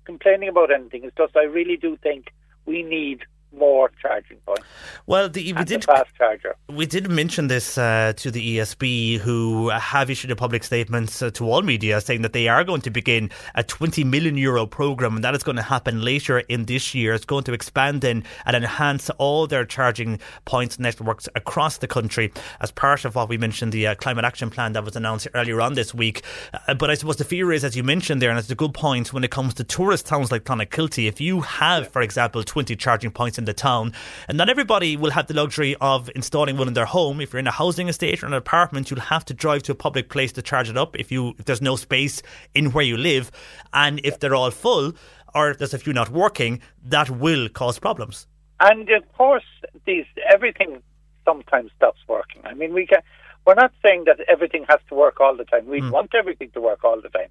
complaining 0.05 0.49
about 0.49 0.73
anything. 0.73 1.05
It's 1.05 1.17
just 1.17 1.37
I 1.37 1.45
really 1.45 1.77
do 1.77 1.99
think 2.03 2.33
we 2.65 2.83
need 2.83 3.25
more 3.53 3.91
charging 4.01 4.39
points. 4.39 4.63
Well, 5.07 5.29
the, 5.29 5.53
we 5.53 5.65
did 5.65 5.85
a 5.85 5.87
fast 5.87 6.15
charger. 6.17 6.57
We 6.69 6.87
did 6.87 7.09
mention 7.09 7.49
this 7.49 7.79
uh, 7.79 8.13
to 8.17 8.31
the 8.31 8.59
ESB, 8.59 9.19
who 9.19 9.71
have 9.71 10.11
issued 10.11 10.31
a 10.31 10.37
public 10.37 10.65
statement 10.65 11.23
uh, 11.23 11.31
to 11.33 11.51
all 11.51 11.63
media 11.63 12.01
saying 12.01 12.23
that 12.23 12.33
they 12.33 12.49
are 12.49 12.65
going 12.65 12.83
to 12.83 12.91
begin 12.91 13.31
a 13.55 13.63
20 13.63 14.05
million 14.05 14.37
euro 14.37 14.67
program, 14.67 15.17
and 15.17 15.25
that 15.25 15.35
is 15.35 15.43
going 15.43 15.57
to 15.57 15.63
happen 15.63 16.03
later 16.03 16.41
in 16.41 16.65
this 16.65 16.95
year. 16.95 17.15
It's 17.15 17.25
going 17.25 17.45
to 17.45 17.53
expand 17.53 18.05
in 18.05 18.25
and 18.45 18.57
enhance 18.57 19.11
all 19.11 19.47
their 19.47 19.65
charging 19.65 20.19
points 20.45 20.79
networks 20.79 21.29
across 21.35 21.79
the 21.79 21.89
country 21.89 22.33
as 22.61 22.71
part 22.71 23.05
of 23.05 23.15
what 23.15 23.29
we 23.29 23.39
mentioned 23.39 23.73
the 23.73 23.87
uh, 23.87 23.95
climate 23.95 24.25
action 24.25 24.51
plan 24.51 24.73
that 24.73 24.85
was 24.85 24.97
announced 24.97 25.29
earlier 25.35 25.61
on 25.61 25.75
this 25.75 25.95
week. 25.95 26.23
Uh, 26.53 26.75
but 26.75 26.91
I 26.91 26.95
suppose 26.95 27.17
the 27.17 27.25
fear 27.25 27.53
is, 27.53 27.65
as 27.65 27.77
you 27.77 27.83
mentioned 27.83 28.21
there, 28.21 28.31
and 28.31 28.39
it's 28.39 28.51
a 28.51 28.55
good 28.55 28.75
point 28.75 29.13
when 29.13 29.25
it 29.25 29.31
comes 29.31 29.55
to 29.55 29.65
tourist 29.65 30.07
towns 30.07 30.31
like 30.31 30.45
Clonakilty, 30.45 31.09
if 31.09 31.21
you 31.21 31.41
have, 31.41 31.89
for 31.89 32.03
example, 32.03 32.43
20 32.43 32.77
charging 32.77 33.11
points 33.11 33.39
in 33.39 33.46
the 33.47 33.55
town, 33.55 33.93
and 34.29 34.37
not 34.37 34.49
everybody 34.49 34.97
will 34.97 35.11
have 35.11 35.27
the 35.27 35.35
luxury 35.35 35.75
of 35.81 36.11
installing 36.15 36.59
one 36.59 36.69
in 36.69 36.75
their 36.75 36.85
home. 36.85 37.21
If 37.21 37.33
you're 37.33 37.41
in 37.41 37.47
a 37.47 37.53
housing 37.53 37.89
estate 37.89 38.23
or 38.23 38.27
an 38.27 38.35
apartment, 38.35 38.91
you'll 38.91 39.01
have 39.01 39.25
to 39.27 39.35
drive 39.35 39.63
to 39.65 39.73
a 39.73 39.77
public 39.77 40.11
place 40.11 40.33
to 40.33 40.43
charge 40.43 40.69
it 40.69 40.77
up 40.77 40.97
if 40.97 41.11
you 41.11 41.35
if 41.39 41.47
there's 41.47 41.63
no 41.63 41.77
space 41.77 42.23
in 42.55 42.73
where 42.73 42.85
you 42.85 42.97
live, 42.97 43.31
and 43.73 44.01
if 44.05 44.19
they're 44.19 44.35
all 44.35 44.51
full 44.51 44.93
or 45.37 45.51
if 45.51 45.59
there's 45.59 45.75
a 45.75 45.79
few 45.79 45.93
not 45.93 46.09
working, 46.09 46.61
that 46.83 47.11
will 47.11 47.49
cause 47.51 47.79
problems. 47.79 48.27
And 48.59 48.89
of 48.91 49.13
course, 49.13 49.45
these 49.85 50.07
everything 50.33 50.83
sometimes 51.25 51.71
stops 51.77 52.01
working. 52.09 52.41
I 52.45 52.55
mean, 52.55 52.73
we 52.73 52.87
can. 52.87 53.01
We're 53.47 53.55
not 53.55 53.73
saying 53.83 54.05
that 54.07 54.19
everything 54.29 54.65
has 54.69 54.81
to 54.89 54.95
work 54.95 55.21
all 55.21 55.37
the 55.37 55.45
time. 55.45 55.67
We 55.67 55.81
hmm. 55.81 55.91
want 55.91 56.15
everything 56.15 56.51
to 56.53 56.61
work 56.61 56.83
all 56.85 57.01
the 57.01 57.11
time, 57.11 57.29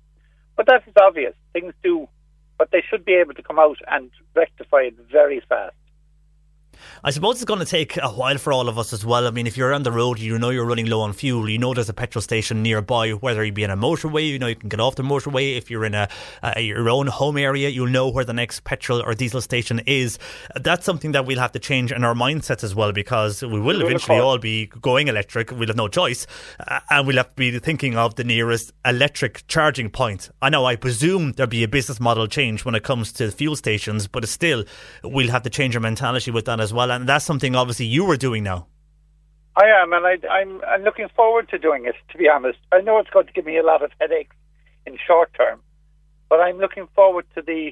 but 0.55 0.67
that 0.67 0.83
is 0.87 0.93
obvious. 1.01 1.33
Things 1.51 1.73
do, 1.83 2.07
but 2.57 2.69
they 2.71 2.83
should 2.87 3.03
be 3.03 3.15
able 3.15 3.33
to 3.33 3.43
come 3.43 3.59
out 3.59 3.77
and 3.87 4.11
rectify 4.35 4.81
it 4.81 4.95
very 5.11 5.41
fast. 5.49 5.75
I 7.03 7.11
suppose 7.11 7.35
it's 7.35 7.45
going 7.45 7.59
to 7.59 7.65
take 7.65 7.97
a 7.97 8.09
while 8.09 8.37
for 8.37 8.51
all 8.51 8.67
of 8.67 8.79
us 8.79 8.93
as 8.93 9.05
well. 9.05 9.27
I 9.27 9.31
mean, 9.31 9.45
if 9.45 9.57
you're 9.57 9.73
on 9.73 9.83
the 9.83 9.91
road, 9.91 10.19
you 10.19 10.39
know 10.39 10.49
you're 10.49 10.65
running 10.65 10.87
low 10.87 11.01
on 11.01 11.13
fuel. 11.13 11.47
You 11.49 11.59
know 11.59 11.73
there's 11.73 11.89
a 11.89 11.93
petrol 11.93 12.21
station 12.21 12.63
nearby, 12.63 13.11
whether 13.11 13.43
you 13.43 13.51
be 13.51 13.63
in 13.63 13.69
a 13.69 13.77
motorway, 13.77 14.27
you 14.27 14.39
know 14.39 14.47
you 14.47 14.55
can 14.55 14.69
get 14.69 14.79
off 14.79 14.95
the 14.95 15.03
motorway. 15.03 15.57
If 15.57 15.69
you're 15.69 15.85
in 15.85 15.93
a, 15.93 16.09
your 16.57 16.89
own 16.89 17.07
home 17.07 17.37
area, 17.37 17.69
you'll 17.69 17.87
know 17.87 18.09
where 18.09 18.25
the 18.25 18.33
next 18.33 18.63
petrol 18.63 19.01
or 19.05 19.13
diesel 19.13 19.41
station 19.41 19.79
is. 19.85 20.17
That's 20.55 20.85
something 20.85 21.11
that 21.11 21.25
we'll 21.25 21.39
have 21.39 21.51
to 21.51 21.59
change 21.59 21.91
in 21.91 22.03
our 22.03 22.15
mindsets 22.15 22.63
as 22.63 22.73
well, 22.73 22.91
because 22.91 23.41
we 23.43 23.59
will 23.59 23.75
will, 23.77 23.87
eventually 23.87 24.19
all 24.19 24.37
be 24.37 24.67
going 24.67 25.07
electric. 25.07 25.51
We'll 25.51 25.67
have 25.67 25.75
no 25.75 25.87
choice, 25.87 26.27
uh, 26.59 26.79
and 26.89 27.07
we'll 27.07 27.17
have 27.17 27.29
to 27.29 27.35
be 27.35 27.57
thinking 27.59 27.95
of 27.97 28.15
the 28.15 28.23
nearest 28.23 28.73
electric 28.83 29.47
charging 29.47 29.89
point. 29.89 30.29
I 30.41 30.49
know. 30.49 30.65
I 30.65 30.75
presume 30.75 31.33
there'll 31.33 31.49
be 31.49 31.63
a 31.63 31.67
business 31.67 31.99
model 31.99 32.27
change 32.27 32.65
when 32.65 32.75
it 32.75 32.83
comes 32.83 33.11
to 33.13 33.31
fuel 33.31 33.55
stations, 33.55 34.07
but 34.07 34.27
still, 34.27 34.63
we'll 35.03 35.29
have 35.29 35.43
to 35.43 35.49
change 35.49 35.75
our 35.75 35.81
mentality 35.81 36.31
with 36.31 36.45
that 36.45 36.59
as 36.65 36.73
well. 36.73 36.91
And 36.91 37.07
that's 37.07 37.23
something 37.25 37.55
obviously 37.55 37.85
you 37.85 38.03
were 38.03 38.17
doing 38.17 38.43
now. 38.43 38.67
I 39.55 39.67
am, 39.81 39.93
and 39.93 40.05
I, 40.05 40.15
I'm, 40.37 40.61
I'm 40.67 40.83
looking 40.83 41.07
forward 41.15 41.47
to 41.51 41.57
doing 41.57 41.85
it. 41.85 41.95
To 42.11 42.17
be 42.17 42.27
honest, 42.27 42.59
I 42.73 42.81
know 42.81 42.99
it's 42.99 43.09
going 43.09 43.27
to 43.27 43.31
give 43.31 43.45
me 43.45 43.57
a 43.57 43.63
lot 43.63 43.81
of 43.81 43.91
headaches 44.01 44.35
in 44.85 44.97
short 45.07 45.29
term, 45.33 45.61
but 46.29 46.41
I'm 46.41 46.57
looking 46.57 46.87
forward 46.93 47.25
to 47.35 47.41
the 47.41 47.71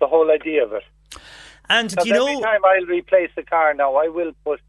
the 0.00 0.06
whole 0.08 0.30
idea 0.30 0.64
of 0.64 0.72
it. 0.72 0.82
And 1.68 1.88
do 1.90 2.08
you 2.08 2.14
every 2.14 2.34
know? 2.34 2.40
time 2.40 2.60
I'll 2.64 2.86
replace 2.86 3.30
the 3.36 3.42
car 3.42 3.74
now, 3.74 3.96
I 3.96 4.08
will 4.08 4.32
put, 4.44 4.60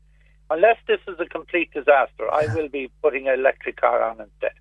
unless 0.50 0.78
this 0.88 1.00
is 1.08 1.20
a 1.20 1.26
complete 1.26 1.72
disaster, 1.74 2.26
I 2.32 2.54
will 2.54 2.68
be 2.70 2.92
putting 3.02 3.28
an 3.28 3.36
electric 3.40 3.80
car 3.80 4.02
on 4.04 4.20
instead. 4.22 4.52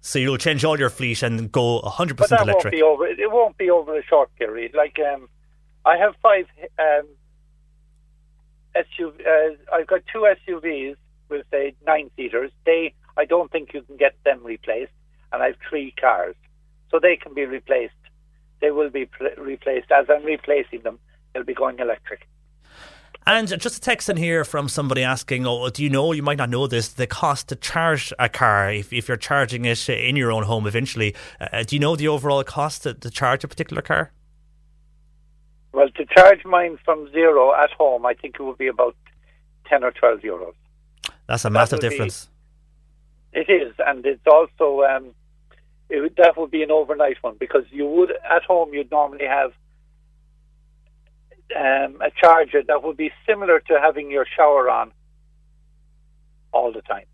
So 0.00 0.18
you'll 0.18 0.38
change 0.38 0.64
all 0.64 0.78
your 0.78 0.90
fleet 0.90 1.22
and 1.22 1.50
go 1.50 1.80
100% 1.82 2.16
But 2.16 2.30
that 2.30 2.42
electric. 2.42 2.64
won't 2.64 2.72
be 2.72 2.82
over. 2.82 3.06
It 3.06 3.30
won't 3.32 3.56
be 3.56 3.70
over 3.70 3.98
a 3.98 4.04
short 4.04 4.34
period. 4.36 4.72
Like 4.74 4.96
um, 5.12 5.28
I 5.84 5.96
have 5.96 6.14
five 6.22 6.46
um, 6.78 7.08
SUV. 8.76 9.26
Uh, 9.26 9.56
I've 9.72 9.86
got 9.86 10.02
two 10.12 10.26
SUVs 10.46 10.96
with 11.28 11.46
say 11.50 11.74
nine 11.86 12.10
seaters. 12.16 12.50
They, 12.64 12.94
I 13.16 13.24
don't 13.24 13.50
think 13.50 13.74
you 13.74 13.82
can 13.82 13.96
get 13.96 14.14
them 14.24 14.42
replaced, 14.44 14.92
and 15.32 15.42
I 15.42 15.46
have 15.46 15.56
three 15.68 15.94
cars, 16.00 16.34
so 16.90 16.98
they 17.00 17.16
can 17.16 17.34
be 17.34 17.44
replaced. 17.44 17.94
They 18.60 18.70
will 18.70 18.90
be 18.90 19.06
pl- 19.06 19.36
replaced 19.36 19.90
as 19.90 20.06
I'm 20.08 20.24
replacing 20.24 20.82
them. 20.82 20.98
They'll 21.32 21.44
be 21.44 21.54
going 21.54 21.78
electric. 21.78 22.26
And 23.26 23.46
just 23.60 23.76
a 23.76 23.80
text 23.80 24.08
in 24.08 24.16
here 24.16 24.42
from 24.42 24.70
somebody 24.70 25.04
asking, 25.04 25.46
oh, 25.46 25.68
do 25.68 25.82
you 25.82 25.90
know, 25.90 26.12
you 26.12 26.22
might 26.22 26.38
not 26.38 26.48
know 26.48 26.66
this, 26.66 26.88
the 26.88 27.06
cost 27.06 27.48
to 27.48 27.56
charge 27.56 28.10
a 28.18 28.26
car 28.26 28.72
if, 28.72 28.90
if 28.90 29.06
you're 29.06 29.18
charging 29.18 29.66
it 29.66 29.86
in 29.90 30.16
your 30.16 30.32
own 30.32 30.44
home 30.44 30.66
eventually. 30.66 31.14
Uh, 31.38 31.62
do 31.62 31.76
you 31.76 31.80
know 31.80 31.94
the 31.94 32.08
overall 32.08 32.42
cost 32.42 32.84
to, 32.84 32.94
to 32.94 33.10
charge 33.10 33.44
a 33.44 33.48
particular 33.48 33.82
car? 33.82 34.12
Well, 35.78 35.90
to 35.90 36.06
charge 36.06 36.44
mine 36.44 36.76
from 36.84 37.08
zero 37.12 37.54
at 37.54 37.70
home, 37.70 38.04
I 38.04 38.12
think 38.12 38.34
it 38.34 38.42
would 38.42 38.58
be 38.58 38.66
about 38.66 38.96
ten 39.68 39.84
or 39.84 39.92
twelve 39.92 40.22
euros. 40.22 40.54
That's 41.28 41.44
a 41.44 41.50
massive 41.50 41.78
be- 41.78 41.88
difference. 41.88 42.28
It 43.32 43.48
is, 43.48 43.74
and 43.86 44.04
it's 44.04 44.26
also 44.26 44.82
um, 44.82 45.14
it 45.88 46.16
that 46.16 46.36
would 46.36 46.50
be 46.50 46.64
an 46.64 46.72
overnight 46.72 47.18
one 47.20 47.36
because 47.38 47.62
you 47.70 47.86
would 47.86 48.10
at 48.10 48.42
home 48.42 48.74
you'd 48.74 48.90
normally 48.90 49.26
have 49.26 49.52
um, 51.54 52.00
a 52.00 52.10
charger 52.10 52.64
that 52.66 52.82
would 52.82 52.96
be 52.96 53.12
similar 53.24 53.60
to 53.60 53.78
having 53.80 54.10
your 54.10 54.26
shower 54.36 54.68
on 54.68 54.90
all 56.50 56.72
the 56.72 56.82
time. 56.82 57.06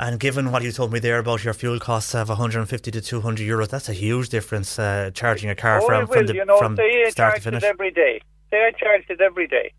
And 0.00 0.18
given 0.18 0.50
what 0.50 0.62
you 0.62 0.72
told 0.72 0.92
me 0.92 0.98
there 0.98 1.18
about 1.18 1.44
your 1.44 1.54
fuel 1.54 1.78
costs 1.78 2.14
of 2.14 2.28
150 2.28 2.90
to 2.90 3.00
200 3.00 3.46
euros, 3.46 3.68
that's 3.68 3.88
a 3.88 3.92
huge 3.92 4.28
difference 4.28 4.78
uh, 4.78 5.10
charging 5.14 5.50
a 5.50 5.54
car 5.54 5.80
oh, 5.80 5.86
from, 5.86 6.06
from, 6.08 6.26
the, 6.26 6.34
you 6.34 6.44
know, 6.44 6.58
from 6.58 6.76
say 6.76 7.04
I 7.06 7.10
start 7.10 7.36
to 7.36 7.40
charged 7.42 7.46
it 7.46 7.50
finish. 7.50 7.64
every 7.64 7.90
day. 7.92 8.20
Say 8.50 8.64
I 8.64 8.72
charged 8.72 9.10
it 9.10 9.20
every 9.20 9.46
day. 9.46 9.72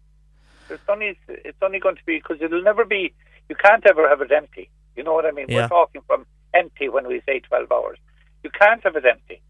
It's 0.69 0.81
only 0.89 1.17
it's 1.27 1.57
only 1.61 1.79
going 1.79 1.95
to 1.95 2.05
be 2.05 2.17
because 2.17 2.41
it'll 2.41 2.63
never 2.63 2.85
be. 2.85 3.13
You 3.49 3.55
can't 3.55 3.85
ever 3.85 4.07
have 4.09 4.21
it 4.21 4.31
empty. 4.31 4.69
You 4.95 5.03
know 5.03 5.13
what 5.13 5.25
I 5.25 5.31
mean? 5.31 5.47
Yeah. 5.49 5.63
We're 5.63 5.67
talking 5.67 6.01
from 6.07 6.25
empty 6.53 6.89
when 6.89 7.07
we 7.07 7.21
say 7.25 7.41
twelve 7.41 7.71
hours. 7.71 7.99
You 8.43 8.49
can't 8.49 8.81
have 8.83 8.95
it 8.95 9.05
empty. 9.05 9.41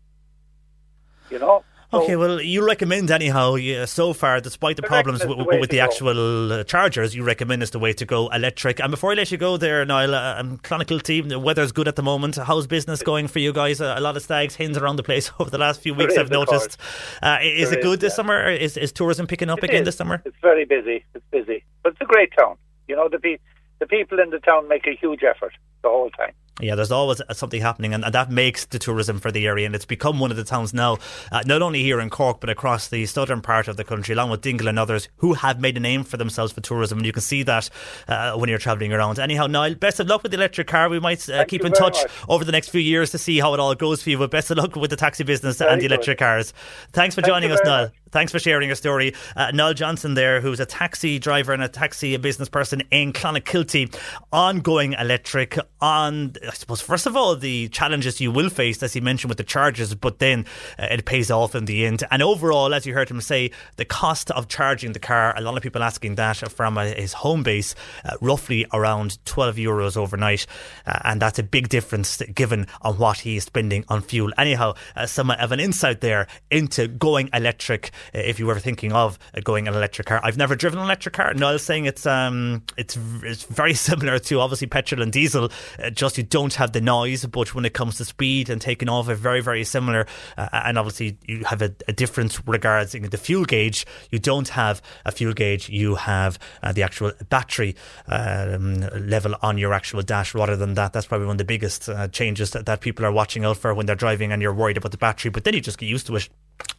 You 1.30 1.40
know. 1.40 1.64
Okay, 2.04 2.16
well, 2.16 2.42
you 2.42 2.66
recommend 2.66 3.10
anyhow. 3.12 3.56
Yeah, 3.56 3.86
so 3.86 4.14
far, 4.14 4.42
despite 4.42 4.76
the 4.76 4.82
problems 4.84 5.26
with, 5.26 5.38
the 5.38 5.58
with 5.60 5.70
the 5.70 5.80
actual 5.80 6.52
uh, 6.52 6.64
chargers, 6.64 7.16
you 7.16 7.24
recommend 7.24 7.64
is 7.64 7.72
the 7.72 7.80
way 7.80 7.94
to 7.94 8.06
go 8.06 8.28
electric. 8.30 8.80
And 8.80 8.92
before 8.92 9.12
I 9.12 9.16
let 9.16 9.32
you 9.32 9.38
go 9.38 9.58
there, 9.58 9.84
Niall, 9.86 10.14
uh, 10.14 10.40
um, 10.40 10.58
Chronicle 10.58 11.00
team, 11.00 11.30
the 11.30 11.40
weather's 11.40 11.72
good 11.72 11.88
at 11.88 11.96
the 11.96 12.04
moment. 12.04 12.36
How's 12.36 12.68
business 12.68 13.02
going 13.04 13.28
for 13.28 13.40
you 13.40 13.54
guys? 13.54 13.80
Uh, 13.82 13.96
a 13.98 14.02
lot 14.02 14.18
of 14.18 14.24
stags, 14.24 14.56
hens 14.56 14.78
around 14.78 14.96
the 14.98 15.04
place 15.04 15.32
over 15.40 15.50
the 15.50 15.58
last 15.58 15.82
few 15.82 15.94
weeks. 15.94 16.14
is, 16.14 16.20
I've 16.20 16.30
noticed. 16.32 16.78
Uh, 17.22 17.38
is 17.42 17.70
There 17.70 17.80
it 17.80 17.84
good 17.84 17.94
is, 17.94 18.00
this 18.00 18.12
yeah. 18.14 18.16
summer? 18.16 18.50
Is, 18.50 18.78
is 18.78 18.92
tourism 18.92 19.28
picking 19.28 19.50
up 19.50 19.60
It 19.60 19.66
again 19.66 19.82
is. 19.82 19.86
this 19.88 19.96
summer? 19.98 20.22
It's 20.26 20.38
very 20.42 20.66
busy. 20.66 21.06
It's 21.14 21.26
busy, 21.32 21.64
but 21.84 21.94
it's 21.94 22.02
a 22.02 22.06
great 22.06 22.32
town. 22.38 22.58
You 22.88 22.96
know, 22.96 23.10
the 23.10 23.20
pe- 23.20 23.38
the 23.80 23.88
people 23.88 24.20
in 24.20 24.30
the 24.30 24.40
town 24.40 24.68
make 24.68 24.86
a 24.88 24.96
huge 24.96 25.24
effort 25.24 25.54
the 25.82 25.90
whole 25.90 26.10
time. 26.12 26.34
Yeah, 26.62 26.76
there's 26.76 26.92
always 26.92 27.22
something 27.34 27.62
happening, 27.62 27.94
and, 27.94 28.06
and 28.06 28.14
that 28.14 28.32
makes 28.32 28.64
the 28.64 28.80
tourism 28.80 29.20
for 29.20 29.30
the 29.30 29.46
area, 29.46 29.66
and 29.66 29.76
it's 29.76 29.86
become 29.86 30.20
one 30.20 30.32
of 30.32 30.38
the 30.38 30.46
towns 30.46 30.74
now, 30.74 31.00
uh, 31.30 31.44
not 31.46 31.62
only 31.62 31.84
here 31.84 32.00
in 32.00 32.10
Cork, 32.10 32.40
but 32.40 32.50
across 32.50 32.88
the 32.88 33.06
southern 33.08 33.42
part 33.42 33.68
of 33.68 33.76
the 33.76 33.84
country, 33.84 34.14
along 34.14 34.30
with 34.30 34.40
Dingle 34.40 34.70
and 34.70 34.80
others, 34.80 35.10
who 35.18 35.34
have 35.34 35.60
made 35.60 35.76
a 35.76 35.82
name 35.82 36.06
for 36.06 36.16
themselves 36.16 36.54
for 36.54 36.62
tourism, 36.62 37.00
and 37.00 37.06
you 37.06 37.12
can 37.12 37.22
see 37.22 37.44
that 37.44 37.70
uh, 38.08 38.36
when 38.38 38.48
you're 38.50 38.58
travelling 38.58 38.94
around. 38.94 39.20
Anyhow, 39.20 39.48
Niall, 39.48 39.76
best 39.76 40.00
of 40.00 40.08
luck 40.08 40.24
with 40.24 40.32
the 40.32 40.38
electric 40.38 40.68
car. 40.68 40.88
We 40.88 41.02
might 41.02 41.28
uh, 41.28 41.44
keep 41.44 41.66
in 41.66 41.74
touch 41.74 41.98
much. 42.04 42.12
over 42.30 42.46
the 42.46 42.54
next 42.54 42.70
few 42.70 42.80
years 42.80 43.12
to 43.12 43.18
see 43.18 43.38
how 43.40 43.54
it 43.54 43.60
all 43.60 43.76
goes 43.76 44.02
for 44.02 44.12
you, 44.12 44.18
but 44.18 44.32
best 44.32 44.50
of 44.50 44.58
luck 44.58 44.78
with 44.78 44.92
the 44.92 44.96
taxi 44.96 45.26
business 45.26 45.58
Very 45.58 45.72
and 45.74 45.82
the 45.82 45.90
good. 45.90 45.94
electric 45.94 46.20
cars. 46.20 46.54
Thanks 46.94 47.16
for 47.16 47.22
Thank 47.22 47.34
joining 47.34 47.52
us, 47.52 47.60
Niall. 47.66 47.84
much. 47.88 47.94
Thanks 48.16 48.32
for 48.32 48.40
sharing 48.40 48.70
your 48.70 48.78
story. 48.78 49.14
Uh, 49.36 49.52
Niall 49.52 49.74
Johnson 49.74 50.14
there, 50.14 50.40
who's 50.40 50.62
a 50.62 50.66
taxi 50.66 51.20
driver 51.20 51.52
and 51.52 51.62
a 51.62 51.68
taxi 51.68 52.16
business 52.16 52.48
person 52.48 52.82
in 52.90 53.12
Clonakilty, 53.12 53.94
ongoing 54.32 54.94
electric 54.94 55.60
on, 55.82 56.32
I 56.48 56.54
suppose, 56.54 56.80
first 56.80 57.08
of 57.08 57.18
all, 57.18 57.36
the 57.36 57.68
challenges 57.68 58.22
you 58.22 58.32
will 58.32 58.50
face, 58.50 58.82
as 58.82 58.94
he 58.94 59.02
mentioned, 59.02 59.28
with 59.28 59.38
the 59.38 59.44
charges, 59.44 59.94
but 59.96 60.20
then 60.20 60.46
uh, 60.80 60.88
it 60.92 61.04
pays 61.04 61.30
off 61.30 61.56
in 61.56 61.66
the 61.66 61.86
end. 61.86 62.06
And 62.10 62.24
overall, 62.24 62.74
as 62.74 62.86
you 62.86 62.94
heard 62.94 63.10
him 63.10 63.20
say, 63.20 63.52
the 63.76 63.84
cost 63.84 64.32
of 64.32 64.48
charging 64.48 64.94
the 64.94 65.00
car, 65.00 65.34
a 65.36 65.42
lot 65.42 65.58
of 65.58 65.62
people 65.62 65.84
asking 65.84 66.16
that 66.16 66.38
from 66.50 66.78
uh, 66.78 66.86
his 66.86 67.12
home 67.12 67.44
base, 67.44 67.76
uh, 68.06 68.16
roughly 68.22 68.66
around 68.72 69.24
12 69.26 69.58
euros 69.58 69.98
overnight. 69.98 70.48
Uh, 70.88 71.00
and 71.04 71.22
that's 71.22 71.38
a 71.38 71.44
big 71.44 71.68
difference 71.68 72.22
given 72.34 72.66
on 72.82 72.98
what 72.98 73.20
he 73.20 73.36
is 73.36 73.44
spending 73.44 73.84
on 73.90 74.02
fuel. 74.02 74.32
Anyhow, 74.38 74.76
uh, 74.96 75.06
some 75.06 75.32
of 75.32 75.52
an 75.52 75.60
insight 75.60 76.00
there 76.00 76.28
into 76.50 76.88
going 76.88 77.30
electric 77.34 77.88
uh, 77.88 78.05
if 78.14 78.40
you 78.40 78.46
were 78.46 78.60
thinking 78.60 78.94
of 78.94 79.18
uh, 79.36 79.42
going 79.42 79.68
an 79.68 79.74
electric 79.74 80.08
car. 80.08 80.20
I've 80.24 80.38
never 80.38 80.56
driven 80.56 80.80
an 80.80 80.86
electric 80.86 81.14
car. 81.16 81.34
Niall's 81.34 81.64
saying 81.64 81.86
it's 81.86 82.06
um 82.06 82.64
it's 82.78 82.98
it's 83.24 83.44
very 83.44 83.74
similar 83.88 84.20
to 84.20 84.40
obviously 84.40 84.68
petrol 84.68 85.02
and 85.02 85.12
diesel. 85.12 85.52
Uh, 85.82 85.90
just 85.90 86.18
you 86.18 86.24
don't 86.24 86.54
have 86.56 86.72
the 86.72 86.82
noise, 86.82 87.26
but 87.26 87.54
when 87.54 87.66
it 87.66 87.74
comes 87.74 87.98
to 87.98 88.06
speed 88.06 88.50
and 88.50 88.62
taking 88.62 88.90
off, 88.90 89.08
are 89.10 89.16
very 89.16 89.42
very 89.42 89.64
similar. 89.64 90.08
Uh, 90.38 90.50
and 90.52 90.78
obviously 90.78 91.18
you 91.26 91.44
have 91.46 91.62
a, 91.62 91.74
a 91.88 91.94
difference 91.94 92.46
regards 92.48 92.94
the 92.94 93.18
fuel 93.18 93.46
gauge. 93.46 93.86
You 94.12 94.20
don't 94.20 94.50
have 94.50 94.82
a 95.06 95.12
fuel 95.12 95.34
gauge. 95.34 95.70
You 95.70 95.96
have 95.96 96.40
uh, 96.64 96.72
the 96.72 96.84
actual 96.84 97.12
battery 97.30 97.76
um, 98.08 98.82
level 99.08 99.36
on 99.42 99.58
your 99.58 99.74
actual 99.74 100.02
dash. 100.02 100.34
Rather 100.34 100.56
than 100.56 100.74
that, 100.76 100.94
that's 100.94 101.08
probably 101.08 101.28
one 101.28 101.36
of 101.36 101.40
the 101.40 101.46
biggest 101.46 101.90
uh, 101.90 102.08
changes 102.08 102.52
that, 102.52 102.66
that 102.66 102.82
people 102.82 103.06
are 103.06 103.12
watching 103.12 103.46
out 103.46 103.58
for 103.58 103.74
when 103.74 103.86
they're 103.86 103.96
driving 103.96 104.32
and 104.32 104.42
you're 104.42 104.54
worried 104.54 104.78
about 104.78 104.92
the 104.92 104.98
battery. 104.98 105.32
But 105.32 105.44
then 105.44 105.54
you 105.54 105.62
just 105.62 105.78
get 105.78 105.88
used 105.88 106.08
to 106.08 106.16
it 106.16 106.30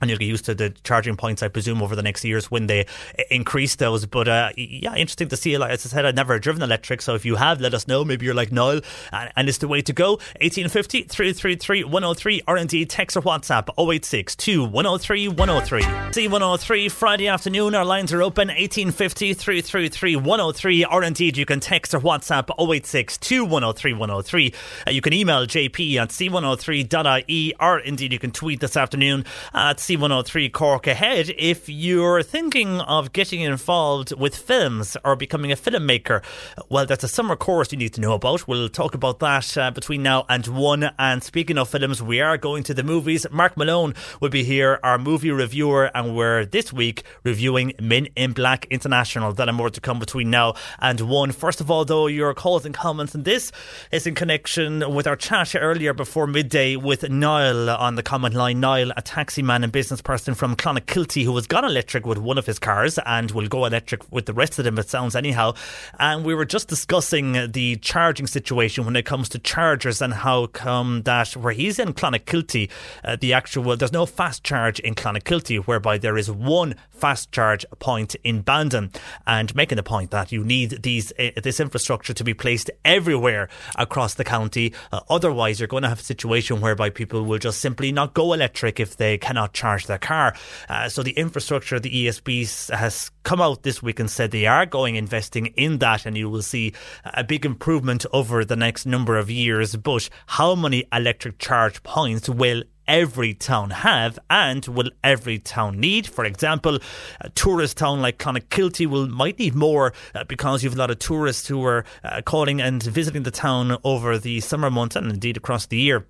and 0.01 0.11
you'll 0.11 0.19
get 0.19 0.27
used 0.27 0.45
to 0.45 0.55
the 0.55 0.71
charging 0.85 1.17
points, 1.17 1.43
I 1.43 1.49
presume, 1.49 1.83
over 1.83 1.97
the 1.97 2.03
next 2.03 2.25
years 2.25 2.51
when 2.51 2.67
they 2.67 2.87
increase 3.31 3.77
those. 3.77 4.07
But 4.07 4.29
uh, 4.29 4.51
yeah, 4.57 4.95
interesting 4.95 5.29
to 5.29 5.37
see. 5.37 5.57
Like 5.57 5.71
as 5.71 5.87
I 5.87 5.89
said, 5.89 6.05
I've 6.05 6.15
never 6.15 6.39
driven 6.39 6.63
electric, 6.63 7.03
so 7.03 7.15
if 7.15 7.25
you 7.25 7.37
have, 7.37 7.61
let 7.61 7.75
us 7.75 7.89
know. 7.89 8.05
Maybe 8.05 8.27
you're 8.27 8.35
like 8.35 8.53
Noel, 8.53 8.81
and, 9.13 9.33
and 9.37 9.49
it's 9.49 9.59
the 9.59 9.69
way 9.69 9.81
to 9.83 9.93
go. 9.93 10.13
1850 10.41 11.05
333 11.05 11.85
103, 11.85 12.43
or 12.47 12.57
indeed 12.57 12.91
text 12.91 13.17
or 13.17 13.23
WhatsApp 13.23 13.69
086 13.79 14.37
103 14.47 15.29
103. 15.29 15.83
C103 15.83 16.91
Friday 16.91 17.29
afternoon, 17.29 17.75
our 17.75 17.85
lines 17.85 18.13
are 18.13 18.23
open 18.23 18.49
1850 18.49 19.35
333 19.35 20.17
103, 20.17 20.85
or 20.85 21.03
indeed 21.03 21.37
you 21.37 21.47
can 21.47 21.61
text 21.61 21.95
or 21.95 22.01
WhatsApp 22.01 22.51
086 22.59 23.19
103 23.31 23.93
103. 23.93 24.55
Uh, 24.87 24.91
you 24.91 25.01
can 25.01 25.13
email 25.13 25.47
jp 25.47 25.97
at 25.97 26.11
c103.ie, 26.11 27.55
or 27.61 27.79
indeed 27.81 28.13
you 28.13 28.19
can 28.19 28.31
tweet 28.31 28.61
this 28.61 28.77
afternoon 28.77 29.25
at 29.67 29.79
C103 29.79 30.53
Cork 30.53 30.87
Ahead 30.87 31.35
if 31.37 31.69
you're 31.69 32.23
thinking 32.23 32.81
of 32.83 33.13
getting 33.13 33.41
involved 33.41 34.17
with 34.17 34.37
films 34.37 34.97
or 35.05 35.17
becoming 35.17 35.51
a 35.51 35.57
filmmaker. 35.57 36.23
Well, 36.69 36.87
that's 36.87 37.03
a 37.03 37.09
summer 37.09 37.35
course 37.35 37.73
you 37.73 37.79
need 37.79 37.93
to 37.95 38.01
know 38.01 38.13
about. 38.13 38.47
We'll 38.47 38.69
talk 38.69 38.95
about 38.95 39.19
that 39.19 39.59
uh, 39.59 39.73
between 39.73 40.05
now 40.05 40.25
and 40.29 40.47
one. 40.47 40.91
And 41.01 41.21
speaking 41.25 41.59
of 41.59 41.69
films, 41.69 42.01
we 42.01 42.21
are 42.21 42.39
going 42.39 42.63
to 42.63 42.75
the 42.75 42.85
movies. 42.85 43.27
Mark 43.33 43.57
Malone 43.57 43.95
will 44.21 44.29
be 44.29 44.45
here, 44.45 44.79
our 44.85 44.99
movie 44.99 45.33
reviewer, 45.33 45.91
and 45.97 46.15
we're 46.15 46.45
this 46.45 46.73
week 46.73 47.03
reviewing 47.25 47.73
Men 47.81 48.07
in 48.15 48.35
Black 48.35 48.67
International. 48.71 49.33
That 49.33 49.49
and 49.49 49.57
more 49.57 49.71
to 49.71 49.81
come 49.81 49.99
between 49.99 50.31
now 50.31 50.55
and 50.79 51.01
one. 51.01 51.33
First 51.33 51.61
of 51.61 51.73
all, 51.73 51.85
though, 51.85 52.07
your 52.07 52.35
calls 52.35 52.65
and 52.65 52.73
comments, 52.73 53.17
and 53.17 53.25
this 53.25 53.51
is 53.91 54.07
in 54.07 54.15
connection 54.15 54.95
with 54.95 55.09
our 55.09 55.17
chat 55.17 55.57
earlier 55.57 55.93
before 55.93 56.29
midday 56.29 56.77
with 56.77 57.11
Niall 57.11 57.69
on 57.71 57.97
the 57.97 58.05
comment 58.05 58.35
line. 58.35 58.61
Niall, 58.61 58.93
a 58.97 59.03
taxi 59.03 59.43
man 59.43 59.56
and 59.57 59.65
a 59.65 59.69
business 59.69 60.03
person 60.03 60.35
from 60.35 60.55
Clonakilty 60.55 61.25
who 61.25 61.35
has 61.35 61.47
gone 61.47 61.65
electric 61.65 62.05
with 62.05 62.19
one 62.19 62.37
of 62.37 62.45
his 62.45 62.59
cars 62.59 62.99
and 63.07 63.31
will 63.31 63.49
go 63.49 63.65
electric 63.65 64.13
with 64.13 64.27
the 64.27 64.35
rest 64.35 64.59
of 64.59 64.67
them, 64.67 64.79
it 64.79 64.91
sounds 64.91 65.17
anyhow. 65.17 65.55
And 65.99 66.27
we 66.27 66.35
were 66.35 66.45
just 66.45 66.69
discussing 66.69 67.51
the 67.53 67.77
charging 67.77 68.27
situation 68.27 68.85
when 68.85 68.97
it 68.97 69.07
comes 69.07 69.31
to 69.31 69.39
chargers 69.39 70.03
and 70.03 70.13
how 70.13 70.47
come 70.47 71.03
that 71.03 71.31
where 71.33 71.55
he's 71.55 71.79
in 71.79 71.95
Clonakilty, 71.95 72.71
uh, 73.03 73.17
the 73.19 73.33
actual, 73.33 73.77
there's 73.77 73.93
no 73.93 74.05
fast 74.05 74.45
charge 74.45 74.79
in 74.81 74.95
Clonakilty, 74.95 75.65
whereby 75.65 75.97
there 75.97 76.19
is 76.19 76.31
one 76.31 76.75
fast 76.91 77.33
charge 77.33 77.65
point 77.79 78.15
in 78.23 78.43
Bandon. 78.43 78.93
And 79.27 79.55
making 79.57 79.77
the 79.77 79.83
point 79.83 80.11
that 80.11 80.33
you 80.33 80.45
need 80.45 80.83
these 80.83 81.13
uh, 81.19 81.31
this 81.43 81.61
infrastructure 81.61 82.13
to 82.13 82.25
be 82.25 82.35
placed 82.35 82.71
everywhere 82.85 83.49
across 83.77 84.15
the 84.15 84.25
county. 84.25 84.75
Uh, 84.93 85.01
otherwise, 85.09 85.59
you're 85.59 85.67
going 85.67 85.83
to 85.83 85.89
have 85.89 86.01
a 86.01 86.05
situation 86.05 86.61
whereby 86.61 86.91
people 86.91 87.25
will 87.25 87.39
just 87.39 87.61
simply 87.61 87.91
not 87.91 88.13
go 88.13 88.33
electric 88.33 88.79
if 88.79 88.97
they 88.97 89.17
cannot 89.17 89.46
charge 89.53 89.87
their 89.87 89.99
car. 89.99 90.35
Uh, 90.69 90.89
so 90.89 91.03
the 91.03 91.13
infrastructure, 91.13 91.79
the 91.81 92.07
ESB 92.07 92.71
has 92.71 93.11
come 93.23 93.41
out 93.41 93.63
this 93.63 93.83
week 93.83 94.01
and 94.01 94.11
said 94.11 94.31
they 94.31 94.47
are 94.47 94.67
going 94.67 94.97
investing 94.97 95.47
in 95.47 95.79
that, 95.79 96.07
and 96.07 96.17
you 96.17 96.29
will 96.29 96.43
see 96.43 96.73
a 97.05 97.25
big 97.25 97.45
improvement 97.45 98.07
over 98.13 98.45
the 98.45 98.57
next 98.57 98.87
number 98.87 99.17
of 99.17 99.31
years. 99.31 99.77
But 99.77 100.09
how 100.27 100.55
many 100.55 100.85
electric 100.93 101.39
charge 101.39 101.83
points 101.83 102.29
will 102.29 102.63
every 102.89 103.35
town 103.35 103.71
have 103.71 104.19
and 104.31 104.67
will 104.67 104.91
every 105.03 105.39
town 105.39 105.81
need. 105.81 106.07
For 106.07 106.25
example, 106.25 106.79
a 107.21 107.29
tourist 107.31 107.77
town 107.77 108.01
like 108.01 108.19
Clonakilty 108.19 108.87
will 108.87 109.09
might 109.09 109.39
need 109.39 109.55
more 109.55 109.93
uh, 110.15 110.25
because 110.25 110.63
you 110.63 110.71
have 110.71 110.79
a 110.79 110.81
lot 110.81 110.91
of 110.91 110.99
tourists 110.99 111.49
who 111.49 111.65
are 111.65 111.85
uh, 112.05 112.23
calling 112.23 112.61
and 112.61 112.83
visiting 112.83 113.25
the 113.25 113.31
town 113.31 113.77
over 113.85 114.19
the 114.19 114.41
summer 114.41 114.71
months 114.71 114.97
and 114.97 115.11
indeed 115.11 115.37
across 115.37 115.67
the 115.67 115.79
year. 115.79 116.07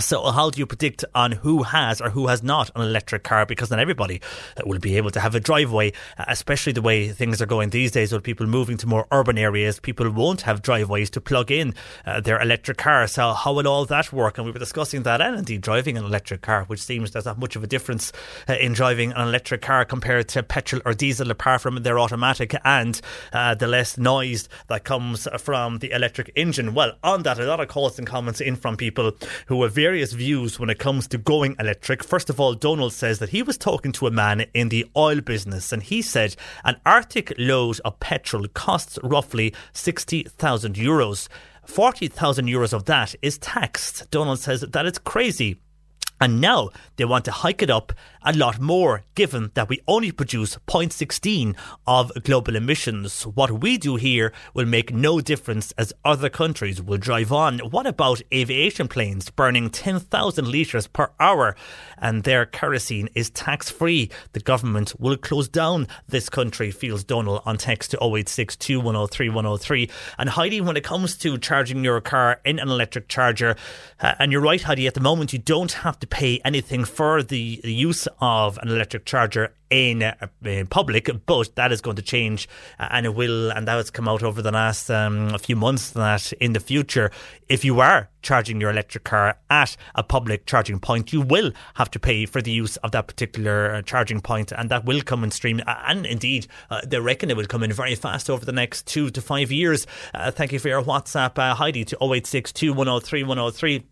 So, 0.00 0.32
how 0.32 0.50
do 0.50 0.58
you 0.58 0.66
predict 0.66 1.04
on 1.14 1.30
who 1.30 1.62
has 1.62 2.00
or 2.00 2.10
who 2.10 2.26
has 2.26 2.42
not 2.42 2.68
an 2.74 2.82
electric 2.82 3.22
car? 3.22 3.46
Because 3.46 3.70
not 3.70 3.78
everybody 3.78 4.20
uh, 4.56 4.62
will 4.66 4.80
be 4.80 4.96
able 4.96 5.12
to 5.12 5.20
have 5.20 5.36
a 5.36 5.40
driveway, 5.40 5.92
uh, 6.18 6.24
especially 6.26 6.72
the 6.72 6.82
way 6.82 7.10
things 7.10 7.40
are 7.40 7.46
going 7.46 7.70
these 7.70 7.92
days 7.92 8.12
with 8.12 8.24
people 8.24 8.44
moving 8.46 8.76
to 8.78 8.88
more 8.88 9.06
urban 9.12 9.38
areas. 9.38 9.78
People 9.78 10.10
won't 10.10 10.42
have 10.42 10.62
driveways 10.62 11.10
to 11.10 11.20
plug 11.20 11.52
in 11.52 11.74
uh, 12.06 12.20
their 12.20 12.42
electric 12.42 12.76
car. 12.76 13.06
So, 13.06 13.34
how 13.34 13.52
will 13.52 13.68
all 13.68 13.84
that 13.84 14.12
work? 14.12 14.36
And 14.36 14.44
we 14.44 14.50
were 14.50 14.58
discussing 14.58 15.04
that 15.04 15.20
and 15.20 15.38
indeed 15.38 15.60
driving 15.60 15.96
an 15.96 16.04
electric 16.04 16.42
car, 16.42 16.64
which 16.64 16.80
seems 16.80 17.12
there's 17.12 17.26
not 17.26 17.38
much 17.38 17.54
of 17.54 17.62
a 17.62 17.68
difference 17.68 18.12
uh, 18.48 18.54
in 18.54 18.72
driving 18.72 19.12
an 19.12 19.28
electric 19.28 19.62
car 19.62 19.84
compared 19.84 20.26
to 20.30 20.42
petrol 20.42 20.82
or 20.84 20.94
diesel, 20.94 21.30
apart 21.30 21.60
from 21.60 21.80
their 21.84 22.00
automatic 22.00 22.52
and 22.64 23.00
uh, 23.32 23.54
the 23.54 23.68
less 23.68 23.96
noise 23.96 24.48
that 24.66 24.82
comes 24.82 25.28
from 25.38 25.78
the 25.78 25.92
electric 25.92 26.32
engine. 26.34 26.74
Well, 26.74 26.94
on 27.04 27.22
that, 27.22 27.38
a 27.38 27.44
lot 27.44 27.60
of 27.60 27.68
calls 27.68 27.96
and 27.96 28.08
comments 28.08 28.40
in 28.40 28.56
from 28.56 28.76
people 28.76 29.12
who 29.46 29.62
have 29.62 29.83
various 29.84 30.14
views 30.14 30.58
when 30.58 30.70
it 30.70 30.78
comes 30.78 31.06
to 31.06 31.18
going 31.18 31.54
electric. 31.58 32.02
First 32.02 32.30
of 32.30 32.40
all, 32.40 32.54
Donald 32.54 32.94
says 32.94 33.18
that 33.18 33.28
he 33.28 33.42
was 33.42 33.58
talking 33.58 33.92
to 33.92 34.06
a 34.06 34.10
man 34.10 34.46
in 34.54 34.70
the 34.70 34.86
oil 34.96 35.20
business 35.20 35.74
and 35.74 35.82
he 35.82 36.00
said 36.00 36.34
an 36.64 36.76
Arctic 36.86 37.34
load 37.36 37.80
of 37.84 38.00
petrol 38.00 38.46
costs 38.54 38.98
roughly 39.02 39.52
60,000 39.74 40.74
euros. 40.76 41.28
40,000 41.66 42.46
euros 42.46 42.72
of 42.72 42.86
that 42.86 43.14
is 43.20 43.36
taxed. 43.36 44.10
Donald 44.10 44.38
says 44.38 44.62
that 44.62 44.86
it's 44.86 44.96
crazy. 44.96 45.60
And 46.18 46.40
now 46.40 46.70
they 46.96 47.04
want 47.04 47.26
to 47.26 47.32
hike 47.32 47.60
it 47.60 47.68
up 47.68 47.92
a 48.24 48.32
lot 48.32 48.60
more, 48.60 49.02
given 49.14 49.50
that 49.54 49.68
we 49.68 49.80
only 49.86 50.10
produce 50.10 50.56
0.16 50.66 51.54
of 51.86 52.10
global 52.24 52.56
emissions. 52.56 53.26
What 53.26 53.50
we 53.62 53.76
do 53.76 53.96
here 53.96 54.32
will 54.54 54.66
make 54.66 54.92
no 54.92 55.20
difference 55.20 55.72
as 55.72 55.92
other 56.04 56.30
countries 56.30 56.80
will 56.80 56.98
drive 56.98 57.32
on. 57.32 57.58
What 57.58 57.86
about 57.86 58.22
aviation 58.32 58.88
planes 58.88 59.30
burning 59.30 59.70
10,000 59.70 60.48
litres 60.48 60.86
per 60.86 61.10
hour 61.20 61.54
and 61.98 62.24
their 62.24 62.46
kerosene 62.46 63.08
is 63.14 63.30
tax 63.30 63.70
free? 63.70 64.10
The 64.32 64.40
government 64.40 64.98
will 64.98 65.16
close 65.16 65.48
down 65.48 65.86
this 66.08 66.30
country, 66.30 66.70
feels 66.70 67.04
Donald 67.04 67.42
on 67.44 67.58
text 67.58 67.90
to 67.90 67.98
0862 67.98 68.78
103 68.80 69.28
103. 69.28 69.90
And 70.18 70.30
Heidi, 70.30 70.60
when 70.60 70.76
it 70.76 70.84
comes 70.84 71.16
to 71.18 71.36
charging 71.38 71.84
your 71.84 72.00
car 72.00 72.40
in 72.44 72.58
an 72.58 72.68
electric 72.68 73.08
charger, 73.08 73.56
uh, 74.00 74.14
and 74.18 74.32
you're 74.32 74.40
right, 74.40 74.62
Heidi, 74.62 74.86
at 74.86 74.94
the 74.94 75.00
moment 75.00 75.32
you 75.32 75.38
don't 75.38 75.72
have 75.72 75.98
to 76.00 76.06
pay 76.06 76.40
anything 76.44 76.84
for 76.84 77.22
the 77.22 77.60
use 77.62 78.06
of 78.20 78.58
an 78.58 78.68
electric 78.68 79.04
charger 79.04 79.54
in, 79.70 80.02
uh, 80.02 80.14
in, 80.44 80.66
public, 80.66 81.10
but 81.26 81.54
that 81.56 81.72
is 81.72 81.80
going 81.80 81.96
to 81.96 82.02
change 82.02 82.48
uh, 82.78 82.88
and 82.90 83.06
it 83.06 83.14
will, 83.14 83.50
and 83.50 83.66
that 83.66 83.76
has 83.76 83.90
come 83.90 84.08
out 84.08 84.22
over 84.22 84.40
the 84.40 84.52
last 84.52 84.90
um, 84.90 85.34
a 85.34 85.38
few 85.38 85.56
months 85.56 85.90
that 85.90 86.32
in 86.34 86.52
the 86.52 86.60
future, 86.60 87.10
if 87.48 87.64
you 87.64 87.80
are 87.80 88.08
charging 88.22 88.60
your 88.60 88.70
electric 88.70 89.04
car 89.04 89.36
at 89.50 89.76
a 89.94 90.02
public 90.02 90.46
charging 90.46 90.78
point, 90.78 91.12
you 91.12 91.20
will 91.20 91.50
have 91.74 91.90
to 91.90 91.98
pay 91.98 92.24
for 92.26 92.40
the 92.40 92.50
use 92.52 92.76
of 92.78 92.92
that 92.92 93.06
particular 93.06 93.74
uh, 93.74 93.82
charging 93.82 94.20
point, 94.20 94.52
and 94.52 94.70
that 94.70 94.84
will 94.84 95.02
come 95.02 95.24
in 95.24 95.30
stream. 95.30 95.60
And 95.66 96.06
indeed, 96.06 96.46
uh, 96.70 96.80
they 96.86 97.00
reckon 97.00 97.30
it 97.30 97.36
will 97.36 97.46
come 97.46 97.62
in 97.62 97.72
very 97.72 97.94
fast 97.94 98.30
over 98.30 98.44
the 98.44 98.52
next 98.52 98.86
two 98.86 99.10
to 99.10 99.20
five 99.20 99.50
years. 99.50 99.86
Uh, 100.12 100.30
thank 100.30 100.52
you 100.52 100.58
for 100.58 100.68
your 100.68 100.82
WhatsApp, 100.82 101.38
uh, 101.38 101.54
Heidi, 101.54 101.84
to 101.86 101.96
0862 101.96 102.72
103 102.72 103.22
103 103.24 103.84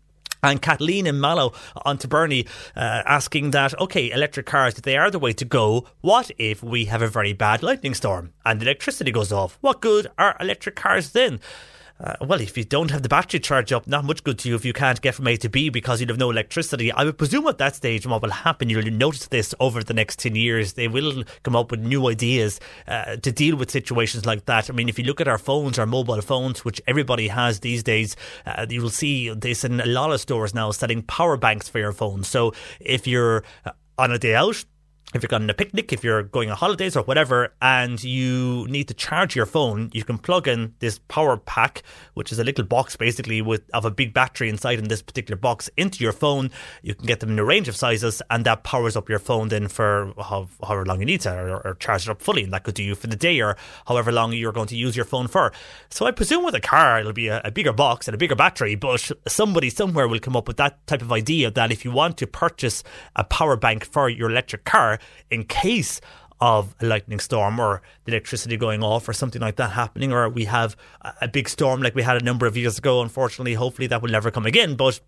and 0.43 0.61
Kathleen 0.61 1.07
and 1.07 1.19
Mallow 1.19 1.53
on 1.85 1.97
to 1.99 2.07
Bernie 2.07 2.45
uh, 2.75 3.01
asking 3.05 3.51
that, 3.51 3.79
okay, 3.79 4.11
electric 4.11 4.45
cars, 4.45 4.75
they 4.75 4.97
are 4.97 5.09
the 5.09 5.19
way 5.19 5.33
to 5.33 5.45
go. 5.45 5.85
What 6.01 6.29
if 6.37 6.61
we 6.61 6.85
have 6.85 7.01
a 7.01 7.07
very 7.07 7.33
bad 7.33 7.63
lightning 7.63 7.93
storm 7.93 8.33
and 8.45 8.61
electricity 8.61 9.11
goes 9.11 9.31
off? 9.31 9.57
What 9.61 9.81
good 9.81 10.07
are 10.17 10.35
electric 10.39 10.75
cars 10.75 11.11
then? 11.11 11.39
Uh, 11.99 12.15
well, 12.21 12.41
if 12.41 12.57
you 12.57 12.63
don't 12.63 12.91
have 12.91 13.03
the 13.03 13.09
battery 13.09 13.39
charge 13.39 13.71
up, 13.71 13.87
not 13.87 14.03
much 14.03 14.23
good 14.23 14.39
to 14.39 14.49
you 14.49 14.55
if 14.55 14.65
you 14.65 14.73
can't 14.73 14.99
get 15.01 15.15
from 15.15 15.27
A 15.27 15.37
to 15.37 15.47
B 15.47 15.69
because 15.69 16.01
you'll 16.01 16.09
have 16.09 16.17
no 16.17 16.31
electricity. 16.31 16.91
I 16.91 17.03
would 17.03 17.17
presume 17.17 17.47
at 17.47 17.59
that 17.59 17.75
stage 17.75 18.05
what 18.05 18.21
will 18.21 18.31
happen, 18.31 18.69
you'll 18.69 18.83
notice 18.91 19.27
this 19.27 19.53
over 19.59 19.83
the 19.83 19.93
next 19.93 20.19
10 20.19 20.35
years, 20.35 20.73
they 20.73 20.87
will 20.87 21.23
come 21.43 21.55
up 21.55 21.71
with 21.71 21.79
new 21.79 22.09
ideas 22.09 22.59
uh, 22.87 23.15
to 23.17 23.31
deal 23.31 23.55
with 23.55 23.71
situations 23.71 24.25
like 24.25 24.45
that. 24.45 24.69
I 24.69 24.73
mean, 24.73 24.89
if 24.89 24.97
you 24.97 25.05
look 25.05 25.21
at 25.21 25.27
our 25.27 25.37
phones, 25.37 25.77
our 25.77 25.85
mobile 25.85 26.21
phones, 26.21 26.65
which 26.65 26.81
everybody 26.87 27.27
has 27.27 27.59
these 27.59 27.83
days, 27.83 28.15
uh, 28.45 28.65
you'll 28.69 28.89
see 28.89 29.29
this 29.29 29.63
in 29.63 29.79
a 29.79 29.85
lot 29.85 30.11
of 30.11 30.19
stores 30.19 30.53
now 30.53 30.71
selling 30.71 31.03
power 31.03 31.37
banks 31.37 31.69
for 31.69 31.79
your 31.79 31.93
phone. 31.93 32.23
So 32.23 32.53
if 32.79 33.07
you're 33.07 33.43
uh, 33.65 33.71
on 33.97 34.11
a 34.11 34.17
day 34.17 34.35
out, 34.35 34.65
if 35.13 35.21
you're 35.21 35.27
going 35.27 35.43
on 35.43 35.49
a 35.49 35.53
picnic, 35.53 35.93
if 35.93 36.03
you're 36.03 36.23
going 36.23 36.49
on 36.49 36.57
holidays 36.57 36.95
or 36.95 37.03
whatever, 37.03 37.53
and 37.61 38.03
you 38.03 38.65
need 38.67 38.87
to 38.87 38.93
charge 38.93 39.35
your 39.35 39.45
phone, 39.45 39.91
you 39.93 40.03
can 40.03 40.17
plug 40.17 40.47
in 40.47 40.73
this 40.79 40.99
power 41.07 41.37
pack, 41.37 41.83
which 42.15 42.31
is 42.31 42.39
a 42.39 42.43
little 42.43 42.65
box 42.65 42.95
basically 42.95 43.41
with 43.41 43.61
of 43.73 43.85
a 43.85 43.91
big 43.91 44.13
battery 44.13 44.49
inside 44.49 44.79
in 44.79 44.87
this 44.87 45.01
particular 45.01 45.37
box 45.37 45.69
into 45.77 46.03
your 46.03 46.13
phone. 46.13 46.49
You 46.81 46.95
can 46.95 47.05
get 47.05 47.19
them 47.19 47.29
in 47.29 47.39
a 47.39 47.45
range 47.45 47.67
of 47.67 47.75
sizes, 47.75 48.21
and 48.29 48.43
that 48.45 48.63
powers 48.63 48.95
up 48.95 49.09
your 49.09 49.19
phone 49.19 49.49
then 49.49 49.67
for 49.67 50.13
how, 50.17 50.47
however 50.65 50.85
long 50.85 50.99
you 50.99 51.05
need 51.05 51.21
to, 51.21 51.33
or, 51.33 51.67
or 51.67 51.73
charge 51.75 52.03
it 52.03 52.09
up 52.09 52.21
fully, 52.21 52.43
and 52.43 52.53
that 52.53 52.63
could 52.63 52.75
do 52.75 52.83
you 52.83 52.95
for 52.95 53.07
the 53.07 53.15
day 53.15 53.39
or 53.39 53.55
however 53.87 54.11
long 54.11 54.33
you're 54.33 54.51
going 54.51 54.67
to 54.67 54.75
use 54.75 54.95
your 54.95 55.05
phone 55.05 55.27
for. 55.27 55.53
So 55.89 56.07
I 56.07 56.11
presume 56.11 56.43
with 56.43 56.55
a 56.55 56.59
car, 56.59 56.99
it'll 56.99 57.13
be 57.13 57.27
a, 57.27 57.41
a 57.43 57.51
bigger 57.51 57.73
box 57.73 58.07
and 58.07 58.15
a 58.15 58.17
bigger 58.17 58.35
battery, 58.35 58.75
but 58.75 59.11
somebody 59.27 59.69
somewhere 59.69 60.07
will 60.07 60.19
come 60.19 60.35
up 60.35 60.47
with 60.47 60.57
that 60.57 60.85
type 60.87 61.01
of 61.01 61.11
idea 61.11 61.51
that 61.51 61.71
if 61.71 61.85
you 61.85 61.91
want 61.91 62.17
to 62.17 62.27
purchase 62.27 62.83
a 63.15 63.23
power 63.23 63.55
bank 63.55 63.85
for 63.85 64.09
your 64.09 64.29
electric 64.29 64.65
car 64.65 64.99
in 65.29 65.43
case 65.45 66.01
of 66.41 66.75
a 66.81 66.85
lightning 66.85 67.19
storm 67.19 67.59
or 67.59 67.81
the 68.03 68.11
electricity 68.11 68.57
going 68.57 68.83
off 68.83 69.07
or 69.07 69.13
something 69.13 69.41
like 69.41 69.55
that 69.55 69.71
happening, 69.71 70.11
or 70.11 70.27
we 70.27 70.45
have 70.45 70.75
a 71.21 71.27
big 71.27 71.47
storm 71.47 71.81
like 71.81 71.95
we 71.95 72.03
had 72.03 72.21
a 72.21 72.25
number 72.25 72.45
of 72.45 72.57
years 72.57 72.77
ago. 72.77 73.01
Unfortunately, 73.01 73.53
hopefully 73.53 73.87
that 73.87 74.01
will 74.01 74.09
never 74.09 74.29
come 74.29 74.45
again. 74.45 74.75
But 74.75 74.99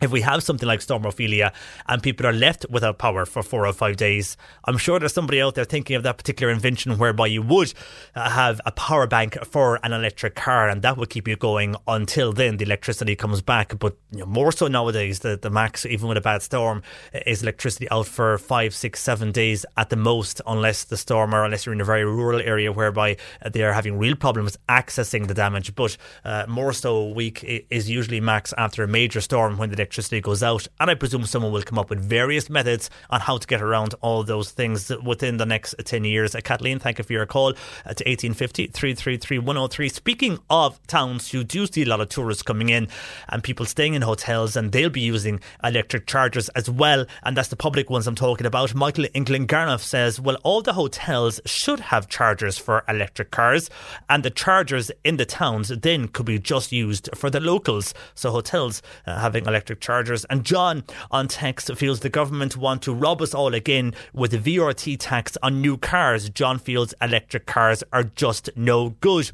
if 0.00 0.10
we 0.10 0.20
have 0.20 0.42
something 0.42 0.66
like 0.66 0.80
Storm 0.80 1.04
Ophelia 1.04 1.52
and 1.88 2.02
people 2.02 2.26
are 2.26 2.32
left 2.32 2.66
without 2.70 2.98
power 2.98 3.24
for 3.24 3.42
four 3.42 3.66
or 3.66 3.72
five 3.72 3.96
days, 3.96 4.36
I'm 4.64 4.78
sure 4.78 4.98
there's 4.98 5.12
somebody 5.12 5.40
out 5.40 5.54
there 5.54 5.64
thinking 5.64 5.96
of 5.96 6.02
that 6.04 6.18
particular 6.18 6.52
invention 6.52 6.96
whereby 6.98 7.26
you 7.26 7.42
would 7.42 7.74
uh, 8.14 8.30
have 8.30 8.60
a 8.64 8.72
power 8.72 9.06
bank 9.06 9.36
for 9.44 9.80
an 9.82 9.92
electric 9.92 10.34
car 10.34 10.68
and 10.68 10.82
that 10.82 10.96
would 10.96 11.10
keep 11.10 11.26
you 11.26 11.36
going 11.36 11.74
until 11.86 12.32
then 12.32 12.58
the 12.58 12.64
electricity 12.64 13.16
comes 13.16 13.42
back. 13.42 13.78
But 13.78 13.96
you 14.12 14.20
know, 14.20 14.26
more 14.26 14.52
so 14.52 14.68
nowadays, 14.68 15.20
the, 15.20 15.36
the 15.36 15.50
max, 15.50 15.84
even 15.84 16.08
with 16.08 16.16
a 16.16 16.20
bad 16.20 16.42
storm, 16.42 16.82
is 17.26 17.42
electricity 17.42 17.90
out 17.90 18.06
for 18.06 18.38
five, 18.38 18.74
six, 18.74 19.00
seven 19.00 19.32
days 19.32 19.66
at 19.76 19.90
the 19.90 19.96
most, 19.96 20.40
unless 20.46 20.84
the 20.84 20.96
storm 20.96 21.34
or 21.34 21.44
unless 21.44 21.66
you're 21.66 21.74
in 21.74 21.80
a 21.80 21.84
very 21.84 22.04
rural 22.04 22.40
area 22.40 22.72
whereby 22.72 23.16
they 23.50 23.62
are 23.62 23.72
having 23.72 23.98
real 23.98 24.16
problems 24.16 24.56
accessing 24.68 25.26
the 25.26 25.34
damage. 25.34 25.74
But 25.74 25.96
uh, 26.24 26.46
more 26.48 26.72
so, 26.72 26.96
a 26.96 27.10
week 27.10 27.42
is 27.70 27.90
usually 27.90 28.20
max 28.20 28.54
after 28.56 28.82
a 28.84 28.88
major 28.88 29.20
storm 29.20 29.58
when 29.58 29.70
the 29.70 29.76
electricity 29.88 30.20
goes 30.20 30.42
out. 30.42 30.66
And 30.78 30.90
I 30.90 30.94
presume 30.94 31.24
someone 31.24 31.50
will 31.50 31.62
come 31.62 31.78
up 31.78 31.88
with 31.88 31.98
various 32.00 32.50
methods 32.50 32.90
on 33.08 33.20
how 33.20 33.38
to 33.38 33.46
get 33.46 33.62
around 33.62 33.94
all 34.02 34.22
those 34.22 34.50
things 34.50 34.92
within 35.02 35.38
the 35.38 35.46
next 35.46 35.76
10 35.82 36.04
years. 36.04 36.34
Uh, 36.34 36.40
Kathleen, 36.44 36.78
thank 36.78 36.98
you 36.98 37.04
for 37.04 37.14
your 37.14 37.24
call 37.24 37.48
uh, 37.48 37.94
to 37.94 38.04
1850 38.04 38.66
333 38.66 39.38
103. 39.38 39.88
Speaking 39.88 40.38
of 40.50 40.78
towns, 40.88 41.32
you 41.32 41.42
do 41.42 41.66
see 41.66 41.84
a 41.84 41.86
lot 41.86 42.02
of 42.02 42.10
tourists 42.10 42.42
coming 42.42 42.68
in 42.68 42.88
and 43.30 43.42
people 43.42 43.64
staying 43.64 43.94
in 43.94 44.02
hotels, 44.02 44.56
and 44.56 44.72
they'll 44.72 44.90
be 44.90 45.00
using 45.00 45.40
electric 45.64 46.06
chargers 46.06 46.50
as 46.50 46.68
well. 46.68 47.06
And 47.22 47.34
that's 47.34 47.48
the 47.48 47.56
public 47.56 47.88
ones 47.88 48.06
I'm 48.06 48.14
talking 48.14 48.46
about. 48.46 48.74
Michael 48.74 49.06
England 49.14 49.48
Garnoff 49.48 49.80
says, 49.80 50.20
well, 50.20 50.36
all 50.42 50.60
the 50.60 50.74
hotels 50.74 51.40
should 51.46 51.80
have 51.80 52.08
chargers 52.08 52.58
for 52.58 52.84
electric 52.88 53.30
cars, 53.30 53.70
and 54.10 54.22
the 54.22 54.30
chargers 54.30 54.90
in 55.02 55.16
the 55.16 55.24
towns 55.24 55.68
then 55.68 56.08
could 56.08 56.26
be 56.26 56.38
just 56.38 56.72
used 56.72 57.08
for 57.14 57.30
the 57.30 57.40
locals. 57.40 57.94
So 58.14 58.30
hotels 58.30 58.82
uh, 59.06 59.18
having 59.18 59.46
electric 59.46 59.77
electric 59.78 59.80
chargers. 59.80 60.24
And 60.26 60.44
John 60.44 60.84
on 61.10 61.28
text 61.28 61.74
feels 61.76 62.00
the 62.00 62.10
government 62.10 62.56
want 62.56 62.82
to 62.82 62.94
rob 62.94 63.22
us 63.22 63.34
all 63.34 63.54
again 63.54 63.94
with 64.12 64.34
a 64.34 64.38
VRT 64.38 64.96
tax 64.98 65.36
on 65.42 65.60
new 65.60 65.76
cars. 65.76 66.30
John 66.30 66.58
feels 66.58 66.94
electric 67.00 67.46
cars 67.46 67.84
are 67.92 68.04
just 68.04 68.50
no 68.56 68.90
good. 69.00 69.30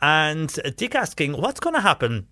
And 0.00 0.52
Dick 0.76 0.94
asking, 0.94 1.40
what's 1.40 1.60
going 1.60 1.74
to 1.74 1.80
happen? 1.80 2.26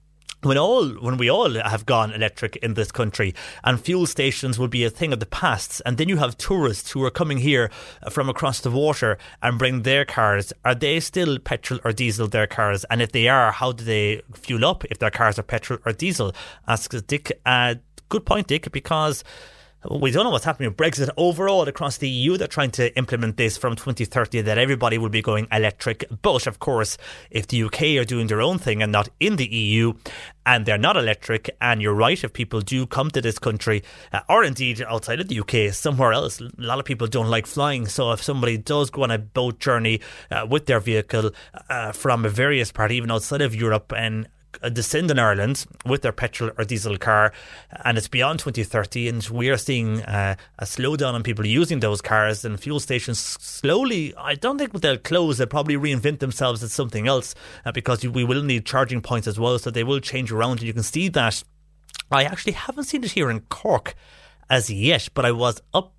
When 0.44 0.58
all 0.58 0.88
when 0.88 1.16
we 1.16 1.30
all 1.30 1.54
have 1.54 1.86
gone 1.86 2.12
electric 2.12 2.56
in 2.56 2.74
this 2.74 2.92
country 2.92 3.34
and 3.62 3.80
fuel 3.80 4.06
stations 4.06 4.58
will 4.58 4.68
be 4.68 4.84
a 4.84 4.90
thing 4.90 5.12
of 5.12 5.20
the 5.20 5.26
past 5.26 5.80
and 5.86 5.96
then 5.96 6.08
you 6.08 6.16
have 6.16 6.36
tourists 6.36 6.92
who 6.92 7.02
are 7.04 7.10
coming 7.10 7.38
here 7.38 7.70
from 8.10 8.28
across 8.28 8.60
the 8.60 8.70
water 8.70 9.18
and 9.42 9.58
bring 9.58 9.82
their 9.82 10.04
cars. 10.04 10.52
Are 10.64 10.74
they 10.74 11.00
still 11.00 11.38
petrol 11.38 11.80
or 11.84 11.92
diesel 11.92 12.28
their 12.28 12.46
cars? 12.46 12.84
And 12.90 13.02
if 13.02 13.12
they 13.12 13.28
are 13.28 13.52
how 13.52 13.72
do 13.72 13.84
they 13.84 14.22
fuel 14.34 14.64
up 14.64 14.84
if 14.86 14.98
their 14.98 15.10
cars 15.10 15.38
are 15.38 15.42
petrol 15.42 15.78
or 15.84 15.92
diesel? 15.92 16.34
Asks 16.68 17.00
Dick. 17.02 17.40
Uh, 17.46 17.76
good 18.08 18.26
point 18.26 18.46
Dick 18.46 18.70
because 18.72 19.24
we 19.90 20.10
don't 20.10 20.24
know 20.24 20.30
what's 20.30 20.44
happening 20.44 20.70
with 20.70 20.76
Brexit 20.76 21.10
overall 21.16 21.68
across 21.68 21.98
the 21.98 22.08
EU. 22.08 22.36
They're 22.36 22.48
trying 22.48 22.70
to 22.72 22.96
implement 22.96 23.36
this 23.36 23.56
from 23.56 23.76
2030 23.76 24.42
that 24.42 24.58
everybody 24.58 24.98
will 24.98 25.08
be 25.08 25.22
going 25.22 25.46
electric. 25.52 26.04
But 26.22 26.46
of 26.46 26.58
course, 26.58 26.96
if 27.30 27.46
the 27.48 27.62
UK 27.64 27.82
are 27.98 28.04
doing 28.04 28.26
their 28.26 28.40
own 28.40 28.58
thing 28.58 28.82
and 28.82 28.90
not 28.90 29.08
in 29.20 29.36
the 29.36 29.46
EU, 29.46 29.94
and 30.46 30.66
they're 30.66 30.78
not 30.78 30.96
electric, 30.96 31.54
and 31.60 31.80
you're 31.80 31.94
right, 31.94 32.22
if 32.22 32.32
people 32.32 32.60
do 32.60 32.86
come 32.86 33.10
to 33.10 33.20
this 33.20 33.38
country, 33.38 33.82
uh, 34.12 34.20
or 34.28 34.44
indeed 34.44 34.82
outside 34.82 35.20
of 35.20 35.28
the 35.28 35.40
UK, 35.40 35.72
somewhere 35.72 36.12
else, 36.12 36.40
a 36.40 36.50
lot 36.58 36.78
of 36.78 36.84
people 36.84 37.06
don't 37.06 37.28
like 37.28 37.46
flying. 37.46 37.86
So 37.86 38.12
if 38.12 38.22
somebody 38.22 38.56
does 38.58 38.90
go 38.90 39.02
on 39.02 39.10
a 39.10 39.18
boat 39.18 39.58
journey 39.58 40.00
uh, 40.30 40.46
with 40.48 40.66
their 40.66 40.80
vehicle 40.80 41.30
uh, 41.68 41.92
from 41.92 42.24
a 42.24 42.28
various 42.28 42.72
part, 42.72 42.92
even 42.92 43.10
outside 43.10 43.42
of 43.42 43.54
Europe, 43.54 43.92
and 43.96 44.28
descend 44.72 45.10
in 45.10 45.18
Ireland 45.18 45.66
with 45.84 46.02
their 46.02 46.12
petrol 46.12 46.50
or 46.56 46.64
diesel 46.64 46.96
car, 46.98 47.32
and 47.84 47.98
it's 47.98 48.08
beyond 48.08 48.40
2030, 48.40 49.08
and 49.08 49.24
we 49.28 49.48
are 49.50 49.56
seeing 49.56 50.02
uh, 50.02 50.36
a 50.58 50.64
slowdown 50.64 51.14
on 51.14 51.22
people 51.22 51.46
using 51.46 51.80
those 51.80 52.00
cars, 52.00 52.44
and 52.44 52.58
fuel 52.58 52.80
stations 52.80 53.18
slowly. 53.18 54.14
I 54.16 54.34
don't 54.34 54.58
think 54.58 54.72
they'll 54.80 54.98
close; 54.98 55.38
they'll 55.38 55.46
probably 55.46 55.76
reinvent 55.76 56.18
themselves 56.18 56.62
as 56.62 56.72
something 56.72 57.06
else 57.06 57.34
uh, 57.64 57.72
because 57.72 58.04
we 58.06 58.24
will 58.24 58.42
need 58.42 58.66
charging 58.66 59.00
points 59.00 59.26
as 59.26 59.38
well, 59.38 59.58
so 59.58 59.70
they 59.70 59.84
will 59.84 60.00
change 60.00 60.32
around, 60.32 60.58
and 60.58 60.62
you 60.62 60.72
can 60.72 60.82
see 60.82 61.08
that. 61.08 61.42
I 62.10 62.24
actually 62.24 62.52
haven't 62.52 62.84
seen 62.84 63.02
it 63.04 63.12
here 63.12 63.30
in 63.30 63.40
Cork 63.40 63.94
as 64.50 64.70
yet, 64.70 65.08
but 65.14 65.24
I 65.24 65.32
was 65.32 65.60
up. 65.72 65.94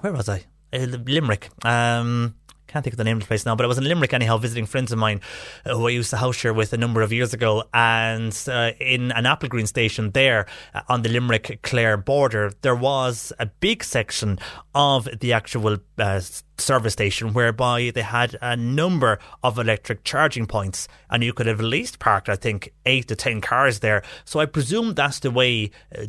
Where 0.00 0.12
was 0.12 0.28
I? 0.28 0.44
Uh, 0.72 0.86
Limerick. 1.06 1.50
Um, 1.64 2.34
can't 2.74 2.82
think 2.82 2.94
of 2.94 2.98
the 2.98 3.04
name 3.04 3.18
of 3.18 3.22
the 3.22 3.28
place 3.28 3.46
now, 3.46 3.54
but 3.54 3.62
I 3.62 3.68
was 3.68 3.78
in 3.78 3.84
Limerick 3.84 4.12
anyhow, 4.12 4.36
visiting 4.36 4.66
friends 4.66 4.90
of 4.90 4.98
mine 4.98 5.20
uh, 5.64 5.76
who 5.76 5.86
I 5.86 5.90
used 5.90 6.10
to 6.10 6.16
house 6.16 6.34
share 6.34 6.52
with 6.52 6.72
a 6.72 6.76
number 6.76 7.02
of 7.02 7.12
years 7.12 7.32
ago. 7.32 7.62
And 7.72 8.36
uh, 8.48 8.72
in 8.80 9.12
an 9.12 9.24
Applegreen 9.24 9.68
station 9.68 10.10
there 10.10 10.46
uh, 10.74 10.80
on 10.88 11.02
the 11.02 11.08
Limerick 11.08 11.60
Clare 11.62 11.96
border, 11.96 12.52
there 12.62 12.74
was 12.74 13.32
a 13.38 13.46
big 13.46 13.84
section 13.84 14.40
of 14.74 15.08
the 15.20 15.32
actual 15.32 15.78
uh, 15.98 16.20
service 16.58 16.94
station 16.94 17.32
whereby 17.32 17.92
they 17.94 18.02
had 18.02 18.36
a 18.42 18.56
number 18.56 19.20
of 19.44 19.56
electric 19.56 20.02
charging 20.02 20.46
points 20.46 20.88
and 21.10 21.22
you 21.22 21.32
could 21.32 21.46
have 21.46 21.60
at 21.60 21.66
least 21.66 22.00
parked, 22.00 22.28
I 22.28 22.34
think, 22.34 22.72
eight 22.86 23.06
to 23.06 23.14
ten 23.14 23.40
cars 23.40 23.78
there. 23.78 24.02
So 24.24 24.40
I 24.40 24.46
presume 24.46 24.94
that's 24.94 25.20
the 25.20 25.30
way 25.30 25.70
uh, 25.96 26.06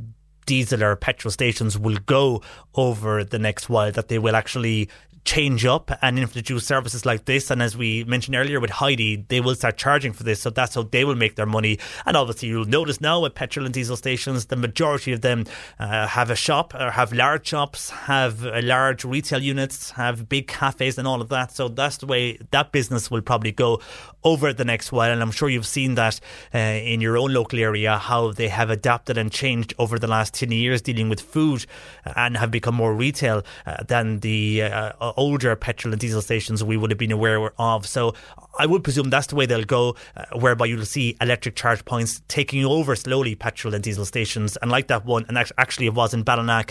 diesel 0.48 0.84
or 0.84 0.96
petrol 0.96 1.32
stations 1.32 1.78
will 1.78 2.00
go 2.08 2.42
over 2.74 3.24
the 3.24 3.40
next 3.40 3.70
while, 3.70 3.92
that 3.92 4.08
they 4.08 4.18
will 4.18 4.36
actually 4.36 4.90
change 5.26 5.66
up 5.66 5.92
and 6.02 6.18
introduce 6.20 6.66
services 6.66 7.06
like 7.06 7.26
this. 7.26 7.52
And 7.52 7.62
as 7.62 7.76
we 7.76 8.04
mentioned 8.06 8.36
earlier 8.36 8.60
with 8.60 8.70
Heidi, 8.70 9.26
they 9.28 9.42
will 9.42 9.56
start 9.56 9.76
charging 9.76 10.14
for 10.14 10.24
this. 10.24 10.40
So 10.40 10.52
that's 10.52 10.76
how 10.76 10.84
they 10.84 11.04
will 11.04 11.16
make 11.16 11.36
their 11.36 11.48
money. 11.48 11.80
And 12.06 12.16
obviously, 12.16 12.50
you'll 12.50 12.66
notice 12.66 13.02
now 13.02 13.26
at 13.26 13.36
petrol 13.36 13.66
and 13.66 13.74
diesel 13.74 13.98
stations, 13.98 14.46
the 14.46 14.56
majority 14.56 15.12
of 15.14 15.22
them 15.22 15.46
uh, 15.80 16.08
have 16.08 16.30
a 16.30 16.36
shop 16.36 16.74
or 16.76 16.92
have 16.92 17.12
large 17.12 17.48
shops, 17.48 17.90
have 17.90 18.46
uh, 18.46 18.62
large 18.64 19.04
retail 19.04 19.42
units, 19.42 19.92
have 19.92 20.30
big 20.30 20.48
cafes 20.48 20.98
and 20.98 21.08
all 21.08 21.22
of 21.22 21.30
that. 21.30 21.52
So 21.52 21.68
that's 21.68 21.98
the 21.98 22.06
way 22.06 22.38
that 22.52 22.72
business 22.72 23.10
will 23.10 23.22
probably 23.22 23.52
go 23.52 23.82
over 24.26 24.52
the 24.52 24.66
next 24.66 24.92
while. 24.92 25.12
And 25.12 25.22
I'm 25.22 25.32
sure 25.32 25.48
you've 25.48 25.68
seen 25.68 25.96
that 25.96 26.20
uh, 26.54 26.58
in 26.58 27.00
your 27.00 27.18
own 27.18 27.32
local 27.32 27.60
area, 27.60 27.98
how 27.98 28.32
they 28.32 28.50
have 28.50 28.70
adapted 28.70 29.18
and 29.18 29.32
changed 29.32 29.74
over 29.78 29.98
the 29.98 30.08
last 30.08 30.34
10 30.34 30.52
years 30.52 30.82
dealing 30.82 31.08
with 31.08 31.22
food 31.22 31.66
and 32.16 32.36
have 32.36 32.52
become 32.52 32.76
more 32.76 32.94
retail 32.94 33.44
uh, 33.66 33.84
than 33.84 34.20
the 34.20 34.64
uh, 34.64 35.14
older 35.16 35.56
petrol 35.56 35.94
and 35.94 36.02
diesel 36.02 36.22
stations 36.22 36.64
we 36.64 36.76
would 36.76 36.92
have 36.92 36.98
been 36.98 37.12
aware 37.12 37.54
of. 37.62 37.86
So 37.86 38.16
I 38.58 38.66
would 38.66 38.84
presume 38.84 39.10
that's 39.10 39.28
the 39.28 39.36
way 39.36 39.46
they'll 39.46 39.64
go, 39.64 39.96
uh, 40.18 40.26
whereby 40.38 40.66
you'll 40.66 40.86
see 40.86 41.16
electric 41.22 41.56
charge 41.56 41.86
points 41.86 42.22
taking 42.28 42.66
over 42.66 42.96
slowly 42.96 43.36
petrol 43.36 43.74
and 43.74 43.84
diesel 43.84 44.06
stations. 44.06 44.58
And 44.58 44.72
like 44.72 44.88
that 44.88 45.06
one, 45.06 45.26
and 45.28 45.38
actually 45.38 45.86
it 45.86 45.94
was 45.94 46.14
in 46.14 46.24
Ballina, 46.24 46.64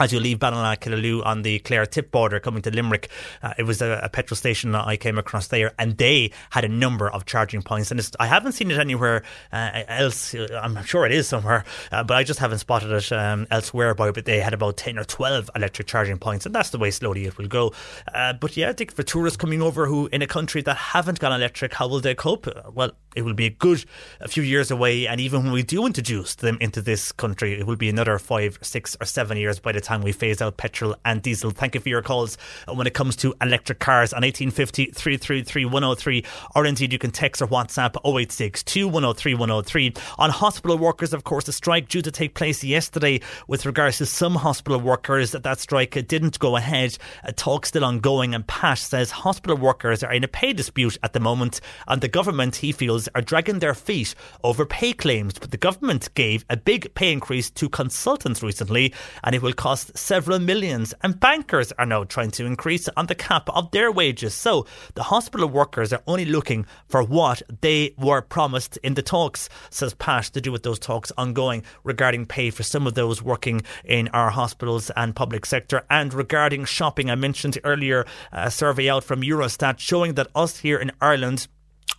as 0.00 0.12
you 0.12 0.20
leave 0.20 0.38
Ballina-Killaloe 0.38 1.24
on 1.24 1.42
the 1.42 1.60
Clare 1.60 1.86
Tipp 1.86 2.10
border 2.10 2.40
coming 2.40 2.62
to 2.62 2.70
Limerick, 2.70 3.08
uh, 3.42 3.54
it 3.58 3.62
was 3.62 3.80
a, 3.80 4.00
a, 4.02 4.08
petrol 4.08 4.36
station 4.36 4.72
that 4.72 4.86
I 4.86 4.96
came 4.96 5.18
across 5.18 5.48
there, 5.48 5.72
and 5.78 5.96
they 5.96 6.32
had 6.50 6.64
a 6.64 6.68
number 6.68 7.08
of 7.08 7.26
charging 7.26 7.62
points. 7.62 7.90
And 7.90 8.10
I 8.18 8.26
haven't 8.26 8.52
seen 8.52 8.70
it 8.70 8.78
anywhere 8.78 9.22
uh, 9.52 9.82
else. 9.88 10.34
I'm 10.34 10.82
sure 10.84 11.06
it 11.06 11.12
is 11.12 11.28
somewhere, 11.28 11.64
uh, 11.92 12.02
but 12.02 12.16
I 12.16 12.24
just 12.24 12.40
haven't 12.40 12.58
spotted 12.58 12.90
it 12.90 13.12
um, 13.12 13.46
elsewhere. 13.50 13.94
But 13.94 14.24
they 14.24 14.40
had 14.40 14.52
about 14.52 14.76
ten 14.76 14.98
or 14.98 15.04
twelve 15.04 15.48
electric 15.54 15.86
charging 15.86 16.18
points, 16.18 16.44
and 16.44 16.54
that's 16.54 16.70
the 16.70 16.78
way 16.78 16.90
slowly 16.90 17.26
it 17.26 17.38
will 17.38 17.48
go. 17.48 17.72
Uh, 18.12 18.32
but 18.32 18.56
yeah, 18.56 18.70
I 18.70 18.72
think 18.72 18.92
for 18.92 19.02
tourists 19.02 19.36
coming 19.36 19.62
over 19.62 19.86
who 19.86 20.08
in 20.12 20.22
a 20.22 20.26
country 20.26 20.62
that 20.62 20.76
haven't 20.76 21.20
gone 21.20 21.32
electric, 21.32 21.72
how 21.74 21.88
will 21.88 22.00
they 22.00 22.14
cope? 22.14 22.46
Well, 22.72 22.92
it 23.14 23.22
will 23.22 23.34
be 23.34 23.46
a 23.46 23.50
good 23.50 23.84
a 24.20 24.28
few 24.28 24.42
years 24.42 24.70
away, 24.70 25.06
and 25.06 25.20
even 25.20 25.44
when 25.44 25.52
we 25.52 25.62
do 25.62 25.86
introduce 25.86 26.34
them 26.34 26.58
into 26.60 26.80
this 26.80 27.12
country, 27.12 27.58
it 27.58 27.66
will 27.66 27.76
be 27.76 27.88
another 27.88 28.18
five, 28.18 28.58
six, 28.62 28.96
or 29.00 29.04
seven 29.04 29.36
years 29.36 29.58
by 29.58 29.72
the 29.72 29.80
time 29.80 30.02
we 30.02 30.12
phase 30.12 30.40
out 30.40 30.56
petrol 30.56 30.96
and 31.04 31.22
diesel. 31.22 31.50
Thank 31.50 31.74
you 31.74 31.80
for 31.80 31.88
your 31.88 32.02
calls 32.02 32.36
when 32.72 32.86
it 32.86 32.94
comes 32.94 33.16
to 33.16 33.34
electric 33.40 33.78
cars 33.78 34.12
on 34.12 34.22
1850 34.22 34.86
333 34.86 35.64
103, 35.64 36.24
or 36.54 36.66
indeed 36.66 36.92
you 36.92 36.98
can 36.98 37.10
text 37.10 37.42
or 37.42 37.46
WhatsApp 37.46 37.96
086 38.04 38.62
2103 38.62 39.34
103. 39.34 39.94
On 40.18 40.30
hospital 40.30 40.78
workers, 40.78 41.12
of 41.12 41.24
course, 41.24 41.48
a 41.48 41.52
strike 41.52 41.88
due 41.88 42.02
to 42.02 42.10
take 42.10 42.34
place 42.34 42.64
yesterday 42.64 43.20
with 43.48 43.66
regards 43.66 43.98
to 43.98 44.06
some 44.06 44.36
hospital 44.36 44.80
workers. 44.80 45.32
That 45.32 45.58
strike 45.60 46.06
didn't 46.06 46.38
go 46.38 46.56
ahead. 46.56 46.96
A 47.22 47.32
talk 47.32 47.66
still 47.66 47.84
ongoing, 47.84 48.34
and 48.34 48.46
Pat 48.46 48.78
says 48.78 49.10
hospital 49.10 49.56
workers 49.56 50.02
are 50.02 50.12
in 50.12 50.24
a 50.24 50.28
pay 50.28 50.52
dispute 50.52 50.98
at 51.02 51.12
the 51.12 51.20
moment, 51.20 51.60
and 51.86 52.00
the 52.00 52.08
government, 52.08 52.56
he 52.56 52.72
feels, 52.72 53.03
are 53.14 53.20
dragging 53.20 53.58
their 53.58 53.74
feet 53.74 54.14
over 54.42 54.66
pay 54.66 54.92
claims. 54.92 55.38
But 55.38 55.50
the 55.50 55.56
government 55.56 56.08
gave 56.14 56.44
a 56.48 56.56
big 56.56 56.94
pay 56.94 57.12
increase 57.12 57.50
to 57.50 57.68
consultants 57.68 58.42
recently, 58.42 58.92
and 59.22 59.34
it 59.34 59.42
will 59.42 59.52
cost 59.52 59.96
several 59.96 60.38
millions. 60.38 60.94
And 61.02 61.18
bankers 61.18 61.72
are 61.78 61.86
now 61.86 62.04
trying 62.04 62.30
to 62.32 62.46
increase 62.46 62.88
on 62.96 63.06
the 63.06 63.14
cap 63.14 63.48
of 63.50 63.70
their 63.70 63.90
wages. 63.90 64.34
So 64.34 64.66
the 64.94 65.04
hospital 65.04 65.48
workers 65.48 65.92
are 65.92 66.02
only 66.06 66.24
looking 66.24 66.66
for 66.88 67.02
what 67.02 67.42
they 67.60 67.94
were 67.98 68.22
promised 68.22 68.76
in 68.78 68.94
the 68.94 69.02
talks, 69.02 69.48
says 69.70 69.94
Pat, 69.94 70.24
to 70.24 70.40
do 70.40 70.52
with 70.52 70.62
those 70.62 70.78
talks 70.78 71.12
ongoing 71.18 71.62
regarding 71.82 72.26
pay 72.26 72.50
for 72.50 72.62
some 72.62 72.86
of 72.86 72.94
those 72.94 73.22
working 73.22 73.62
in 73.84 74.08
our 74.08 74.30
hospitals 74.30 74.90
and 74.96 75.16
public 75.16 75.46
sector. 75.46 75.82
And 75.90 76.14
regarding 76.14 76.64
shopping, 76.64 77.10
I 77.10 77.14
mentioned 77.14 77.58
earlier 77.64 78.06
a 78.32 78.50
survey 78.50 78.88
out 78.88 79.04
from 79.04 79.22
Eurostat 79.22 79.78
showing 79.78 80.14
that 80.14 80.28
us 80.34 80.58
here 80.58 80.78
in 80.78 80.92
Ireland 81.00 81.48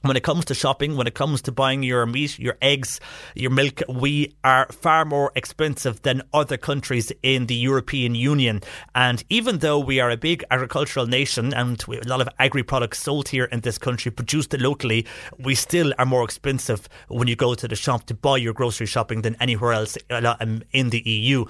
when 0.08 0.18
it 0.18 0.24
comes 0.24 0.46
to 0.46 0.54
shopping, 0.54 0.96
when 0.96 1.08
it 1.08 1.16
comes 1.16 1.42
to 1.44 1.52
buying 1.52 1.84
your 1.84 2.06
meat, 2.06 2.38
your 2.40 2.58
eggs, 2.62 3.00
your 3.34 3.52
milk, 3.52 3.82
we 3.90 4.36
are 4.44 4.68
far 4.72 5.06
more 5.06 5.32
expensive 5.36 6.02
than 6.04 6.22
other 6.34 6.58
countries 6.58 7.12
in 7.24 7.48
the 7.48 7.56
European 7.56 8.16
Union. 8.16 8.62
And 8.94 9.24
even 9.30 9.60
though 9.60 9.80
we 9.80 10.00
are 10.00 10.10
a 10.10 10.18
big 10.18 10.44
agricultural 10.52 11.08
nation 11.08 11.54
and 11.54 11.84
a 11.88 12.08
lot 12.08 12.22
of 12.22 12.30
agri 12.40 12.64
products 12.64 13.02
sold 13.02 13.30
here 13.30 13.46
in 13.46 13.62
this 13.62 13.78
country, 13.78 14.12
produced 14.12 14.54
locally, 14.54 15.06
we 15.40 15.56
still 15.56 15.94
are 15.98 16.06
more 16.06 16.24
expensive 16.24 16.88
when 17.08 17.28
you 17.28 17.36
go 17.36 17.56
to 17.56 17.68
the 17.68 17.76
shop 17.76 18.06
to 18.06 18.14
buy 18.14 18.38
your 18.38 18.54
grocery 18.54 18.88
shopping 18.88 19.22
than 19.22 19.36
anywhere 19.40 19.74
else 19.74 19.98
um, 20.10 20.62
in 20.72 20.90
the 20.90 21.02
EU. 21.10 21.46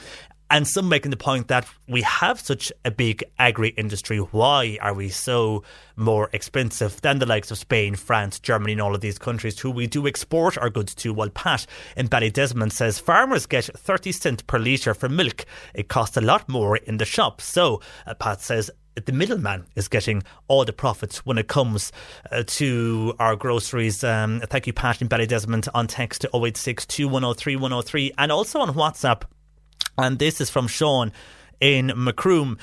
And 0.49 0.67
some 0.67 0.87
making 0.87 1.11
the 1.11 1.17
point 1.17 1.47
that 1.47 1.67
we 1.87 2.03
have 2.03 2.39
such 2.39 2.71
a 2.83 2.91
big 2.91 3.23
agri 3.39 3.69
industry. 3.69 4.17
Why 4.19 4.77
are 4.79 4.93
we 4.93 5.09
so 5.09 5.63
more 5.95 6.29
expensive 6.33 7.01
than 7.01 7.19
the 7.19 7.25
likes 7.25 7.49
of 7.49 7.57
Spain, 7.57 7.95
France, 7.95 8.39
Germany, 8.39 8.73
and 8.73 8.81
all 8.81 8.93
of 8.93 9.01
these 9.01 9.17
countries 9.17 9.59
who 9.59 9.71
we 9.71 9.87
do 9.87 10.07
export 10.07 10.57
our 10.57 10.69
goods 10.69 10.93
to? 10.95 11.13
While 11.13 11.29
Pat 11.29 11.65
in 11.97 12.07
Ballydesmond 12.07 12.71
says 12.71 12.99
farmers 12.99 13.45
get 13.45 13.65
30 13.65 14.11
cent 14.11 14.47
per 14.47 14.59
litre 14.59 14.93
for 14.93 15.09
milk. 15.09 15.45
It 15.73 15.87
costs 15.87 16.17
a 16.17 16.21
lot 16.21 16.47
more 16.47 16.77
in 16.77 16.97
the 16.97 17.05
shop. 17.05 17.41
So 17.41 17.81
uh, 18.05 18.13
Pat 18.13 18.41
says 18.41 18.69
the 19.03 19.11
middleman 19.11 19.65
is 19.75 19.87
getting 19.87 20.23
all 20.47 20.63
the 20.63 20.73
profits 20.73 21.25
when 21.25 21.37
it 21.37 21.47
comes 21.47 21.91
uh, 22.31 22.43
to 22.47 23.13
our 23.19 23.35
groceries. 23.35 24.03
Um, 24.03 24.41
thank 24.49 24.67
you, 24.67 24.73
Pat 24.73 25.01
in 25.01 25.09
Ballydesmond, 25.09 25.67
on 25.73 25.87
text 25.87 26.21
to 26.21 26.29
086 26.33 26.85
2103 26.85 27.55
103 27.55 28.11
and 28.17 28.31
also 28.31 28.59
on 28.59 28.73
WhatsApp 28.73 29.23
and 29.97 30.19
this 30.19 30.41
is 30.41 30.49
from 30.49 30.67
Sean 30.67 31.11
in 31.59 31.91
Macroom. 31.95 32.57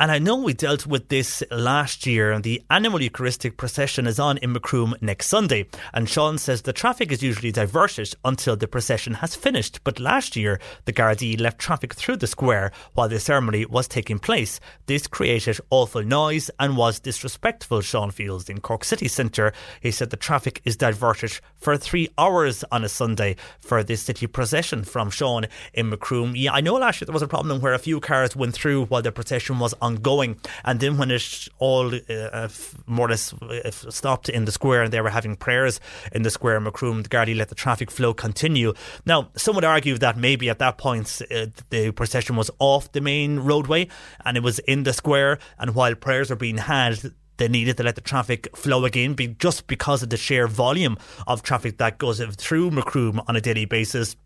And 0.00 0.12
I 0.12 0.20
know 0.20 0.36
we 0.36 0.52
dealt 0.52 0.86
with 0.86 1.08
this 1.08 1.42
last 1.50 2.06
year. 2.06 2.38
The 2.38 2.62
annual 2.70 3.02
Eucharistic 3.02 3.56
procession 3.56 4.06
is 4.06 4.20
on 4.20 4.38
in 4.38 4.52
Macroom 4.52 4.94
next 5.00 5.26
Sunday. 5.26 5.66
And 5.92 6.08
Sean 6.08 6.38
says 6.38 6.62
the 6.62 6.72
traffic 6.72 7.10
is 7.10 7.20
usually 7.20 7.50
diverted 7.50 8.14
until 8.24 8.54
the 8.54 8.68
procession 8.68 9.14
has 9.14 9.34
finished. 9.34 9.82
But 9.82 9.98
last 9.98 10.36
year, 10.36 10.60
the 10.84 10.92
Gardaí 10.92 11.40
left 11.40 11.58
traffic 11.58 11.94
through 11.94 12.18
the 12.18 12.28
square 12.28 12.70
while 12.94 13.08
the 13.08 13.18
ceremony 13.18 13.66
was 13.66 13.88
taking 13.88 14.20
place. 14.20 14.60
This 14.86 15.08
created 15.08 15.58
awful 15.68 16.04
noise 16.04 16.48
and 16.60 16.76
was 16.76 17.00
disrespectful, 17.00 17.80
Sean 17.80 18.12
feels. 18.12 18.48
In 18.48 18.60
Cork 18.60 18.84
City 18.84 19.08
Centre, 19.08 19.52
he 19.80 19.90
said 19.90 20.10
the 20.10 20.16
traffic 20.16 20.62
is 20.64 20.76
diverted 20.76 21.40
for 21.56 21.76
three 21.76 22.08
hours 22.16 22.62
on 22.70 22.84
a 22.84 22.88
Sunday 22.88 23.34
for 23.58 23.82
this 23.82 24.02
city 24.02 24.28
procession 24.28 24.84
from 24.84 25.10
Sean 25.10 25.46
in 25.74 25.90
Macroom. 25.90 26.34
Yeah, 26.36 26.52
I 26.52 26.60
know 26.60 26.74
last 26.74 27.00
year 27.00 27.06
there 27.06 27.12
was 27.12 27.22
a 27.22 27.26
problem 27.26 27.60
where 27.60 27.74
a 27.74 27.80
few 27.80 27.98
cars 27.98 28.36
went 28.36 28.54
through 28.54 28.84
while 28.84 29.02
the 29.02 29.10
procession 29.10 29.58
was 29.58 29.74
on 29.80 29.87
ongoing. 29.88 30.38
And 30.64 30.80
then 30.80 30.96
when 30.98 31.10
it 31.10 31.48
all 31.58 31.92
uh, 31.94 32.48
more 32.86 33.06
or 33.06 33.10
less 33.10 33.32
uh, 33.32 33.70
stopped 33.70 34.28
in 34.28 34.44
the 34.44 34.52
square 34.52 34.82
and 34.82 34.92
they 34.92 35.00
were 35.00 35.10
having 35.10 35.36
prayers 35.36 35.80
in 36.12 36.22
the 36.22 36.30
square, 36.30 36.60
Macroom, 36.60 37.02
the 37.02 37.08
Gardaí 37.08 37.36
let 37.36 37.48
the 37.48 37.54
traffic 37.54 37.90
flow 37.90 38.14
continue. 38.14 38.72
Now, 39.04 39.30
some 39.36 39.54
would 39.56 39.64
argue 39.64 39.98
that 39.98 40.16
maybe 40.16 40.48
at 40.48 40.58
that 40.60 40.78
point 40.78 41.20
uh, 41.30 41.46
the 41.70 41.90
procession 41.90 42.36
was 42.36 42.50
off 42.58 42.92
the 42.92 43.00
main 43.00 43.40
roadway 43.40 43.88
and 44.24 44.36
it 44.36 44.42
was 44.42 44.58
in 44.60 44.84
the 44.84 44.92
square, 44.92 45.38
and 45.58 45.74
while 45.74 45.94
prayers 45.94 46.30
were 46.30 46.36
being 46.36 46.58
had, 46.58 46.98
they 47.38 47.48
needed 47.48 47.76
to 47.76 47.82
let 47.82 47.94
the 47.94 48.00
traffic 48.00 48.54
flow 48.56 48.84
again 48.84 49.14
be 49.14 49.28
just 49.28 49.66
because 49.66 50.02
of 50.02 50.10
the 50.10 50.16
sheer 50.16 50.46
volume 50.46 50.98
of 51.26 51.42
traffic 51.42 51.78
that 51.78 51.98
goes 51.98 52.20
through 52.36 52.70
Macroom 52.70 53.22
on 53.26 53.36
a 53.36 53.40
daily 53.40 53.64
basis 53.64 54.16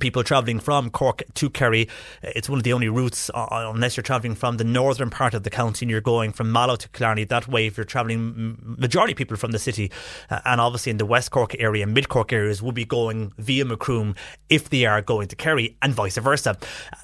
people 0.00 0.24
travelling 0.24 0.58
from 0.58 0.90
Cork 0.90 1.22
to 1.34 1.48
Kerry. 1.48 1.88
It's 2.22 2.48
one 2.48 2.58
of 2.58 2.64
the 2.64 2.72
only 2.72 2.88
routes, 2.88 3.30
uh, 3.32 3.44
uh, 3.44 3.70
unless 3.72 3.96
you're 3.96 4.02
travelling 4.02 4.34
from 4.34 4.56
the 4.56 4.64
northern 4.64 5.10
part 5.10 5.34
of 5.34 5.44
the 5.44 5.50
county 5.50 5.84
and 5.84 5.90
you're 5.90 6.00
going 6.00 6.32
from 6.32 6.50
Mallow 6.50 6.76
to 6.76 6.88
Killarney 6.88 7.24
that 7.24 7.46
way. 7.46 7.66
If 7.66 7.76
you're 7.76 7.84
travelling, 7.84 8.58
majority 8.62 9.14
people 9.14 9.36
from 9.36 9.52
the 9.52 9.58
city, 9.58 9.92
uh, 10.30 10.40
and 10.44 10.60
obviously 10.60 10.90
in 10.90 10.98
the 10.98 11.06
West 11.06 11.30
Cork 11.30 11.54
area, 11.58 11.86
Mid 11.86 12.08
Cork 12.08 12.32
areas, 12.32 12.62
will 12.62 12.72
be 12.72 12.84
going 12.84 13.32
via 13.38 13.64
Macroom 13.64 14.16
if 14.48 14.70
they 14.70 14.84
are 14.84 15.00
going 15.00 15.28
to 15.28 15.36
Kerry, 15.36 15.76
and 15.80 15.94
vice 15.94 16.16
versa. 16.16 16.56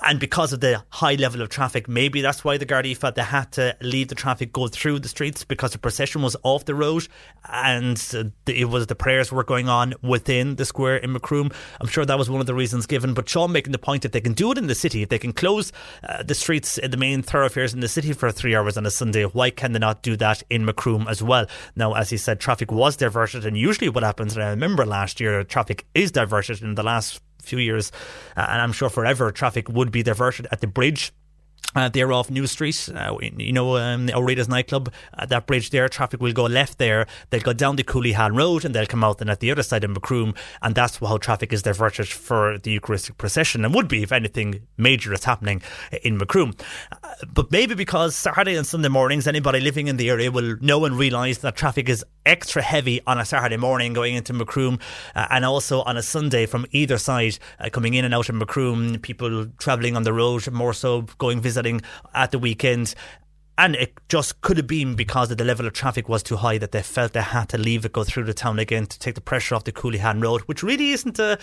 And 0.07 0.19
because 0.19 0.53
of 0.53 0.61
the 0.61 0.83
high 0.91 1.15
level 1.15 1.43
of 1.43 1.49
traffic, 1.49 1.89
maybe 1.89 2.23
that's 2.23 2.45
why 2.45 2.57
the 2.57 2.67
Gardaí 2.67 2.97
felt 2.97 3.15
they 3.15 3.23
had 3.23 3.53
to 3.53 3.77
leave 3.81 4.09
the 4.09 4.15
traffic 4.15 4.53
go 4.53 4.67
through 4.67 4.99
the 5.01 5.09
streets 5.09 5.45
because 5.45 5.73
the 5.73 5.79
procession 5.79 6.23
was 6.23 6.37
off 6.43 6.65
the 6.65 6.75
road 6.75 7.07
and 7.49 7.99
it 8.47 8.69
was 8.69 8.87
the 8.87 8.95
prayers 8.95 9.31
were 9.31 9.45
going 9.45 9.69
on 9.69 9.95
within 10.03 10.57
the 10.57 10.65
square 10.65 10.97
in 10.97 11.13
Macroom. 11.13 11.51
I'm 11.81 11.87
sure 11.87 12.05
that 12.05 12.19
was 12.19 12.29
one 12.29 12.41
of 12.41 12.47
the 12.47 12.55
reasons 12.55 12.80
given. 12.87 13.15
But 13.15 13.29
Sean 13.29 13.53
making 13.53 13.73
the 13.73 13.79
point 13.79 14.03
that 14.03 14.13
they 14.13 14.21
can 14.21 14.33
do 14.33 14.51
it 14.53 14.59
in 14.59 14.67
the 14.67 14.75
city, 14.75 15.03
if 15.03 15.09
they 15.09 15.19
can 15.19 15.33
close 15.33 15.73
uh, 16.03 16.23
the 16.23 16.35
streets, 16.35 16.79
in 16.79 16.91
the 16.91 16.97
main 16.97 17.23
thoroughfares 17.23 17.75
in 17.75 17.81
the 17.81 17.89
city 17.89 18.13
for 18.13 18.31
three 18.31 18.55
hours 18.55 18.77
on 18.77 18.87
a 18.87 18.91
Sunday, 18.91 19.25
why 19.25 19.51
can 19.51 19.73
they 19.73 19.79
not 19.79 20.03
do 20.03 20.17
that 20.17 20.43
in 20.51 20.65
Macroom 20.65 21.07
as 21.09 21.23
well? 21.23 21.47
Now, 21.77 21.95
as 21.95 22.11
he 22.11 22.17
said, 22.17 22.41
traffic 22.41 22.71
was 22.71 22.97
diverted, 22.97 23.45
and 23.47 23.57
usually 23.57 23.89
what 23.89 24.05
happens, 24.05 24.37
and 24.37 24.45
I 24.45 24.51
remember 24.51 24.85
last 24.87 25.21
year, 25.21 25.43
traffic 25.45 25.87
is 25.95 26.13
diverted 26.13 26.63
in 26.63 26.75
the 26.75 26.83
last 26.83 27.21
few 27.43 27.59
years, 27.59 27.91
uh, 28.37 28.47
and 28.49 28.61
I'm 28.61 28.73
sure 28.73 28.89
forever 28.91 29.31
traffic 29.33 29.69
would 29.69 29.91
be 29.91 30.03
diverted 30.03 30.47
at 30.51 30.61
the 30.61 30.67
bridge 30.67 31.13
uh, 31.75 31.89
they're 31.89 32.13
off 32.13 32.31
New 32.31 32.47
Street, 32.47 32.89
uh, 32.95 33.17
you 33.21 33.53
know, 33.53 33.77
um, 33.77 34.11
O'Reilly's 34.11 34.49
nightclub. 34.49 34.93
Uh, 35.17 35.27
that 35.27 35.47
bridge 35.47 35.71
there, 35.71 35.89
traffic 35.89 36.21
will 36.21 36.33
go 36.33 36.45
left 36.45 36.79
there. 36.79 37.07
They'll 37.31 37.41
go 37.41 37.53
down 37.53 37.77
the 37.77 37.85
Cooleighane 37.85 38.37
Road 38.37 38.65
and 38.65 38.75
they'll 38.75 38.87
come 38.87 39.05
out 39.05 39.19
then 39.19 39.29
at 39.29 39.41
the 39.41 39.51
other 39.51 39.63
side 39.63 39.85
of 39.85 39.91
Macroom. 39.91 40.35
And 40.63 40.75
that's 40.75 40.99
how 40.99 41.19
traffic 41.19 41.53
is 41.53 41.63
diverted 41.63 42.09
for 42.09 42.59
the 42.59 42.73
Eucharistic 42.73 43.19
procession 43.19 43.65
and 43.65 43.75
would 43.75 43.89
be 43.89 44.03
if 44.03 44.13
anything 44.13 44.67
major 44.77 45.13
is 45.13 45.25
happening 45.25 45.63
in 46.03 46.19
Macroom. 46.19 46.55
Uh, 46.91 47.15
but 47.33 47.51
maybe 47.53 47.75
because 47.75 48.17
Saturday 48.17 48.57
and 48.57 48.67
Sunday 48.67 48.89
mornings, 48.89 49.27
anybody 49.27 49.61
living 49.61 49.87
in 49.87 49.97
the 49.97 50.11
area 50.11 50.31
will 50.31 50.57
know 50.61 50.85
and 50.85 50.99
realise 50.99 51.39
that 51.39 51.57
traffic 51.57 51.89
is 51.89 52.05
extra 52.27 52.63
heavy 52.63 53.01
on 53.07 53.19
a 53.19 53.25
Saturday 53.25 53.57
morning 53.57 53.93
going 53.93 54.15
into 54.15 54.33
Macroom 54.33 54.79
uh, 55.15 55.27
and 55.31 55.45
also 55.45 55.83
on 55.83 55.97
a 55.97 56.03
Sunday 56.03 56.47
from 56.47 56.67
either 56.73 56.99
side 56.99 57.39
uh, 57.59 57.69
coming 57.71 57.95
in 57.95 58.05
and 58.05 58.15
out 58.15 58.29
of 58.29 58.35
Macroom. 58.35 59.01
People 59.01 59.47
travelling 59.59 59.97
on 59.97 60.03
the 60.03 60.13
road 60.13 60.51
more 60.51 60.73
so 60.73 61.03
going 61.19 61.41
visiting 61.41 61.81
at 62.15 62.31
the 62.31 62.39
weekend 62.39 62.95
and 63.61 63.77
it 63.77 63.93
just 64.09 64.41
could 64.41 64.57
have 64.57 64.67
been 64.67 64.95
because 64.95 65.29
the 65.29 65.45
level 65.45 65.67
of 65.67 65.75
traffic 65.75 66.09
was 66.09 66.23
too 66.23 66.37
high 66.37 66.57
that 66.57 66.73
they 66.73 66.83
felt 66.83 67.13
they 67.13 67.21
had 67.21 67.47
to 67.51 67.59
leave 67.59 67.85
it 67.85 67.93
go 67.93 68.05
through 68.05 68.25
the 68.25 68.33
town 68.33 68.59
again 68.59 68.87
to 68.87 68.99
take 68.99 69.15
the 69.15 69.21
pressure 69.21 69.55
off 69.55 69.65
the 69.65 69.73
Cooleyhan 69.73 70.23
Road, 70.23 70.41
which 70.43 70.63
really 70.63 70.93
isn't 70.93 71.19
a, 71.19 71.39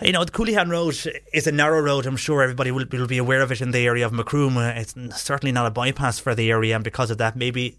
you 0.00 0.10
know, 0.10 0.24
the 0.24 0.32
Cooleyhan 0.32 0.70
Road 0.70 0.96
is 1.32 1.46
a 1.46 1.52
narrow 1.52 1.80
road. 1.80 2.04
I'm 2.04 2.16
sure 2.16 2.42
everybody 2.42 2.72
will, 2.72 2.84
will 2.90 3.06
be 3.06 3.18
aware 3.18 3.42
of 3.42 3.52
it 3.52 3.60
in 3.60 3.70
the 3.70 3.86
area 3.86 4.04
of 4.04 4.12
Macroom. 4.12 4.56
It's 4.56 4.96
certainly 5.22 5.52
not 5.52 5.66
a 5.66 5.70
bypass 5.70 6.18
for 6.18 6.34
the 6.34 6.50
area, 6.50 6.74
and 6.74 6.82
because 6.82 7.12
of 7.12 7.18
that, 7.18 7.36
maybe 7.36 7.78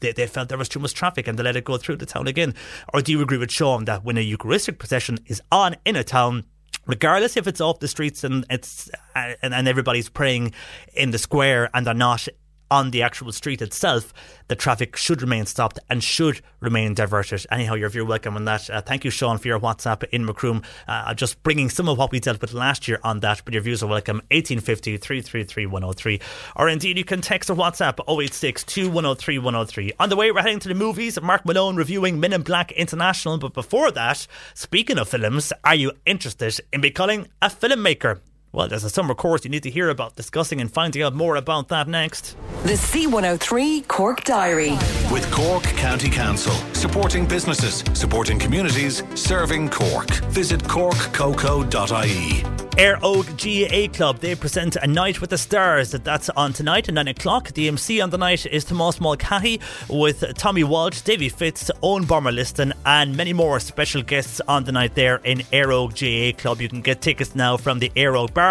they, 0.00 0.12
they 0.12 0.26
felt 0.26 0.48
there 0.48 0.58
was 0.58 0.68
too 0.68 0.80
much 0.80 0.94
traffic 0.94 1.26
and 1.26 1.38
they 1.38 1.42
let 1.42 1.56
it 1.56 1.64
go 1.64 1.76
through 1.76 1.96
the 1.96 2.06
town 2.06 2.26
again. 2.26 2.54
Or 2.92 3.02
do 3.02 3.12
you 3.12 3.22
agree 3.22 3.38
with 3.38 3.50
Sean 3.50 3.84
that 3.86 4.04
when 4.04 4.16
a 4.16 4.20
Eucharistic 4.20 4.78
procession 4.78 5.18
is 5.26 5.42
on 5.50 5.76
in 5.84 5.96
a 5.96 6.04
town, 6.04 6.44
regardless 6.86 7.36
if 7.36 7.46
it's 7.46 7.60
off 7.60 7.80
the 7.80 7.88
streets 7.88 8.24
and 8.24 8.44
it's 8.50 8.90
uh, 9.14 9.34
and, 9.42 9.54
and 9.54 9.68
everybody's 9.68 10.08
praying 10.08 10.52
in 10.94 11.10
the 11.10 11.18
square 11.18 11.70
and 11.74 11.86
they're 11.86 11.94
not 11.94 12.28
on 12.72 12.90
the 12.90 13.02
actual 13.02 13.30
street 13.32 13.60
itself, 13.60 14.14
the 14.48 14.56
traffic 14.56 14.96
should 14.96 15.20
remain 15.20 15.44
stopped 15.44 15.78
and 15.90 16.02
should 16.02 16.40
remain 16.60 16.94
diverted. 16.94 17.44
Anyhow, 17.50 17.74
you're 17.74 17.90
very 17.90 18.06
welcome 18.06 18.34
on 18.34 18.46
that. 18.46 18.70
Uh, 18.70 18.80
thank 18.80 19.04
you, 19.04 19.10
Sean, 19.10 19.36
for 19.36 19.46
your 19.46 19.60
WhatsApp 19.60 20.04
in 20.04 20.24
Macroom. 20.24 20.62
Uh, 20.88 21.12
just 21.12 21.42
bringing 21.42 21.68
some 21.68 21.86
of 21.86 21.98
what 21.98 22.10
we 22.10 22.18
dealt 22.18 22.40
with 22.40 22.54
last 22.54 22.88
year 22.88 22.98
on 23.04 23.20
that, 23.20 23.42
but 23.44 23.52
your 23.52 23.62
views 23.62 23.82
are 23.82 23.88
welcome. 23.88 24.16
1850 24.30 24.96
333 24.96 25.66
103. 25.66 26.20
Or 26.56 26.70
indeed, 26.70 26.96
you 26.96 27.04
can 27.04 27.20
text 27.20 27.50
or 27.50 27.56
WhatsApp 27.56 28.00
086 28.08 28.64
2103 28.64 29.38
103. 29.38 29.92
On 30.00 30.08
the 30.08 30.16
way, 30.16 30.32
we're 30.32 30.40
heading 30.40 30.58
to 30.60 30.68
the 30.68 30.74
movies. 30.74 31.20
Mark 31.20 31.44
Malone 31.44 31.76
reviewing 31.76 32.18
Men 32.20 32.32
in 32.32 32.40
Black 32.40 32.72
International. 32.72 33.36
But 33.36 33.52
before 33.52 33.90
that, 33.90 34.26
speaking 34.54 34.96
of 34.96 35.10
films, 35.10 35.52
are 35.62 35.74
you 35.74 35.92
interested 36.06 36.58
in 36.72 36.80
becoming 36.80 37.28
a 37.42 37.48
filmmaker? 37.50 38.20
Well, 38.54 38.68
there's 38.68 38.84
a 38.84 38.90
summer 38.90 39.14
course 39.14 39.44
you 39.44 39.50
need 39.50 39.62
to 39.62 39.70
hear 39.70 39.88
about, 39.88 40.14
discussing 40.14 40.60
and 40.60 40.70
finding 40.70 41.02
out 41.02 41.14
more 41.14 41.36
about 41.36 41.68
that 41.68 41.88
next. 41.88 42.36
The 42.64 42.74
C103 42.74 43.88
Cork 43.88 44.24
Diary. 44.24 44.72
With 45.10 45.26
Cork 45.30 45.62
County 45.62 46.10
Council, 46.10 46.52
supporting 46.74 47.24
businesses, 47.24 47.82
supporting 47.94 48.38
communities, 48.38 49.02
serving 49.14 49.70
Cork. 49.70 50.10
Visit 50.26 50.62
corkcoco.ie. 50.64 52.44
Éire 52.72 52.98
Óg 53.02 53.26
GAA 53.36 53.92
Club, 53.94 54.18
they 54.20 54.34
present 54.34 54.76
A 54.76 54.86
Night 54.86 55.20
with 55.20 55.28
the 55.28 55.36
Stars. 55.36 55.90
That's 55.90 56.30
on 56.30 56.54
tonight 56.54 56.88
at 56.88 56.94
9 56.94 57.08
o'clock. 57.08 57.52
The 57.52 57.68
MC 57.68 58.00
on 58.00 58.08
the 58.08 58.16
night 58.16 58.46
is 58.46 58.64
Tomas 58.64 58.98
Mulcahy 58.98 59.60
with 59.90 60.24
Tommy 60.36 60.64
Walsh, 60.64 61.02
Davy 61.02 61.28
Fitz, 61.28 61.70
Owen 61.82 62.04
Bomberliston, 62.04 62.72
and 62.86 63.14
many 63.14 63.34
more 63.34 63.60
special 63.60 64.02
guests 64.02 64.40
on 64.48 64.64
the 64.64 64.72
night 64.72 64.94
there 64.94 65.16
in 65.16 65.40
Éire 65.52 65.68
Óg 65.68 65.92
GAA 65.92 66.38
Club. 66.40 66.62
You 66.62 66.68
can 66.70 66.80
get 66.80 67.02
tickets 67.02 67.34
now 67.34 67.58
from 67.58 67.78
the 67.78 67.90
Éire 67.90 68.14
Óg 68.14 68.32
Bar 68.32 68.41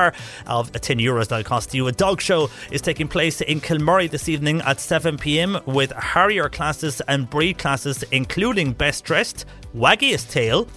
of 0.48 0.76
uh, 0.76 0.80
10 0.80 0.98
euros 0.98 1.28
that'll 1.28 1.44
cost 1.44 1.74
you. 1.74 1.88
A 1.88 1.92
dog 1.92 2.22
show 2.22 2.50
is 2.72 2.82
taking 2.82 3.08
place 3.08 3.42
in 3.42 3.62
Kilmurray 3.62 4.10
this 4.10 4.30
evening 4.30 4.62
at 4.62 4.80
7 4.80 5.18
pm 5.18 5.60
with 5.66 5.92
Harrier 5.92 6.50
classes 6.50 7.02
and 7.08 7.30
breed 7.30 7.58
classes, 7.58 8.04
including 8.12 8.74
Best 8.74 9.04
Dressed, 9.04 9.46
Waggiest 9.76 10.30
Tail 10.32 10.68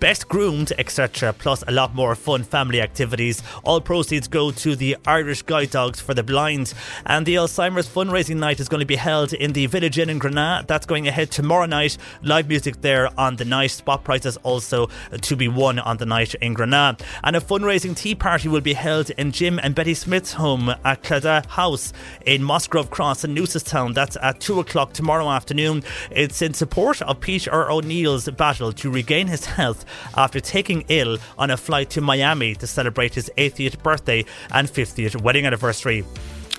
best 0.00 0.28
groomed, 0.28 0.72
etc., 0.78 1.32
plus 1.32 1.64
a 1.66 1.72
lot 1.72 1.94
more 1.94 2.14
fun 2.14 2.42
family 2.42 2.80
activities. 2.80 3.42
All 3.64 3.80
proceeds 3.80 4.28
go 4.28 4.50
to 4.50 4.76
the 4.76 4.96
Irish 5.06 5.42
Guide 5.42 5.70
Dogs 5.70 6.00
for 6.00 6.14
the 6.14 6.22
Blind. 6.22 6.74
And 7.04 7.24
the 7.24 7.36
Alzheimer's 7.36 7.88
fundraising 7.88 8.36
night 8.36 8.60
is 8.60 8.68
going 8.68 8.80
to 8.80 8.86
be 8.86 8.96
held 8.96 9.32
in 9.32 9.52
the 9.52 9.66
Village 9.66 9.98
Inn 9.98 10.10
in 10.10 10.18
Grenagh. 10.18 10.66
That's 10.66 10.86
going 10.86 11.08
ahead 11.08 11.30
tomorrow 11.30 11.66
night. 11.66 11.96
Live 12.22 12.48
music 12.48 12.80
there 12.82 13.08
on 13.18 13.36
the 13.36 13.44
night. 13.44 13.70
Spot 13.70 14.04
prices 14.04 14.36
also 14.38 14.88
to 15.20 15.36
be 15.36 15.48
won 15.48 15.78
on 15.78 15.96
the 15.96 16.06
night 16.06 16.34
in 16.36 16.54
Grenagh. 16.54 17.00
And 17.24 17.36
a 17.36 17.40
fundraising 17.40 17.96
tea 17.96 18.14
party 18.14 18.48
will 18.48 18.60
be 18.60 18.74
held 18.74 19.10
in 19.10 19.32
Jim 19.32 19.58
and 19.62 19.74
Betty 19.74 19.94
Smith's 19.94 20.34
home 20.34 20.68
at 20.84 21.02
Clada 21.02 21.46
House 21.46 21.92
in 22.24 22.42
Musgrove 22.42 22.90
Cross 22.90 23.24
in 23.24 23.34
Newcestown. 23.34 23.94
That's 23.94 24.16
at 24.20 24.40
2 24.40 24.60
o'clock 24.60 24.92
tomorrow 24.92 25.30
afternoon. 25.30 25.82
It's 26.10 26.42
in 26.42 26.54
support 26.54 27.00
of 27.02 27.20
Peter 27.20 27.70
O'Neill's 27.70 28.28
battle 28.28 28.72
to 28.72 28.90
regain 28.90 29.28
his 29.28 29.46
health 29.46 29.84
after 30.16 30.40
taking 30.40 30.84
ill 30.88 31.18
on 31.38 31.50
a 31.50 31.56
flight 31.56 31.90
to 31.90 32.00
Miami 32.00 32.54
to 32.56 32.66
celebrate 32.66 33.14
his 33.14 33.30
80th 33.36 33.82
birthday 33.82 34.24
and 34.50 34.68
50th 34.68 35.20
wedding 35.20 35.46
anniversary 35.46 36.04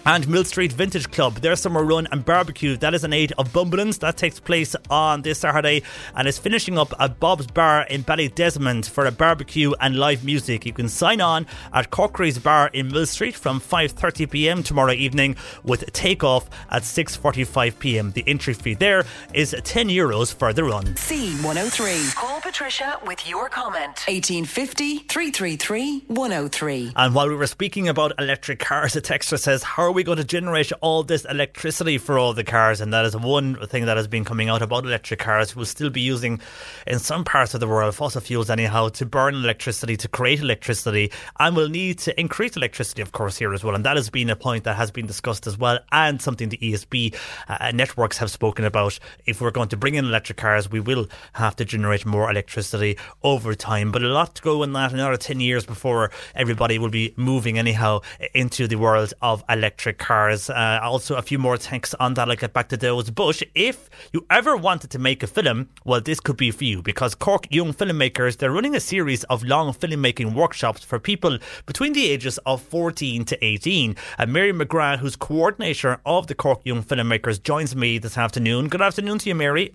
and 0.07 0.25
Mill 0.29 0.45
Street 0.45 0.71
Vintage 0.71 1.11
Club. 1.11 1.35
Their 1.35 1.57
summer 1.57 1.83
run 1.83 2.07
and 2.13 2.23
barbecue 2.23 2.77
that 2.77 2.93
is 2.93 3.03
an 3.03 3.11
aid 3.11 3.33
of 3.37 3.51
Bumbulance 3.51 3.99
that 3.99 4.15
takes 4.15 4.39
place 4.39 4.73
on 4.89 5.21
this 5.21 5.39
Saturday 5.39 5.83
and 6.15 6.29
is 6.29 6.37
finishing 6.37 6.77
up 6.77 6.93
at 6.97 7.19
Bob's 7.19 7.47
Bar 7.47 7.85
in 7.89 8.05
Ballydesmond 8.05 8.89
for 8.89 9.05
a 9.05 9.11
barbecue 9.11 9.73
and 9.81 9.97
live 9.97 10.23
music. 10.23 10.65
You 10.65 10.71
can 10.71 10.87
sign 10.87 11.19
on 11.19 11.45
at 11.73 11.91
Corkery's 11.91 12.39
Bar 12.39 12.69
in 12.71 12.87
Mill 12.87 13.05
Street 13.05 13.35
from 13.35 13.59
5:30 13.59 14.31
p.m. 14.31 14.63
tomorrow 14.63 14.93
evening 14.93 15.35
with 15.65 15.91
takeoff 15.91 16.49
at 16.71 16.83
6:45 16.83 17.77
p.m. 17.77 18.11
The 18.13 18.23
entry 18.27 18.53
fee 18.53 18.75
there 18.75 19.03
is 19.33 19.53
10 19.61 19.89
euros 19.89 20.33
for 20.33 20.53
the 20.53 20.63
run. 20.63 20.85
C103. 20.85 22.15
Call 22.15 22.39
Patricia 22.39 22.97
with 23.05 23.27
your 23.27 23.49
comment. 23.49 24.05
1850 24.07 24.99
333 24.99 26.05
103. 26.07 26.93
And 26.95 27.13
while 27.13 27.27
we 27.27 27.35
were 27.35 27.45
speaking 27.45 27.89
about 27.89 28.13
electric 28.17 28.59
cars, 28.59 28.95
a 28.95 29.01
texter 29.01 29.37
says, 29.37 29.63
"How 29.63 29.83
are 29.83 29.96
we 29.97 30.03
going 30.03 30.19
to 30.19 30.23
generate 30.23 30.71
all 30.81 31.01
this 31.01 31.25
electricity 31.25 31.97
for 31.97 32.19
all 32.19 32.31
the 32.31 32.43
cars? 32.43 32.81
And 32.81 32.93
that 32.93 33.03
is 33.03 33.17
one 33.17 33.55
thing 33.65 33.87
that 33.87 33.97
has 33.97 34.07
been 34.07 34.23
coming 34.23 34.47
out 34.47 34.61
about 34.61 34.85
electric 34.85 35.19
cars. 35.19 35.55
We'll 35.55 35.65
still 35.65 35.89
be 35.89 36.01
using, 36.01 36.39
in 36.85 36.99
some 36.99 37.23
parts 37.23 37.55
of 37.55 37.61
the 37.61 37.67
world, 37.67 37.95
fossil 37.95 38.21
fuels 38.21 38.51
anyhow, 38.51 38.89
to 38.89 39.07
burn 39.07 39.33
electricity, 39.33 39.97
to 39.97 40.07
create 40.07 40.39
electricity. 40.39 41.11
And 41.39 41.55
we'll 41.55 41.69
need 41.69 41.97
to 41.99 42.19
increase 42.19 42.55
electricity, 42.55 43.01
of 43.01 43.11
course, 43.11 43.37
here 43.37 43.51
as 43.55 43.63
well. 43.63 43.73
And 43.73 43.83
that 43.85 43.95
has 43.95 44.11
been 44.11 44.29
a 44.29 44.35
point 44.35 44.65
that 44.65 44.75
has 44.75 44.91
been 44.91 45.07
discussed 45.07 45.47
as 45.47 45.57
well, 45.57 45.79
and 45.91 46.21
something 46.21 46.49
the 46.49 46.59
ESB 46.59 47.15
uh, 47.47 47.71
networks 47.73 48.19
have 48.19 48.29
spoken 48.29 48.65
about. 48.65 48.99
If 49.25 49.41
we're 49.41 49.49
going 49.49 49.69
to 49.69 49.77
bring 49.77 49.95
in 49.95 50.05
electric 50.05 50.37
cars, 50.37 50.69
we 50.69 50.79
will 50.79 51.07
have 51.33 51.55
to 51.55 51.65
generate 51.65 52.05
more 52.05 52.29
electricity 52.29 52.99
over 53.23 53.55
time. 53.55 53.91
But 53.91 54.03
a 54.03 54.09
lot 54.09 54.35
to 54.35 54.43
go 54.43 54.61
in 54.61 54.73
that, 54.73 54.93
another 54.93 55.17
10 55.17 55.39
years 55.39 55.65
before 55.65 56.11
everybody 56.35 56.77
will 56.77 56.91
be 56.91 57.15
moving 57.17 57.57
anyhow 57.57 58.01
into 58.35 58.67
the 58.67 58.75
world 58.75 59.15
of 59.23 59.43
electric 59.49 59.86
electric 59.87 60.05
cars. 60.05 60.49
Uh, 60.49 60.79
also, 60.83 61.15
a 61.15 61.21
few 61.21 61.39
more 61.39 61.57
thanks 61.57 61.93
on 61.93 62.13
that. 62.15 62.29
I'll 62.29 62.35
get 62.35 62.53
back 62.53 62.69
to 62.69 62.77
those. 62.77 63.09
But 63.09 63.41
if 63.55 63.89
you 64.11 64.25
ever 64.29 64.57
wanted 64.57 64.89
to 64.91 64.99
make 64.99 65.23
a 65.23 65.27
film, 65.27 65.69
well, 65.85 66.01
this 66.01 66.19
could 66.19 66.37
be 66.37 66.51
for 66.51 66.65
you 66.65 66.81
because 66.81 67.15
Cork 67.15 67.47
Young 67.49 67.73
Filmmakers, 67.73 68.37
they're 68.37 68.51
running 68.51 68.75
a 68.75 68.79
series 68.79 69.23
of 69.25 69.43
long 69.43 69.73
filmmaking 69.73 70.33
workshops 70.33 70.83
for 70.83 70.99
people 70.99 71.39
between 71.65 71.93
the 71.93 72.05
ages 72.09 72.37
of 72.45 72.61
14 72.61 73.23
to 73.25 73.45
18. 73.45 73.95
And 74.17 74.33
Mary 74.33 74.51
McGrath, 74.51 74.99
who's 74.99 75.15
coordinator 75.15 75.99
of 76.05 76.27
the 76.27 76.35
Cork 76.35 76.61
Young 76.65 76.83
Filmmakers, 76.83 77.41
joins 77.41 77.75
me 77.75 77.97
this 77.97 78.17
afternoon. 78.17 78.67
Good 78.67 78.81
afternoon 78.81 79.19
to 79.19 79.29
you, 79.29 79.35
Mary. 79.35 79.73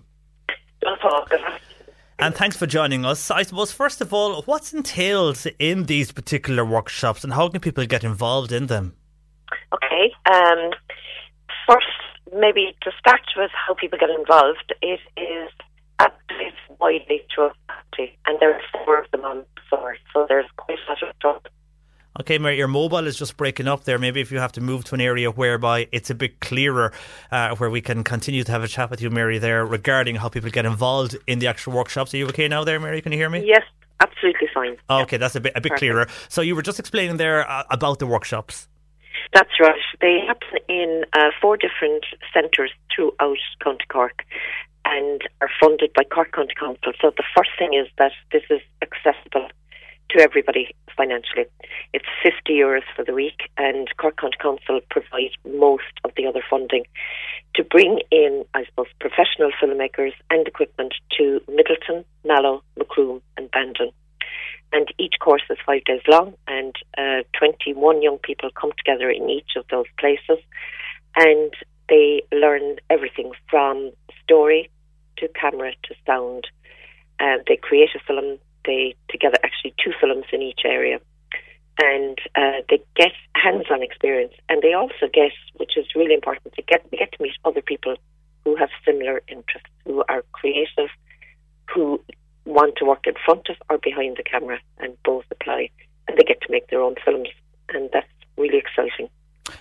And 2.19 2.35
thanks 2.35 2.55
for 2.55 2.67
joining 2.67 3.03
us. 3.03 3.31
I 3.31 3.41
suppose, 3.41 3.71
first 3.71 3.99
of 3.99 4.13
all, 4.13 4.43
what's 4.43 4.73
entailed 4.73 5.43
in 5.57 5.85
these 5.85 6.11
particular 6.11 6.63
workshops 6.63 7.23
and 7.23 7.33
how 7.33 7.49
can 7.49 7.59
people 7.59 7.85
get 7.87 8.03
involved 8.03 8.51
in 8.51 8.67
them? 8.67 8.95
Okay. 9.73 10.11
Um, 10.31 10.71
first, 11.67 11.87
maybe 12.33 12.75
to 12.81 12.91
start 12.99 13.21
with 13.35 13.51
how 13.51 13.73
people 13.73 13.97
get 13.99 14.09
involved, 14.09 14.73
it 14.81 14.99
is 15.17 15.49
active 15.99 16.53
widely 16.79 17.21
throughout 17.33 17.55
the 17.67 17.73
country, 17.73 18.17
and 18.25 18.39
there 18.39 18.53
are 18.53 18.61
four 18.71 18.99
of 18.99 19.11
them 19.11 19.23
on 19.23 19.45
board, 19.69 19.97
so 20.11 20.25
there's 20.27 20.45
quite 20.57 20.77
a 20.87 20.91
lot 20.91 21.03
of 21.03 21.19
talk. 21.19 21.49
Okay, 22.19 22.37
Mary, 22.37 22.57
your 22.57 22.67
mobile 22.67 23.07
is 23.07 23.17
just 23.17 23.37
breaking 23.37 23.67
up 23.67 23.85
there. 23.85 23.97
Maybe 23.97 24.21
if 24.21 24.31
you 24.31 24.37
have 24.37 24.51
to 24.51 24.61
move 24.61 24.83
to 24.85 24.95
an 24.95 25.01
area 25.01 25.31
whereby 25.31 25.87
it's 25.91 26.11
a 26.11 26.15
bit 26.15 26.39
clearer, 26.39 26.93
uh, 27.31 27.55
where 27.55 27.71
we 27.71 27.81
can 27.81 28.03
continue 28.03 28.43
to 28.43 28.51
have 28.51 28.63
a 28.63 28.67
chat 28.67 28.91
with 28.91 29.01
you, 29.01 29.09
Mary, 29.09 29.39
there 29.39 29.65
regarding 29.65 30.17
how 30.17 30.29
people 30.29 30.51
get 30.51 30.65
involved 30.65 31.17
in 31.25 31.39
the 31.39 31.47
actual 31.47 31.73
workshops. 31.73 32.13
Are 32.13 32.17
you 32.17 32.27
okay 32.27 32.47
now, 32.47 32.63
there, 32.63 32.79
Mary? 32.79 33.01
Can 33.01 33.13
you 33.13 33.17
hear 33.17 33.31
me? 33.31 33.43
Yes, 33.43 33.63
absolutely 33.99 34.47
fine. 34.53 34.77
Okay, 34.89 35.17
that's 35.17 35.35
a 35.35 35.41
bit 35.41 35.53
a 35.55 35.61
bit 35.61 35.71
Perfect. 35.71 35.79
clearer. 35.79 36.07
So 36.29 36.41
you 36.41 36.55
were 36.55 36.61
just 36.61 36.79
explaining 36.79 37.17
there 37.17 37.49
uh, 37.49 37.63
about 37.71 37.97
the 37.97 38.05
workshops. 38.05 38.67
That's 39.33 39.59
right. 39.59 39.81
They 39.99 40.19
happen 40.25 40.59
in 40.69 41.05
uh, 41.13 41.31
four 41.41 41.57
different 41.57 42.05
centres 42.33 42.71
throughout 42.95 43.37
County 43.63 43.85
Cork 43.89 44.23
and 44.85 45.21
are 45.41 45.49
funded 45.59 45.91
by 45.93 46.03
Cork 46.03 46.31
County 46.33 46.53
Council. 46.59 46.93
So 47.01 47.11
the 47.17 47.23
first 47.35 47.49
thing 47.57 47.73
is 47.73 47.87
that 47.97 48.11
this 48.31 48.43
is 48.51 48.61
accessible 48.83 49.49
to 50.09 50.21
everybody 50.21 50.75
financially. 50.95 51.45
It's 51.93 52.05
50 52.21 52.53
euros 52.53 52.83
for 52.95 53.03
the 53.03 53.13
week, 53.13 53.49
and 53.57 53.87
Cork 53.97 54.17
County 54.17 54.37
Council 54.39 54.81
provides 54.91 55.33
most 55.51 55.93
of 56.03 56.11
the 56.15 56.27
other 56.27 56.43
funding 56.47 56.83
to 57.55 57.63
bring 57.63 58.01
in, 58.11 58.45
I 58.53 58.65
suppose, 58.65 58.87
professional 58.99 59.51
filmmakers 59.59 60.13
and 60.29 60.47
equipment 60.47 60.93
to 61.17 61.41
Midleton, 61.49 62.03
Mallow, 62.23 62.61
Macroom, 62.77 63.21
and 63.37 63.49
Bandon 63.49 63.91
and 64.73 64.87
each 64.97 65.15
course 65.19 65.43
is 65.49 65.57
five 65.65 65.83
days 65.85 66.01
long, 66.07 66.33
and 66.47 66.75
uh, 66.97 67.21
21 67.37 68.01
young 68.01 68.17
people 68.17 68.49
come 68.59 68.71
together 68.77 69.09
in 69.09 69.29
each 69.29 69.51
of 69.55 69.65
those 69.69 69.85
places, 69.99 70.43
and 71.15 71.53
they 71.89 72.23
learn 72.31 72.77
everything 72.89 73.31
from 73.49 73.91
story 74.23 74.69
to 75.17 75.27
camera 75.39 75.71
to 75.83 75.95
sound. 76.05 76.47
Uh, 77.19 77.37
they 77.47 77.55
create 77.55 77.89
a 77.95 77.99
film. 77.99 78.39
They 78.65 78.95
together 79.09 79.37
actually 79.43 79.75
two 79.83 79.93
films 80.01 80.25
in 80.33 80.41
each 80.41 80.61
area. 80.65 80.99
and 81.81 82.17
uh, 82.35 82.61
they 82.69 82.79
get 82.95 83.13
hands-on 83.35 83.81
experience, 83.81 84.33
and 84.49 84.61
they 84.61 84.73
also 84.73 85.07
get, 85.11 85.31
which 85.55 85.77
is 85.77 85.85
really 85.95 86.13
important, 86.13 86.53
they 86.55 86.63
get 86.67 86.85
they 86.91 86.97
get 86.97 87.11
to 87.11 87.23
meet 87.23 87.33
other 87.45 87.61
people 87.61 87.95
who 88.43 88.55
have 88.55 88.69
similar 88.85 89.21
interests, 89.27 89.69
who 89.85 90.03
are 90.09 90.23
creative, 90.33 90.89
who 91.73 91.99
want 92.45 92.75
to 92.77 92.85
work 92.85 93.05
in 93.07 93.13
front 93.25 93.47
of 93.49 93.55
or 93.69 93.77
behind 93.77 94.17
the 94.17 94.23
camera, 94.23 94.59
and 94.79 94.97
both 95.03 95.25
apply, 95.31 95.69
and 96.07 96.17
they 96.17 96.23
get 96.23 96.41
to 96.41 96.51
make 96.51 96.69
their 96.69 96.81
own 96.81 96.95
films, 97.03 97.29
and 97.69 97.89
that's 97.93 98.07
really 98.37 98.57
exciting. 98.57 99.09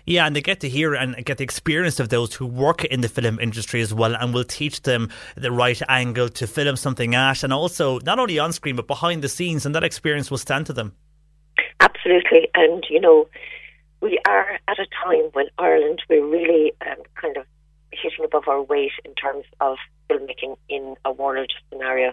Yeah, 0.07 0.27
and 0.27 0.35
they 0.35 0.41
get 0.41 0.61
to 0.61 0.69
hear 0.69 0.95
and 0.95 1.25
get 1.25 1.39
the 1.39 1.45
experience 1.45 2.01
of 2.01 2.09
those 2.09 2.35
who 2.35 2.47
work 2.47 2.85
in 2.85 3.01
the 3.01 3.09
film 3.09 3.39
industry 3.41 3.81
as 3.81 3.93
well, 3.93 4.15
and 4.17 4.35
will 4.35 4.45
teach 4.45 4.83
them 4.83 5.11
the 5.37 5.53
right 5.53 5.81
angle 5.89 6.29
to 6.31 6.47
film 6.47 6.77
something 6.77 7.15
at, 7.15 7.43
and 7.43 7.53
also 7.53 7.99
not 8.01 8.19
only 8.19 8.39
on 8.39 8.53
screen 8.53 8.77
but 8.77 8.87
behind 8.87 9.23
the 9.23 9.29
scenes, 9.29 9.67
and 9.67 9.75
that 9.75 9.85
experience 9.85 10.31
will 10.31 10.39
stand 10.39 10.67
to 10.67 10.73
them. 10.73 10.95
Absolutely, 11.81 12.49
and 12.55 12.85
you 12.89 13.01
know, 13.01 13.29
we 14.01 14.19
are 14.27 14.59
at 14.69 14.79
a 14.79 14.87
time 15.05 15.31
when 15.33 15.47
Ireland 15.59 16.03
we're 16.09 16.27
really 16.27 16.73
um, 16.87 17.03
kind 17.15 17.37
of 17.37 17.45
hitting 17.93 18.25
above 18.25 18.49
our 18.49 18.63
weight 18.63 18.93
in 19.05 19.15
terms 19.15 19.45
of 19.61 19.77
filmmaking 20.11 20.57
in 20.69 20.97
a 21.05 21.13
world 21.13 21.53
scenario, 21.71 22.13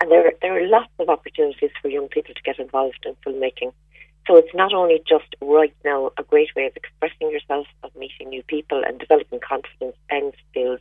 and 0.00 0.10
there 0.10 0.32
there 0.42 0.62
are 0.62 0.68
lots 0.68 0.92
of 0.98 1.08
opportunities 1.08 1.70
for 1.80 1.88
young 1.88 2.08
people 2.08 2.34
to 2.34 2.42
get 2.42 2.58
involved 2.58 3.04
in 3.04 3.14
filmmaking. 3.26 3.72
So 4.26 4.36
it's 4.36 4.54
not 4.54 4.74
only 4.74 5.02
just 5.08 5.34
right 5.40 5.74
now 5.84 6.10
a 6.18 6.22
great 6.22 6.50
way 6.54 6.66
of 6.66 6.76
expressing 6.76 7.30
yourself, 7.30 7.66
of 7.82 7.94
meeting 7.96 8.28
new 8.28 8.42
people 8.42 8.82
and 8.86 8.98
developing 8.98 9.40
confidence 9.40 9.96
and 10.10 10.34
skills, 10.50 10.80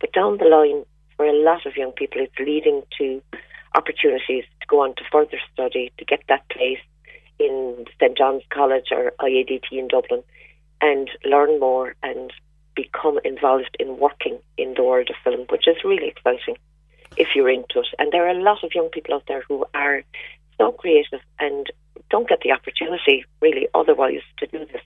but 0.00 0.12
down 0.12 0.38
the 0.38 0.46
line, 0.46 0.84
for 1.16 1.26
a 1.26 1.32
lot 1.32 1.66
of 1.66 1.76
young 1.76 1.92
people, 1.92 2.20
it's 2.20 2.38
leading 2.38 2.82
to 2.98 3.22
opportunities 3.74 4.44
to 4.60 4.66
go 4.66 4.82
on 4.82 4.94
to 4.96 5.02
further 5.12 5.38
study, 5.52 5.92
to 5.98 6.04
get 6.04 6.22
that 6.28 6.48
place 6.48 6.80
in 7.38 7.84
St 8.00 8.16
John's 8.16 8.42
College 8.50 8.86
or 8.90 9.12
IADT 9.20 9.70
in 9.72 9.88
Dublin 9.88 10.22
and 10.80 11.10
learn 11.24 11.60
more 11.60 11.94
and 12.02 12.32
become 12.74 13.18
involved 13.24 13.76
in 13.78 13.98
working 13.98 14.38
in 14.56 14.74
the 14.74 14.82
world 14.82 15.10
of 15.10 15.16
film, 15.22 15.46
which 15.50 15.68
is 15.68 15.76
really 15.84 16.08
exciting 16.08 16.56
if 17.16 17.28
you're 17.34 17.50
into 17.50 17.80
it. 17.80 17.86
And 17.98 18.12
there 18.12 18.26
are 18.26 18.30
a 18.30 18.42
lot 18.42 18.62
of 18.64 18.74
young 18.74 18.88
people 18.90 19.14
out 19.14 19.24
there 19.28 19.42
who 19.48 19.64
are 19.74 20.02
so 20.58 20.72
creative 20.72 21.20
and 21.38 21.70
don't 22.10 22.28
get 22.28 22.40
the 22.42 22.52
opportunity 22.52 23.24
really 23.40 23.68
otherwise 23.74 24.22
to 24.38 24.46
do 24.46 24.64
this. 24.66 24.82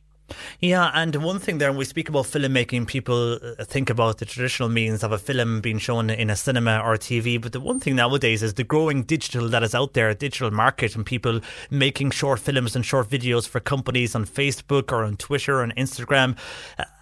Yeah, 0.60 0.90
and 0.94 1.16
one 1.16 1.38
thing 1.38 1.58
there, 1.58 1.70
when 1.70 1.78
we 1.78 1.84
speak 1.84 2.08
about 2.08 2.26
filmmaking, 2.26 2.86
people 2.86 3.38
uh, 3.42 3.64
think 3.64 3.90
about 3.90 4.18
the 4.18 4.24
traditional 4.24 4.68
means 4.68 5.02
of 5.02 5.12
a 5.12 5.18
film 5.18 5.60
being 5.60 5.78
shown 5.78 6.10
in 6.10 6.30
a 6.30 6.36
cinema 6.36 6.80
or 6.80 6.96
TV. 6.96 7.40
But 7.40 7.52
the 7.52 7.60
one 7.60 7.80
thing 7.80 7.96
nowadays 7.96 8.42
is 8.42 8.54
the 8.54 8.64
growing 8.64 9.02
digital 9.02 9.48
that 9.48 9.62
is 9.62 9.74
out 9.74 9.94
there, 9.94 10.12
digital 10.14 10.50
market, 10.50 10.94
and 10.94 11.04
people 11.04 11.40
making 11.70 12.10
short 12.10 12.40
films 12.40 12.76
and 12.76 12.84
short 12.84 13.08
videos 13.08 13.48
for 13.48 13.60
companies 13.60 14.14
on 14.14 14.24
Facebook 14.24 14.92
or 14.92 15.04
on 15.04 15.16
Twitter 15.16 15.62
and 15.62 15.74
Instagram. 15.76 16.36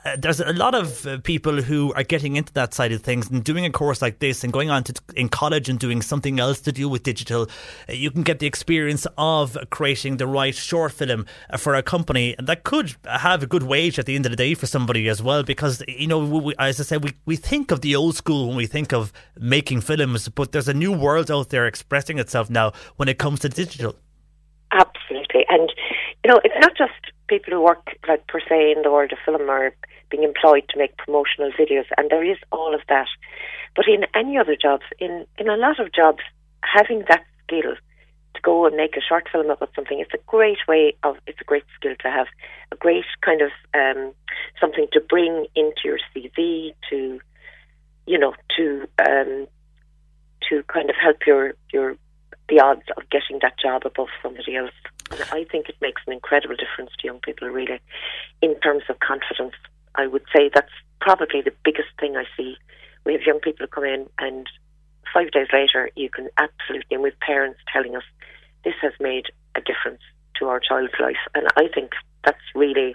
Uh, 0.08 0.16
there's 0.18 0.40
a 0.40 0.52
lot 0.54 0.74
of 0.74 1.06
uh, 1.06 1.18
people 1.18 1.60
who 1.60 1.92
are 1.94 2.02
getting 2.02 2.36
into 2.36 2.52
that 2.54 2.72
side 2.72 2.92
of 2.92 3.02
things 3.02 3.28
and 3.30 3.44
doing 3.44 3.66
a 3.66 3.70
course 3.70 4.00
like 4.00 4.20
this 4.20 4.42
and 4.42 4.52
going 4.52 4.70
on 4.70 4.82
to 4.82 4.94
in 5.14 5.28
college 5.28 5.68
and 5.68 5.78
doing 5.78 6.00
something 6.00 6.40
else 6.40 6.60
to 6.60 6.72
do 6.72 6.88
with 6.88 7.02
digital. 7.02 7.42
Uh, 7.88 7.92
you 7.92 8.10
can 8.10 8.22
get 8.22 8.38
the 8.38 8.46
experience 8.46 9.06
of 9.18 9.56
creating 9.70 10.16
the 10.16 10.26
right 10.26 10.54
short 10.54 10.92
film 10.92 11.26
for 11.58 11.74
a 11.74 11.82
company, 11.82 12.34
and 12.38 12.46
that 12.46 12.64
could 12.64 12.94
have 13.04 13.42
a 13.42 13.46
good 13.46 13.64
wage 13.64 13.98
at 13.98 14.06
the 14.06 14.14
end 14.14 14.24
of 14.24 14.30
the 14.30 14.36
day 14.36 14.54
for 14.54 14.66
somebody 14.66 15.08
as 15.08 15.22
well. 15.22 15.42
Because 15.42 15.82
you 15.86 16.06
know, 16.06 16.24
we, 16.24 16.54
as 16.58 16.80
I 16.80 16.84
said, 16.84 17.04
we 17.04 17.12
we 17.26 17.36
think 17.36 17.70
of 17.70 17.82
the 17.82 17.94
old 17.94 18.16
school 18.16 18.46
when 18.46 18.56
we 18.56 18.66
think 18.66 18.94
of 18.94 19.12
making 19.38 19.82
films, 19.82 20.28
but 20.30 20.52
there's 20.52 20.68
a 20.68 20.74
new 20.74 20.92
world 20.92 21.30
out 21.30 21.50
there 21.50 21.66
expressing 21.66 22.18
itself 22.18 22.48
now 22.48 22.72
when 22.96 23.08
it 23.08 23.18
comes 23.18 23.40
to 23.40 23.50
digital. 23.50 23.94
Absolutely, 24.72 25.44
and 25.50 25.70
you 26.24 26.30
know, 26.30 26.40
it's 26.44 26.60
not 26.60 26.74
just 26.78 27.12
people 27.28 27.52
who 27.52 27.60
work 27.60 27.94
like 28.08 28.26
per 28.26 28.40
se 28.40 28.72
in 28.74 28.82
the 28.82 28.90
world 28.90 29.12
of 29.12 29.18
film 29.24 29.50
or 29.50 29.74
being 30.10 30.22
employed 30.22 30.64
to 30.70 30.78
make 30.78 30.96
promotional 30.96 31.50
videos, 31.52 31.86
and 31.96 32.10
there 32.10 32.24
is 32.24 32.38
all 32.52 32.74
of 32.74 32.80
that. 32.88 33.08
But 33.76 33.86
in 33.88 34.04
any 34.14 34.38
other 34.38 34.56
jobs, 34.60 34.84
in 34.98 35.26
in 35.38 35.48
a 35.48 35.56
lot 35.56 35.78
of 35.80 35.92
jobs, 35.92 36.20
having 36.62 37.04
that 37.08 37.24
skill 37.44 37.74
to 38.34 38.40
go 38.42 38.66
and 38.66 38.76
make 38.76 38.96
a 38.96 39.00
short 39.00 39.28
film 39.30 39.50
about 39.50 39.70
something, 39.74 40.00
it's 40.00 40.14
a 40.14 40.24
great 40.26 40.58
way 40.66 40.94
of 41.02 41.16
it's 41.26 41.40
a 41.40 41.44
great 41.44 41.64
skill 41.76 41.94
to 42.00 42.10
have, 42.10 42.26
a 42.72 42.76
great 42.76 43.04
kind 43.22 43.42
of 43.42 43.50
um, 43.74 44.12
something 44.60 44.86
to 44.92 45.00
bring 45.00 45.46
into 45.54 45.82
your 45.84 45.98
CV 46.14 46.74
to, 46.90 47.20
you 48.06 48.18
know, 48.18 48.34
to 48.56 48.88
um, 49.06 49.46
to 50.48 50.62
kind 50.72 50.90
of 50.90 50.96
help 51.00 51.26
your 51.26 51.54
your 51.72 51.96
the 52.48 52.60
odds 52.60 52.84
of 52.96 53.08
getting 53.10 53.38
that 53.42 53.58
job 53.58 53.82
above 53.84 54.08
somebody 54.22 54.56
else. 54.56 54.72
And 55.10 55.20
I 55.32 55.44
think 55.44 55.68
it 55.68 55.76
makes 55.80 56.02
an 56.06 56.12
incredible 56.12 56.56
difference 56.56 56.90
to 56.98 57.06
young 57.06 57.20
people, 57.20 57.48
really, 57.48 57.80
in 58.42 58.58
terms 58.60 58.82
of 58.88 58.98
confidence. 59.00 59.54
I 59.98 60.06
would 60.06 60.24
say 60.34 60.48
that's 60.54 60.72
probably 61.00 61.42
the 61.42 61.52
biggest 61.64 61.88
thing 62.00 62.16
I 62.16 62.24
see. 62.36 62.56
We 63.04 63.12
have 63.12 63.22
young 63.22 63.40
people 63.40 63.66
come 63.66 63.84
in, 63.84 64.06
and 64.18 64.46
five 65.12 65.30
days 65.32 65.48
later, 65.52 65.90
you 65.96 66.08
can 66.08 66.28
absolutely, 66.38 66.86
and 66.92 67.02
with 67.02 67.18
parents 67.20 67.60
telling 67.72 67.96
us, 67.96 68.04
this 68.64 68.74
has 68.80 68.92
made 69.00 69.26
a 69.54 69.60
difference 69.60 70.00
to 70.38 70.46
our 70.46 70.60
child's 70.60 70.94
life. 71.00 71.16
And 71.34 71.48
I 71.56 71.68
think 71.74 71.92
that's 72.24 72.38
really 72.54 72.94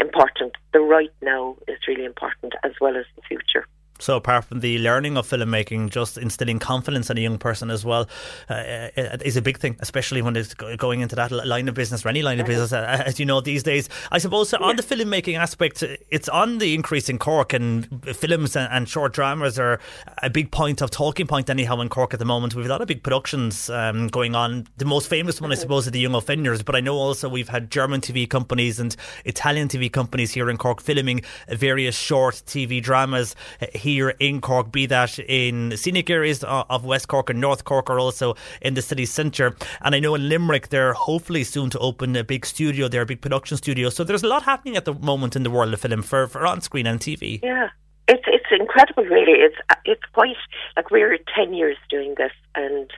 important. 0.00 0.56
The 0.72 0.80
right 0.80 1.12
now 1.22 1.56
is 1.68 1.78
really 1.86 2.04
important 2.04 2.54
as 2.64 2.72
well 2.80 2.96
as 2.96 3.04
the 3.16 3.22
future. 3.22 3.66
So 4.02 4.16
apart 4.16 4.46
from 4.46 4.60
the 4.60 4.78
learning 4.78 5.16
of 5.16 5.28
filmmaking, 5.28 5.90
just 5.90 6.18
instilling 6.18 6.58
confidence 6.58 7.08
in 7.08 7.18
a 7.18 7.20
young 7.20 7.38
person 7.38 7.70
as 7.70 7.84
well 7.84 8.08
uh, 8.50 8.54
uh 8.54 9.18
is 9.24 9.36
a 9.36 9.42
big 9.42 9.58
thing, 9.58 9.76
especially 9.78 10.22
when 10.22 10.34
it's 10.34 10.54
going 10.54 11.02
into 11.02 11.14
that 11.14 11.30
line 11.30 11.68
of 11.68 11.76
business 11.76 12.04
or 12.04 12.08
any 12.08 12.20
line 12.20 12.40
of 12.40 12.46
business, 12.46 12.72
uh, 12.72 13.04
as 13.06 13.20
you 13.20 13.26
know 13.26 13.40
these 13.40 13.62
days. 13.62 13.88
I 14.10 14.18
suppose 14.18 14.52
on 14.54 14.74
the 14.74 14.82
filmmaking 14.82 15.38
aspect, 15.38 15.84
it's 16.10 16.28
on 16.28 16.58
the 16.58 16.74
increase 16.74 17.08
in 17.08 17.18
Cork, 17.18 17.52
and 17.52 18.04
films 18.16 18.56
and, 18.56 18.68
and, 18.72 18.88
short 18.88 19.12
dramas 19.12 19.56
are 19.56 19.78
a 20.20 20.28
big 20.28 20.50
point 20.50 20.82
of 20.82 20.90
talking 20.90 21.28
point 21.28 21.48
anyhow 21.48 21.80
in 21.80 21.88
Cork 21.88 22.12
at 22.12 22.18
the 22.18 22.24
moment. 22.24 22.56
We've 22.56 22.66
a 22.66 22.68
lot 22.68 22.80
of 22.80 22.88
big 22.88 23.04
productions 23.04 23.70
um, 23.70 24.08
going 24.08 24.34
on. 24.34 24.66
The 24.78 24.84
most 24.84 25.08
famous 25.08 25.40
one, 25.40 25.52
I 25.52 25.54
suppose, 25.54 25.86
is 25.86 25.92
the 25.92 26.00
Young 26.00 26.16
Offenders, 26.16 26.64
but 26.64 26.74
I 26.74 26.80
know 26.80 26.96
also 26.96 27.28
we've 27.28 27.48
had 27.48 27.70
German 27.70 28.00
TV 28.00 28.28
companies 28.28 28.80
and 28.80 28.96
Italian 29.24 29.68
TV 29.68 29.92
companies 29.92 30.32
here 30.32 30.50
in 30.50 30.56
Cork 30.56 30.82
filming 30.82 31.22
various 31.48 31.94
short 31.96 32.34
TV 32.34 32.82
dramas 32.82 33.36
here 33.72 33.91
here 33.92 34.14
in 34.18 34.40
Cork, 34.40 34.72
be 34.72 34.86
that 34.86 35.18
in 35.18 35.76
scenic 35.76 36.08
areas 36.08 36.42
of 36.44 36.84
West 36.84 37.08
Cork 37.08 37.30
and 37.30 37.40
North 37.40 37.64
Cork, 37.64 37.90
or 37.90 37.98
also 37.98 38.34
in 38.60 38.74
the 38.74 38.82
city 38.82 39.06
centre. 39.06 39.54
And 39.82 39.94
I 39.94 40.00
know 40.00 40.14
in 40.14 40.28
Limerick, 40.28 40.68
they're 40.68 40.94
hopefully 40.94 41.44
soon 41.44 41.70
to 41.70 41.78
open 41.78 42.16
a 42.16 42.24
big 42.24 42.46
studio 42.46 42.88
there, 42.88 43.02
a 43.02 43.06
big 43.06 43.20
production 43.20 43.56
studio. 43.56 43.90
So 43.90 44.04
there's 44.04 44.22
a 44.22 44.28
lot 44.28 44.42
happening 44.42 44.76
at 44.76 44.84
the 44.84 44.94
moment 44.94 45.36
in 45.36 45.42
the 45.42 45.50
world 45.50 45.74
of 45.74 45.80
film 45.80 46.02
for, 46.02 46.26
for 46.26 46.46
on 46.46 46.60
screen 46.60 46.86
and 46.86 47.00
TV. 47.00 47.40
Yeah. 47.42 47.68
It's 48.08 48.24
it's 48.26 48.50
incredible, 48.50 49.04
really. 49.04 49.38
It's 49.38 49.56
it's 49.84 50.02
quite 50.12 50.36
like 50.76 50.90
we're 50.90 51.16
ten 51.36 51.54
years 51.54 51.76
doing 51.88 52.14
this, 52.18 52.32
and 52.56 52.90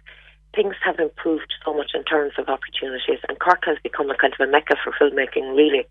things 0.54 0.74
have 0.82 0.98
improved 0.98 1.52
so 1.64 1.74
much 1.74 1.90
in 1.94 2.04
terms 2.04 2.32
of 2.38 2.48
opportunities. 2.48 3.18
And 3.28 3.38
Cork 3.38 3.64
has 3.66 3.76
become 3.82 4.10
a 4.10 4.16
kind 4.16 4.32
of 4.32 4.48
a 4.48 4.50
mecca 4.50 4.76
for 4.82 4.92
filmmaking, 4.92 5.54
really. 5.54 5.86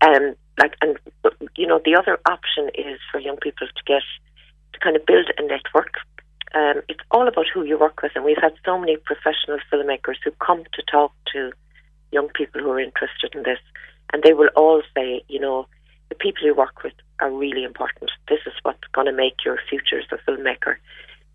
Um, 0.00 0.34
like, 0.58 0.74
and 0.80 0.98
you 1.56 1.66
know, 1.66 1.80
the 1.84 1.96
other 1.96 2.18
option 2.26 2.70
is 2.74 2.98
for 3.10 3.20
young 3.20 3.36
people 3.36 3.66
to 3.66 3.82
get 3.86 4.02
to 4.78 4.84
kind 4.84 4.96
of 4.96 5.06
build 5.06 5.30
a 5.38 5.42
network. 5.42 5.94
Um, 6.54 6.82
it's 6.88 7.00
all 7.10 7.28
about 7.28 7.46
who 7.52 7.64
you 7.64 7.78
work 7.78 8.02
with, 8.02 8.12
and 8.14 8.24
we've 8.24 8.40
had 8.40 8.54
so 8.64 8.78
many 8.78 8.96
professional 8.96 9.58
filmmakers 9.70 10.16
who 10.24 10.30
come 10.44 10.64
to 10.72 10.82
talk 10.90 11.12
to 11.32 11.52
young 12.10 12.28
people 12.28 12.60
who 12.60 12.70
are 12.70 12.80
interested 12.80 13.34
in 13.34 13.42
this, 13.42 13.58
and 14.12 14.22
they 14.22 14.32
will 14.32 14.48
all 14.56 14.82
say, 14.96 15.22
you 15.28 15.38
know, 15.38 15.66
the 16.08 16.14
people 16.14 16.44
you 16.44 16.54
work 16.54 16.82
with 16.82 16.94
are 17.20 17.30
really 17.30 17.64
important. 17.64 18.10
This 18.28 18.40
is 18.46 18.54
what's 18.62 18.88
going 18.92 19.06
to 19.06 19.12
make 19.12 19.44
your 19.44 19.58
future 19.68 20.00
as 20.00 20.06
a 20.10 20.30
filmmaker. 20.30 20.76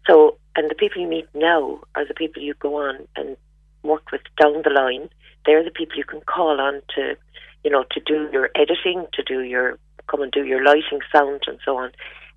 So, 0.07 0.37
and 0.55 0.69
the 0.69 0.75
people 0.75 1.01
you 1.01 1.07
meet 1.07 1.27
now 1.35 1.79
are 1.95 2.07
the 2.07 2.15
people 2.15 2.41
you 2.41 2.55
go 2.55 2.75
on 2.77 3.07
and 3.15 3.37
work 3.83 4.11
with 4.11 4.21
down 4.41 4.63
the 4.63 4.71
line. 4.71 5.09
They're 5.45 5.63
the 5.63 5.71
people 5.71 5.97
you 5.97 6.05
can 6.05 6.21
call 6.21 6.59
on 6.59 6.81
to, 6.95 7.15
you 7.63 7.69
know, 7.69 7.85
to 7.91 7.99
do 7.99 8.29
your 8.31 8.49
editing, 8.55 9.05
to 9.13 9.23
do 9.23 9.41
your 9.41 9.77
come 10.07 10.21
and 10.21 10.31
do 10.31 10.43
your 10.43 10.63
lighting, 10.63 10.99
sound, 11.11 11.41
and 11.47 11.59
so 11.63 11.77
on. 11.77 11.91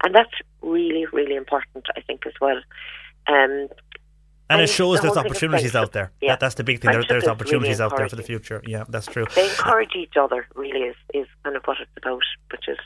And 0.05 0.15
that's 0.15 0.31
really, 0.63 1.07
really 1.13 1.37
important, 1.37 1.87
I 1.97 2.01
think, 2.03 2.27
as 2.27 2.33
well. 2.41 2.61
Um, 3.29 3.69
and 4.49 4.61
it 4.61 4.69
shows 4.69 5.01
the 5.01 5.09
there's 5.09 5.17
opportunities 5.17 5.75
out 5.75 5.93
there. 5.93 6.13
Yeah. 6.21 6.33
That, 6.33 6.41
that's 6.41 6.55
the 6.55 6.65
big 6.65 6.81
thing. 6.81 6.93
There, 6.93 7.03
there's 7.09 7.27
opportunities 7.27 7.81
really 7.81 7.93
out 7.93 7.97
there 7.97 8.09
for 8.09 8.17
the 8.17 8.23
future. 8.23 8.63
Yeah, 8.65 8.85
that's 8.89 9.07
true. 9.07 9.27
They 9.35 9.49
encourage 9.49 9.97
each 9.97 10.17
other, 10.17 10.47
really, 10.55 10.81
is, 10.81 10.97
is 11.13 11.27
kind 11.43 11.57
of 11.57 11.63
what 11.65 11.79
it's 11.81 11.91
about, 11.97 12.23
which 12.53 12.69
is 12.69 12.79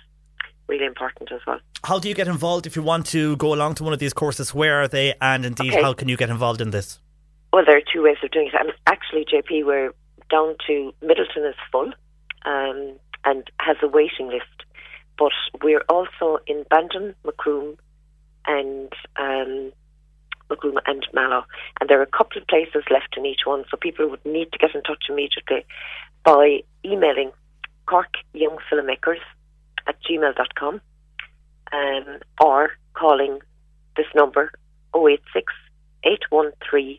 really 0.68 0.86
important 0.86 1.30
as 1.32 1.40
well. 1.46 1.58
How 1.84 1.98
do 1.98 2.08
you 2.08 2.14
get 2.14 2.28
involved 2.28 2.66
if 2.66 2.76
you 2.76 2.82
want 2.82 3.06
to 3.06 3.36
go 3.36 3.52
along 3.52 3.74
to 3.74 3.84
one 3.84 3.92
of 3.92 3.98
these 3.98 4.14
courses? 4.14 4.54
Where 4.54 4.80
are 4.80 4.88
they? 4.88 5.14
And 5.20 5.44
indeed, 5.44 5.72
okay. 5.72 5.82
how 5.82 5.92
can 5.92 6.08
you 6.08 6.16
get 6.16 6.30
involved 6.30 6.60
in 6.60 6.70
this? 6.70 7.00
Well, 7.52 7.64
there 7.66 7.76
are 7.76 7.82
two 7.92 8.02
ways 8.02 8.16
of 8.22 8.30
doing 8.30 8.46
it. 8.46 8.54
And 8.58 8.72
actually, 8.86 9.26
JP, 9.26 9.66
we're 9.66 9.92
down 10.30 10.56
to 10.66 10.92
Midleton 11.02 11.48
is 11.48 11.56
full 11.70 11.92
um, 12.46 12.96
and 13.24 13.50
has 13.58 13.76
a 13.82 13.88
waiting 13.88 14.28
list. 14.28 14.46
But 15.20 15.32
we're 15.62 15.84
also 15.90 16.38
in 16.46 16.64
Bandon, 16.70 17.14
Macroom, 17.24 17.76
and 18.46 18.90
um, 19.16 19.70
Macroom 20.48 20.78
and 20.86 21.06
Mallow. 21.12 21.44
And 21.78 21.90
there 21.90 22.00
are 22.00 22.04
a 22.10 22.18
couple 22.18 22.40
of 22.40 22.48
places 22.48 22.82
left 22.90 23.18
in 23.18 23.26
each 23.26 23.40
one, 23.44 23.64
so 23.70 23.76
people 23.76 24.08
would 24.08 24.24
need 24.24 24.50
to 24.52 24.58
get 24.58 24.74
in 24.74 24.82
touch 24.82 25.04
immediately 25.10 25.66
by 26.24 26.62
emailing 26.84 27.32
Cork 27.86 28.14
Young 28.32 28.56
Filmmakers 28.72 29.20
at 29.86 29.96
gmail.com 30.08 30.80
um, 31.72 32.18
or 32.40 32.70
calling 32.94 33.40
this 33.96 34.06
number 34.14 34.50
086 34.96 35.52
813 36.04 36.98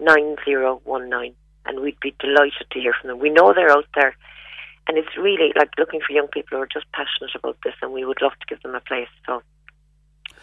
9019 0.00 1.34
and 1.66 1.80
we'd 1.80 1.98
be 2.00 2.14
delighted 2.20 2.70
to 2.70 2.78
hear 2.78 2.94
from 3.00 3.08
them. 3.08 3.18
We 3.18 3.30
know 3.30 3.52
they're 3.52 3.70
out 3.72 3.86
there 3.94 4.16
and 4.88 4.96
it's 4.96 5.16
really 5.16 5.52
like 5.56 5.70
looking 5.78 6.00
for 6.00 6.12
young 6.12 6.28
people 6.28 6.56
who 6.56 6.62
are 6.62 6.66
just 6.66 6.90
passionate 6.92 7.34
about 7.34 7.58
this 7.62 7.74
and 7.82 7.92
we 7.92 8.04
would 8.04 8.22
love 8.22 8.32
to 8.32 8.46
give 8.48 8.62
them 8.62 8.74
a 8.74 8.80
place. 8.80 9.08
So 9.26 9.42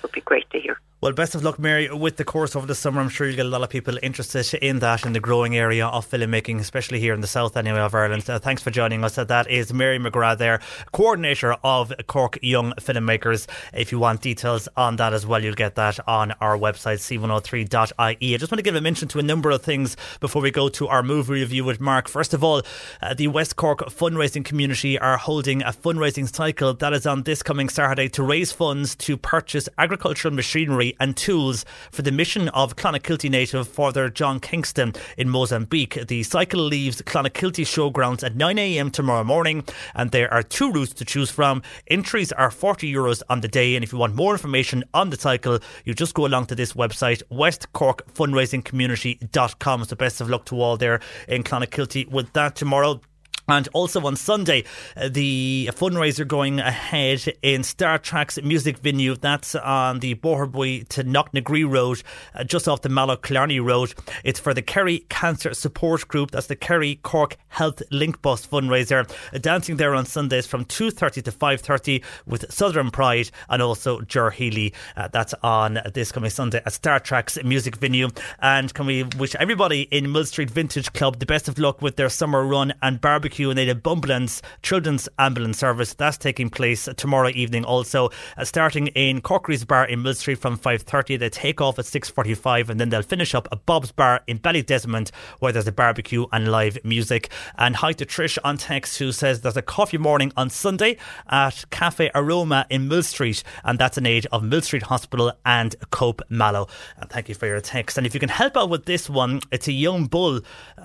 would 0.01 0.11
be 0.11 0.21
great 0.21 0.49
to 0.51 0.59
hear. 0.59 0.77
Well, 1.05 1.13
best 1.13 1.35
of 1.35 1.43
luck, 1.43 1.59
Mary, 1.59 1.87
with 1.91 2.15
the 2.15 2.23
course 2.23 2.55
over 2.55 2.65
the 2.65 2.73
summer. 2.73 2.99
I'm 2.99 3.09
sure 3.09 3.27
you'll 3.27 3.35
get 3.35 3.45
a 3.45 3.49
lot 3.49 3.61
of 3.61 3.69
people 3.69 3.99
interested 4.01 4.51
in 4.55 4.79
that 4.79 5.05
in 5.05 5.13
the 5.13 5.19
growing 5.19 5.55
area 5.55 5.85
of 5.85 6.09
filmmaking, 6.09 6.59
especially 6.59 6.99
here 6.99 7.13
in 7.13 7.21
the 7.21 7.27
south 7.27 7.55
anyway 7.57 7.77
of 7.77 7.93
Ireland. 7.93 8.27
Uh, 8.27 8.39
thanks 8.39 8.63
for 8.63 8.71
joining 8.71 9.03
us. 9.03 9.15
Uh, 9.15 9.23
that 9.25 9.47
is 9.47 9.71
Mary 9.71 9.99
McGrath 9.99 10.39
there, 10.39 10.61
coordinator 10.93 11.57
of 11.63 11.93
Cork 12.07 12.39
Young 12.41 12.71
Filmmakers. 12.79 13.45
If 13.71 13.91
you 13.91 13.99
want 13.99 14.21
details 14.21 14.67
on 14.75 14.95
that 14.95 15.13
as 15.13 15.27
well, 15.27 15.43
you'll 15.43 15.53
get 15.53 15.75
that 15.75 15.99
on 16.07 16.31
our 16.41 16.57
website, 16.57 16.97
c103.ie. 16.97 18.33
I 18.33 18.37
just 18.37 18.51
want 18.51 18.57
to 18.57 18.63
give 18.63 18.73
a 18.73 18.81
mention 18.81 19.07
to 19.09 19.19
a 19.19 19.23
number 19.23 19.51
of 19.51 19.61
things 19.61 19.97
before 20.21 20.41
we 20.41 20.49
go 20.49 20.69
to 20.69 20.87
our 20.87 21.03
movie 21.03 21.33
review 21.33 21.65
with 21.65 21.79
Mark. 21.79 22.07
First 22.07 22.33
of 22.33 22.43
all, 22.43 22.63
uh, 23.03 23.13
the 23.13 23.27
West 23.27 23.57
Cork 23.57 23.81
fundraising 23.89 24.43
community 24.43 24.97
are 24.97 25.17
holding 25.17 25.61
a 25.61 25.71
fundraising 25.71 26.33
cycle 26.33 26.73
that 26.73 26.93
is 26.93 27.05
on 27.05 27.23
this 27.23 27.43
coming 27.43 27.69
Saturday 27.69 28.09
to 28.09 28.23
raise 28.23 28.51
funds 28.51 28.95
to 28.95 29.17
purchase 29.17 29.69
agricultural 29.85 30.33
machinery 30.33 30.97
and 30.99 31.15
tools 31.15 31.63
for 31.91 32.01
the 32.01 32.11
mission 32.11 32.49
of 32.49 32.75
Clonakilty 32.75 33.29
native 33.29 33.67
Father 33.67 34.09
John 34.09 34.39
Kingston 34.39 34.93
in 35.15 35.29
Mozambique. 35.29 36.07
The 36.07 36.23
cycle 36.23 36.61
leaves 36.61 37.03
Clonakilty 37.03 37.65
showgrounds 37.65 38.23
at 38.23 38.33
9am 38.33 38.91
tomorrow 38.91 39.23
morning, 39.23 39.63
and 39.93 40.09
there 40.09 40.33
are 40.33 40.41
two 40.41 40.71
routes 40.71 40.93
to 40.93 41.05
choose 41.05 41.29
from. 41.29 41.61
Entries 41.85 42.31
are 42.31 42.49
40 42.49 42.91
euros 42.91 43.21
on 43.29 43.41
the 43.41 43.47
day, 43.47 43.75
and 43.75 43.83
if 43.83 43.93
you 43.93 43.99
want 43.99 44.15
more 44.15 44.33
information 44.33 44.83
on 44.95 45.11
the 45.11 45.17
cycle, 45.17 45.59
you 45.83 45.93
just 45.93 46.15
go 46.15 46.25
along 46.25 46.47
to 46.47 46.55
this 46.55 46.73
website, 46.73 47.21
westcorkfundraisingcommunity.com. 47.31 49.85
So 49.85 49.95
best 49.95 50.19
of 50.19 50.31
luck 50.31 50.45
to 50.45 50.59
all 50.59 50.77
there 50.77 50.99
in 51.27 51.43
Clonakilty 51.43 52.09
with 52.09 52.33
that 52.33 52.55
tomorrow. 52.55 53.01
And 53.47 53.69
also 53.73 54.01
on 54.05 54.15
Sunday, 54.15 54.63
uh, 54.97 55.07
the 55.07 55.69
fundraiser 55.73 56.27
going 56.27 56.59
ahead 56.59 57.31
in 57.43 57.63
Star 57.63 57.99
Tracks 57.99 58.41
music 58.41 58.79
venue. 58.79 59.15
That's 59.15 59.53
on 59.53 59.99
the 59.99 60.15
Boherbue 60.15 60.87
to 60.89 61.03
Knocknagree 61.03 61.69
Road, 61.69 62.01
uh, 62.33 62.43
just 62.43 62.67
off 62.67 62.81
the 62.81 62.89
Mallow 62.89 63.17
Killarney 63.17 63.59
Road. 63.59 63.93
It's 64.23 64.39
for 64.39 64.53
the 64.53 64.63
Kerry 64.63 65.05
Cancer 65.09 65.53
Support 65.53 66.07
Group. 66.07 66.31
That's 66.31 66.47
the 66.47 66.55
Kerry 66.55 66.99
Cork 67.03 67.37
Health 67.49 67.83
Link 67.91 68.21
Bus 68.23 68.47
fundraiser. 68.47 69.07
Uh, 69.31 69.37
dancing 69.37 69.77
there 69.77 69.93
on 69.93 70.07
Sundays 70.07 70.47
from 70.47 70.65
2.30 70.65 71.23
to 71.25 71.31
5.30 71.31 72.03
with 72.25 72.51
Southern 72.51 72.89
Pride 72.89 73.29
and 73.47 73.61
also 73.61 74.01
Jer 74.01 74.31
Healy. 74.31 74.73
Uh, 74.97 75.07
that's 75.09 75.35
on 75.43 75.79
this 75.93 76.11
coming 76.11 76.31
Sunday 76.31 76.63
at 76.65 76.73
Star 76.73 76.99
Tracks 76.99 77.37
music 77.43 77.75
venue. 77.75 78.09
And 78.39 78.73
can 78.73 78.87
we 78.87 79.03
wish 79.03 79.35
everybody 79.35 79.83
in 79.83 80.11
Mill 80.11 80.25
Street 80.25 80.49
Vintage 80.49 80.93
Club 80.93 81.19
the 81.19 81.27
best 81.27 81.47
of 81.47 81.59
luck 81.59 81.83
with 81.83 81.95
their 81.95 82.09
summer 82.09 82.43
run 82.43 82.73
and 82.81 82.99
barbecue 82.99 83.34
and 83.43 83.57
they 83.57 83.75
Bumbulance 83.75 84.41
Children's 84.63 85.09
Ambulance 85.19 85.57
Service. 85.57 85.93
That's 85.93 86.17
taking 86.17 86.49
place 86.49 86.87
tomorrow 86.97 87.29
evening 87.29 87.65
also, 87.65 88.09
uh, 88.37 88.45
starting 88.45 88.87
in 88.87 89.21
Corkery's 89.21 89.65
Bar 89.65 89.85
in 89.85 90.01
Mill 90.01 90.13
Street 90.13 90.39
from 90.39 90.57
5.30. 90.57 91.19
They 91.19 91.29
take 91.29 91.61
off 91.61 91.77
at 91.77 91.85
6.45 91.85 92.69
and 92.69 92.79
then 92.79 92.89
they'll 92.89 93.01
finish 93.01 93.35
up 93.35 93.47
at 93.51 93.65
Bob's 93.65 93.91
Bar 93.91 94.21
in 94.27 94.39
Ballydesmond 94.39 95.11
where 95.39 95.51
there's 95.51 95.67
a 95.67 95.71
barbecue 95.71 96.25
and 96.31 96.51
live 96.51 96.77
music. 96.83 97.29
And 97.57 97.75
hi 97.75 97.91
to 97.93 98.05
Trish 98.05 98.37
on 98.43 98.57
text 98.57 98.97
who 98.97 99.11
says 99.11 99.41
there's 99.41 99.57
a 99.57 99.61
coffee 99.61 99.97
morning 99.97 100.31
on 100.37 100.49
Sunday 100.49 100.97
at 101.29 101.65
Cafe 101.69 102.09
Aroma 102.15 102.65
in 102.69 102.87
Mill 102.87 103.03
Street 103.03 103.43
and 103.63 103.77
that's 103.77 103.97
an 103.97 104.05
aid 104.05 104.25
of 104.31 104.43
Mill 104.43 104.61
Street 104.61 104.83
Hospital 104.83 105.33
and 105.45 105.75
Cope 105.91 106.21
Mallow. 106.29 106.67
And 106.97 107.09
thank 107.09 107.29
you 107.29 107.35
for 107.35 107.45
your 107.45 107.61
text. 107.61 107.97
And 107.97 108.07
if 108.07 108.13
you 108.13 108.19
can 108.19 108.29
help 108.29 108.55
out 108.55 108.69
with 108.69 108.85
this 108.85 109.09
one, 109.09 109.41
it's 109.51 109.67
a 109.67 109.71
young 109.73 110.05
bull 110.05 110.41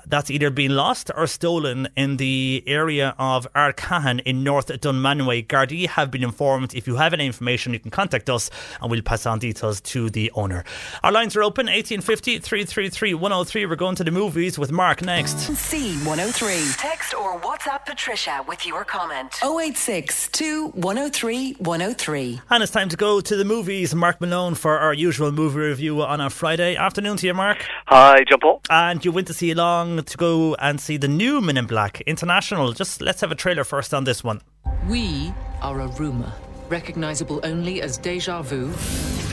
that's 0.06 0.31
either 0.31 0.51
been 0.51 0.74
lost 0.74 1.10
or 1.16 1.27
stolen 1.27 1.89
in 1.97 2.16
the 2.16 2.40
area 2.67 3.15
of 3.19 3.47
Ardcahan 3.55 4.21
in 4.25 4.43
North 4.45 4.69
Dunmanway. 4.69 5.47
Gardaí 5.47 5.87
have 5.87 6.11
been 6.11 6.25
informed. 6.25 6.75
If 6.75 6.87
you 6.87 6.97
have 6.97 7.12
any 7.12 7.27
information, 7.27 7.73
you 7.73 7.81
can 7.81 7.91
contact 7.91 8.31
us 8.31 8.51
and 8.81 8.91
we'll 8.91 9.03
pass 9.03 9.27
on 9.27 9.39
details 9.39 9.81
to 9.93 10.11
the 10.11 10.31
owner. 10.35 10.65
Our 11.03 11.12
lines 11.12 11.37
are 11.37 11.43
open 11.43 11.67
1850 11.67 12.39
333 12.39 13.15
103. 13.15 13.67
We're 13.67 13.77
going 13.77 13.97
to 13.97 14.05
the 14.05 14.11
movies 14.11 14.59
with 14.59 14.73
Mark 14.73 15.03
next. 15.03 15.37
C103. 15.37 16.77
Text 16.79 17.15
or 17.15 17.39
WhatsApp 17.41 17.87
Patricia 17.87 18.45
with 18.49 18.67
your 18.67 18.85
comment. 18.85 19.39
086 19.43 20.31
103 20.75 21.53
103. 21.53 22.41
And 22.51 22.62
it's 22.62 22.73
time 22.73 22.89
to 22.89 22.97
go 22.97 23.21
to 23.21 23.37
the 23.37 23.45
movies. 23.45 23.95
Mark 23.95 24.21
Malone 24.21 24.55
for 24.55 24.79
our 24.79 24.95
usual 24.95 25.33
movie 25.33 25.59
review 25.59 26.03
on 26.03 26.21
a 26.21 26.31
Friday 26.31 26.77
afternoon 26.77 27.17
to 27.19 27.27
you, 27.27 27.35
Mark. 27.35 27.59
Hi, 27.87 28.25
John 28.29 28.41
Paul. 28.41 28.62
And 28.71 29.05
you 29.05 29.12
went 29.12 29.27
to 29.27 29.35
see 29.35 29.51
along 29.51 30.05
to 30.05 30.17
go 30.17 30.55
and 30.57 30.81
see 30.81 30.97
the 30.97 31.09
new 31.09 31.41
Men 31.41 31.57
in 31.57 31.67
Black 31.67 32.01
International. 32.03 32.30
Just 32.31 33.02
let's 33.02 33.20
have 33.23 33.32
a 33.32 33.35
trailer 33.35 33.65
first 33.65 33.93
on 33.93 34.05
this 34.05 34.23
one. 34.23 34.40
We 34.89 35.35
are 35.62 35.81
a 35.81 35.89
rumour, 35.89 36.32
recognisable 36.69 37.40
only 37.43 37.82
as 37.82 37.98
deja 37.98 38.43
vu 38.43 38.73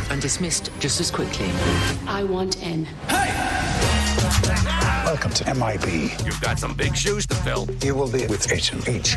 and 0.09 0.19
dismissed 0.19 0.71
just 0.79 0.99
as 0.99 1.11
quickly. 1.11 1.51
I 2.07 2.23
want 2.23 2.63
in. 2.63 2.85
Hey! 3.07 3.29
Welcome 5.05 5.31
to 5.31 5.53
MIB. 5.53 6.25
You've 6.25 6.41
got 6.41 6.57
some 6.57 6.73
big 6.73 6.95
shoes 6.95 7.27
to 7.27 7.35
fill. 7.35 7.67
You 7.83 7.93
will 7.93 8.11
be 8.11 8.25
with 8.25 8.51
H&H. 8.51 9.15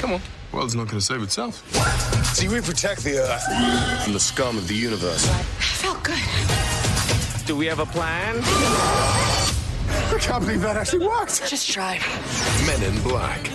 Come 0.00 0.14
on. 0.14 0.20
Well, 0.50 0.64
it's 0.64 0.74
not 0.74 0.88
going 0.88 0.98
to 0.98 1.00
save 1.00 1.22
itself. 1.22 1.62
See, 2.34 2.48
we 2.48 2.60
protect 2.60 3.04
the 3.04 3.18
Earth 3.18 4.02
from 4.02 4.14
the 4.14 4.20
scum 4.20 4.58
of 4.58 4.66
the 4.66 4.74
universe. 4.74 5.28
I 5.30 5.42
felt 5.60 6.02
good. 6.02 7.46
Do 7.46 7.56
we 7.56 7.66
have 7.66 7.78
a 7.78 7.86
plan? 7.86 8.42
I 10.12 10.18
can't 10.18 10.44
believe 10.44 10.60
that 10.60 10.76
actually 10.76 11.06
worked. 11.06 11.48
Just 11.48 11.70
try. 11.70 11.98
Men 12.66 12.82
in 12.82 13.02
Black. 13.02 13.50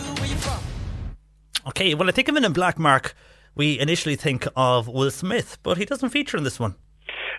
Okay, 1.68 1.94
well, 1.94 2.10
I 2.10 2.12
think 2.12 2.28
of 2.30 2.34
Men 2.34 2.46
in 2.46 2.54
Black, 2.54 2.80
Mark, 2.80 3.14
we 3.54 3.80
initially 3.80 4.16
think 4.16 4.48
of 4.56 4.88
Will 4.88 5.12
Smith, 5.12 5.58
but 5.62 5.78
he 5.78 5.86
doesn't 5.86 6.10
feature 6.10 6.38
in 6.38 6.44
this 6.44 6.60
one. 6.60 6.76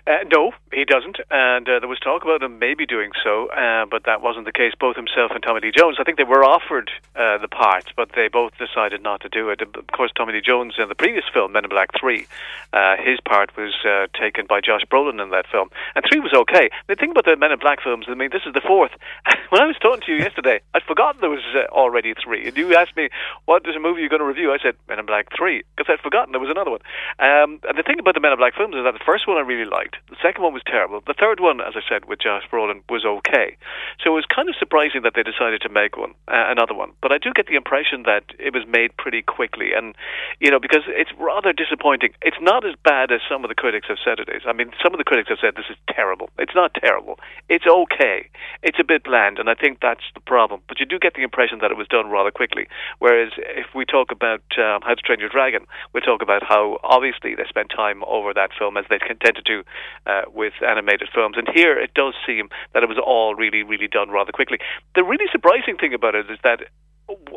Uh, 0.07 0.23
no, 0.31 0.51
he 0.73 0.85
doesn't, 0.85 1.17
and 1.29 1.67
uh, 1.67 1.79
there 1.79 1.87
was 1.87 1.99
talk 1.99 2.23
about 2.23 2.41
him 2.41 2.59
maybe 2.59 2.85
doing 2.85 3.11
so, 3.23 3.47
uh, 3.47 3.85
but 3.85 4.03
that 4.05 4.21
wasn't 4.21 4.45
the 4.45 4.51
case. 4.51 4.73
Both 4.79 4.95
himself 4.95 5.31
and 5.31 5.43
Tommy 5.43 5.61
Lee 5.61 5.71
Jones, 5.75 5.97
I 5.99 6.03
think 6.03 6.17
they 6.17 6.23
were 6.23 6.43
offered 6.43 6.91
uh, 7.15 7.37
the 7.37 7.47
part, 7.47 7.91
but 7.95 8.09
they 8.15 8.27
both 8.27 8.53
decided 8.57 9.01
not 9.01 9.21
to 9.21 9.29
do 9.29 9.49
it. 9.49 9.61
Of 9.61 9.87
course, 9.93 10.11
Tommy 10.15 10.33
Lee 10.33 10.41
Jones 10.41 10.75
in 10.77 10.89
the 10.89 10.95
previous 10.95 11.25
film, 11.33 11.51
Men 11.51 11.65
in 11.65 11.69
Black 11.69 11.89
Three, 11.99 12.27
uh, 12.73 12.95
his 12.97 13.19
part 13.19 13.55
was 13.57 13.73
uh, 13.85 14.07
taken 14.19 14.45
by 14.45 14.61
Josh 14.61 14.81
Brolin 14.91 15.21
in 15.21 15.29
that 15.31 15.47
film, 15.51 15.69
and 15.95 16.05
three 16.09 16.19
was 16.19 16.33
okay. 16.33 16.69
The 16.87 16.95
thing 16.95 17.11
about 17.11 17.25
the 17.25 17.35
Men 17.35 17.51
in 17.51 17.59
Black 17.59 17.81
films, 17.81 18.05
I 18.07 18.15
mean, 18.15 18.29
this 18.31 18.43
is 18.45 18.53
the 18.53 18.61
fourth. 18.61 18.91
when 19.49 19.61
I 19.61 19.65
was 19.65 19.75
talking 19.81 20.01
to 20.05 20.11
you 20.11 20.19
yesterday, 20.19 20.61
I'd 20.73 20.83
forgotten 20.83 21.21
there 21.21 21.29
was 21.29 21.43
already 21.69 22.13
three, 22.13 22.47
and 22.47 22.57
you 22.57 22.75
asked 22.75 22.95
me 22.95 23.09
what 23.45 23.67
is 23.67 23.75
a 23.75 23.79
movie 23.79 24.01
you're 24.01 24.09
going 24.09 24.21
to 24.21 24.25
review. 24.25 24.51
I 24.51 24.59
said 24.59 24.75
Men 24.87 24.99
in 24.99 25.05
Black 25.05 25.27
Three 25.35 25.63
because 25.75 25.91
I'd 25.91 26.03
forgotten 26.03 26.31
there 26.31 26.41
was 26.41 26.49
another 26.49 26.71
one. 26.71 26.81
Um, 27.19 27.59
and 27.67 27.77
the 27.77 27.83
thing 27.83 27.99
about 27.99 28.13
the 28.13 28.21
Men 28.21 28.31
in 28.31 28.37
Black 28.37 28.55
films 28.55 28.75
is 28.75 28.83
that 28.83 28.93
the 28.93 29.05
first 29.05 29.27
one 29.27 29.37
I 29.37 29.41
really 29.41 29.65
liked. 29.69 29.88
The 30.09 30.17
second 30.21 30.43
one 30.43 30.53
was 30.53 30.63
terrible. 30.65 31.01
The 31.05 31.13
third 31.13 31.39
one, 31.39 31.61
as 31.61 31.73
I 31.75 31.81
said, 31.87 32.05
with 32.05 32.19
Josh 32.19 32.43
Brolin, 32.51 32.81
was 32.89 33.05
okay. 33.05 33.57
So 34.03 34.11
it 34.11 34.17
was 34.17 34.25
kind 34.25 34.49
of 34.49 34.55
surprising 34.57 35.01
that 35.03 35.13
they 35.15 35.23
decided 35.23 35.61
to 35.61 35.69
make 35.69 35.97
one, 35.97 36.11
uh, 36.27 36.49
another 36.49 36.73
one. 36.73 36.91
But 37.01 37.11
I 37.11 37.17
do 37.17 37.31
get 37.33 37.47
the 37.47 37.55
impression 37.55 38.03
that 38.03 38.23
it 38.39 38.53
was 38.53 38.65
made 38.67 38.95
pretty 38.97 39.21
quickly, 39.21 39.73
and 39.73 39.95
you 40.39 40.51
know, 40.51 40.59
because 40.59 40.83
it's 40.87 41.11
rather 41.19 41.53
disappointing. 41.53 42.13
It's 42.21 42.39
not 42.41 42.65
as 42.65 42.75
bad 42.83 43.11
as 43.11 43.21
some 43.29 43.43
of 43.43 43.49
the 43.49 43.55
critics 43.55 43.87
have 43.87 44.01
said 44.03 44.19
it 44.19 44.29
is. 44.29 44.43
I 44.45 44.53
mean, 44.53 44.71
some 44.81 44.93
of 44.93 44.97
the 44.97 45.03
critics 45.03 45.29
have 45.29 45.39
said 45.39 45.55
this 45.55 45.69
is 45.69 45.77
terrible. 45.89 46.29
It's 46.37 46.55
not 46.55 46.73
terrible. 46.73 47.19
It's 47.47 47.65
okay. 47.67 48.29
It's 48.63 48.79
a 48.79 48.83
bit 48.83 49.03
bland, 49.03 49.39
and 49.39 49.49
I 49.49 49.55
think 49.55 49.79
that's 49.81 50.05
the 50.13 50.21
problem. 50.21 50.61
But 50.67 50.79
you 50.79 50.85
do 50.85 50.99
get 50.99 51.13
the 51.13 51.23
impression 51.23 51.59
that 51.61 51.71
it 51.71 51.77
was 51.77 51.87
done 51.87 52.09
rather 52.09 52.31
quickly. 52.31 52.67
Whereas 52.99 53.31
if 53.37 53.67
we 53.75 53.85
talk 53.85 54.11
about 54.11 54.41
um, 54.57 54.81
How 54.81 54.95
to 54.95 55.01
Train 55.01 55.19
Your 55.19 55.29
Dragon, 55.29 55.65
we 55.93 56.01
talk 56.01 56.21
about 56.21 56.43
how 56.43 56.79
obviously 56.83 57.35
they 57.35 57.45
spent 57.47 57.69
time 57.69 58.03
over 58.05 58.33
that 58.33 58.51
film 58.57 58.77
as 58.77 58.85
they 58.89 58.99
tend 58.99 59.35
to 59.35 59.41
do 59.41 59.63
uh, 60.05 60.21
with 60.33 60.53
animated 60.65 61.09
films. 61.13 61.35
And 61.37 61.47
here 61.53 61.77
it 61.77 61.93
does 61.93 62.13
seem 62.25 62.49
that 62.73 62.83
it 62.83 62.89
was 62.89 62.97
all 62.97 63.35
really, 63.35 63.63
really 63.63 63.87
done 63.87 64.09
rather 64.09 64.31
quickly. 64.31 64.59
The 64.95 65.03
really 65.03 65.25
surprising 65.31 65.77
thing 65.77 65.93
about 65.93 66.15
it 66.15 66.29
is 66.29 66.39
that 66.43 66.61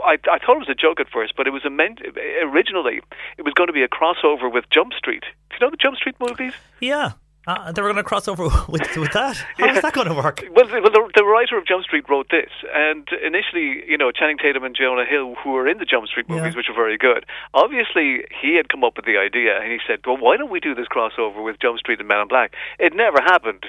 I, 0.05 0.19
I 0.31 0.39
thought 0.39 0.57
it 0.57 0.67
was 0.67 0.69
a 0.69 0.75
joke 0.75 1.01
at 1.01 1.09
first, 1.09 1.35
but 1.37 1.47
it 1.47 1.51
was 1.51 1.63
meant 1.71 2.01
originally 2.43 3.01
it 3.39 3.43
was 3.43 3.55
going 3.55 3.69
to 3.69 3.73
be 3.73 3.83
a 3.83 3.89
crossover 3.89 4.53
with 4.53 4.69
Jump 4.71 4.93
Street. 4.93 5.25
Do 5.51 5.57
you 5.57 5.67
know 5.67 5.71
the 5.71 5.77
Jump 5.77 5.97
Street 5.97 6.17
movies? 6.21 6.53
Yeah. 6.81 7.13
Uh, 7.45 7.73
they 7.73 7.83
were 7.83 7.89
going 7.89 7.97
to 7.97 8.05
cross 8.05 8.29
over 8.29 8.45
with, 8.69 8.97
with 8.97 9.13
that. 9.13 9.37
How 9.59 9.75
is 9.75 9.83
that 9.83 9.93
going 9.93 10.07
to 10.07 10.15
work? 10.15 10.45
Well, 10.55 10.67
the, 10.67 10.81
well 10.81 10.93
the, 10.93 11.11
the, 11.17 11.25
writer 11.25 11.59
of 11.59 11.67
Jump 11.67 11.85
Street 11.85 12.05
wrote 12.09 12.29
this, 12.31 12.51
and 12.73 13.09
initially, 13.25 13.83
you 13.89 13.99
know, 13.99 14.13
Channing 14.13 14.39
Tatum 14.39 14.63
and 14.63 14.77
Jonah 14.77 15.05
Hill, 15.05 15.35
who 15.43 15.51
were 15.51 15.67
in 15.67 15.79
the 15.79 15.85
Jump 15.85 16.07
Street 16.07 16.29
movies, 16.29 16.53
yeah. 16.53 16.57
which 16.57 16.69
are 16.69 16.75
very 16.75 16.97
good, 16.97 17.27
obviously 17.53 18.25
he 18.41 18.55
had 18.55 18.69
come 18.69 18.85
up 18.85 18.97
with 18.97 19.07
the 19.07 19.19
idea, 19.19 19.59
and 19.59 19.73
he 19.73 19.79
said, 19.87 20.01
"Well, 20.07 20.19
why 20.19 20.37
don't 20.37 20.51
we 20.51 20.61
do 20.61 20.75
this 20.75 20.87
crossover 20.87 21.43
with 21.43 21.59
Jump 21.61 21.79
Street 21.79 21.99
and 21.99 22.07
Men 22.07 22.21
in 22.21 22.29
Black?" 22.29 22.55
It 22.79 22.95
never 22.95 23.19
happened. 23.21 23.67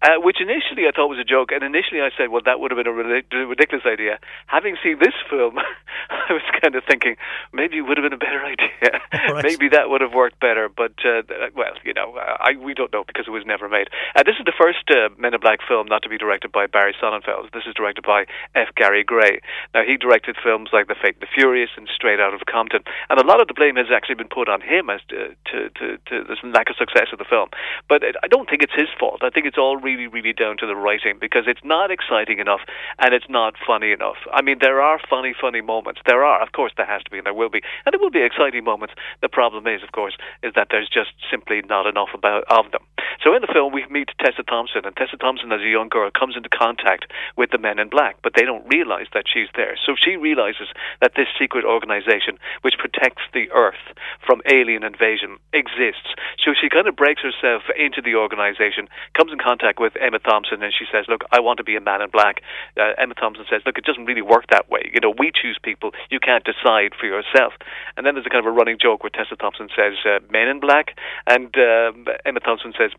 Uh, 0.00 0.22
which 0.22 0.38
initially 0.40 0.86
I 0.86 0.94
thought 0.94 1.10
was 1.10 1.18
a 1.18 1.26
joke, 1.26 1.50
and 1.50 1.66
initially 1.66 2.00
I 2.00 2.10
said, 2.16 2.30
"Well, 2.30 2.42
that 2.46 2.60
would 2.60 2.70
have 2.70 2.78
been 2.78 2.86
a 2.86 2.94
ridiculous 2.94 3.82
idea." 3.84 4.22
Having 4.46 4.78
seen 4.82 4.98
this 5.02 5.14
film, 5.28 5.58
I 6.10 6.30
was 6.30 6.46
kind 6.62 6.78
of 6.78 6.84
thinking 6.86 7.16
maybe 7.52 7.78
it 7.78 7.82
would 7.82 7.98
have 7.98 8.06
been 8.06 8.14
a 8.14 8.20
better 8.20 8.38
idea. 8.54 9.02
Right. 9.10 9.42
maybe 9.42 9.68
that 9.74 9.90
would 9.90 10.00
have 10.00 10.14
worked 10.14 10.38
better. 10.38 10.68
But 10.70 10.94
uh, 11.02 11.26
well, 11.50 11.74
you 11.82 11.94
know, 11.94 12.14
I 12.14 12.54
we 12.54 12.74
don't 12.74 12.92
know 12.92 13.02
because 13.02 13.26
it 13.26 13.34
was 13.34 13.42
never 13.44 13.68
made. 13.68 13.90
Uh, 14.14 14.22
this 14.22 14.38
is 14.38 14.46
the 14.46 14.54
first 14.54 14.86
uh, 14.94 15.10
Men 15.18 15.34
in 15.34 15.40
Black 15.40 15.58
film 15.66 15.90
not 15.90 16.02
to 16.06 16.08
be 16.08 16.16
directed 16.16 16.52
by 16.52 16.66
Barry 16.70 16.94
Sonnenfeld. 17.02 17.50
This 17.50 17.66
is 17.66 17.74
directed 17.74 18.06
by 18.06 18.26
F. 18.54 18.68
Gary 18.76 19.02
Gray. 19.02 19.40
Now 19.74 19.82
he 19.82 19.96
directed 19.96 20.36
films 20.38 20.70
like 20.72 20.86
The 20.86 20.94
Fate 20.94 21.18
and 21.18 21.26
the 21.26 21.32
Furious 21.34 21.70
and 21.76 21.88
Straight 21.90 22.20
Out 22.20 22.34
of 22.34 22.46
Compton, 22.46 22.86
and 23.10 23.18
a 23.18 23.26
lot 23.26 23.40
of 23.42 23.48
the 23.48 23.54
blame 23.54 23.74
has 23.74 23.90
actually 23.90 24.14
been 24.14 24.30
put 24.30 24.48
on 24.48 24.60
him 24.60 24.90
as 24.90 25.00
to 25.10 25.34
to, 25.50 25.70
to, 25.74 25.84
to 26.06 26.14
the 26.22 26.36
lack 26.54 26.70
of 26.70 26.76
success 26.78 27.10
of 27.10 27.18
the 27.18 27.26
film. 27.26 27.50
But 27.88 28.04
it, 28.04 28.14
I 28.22 28.28
don't 28.28 28.48
think 28.48 28.62
it's 28.62 28.78
his 28.78 28.88
fault. 28.94 29.26
I 29.26 29.30
think 29.30 29.46
it's 29.46 29.58
all 29.58 29.76
really, 29.88 30.06
really 30.06 30.34
down 30.34 30.58
to 30.58 30.66
the 30.66 30.76
writing 30.76 31.16
because 31.18 31.44
it's 31.46 31.64
not 31.64 31.90
exciting 31.90 32.38
enough 32.38 32.60
and 32.98 33.14
it's 33.14 33.28
not 33.30 33.54
funny 33.66 33.90
enough. 33.90 34.20
I 34.30 34.42
mean, 34.42 34.58
there 34.60 34.82
are 34.82 35.00
funny, 35.08 35.34
funny 35.40 35.62
moments. 35.62 36.00
There 36.04 36.22
are, 36.24 36.42
of 36.42 36.52
course, 36.52 36.72
there 36.76 36.84
has 36.84 37.02
to 37.04 37.10
be, 37.10 37.16
and 37.16 37.24
there 37.24 37.32
will 37.32 37.48
be, 37.48 37.62
and 37.86 37.92
there 37.92 38.00
will 38.00 38.10
be 38.10 38.22
exciting 38.22 38.64
moments. 38.64 38.94
The 39.22 39.30
problem 39.30 39.66
is, 39.66 39.82
of 39.82 39.92
course, 39.92 40.14
is 40.42 40.52
that 40.56 40.68
there's 40.70 40.90
just 40.90 41.12
simply 41.30 41.62
not 41.66 41.86
enough 41.86 42.10
about 42.12 42.44
of 42.50 42.70
them. 42.70 42.84
So 43.24 43.34
in 43.34 43.40
the 43.40 43.50
film, 43.50 43.72
we 43.72 43.84
meet 43.90 44.10
Tessa 44.20 44.44
Thompson, 44.44 44.84
and 44.84 44.94
Tessa 44.94 45.16
Thompson, 45.16 45.50
as 45.50 45.60
a 45.60 45.68
young 45.68 45.88
girl, 45.88 46.10
comes 46.10 46.36
into 46.36 46.48
contact 46.48 47.10
with 47.36 47.50
the 47.50 47.58
men 47.58 47.78
in 47.78 47.88
black, 47.88 48.16
but 48.22 48.34
they 48.36 48.44
don't 48.44 48.68
realize 48.68 49.06
that 49.14 49.24
she's 49.26 49.48
there. 49.56 49.74
So 49.84 49.94
she 49.96 50.16
realizes 50.16 50.68
that 51.00 51.12
this 51.16 51.26
secret 51.38 51.64
organization, 51.64 52.38
which 52.62 52.78
protects 52.78 53.22
the 53.32 53.50
Earth 53.50 53.82
from 54.24 54.42
alien 54.46 54.84
invasion, 54.84 55.38
exists. 55.52 56.14
So 56.44 56.52
she 56.54 56.68
kind 56.68 56.86
of 56.86 56.94
breaks 56.94 57.22
herself 57.22 57.62
into 57.76 58.02
the 58.02 58.14
organization, 58.14 58.88
comes 59.16 59.32
in 59.32 59.38
contact 59.38 59.77
with 59.78 59.94
Emma 60.00 60.18
Thompson, 60.18 60.62
and 60.62 60.72
she 60.72 60.84
says, 60.90 61.06
"Look, 61.08 61.22
I 61.32 61.40
want 61.40 61.58
to 61.58 61.64
be 61.64 61.76
a 61.76 61.80
man 61.80 62.02
in 62.02 62.10
black." 62.10 62.42
Uh, 62.76 62.92
Emma 62.98 63.14
Thompson 63.14 63.44
says, 63.48 63.62
"Look, 63.66 63.78
it 63.78 63.84
doesn't 63.84 64.06
really 64.06 64.22
work 64.22 64.46
that 64.50 64.68
way. 64.70 64.90
You 64.92 65.00
know, 65.00 65.14
we 65.18 65.30
choose 65.30 65.58
people. 65.62 65.92
You 66.10 66.20
can't 66.20 66.44
decide 66.44 66.94
for 66.98 67.06
yourself." 67.06 67.54
And 67.96 68.06
then 68.06 68.14
there's 68.14 68.26
a 68.26 68.30
kind 68.30 68.44
of 68.44 68.50
a 68.50 68.54
running 68.54 68.78
joke 68.80 69.02
where 69.02 69.10
Tessa 69.10 69.36
Thompson 69.36 69.68
says, 69.74 69.94
uh, 70.04 70.20
"Men 70.30 70.48
in 70.48 70.60
black," 70.60 70.96
and 71.26 71.54
um, 71.56 72.06
Emma 72.24 72.40
Thompson 72.40 72.72
says, 72.76 72.92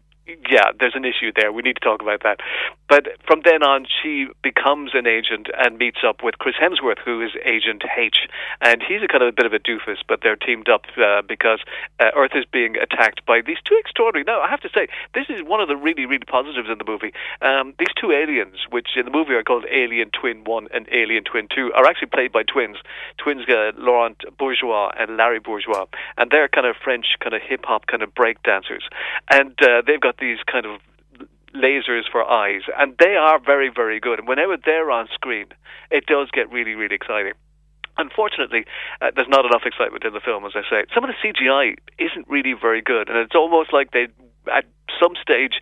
yeah, 0.50 0.72
there's 0.80 0.96
an 0.96 1.06
issue 1.06 1.32
there. 1.36 1.52
We 1.52 1.62
need 1.62 1.76
to 1.76 1.82
talk 1.82 2.02
about 2.02 2.24
that. 2.24 2.40
But 2.88 3.08
from 3.26 3.42
then 3.46 3.62
on, 3.62 3.86
she 4.02 4.28
becomes 4.42 4.92
an 4.94 5.06
agent 5.06 5.48
and 5.58 5.78
meets 5.78 6.00
up 6.06 6.24
with 6.24 6.40
Chris 6.40 6.56
Hemsworth, 6.62 7.00
who 7.06 7.22
is 7.22 7.32
Agent 7.46 7.84
H, 7.96 8.28
and 8.62 8.82
he's 8.82 9.04
a 9.04 9.08
kind 9.08 9.24
of 9.24 9.30
a 9.30 9.32
bit 9.32 9.46
of 9.46 9.54
a 9.54 9.60
doofus. 9.60 9.98
But 10.08 10.22
they're 10.24 10.36
teamed 10.36 10.70
up 10.70 10.86
uh, 10.98 11.22
because 11.22 11.60
uh, 12.00 12.10
Earth 12.16 12.32
is 12.36 12.46
being 12.46 12.78
attacked 12.78 13.26
by 13.26 13.42
these 13.42 13.58
two 13.64 13.78
extraordinary. 13.80 14.24
Now, 14.26 14.42
I 14.42 14.50
have 14.50 14.62
to 14.62 14.70
say, 14.74 14.88
this 15.14 15.26
is 15.30 15.44
one 15.44 15.62
of 15.62 15.68
the 15.68 15.76
really, 15.76 16.06
really 16.06 16.26
positives 16.26 16.70
in 16.70 16.78
the 16.78 16.86
movie. 16.86 17.14
Um, 17.42 17.74
these 17.78 17.94
two 18.00 18.12
aliens, 18.12 18.58
which 18.70 18.90
in 18.96 19.06
the 19.06 19.12
movie 19.12 19.34
are 19.34 19.44
called 19.44 19.66
Alien 19.72 20.10
Twin 20.12 20.44
One 20.44 20.68
and 20.74 20.88
Alien 20.92 21.24
Twin 21.24 21.48
Two, 21.54 21.72
are 21.74 21.86
actually 21.86 22.10
played 22.10 22.32
by 22.32 22.44
twins. 22.44 22.78
Twins 23.18 23.48
uh, 23.50 23.72
Laurent 23.78 24.24
Bourgeois 24.38 24.92
and 24.98 25.18
Larry 25.18 25.40
Bourgeois, 25.40 25.86
and 26.18 26.32
they're 26.32 26.48
kind 26.48 26.66
of 26.66 26.76
French, 26.84 27.06
kind 27.20 27.34
of 27.34 27.42
hip 27.42 27.66
hop, 27.66 27.88
kind 27.88 28.04
of 28.04 28.14
break 28.14 28.42
dancers, 28.44 28.84
and 29.30 29.54
uh, 29.62 29.82
they've 29.86 30.02
got 30.02 30.18
these 30.20 30.40
kind 30.50 30.66
of 30.66 30.82
lasers 31.56 32.04
for 32.12 32.24
eyes, 32.24 32.62
and 32.78 32.96
they 33.00 33.16
are 33.16 33.40
very, 33.40 33.72
very 33.74 34.00
good. 34.00 34.20
And 34.20 34.28
whenever 34.28 34.58
they're 34.58 34.91
on 34.91 35.08
screen, 35.14 35.48
it 35.90 36.06
does 36.06 36.30
get 36.32 36.52
really, 36.52 36.76
really 36.76 36.96
exciting. 36.96 37.34
Unfortunately, 37.98 38.66
uh, 39.02 39.12
there's 39.16 39.28
not 39.28 39.46
enough 39.46 39.64
excitement 39.66 40.06
in 40.06 40.14
the 40.14 40.22
film, 40.22 40.46
as 40.46 40.54
I 40.56 40.62
say. 40.70 40.86
Some 40.94 41.04
of 41.04 41.10
the 41.10 41.18
CGI 41.20 41.76
isn't 41.98 42.28
really 42.30 42.54
very 42.54 42.82
good, 42.82 43.10
and 43.10 43.18
it's 43.18 43.36
almost 43.36 43.74
like 43.74 43.91
they, 43.91 44.08
at 44.52 44.66
some 45.02 45.14
stage, 45.22 45.60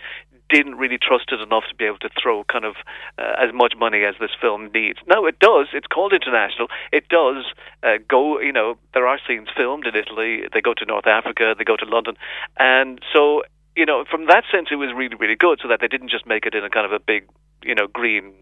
didn't 0.49 0.75
really 0.75 0.97
trust 0.97 1.25
it 1.31 1.41
enough 1.41 1.63
to 1.69 1.75
be 1.75 1.85
able 1.85 1.97
to 1.97 2.09
throw 2.21 2.43
kind 2.45 2.63
of 2.63 2.75
uh, 3.17 3.33
as 3.37 3.53
much 3.53 3.73
money 3.77 4.03
as 4.03 4.15
this 4.19 4.31
film 4.39 4.69
needs. 4.73 4.99
Now 5.07 5.25
it 5.25 5.39
does. 5.39 5.67
It's 5.73 5.87
called 5.87 6.13
international. 6.13 6.67
It 6.91 7.09
does 7.09 7.43
uh, 7.83 7.97
go. 8.07 8.39
You 8.39 8.53
know, 8.53 8.77
there 8.93 9.07
are 9.07 9.19
scenes 9.27 9.49
filmed 9.55 9.85
in 9.85 9.95
Italy. 9.95 10.43
They 10.53 10.61
go 10.61 10.73
to 10.73 10.85
North 10.85 11.07
Africa. 11.07 11.53
They 11.57 11.63
go 11.63 11.75
to 11.75 11.85
London, 11.85 12.15
and 12.57 13.01
so 13.13 13.43
you 13.77 13.85
know, 13.85 14.03
from 14.09 14.25
that 14.25 14.43
sense, 14.51 14.69
it 14.71 14.75
was 14.75 14.89
really, 14.93 15.15
really 15.15 15.35
good. 15.35 15.59
So 15.61 15.67
that 15.69 15.79
they 15.79 15.87
didn't 15.87 16.09
just 16.09 16.25
make 16.25 16.45
it 16.45 16.55
in 16.55 16.63
a 16.63 16.69
kind 16.69 16.85
of 16.85 16.91
a 16.91 16.99
big, 16.99 17.29
you 17.63 17.75
know, 17.75 17.85
green 17.87 18.33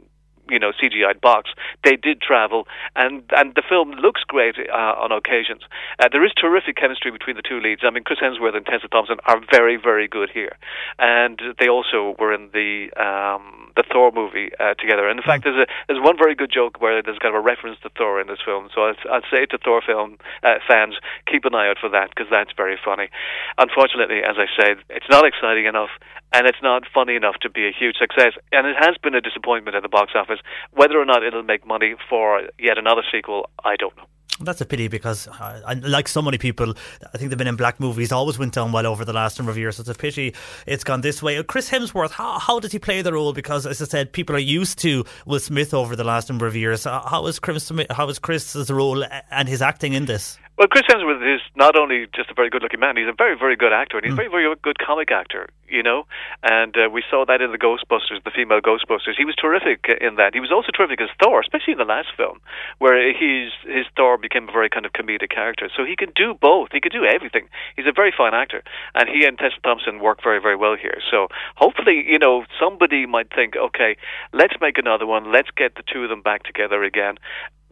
you 0.49 0.59
know 0.59 0.71
CGI 0.71 1.19
box. 1.19 1.51
They 1.83 1.95
did 1.95 2.21
travel, 2.21 2.67
and 2.95 3.23
and 3.35 3.53
the 3.55 3.63
film 3.67 3.91
looks 3.91 4.21
great 4.27 4.55
uh, 4.57 4.95
on 4.97 5.11
occasions. 5.11 5.61
Uh, 5.99 6.09
there 6.11 6.25
is 6.25 6.31
terrific 6.39 6.75
chemistry 6.75 7.11
between 7.11 7.35
the 7.35 7.41
two 7.41 7.59
leads. 7.59 7.81
I 7.83 7.89
mean, 7.89 8.03
Chris 8.03 8.19
Hemsworth 8.19 8.55
and 8.55 8.65
Tessa 8.65 8.87
Thompson 8.87 9.17
are 9.25 9.39
very 9.51 9.77
very 9.77 10.07
good 10.07 10.29
here, 10.29 10.57
and 10.99 11.41
they 11.59 11.67
also 11.67 12.15
were 12.19 12.33
in 12.33 12.49
the 12.53 12.89
um, 13.01 13.71
the 13.75 13.83
Thor 13.91 14.11
movie 14.11 14.51
uh, 14.59 14.73
together. 14.75 15.07
And 15.07 15.19
in 15.19 15.23
fact, 15.23 15.43
there's 15.43 15.57
a 15.57 15.67
there's 15.87 16.01
one 16.01 16.17
very 16.17 16.35
good 16.35 16.51
joke 16.51 16.81
where 16.81 17.01
there's 17.01 17.19
kind 17.19 17.35
of 17.35 17.39
a 17.39 17.43
reference 17.43 17.79
to 17.83 17.89
Thor 17.89 18.19
in 18.21 18.27
this 18.27 18.39
film. 18.43 18.69
So 18.73 18.85
I'd, 18.85 18.99
I'd 19.11 19.27
say 19.31 19.45
to 19.45 19.57
Thor 19.57 19.81
film 19.85 20.17
uh, 20.43 20.59
fans, 20.67 20.95
keep 21.29 21.45
an 21.45 21.55
eye 21.55 21.69
out 21.69 21.77
for 21.79 21.89
that 21.89 22.09
because 22.09 22.27
that's 22.31 22.51
very 22.55 22.77
funny. 22.83 23.09
Unfortunately, 23.57 24.23
as 24.23 24.35
I 24.37 24.47
said, 24.59 24.77
it's 24.89 25.09
not 25.09 25.25
exciting 25.25 25.65
enough 25.65 25.89
and 26.33 26.47
it's 26.47 26.61
not 26.61 26.83
funny 26.93 27.15
enough 27.15 27.35
to 27.41 27.49
be 27.49 27.65
a 27.65 27.71
huge 27.71 27.95
success. 27.95 28.33
And 28.51 28.67
it 28.67 28.75
has 28.79 28.97
been 29.01 29.15
a 29.15 29.21
disappointment 29.21 29.75
at 29.75 29.83
the 29.83 29.89
box 29.89 30.11
office. 30.15 30.34
Whether 30.71 30.99
or 30.99 31.05
not 31.05 31.23
it'll 31.23 31.43
make 31.43 31.65
money 31.65 31.95
for 32.09 32.41
yet 32.59 32.77
another 32.77 33.03
sequel, 33.11 33.49
I 33.63 33.75
don't 33.75 33.95
know. 33.97 34.03
That's 34.41 34.59
a 34.59 34.65
pity 34.65 34.89
because, 34.89 35.29
uh, 35.29 35.75
like 35.83 36.09
so 36.09 36.21
many 36.21 36.37
people, 36.37 36.73
I 37.13 37.17
think 37.17 37.29
the 37.29 37.37
Men 37.37 37.47
in 37.47 37.55
Black 37.55 37.79
movies 37.79 38.11
always 38.11 38.37
went 38.37 38.53
down 38.53 38.73
well 38.73 38.85
over 38.85 39.05
the 39.05 39.13
last 39.13 39.39
number 39.39 39.49
of 39.49 39.57
years. 39.57 39.77
So 39.77 39.81
it's 39.81 39.89
a 39.89 39.95
pity 39.95 40.33
it's 40.67 40.83
gone 40.83 40.99
this 40.99 41.23
way. 41.23 41.41
Chris 41.43 41.69
Hemsworth, 41.69 42.11
how, 42.11 42.37
how 42.39 42.59
does 42.59 42.73
he 42.73 42.79
play 42.79 43.01
the 43.01 43.13
role? 43.13 43.31
Because, 43.31 43.65
as 43.65 43.81
I 43.81 43.85
said, 43.85 44.11
people 44.11 44.35
are 44.35 44.39
used 44.39 44.77
to 44.79 45.05
Will 45.25 45.39
Smith 45.39 45.73
over 45.73 45.95
the 45.95 46.03
last 46.03 46.27
number 46.27 46.45
of 46.45 46.55
years. 46.55 46.83
How 46.83 47.25
is 47.27 47.39
Chris? 47.39 47.71
How 47.91 48.09
is 48.09 48.19
Chris's 48.19 48.69
role 48.69 49.05
and 49.31 49.47
his 49.47 49.61
acting 49.61 49.93
in 49.93 50.05
this? 50.05 50.37
Well, 50.57 50.69
Chris 50.69 50.83
Hemsworth 50.87 51.35
is 51.35 51.41
not 51.55 51.75
only 51.75 52.07
just 52.15 52.31
a 52.31 52.33
very 52.33 52.49
good-looking 52.49 52.79
man; 52.79 52.95
he's 52.95 53.09
a 53.09 53.17
very, 53.17 53.37
very 53.37 53.57
good 53.57 53.73
actor, 53.73 53.97
and 53.97 54.05
he's 54.05 54.13
a 54.13 54.15
mm. 54.15 54.31
very, 54.31 54.45
very 54.45 54.55
good 54.63 54.79
comic 54.79 55.11
actor. 55.11 55.49
You 55.67 55.83
know, 55.83 56.05
and 56.43 56.77
uh, 56.77 56.89
we 56.89 57.03
saw 57.09 57.25
that 57.25 57.41
in 57.41 57.51
the 57.51 57.57
Ghostbusters, 57.57 58.23
the 58.23 58.31
female 58.31 58.61
Ghostbusters. 58.61 59.17
He 59.17 59.25
was 59.25 59.35
terrific 59.35 59.89
in 59.99 60.15
that. 60.15 60.33
He 60.33 60.39
was 60.39 60.51
also 60.53 60.69
terrific 60.71 61.01
as 61.01 61.09
Thor, 61.19 61.41
especially 61.41 61.73
in 61.73 61.79
the 61.79 61.89
last 61.89 62.09
film, 62.15 62.39
where 62.77 62.95
his 63.11 63.51
his 63.65 63.85
Thor 63.97 64.17
became 64.17 64.47
a 64.47 64.51
very 64.51 64.69
kind 64.69 64.85
of 64.85 64.93
comedic 64.93 65.29
character. 65.29 65.67
So 65.75 65.83
he 65.83 65.97
can 65.97 66.13
do 66.15 66.35
both. 66.39 66.69
He 66.71 66.79
can 66.79 66.91
do 66.91 67.03
everything. 67.03 67.49
He's 67.75 67.87
a 67.87 67.91
very 67.91 68.13
fine 68.15 68.33
actor, 68.33 68.63
and 68.93 69.09
he 69.09 69.25
and 69.25 69.37
Tessa 69.37 69.59
Thompson 69.63 69.99
work 69.99 70.23
very, 70.23 70.39
very 70.39 70.55
well 70.55 70.77
here. 70.79 70.99
So 71.11 71.27
hopefully, 71.55 72.05
you 72.07 72.19
know, 72.19 72.45
somebody 72.57 73.05
might 73.05 73.27
think, 73.33 73.57
okay, 73.57 73.97
let's 74.31 74.55
make 74.61 74.77
another 74.77 75.05
one. 75.05 75.33
Let's 75.33 75.49
get 75.57 75.75
the 75.75 75.83
two 75.83 76.03
of 76.03 76.09
them 76.09 76.21
back 76.21 76.43
together 76.43 76.83
again 76.83 77.17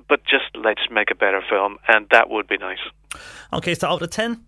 but 0.08 0.24
just 0.26 0.46
let's 0.56 0.82
make 0.92 1.12
a 1.12 1.16
better 1.16 1.42
film, 1.50 1.78
and 1.88 2.08
that 2.12 2.30
would 2.30 2.48
be 2.48 2.58
nice. 2.58 2.84
Okay, 3.52 3.76
so 3.76 3.88
out 3.88 4.02
of 4.02 4.10
10? 4.10 4.44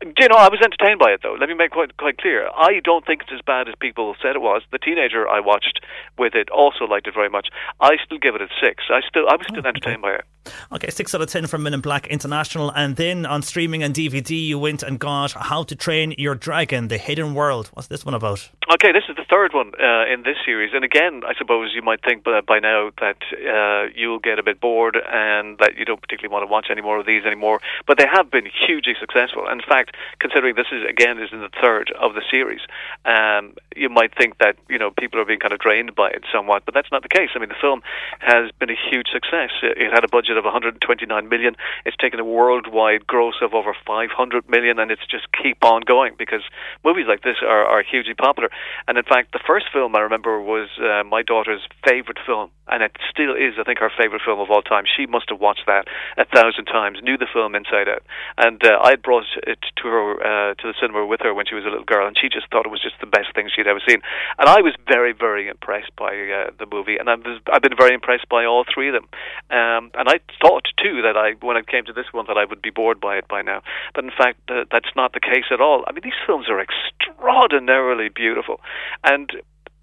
Do 0.00 0.12
you 0.18 0.28
know, 0.28 0.36
I 0.36 0.48
was 0.48 0.60
entertained 0.62 0.98
by 0.98 1.12
it 1.12 1.20
though. 1.22 1.36
Let 1.38 1.48
me 1.48 1.54
make 1.54 1.70
quite 1.70 1.96
quite 1.96 2.18
clear. 2.18 2.48
I 2.48 2.80
don't 2.82 3.06
think 3.06 3.22
it's 3.22 3.32
as 3.32 3.40
bad 3.46 3.68
as 3.68 3.74
people 3.78 4.14
said 4.20 4.34
it 4.34 4.42
was. 4.42 4.62
The 4.72 4.78
teenager 4.78 5.28
I 5.28 5.38
watched 5.38 5.80
with 6.18 6.34
it 6.34 6.50
also 6.50 6.84
liked 6.84 7.06
it 7.06 7.14
very 7.14 7.28
much. 7.28 7.48
I 7.80 7.96
still 8.04 8.18
give 8.18 8.34
it 8.34 8.42
a 8.42 8.48
six. 8.60 8.84
I 8.90 9.00
still 9.08 9.28
I 9.28 9.36
was 9.36 9.46
still 9.48 9.62
oh, 9.64 9.68
entertained 9.68 10.04
okay. 10.04 10.18
by 10.18 10.18
it. 10.18 10.24
Okay, 10.72 10.90
six 10.90 11.14
out 11.14 11.20
of 11.20 11.28
ten 11.28 11.46
from 11.46 11.62
Men 11.62 11.74
in 11.74 11.80
Black 11.80 12.06
International, 12.08 12.70
and 12.70 12.96
then 12.96 13.26
on 13.26 13.42
streaming 13.42 13.82
and 13.82 13.94
DVD, 13.94 14.30
you 14.30 14.58
went 14.58 14.82
and 14.82 14.98
got 14.98 15.32
How 15.32 15.62
to 15.64 15.76
Train 15.76 16.14
Your 16.18 16.34
Dragon: 16.34 16.88
The 16.88 16.98
Hidden 16.98 17.34
World. 17.34 17.70
What's 17.74 17.88
this 17.88 18.04
one 18.04 18.14
about? 18.14 18.50
Okay, 18.72 18.92
this 18.92 19.04
is 19.08 19.16
the 19.16 19.24
third 19.28 19.52
one 19.52 19.72
uh, 19.78 20.06
in 20.06 20.22
this 20.22 20.36
series, 20.44 20.72
and 20.72 20.84
again, 20.84 21.22
I 21.26 21.34
suppose 21.34 21.72
you 21.74 21.82
might 21.82 22.02
think 22.02 22.24
by, 22.24 22.58
now 22.58 22.90
that 23.00 23.18
uh, 23.32 23.92
you'll 23.94 24.18
get 24.18 24.38
a 24.38 24.42
bit 24.42 24.60
bored 24.60 24.96
and 24.96 25.58
that 25.58 25.76
you 25.76 25.84
don't 25.84 26.00
particularly 26.00 26.32
want 26.32 26.42
to 26.42 26.50
watch 26.50 26.68
any 26.70 26.80
more 26.80 26.98
of 26.98 27.06
these 27.06 27.24
anymore. 27.24 27.60
But 27.86 27.98
they 27.98 28.06
have 28.10 28.30
been 28.30 28.46
hugely 28.46 28.94
successful. 28.98 29.46
In 29.48 29.60
fact, 29.60 29.96
considering 30.20 30.54
this 30.54 30.66
is 30.72 30.82
again 30.88 31.18
is 31.18 31.30
in 31.32 31.40
the 31.40 31.50
third 31.60 31.92
of 32.00 32.14
the 32.14 32.22
series, 32.30 32.60
um, 33.04 33.54
you 33.76 33.88
might 33.88 34.16
think 34.16 34.38
that 34.38 34.56
you 34.68 34.78
know 34.78 34.90
people 34.90 35.20
are 35.20 35.24
being 35.24 35.40
kind 35.40 35.52
of 35.52 35.60
drained 35.60 35.94
by 35.94 36.08
it 36.10 36.24
somewhat, 36.32 36.64
but 36.64 36.74
that's 36.74 36.90
not 36.90 37.02
the 37.02 37.08
case. 37.08 37.30
I 37.34 37.38
mean, 37.38 37.50
the 37.50 37.60
film 37.60 37.82
has 38.20 38.50
been 38.58 38.70
a 38.70 38.78
huge 38.90 39.08
success. 39.12 39.50
It 39.62 39.92
had 39.92 40.04
a 40.04 40.08
budget 40.08 40.31
budget 40.32 40.38
of 40.38 40.44
129 40.44 41.28
million. 41.28 41.56
It's 41.84 41.96
taken 41.96 42.20
a 42.20 42.24
worldwide 42.24 43.06
gross 43.06 43.34
of 43.42 43.54
over 43.54 43.74
500 43.86 44.48
million, 44.48 44.78
and 44.78 44.90
it's 44.90 45.06
just 45.10 45.26
keep 45.42 45.62
on 45.64 45.82
going 45.82 46.14
because 46.18 46.42
movies 46.84 47.06
like 47.08 47.22
this 47.22 47.36
are, 47.42 47.64
are 47.64 47.82
hugely 47.82 48.14
popular. 48.14 48.48
And 48.88 48.96
in 48.98 49.04
fact, 49.04 49.32
the 49.32 49.40
first 49.46 49.66
film 49.72 49.94
I 49.94 50.00
remember 50.00 50.40
was 50.40 50.68
uh, 50.80 51.04
my 51.04 51.22
daughter's 51.22 51.60
favorite 51.86 52.18
film, 52.24 52.50
and 52.68 52.82
it 52.82 52.92
still 53.10 53.34
is, 53.34 53.54
I 53.58 53.64
think, 53.64 53.78
her 53.80 53.90
favorite 53.96 54.22
film 54.24 54.40
of 54.40 54.50
all 54.50 54.62
time. 54.62 54.84
She 54.88 55.06
must 55.06 55.28
have 55.28 55.40
watched 55.40 55.66
that 55.66 55.86
a 56.16 56.24
thousand 56.24 56.66
times, 56.66 56.98
knew 57.02 57.18
the 57.18 57.28
film 57.32 57.54
inside 57.54 57.88
out, 57.88 58.02
and 58.38 58.62
uh, 58.64 58.78
I 58.82 58.96
brought 58.96 59.26
it 59.46 59.58
to 59.82 59.88
her 59.88 60.06
uh, 60.22 60.54
to 60.54 60.64
the 60.68 60.74
cinema 60.80 61.06
with 61.06 61.20
her 61.22 61.34
when 61.34 61.46
she 61.46 61.54
was 61.54 61.64
a 61.64 61.68
little 61.68 61.84
girl, 61.84 62.06
and 62.06 62.16
she 62.16 62.28
just 62.28 62.48
thought 62.50 62.66
it 62.66 62.72
was 62.72 62.82
just 62.82 62.96
the 63.00 63.06
best 63.06 63.34
thing 63.34 63.48
she'd 63.54 63.66
ever 63.66 63.82
seen. 63.86 64.00
And 64.38 64.48
I 64.48 64.60
was 64.60 64.74
very, 64.88 65.12
very 65.12 65.48
impressed 65.48 65.94
by 65.96 66.14
uh, 66.14 66.50
the 66.58 66.66
movie, 66.70 66.96
and 66.96 67.10
I 67.10 67.16
was, 67.16 67.40
I've 67.52 67.62
been 67.62 67.76
very 67.76 67.94
impressed 67.94 68.28
by 68.28 68.44
all 68.44 68.64
three 68.64 68.88
of 68.88 68.94
them. 68.94 69.08
Um, 69.50 69.90
and 69.94 70.08
I 70.08 70.21
thought 70.40 70.68
too 70.82 71.02
that 71.02 71.16
I, 71.16 71.32
when 71.44 71.56
it 71.56 71.66
came 71.66 71.84
to 71.84 71.92
this 71.92 72.06
one, 72.12 72.26
that 72.28 72.38
I 72.38 72.44
would 72.44 72.62
be 72.62 72.70
bored 72.70 73.00
by 73.00 73.16
it 73.16 73.28
by 73.28 73.42
now. 73.42 73.62
But 73.94 74.04
in 74.04 74.10
fact, 74.10 74.40
uh, 74.48 74.64
that's 74.70 74.94
not 74.96 75.12
the 75.12 75.20
case 75.20 75.46
at 75.50 75.60
all. 75.60 75.84
I 75.86 75.92
mean, 75.92 76.02
these 76.02 76.18
films 76.26 76.46
are 76.48 76.60
extraordinarily 76.60 78.08
beautiful, 78.08 78.60
and 79.04 79.30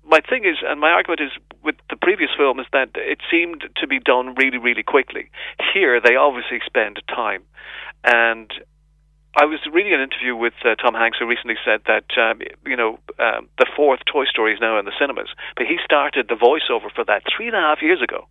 my 0.10 0.22
thing 0.22 0.44
is, 0.44 0.57
and 0.66 0.80
my 0.80 0.90
argument 0.90 1.22
is 1.22 1.32
with 1.64 1.76
the 1.90 1.95
previous 1.95 2.32
film 2.36 2.60
is 2.60 2.66
that 2.74 2.90
it 2.95 3.20
seemed 3.30 3.70
to 3.76 3.88
be 3.88 3.99
done 3.99 4.34
really, 4.36 4.57
really 4.57 4.82
quickly. 4.82 5.30
Here, 5.74 6.02
they 6.02 6.16
obviously 6.16 6.60
spend 6.66 7.02
time, 7.07 7.44
and 8.03 8.52
I 9.35 9.45
was 9.45 9.60
reading 9.72 9.93
an 9.93 10.01
interview 10.01 10.35
with 10.35 10.53
uh, 10.65 10.73
Tom 10.76 10.95
Hanks 10.95 11.19
who 11.19 11.27
recently 11.27 11.56
said 11.64 11.81
that 11.85 12.06
um, 12.18 12.41
you 12.65 12.76
know 12.76 12.97
um, 13.19 13.47
the 13.60 13.68
fourth 13.76 13.99
Toy 14.11 14.26
Story 14.26 14.53
is 14.53 14.60
now 14.60 14.80
in 14.80 14.85
the 14.85 14.91
cinemas, 14.99 15.30
but 15.56 15.68
he 15.68 15.77
started 15.85 16.27
the 16.27 16.35
voiceover 16.35 16.91
for 16.93 17.06
that 17.06 17.22
three 17.30 17.47
and 17.47 17.56
a 17.56 17.60
half 17.60 17.81
years 17.81 18.01
ago, 18.01 18.27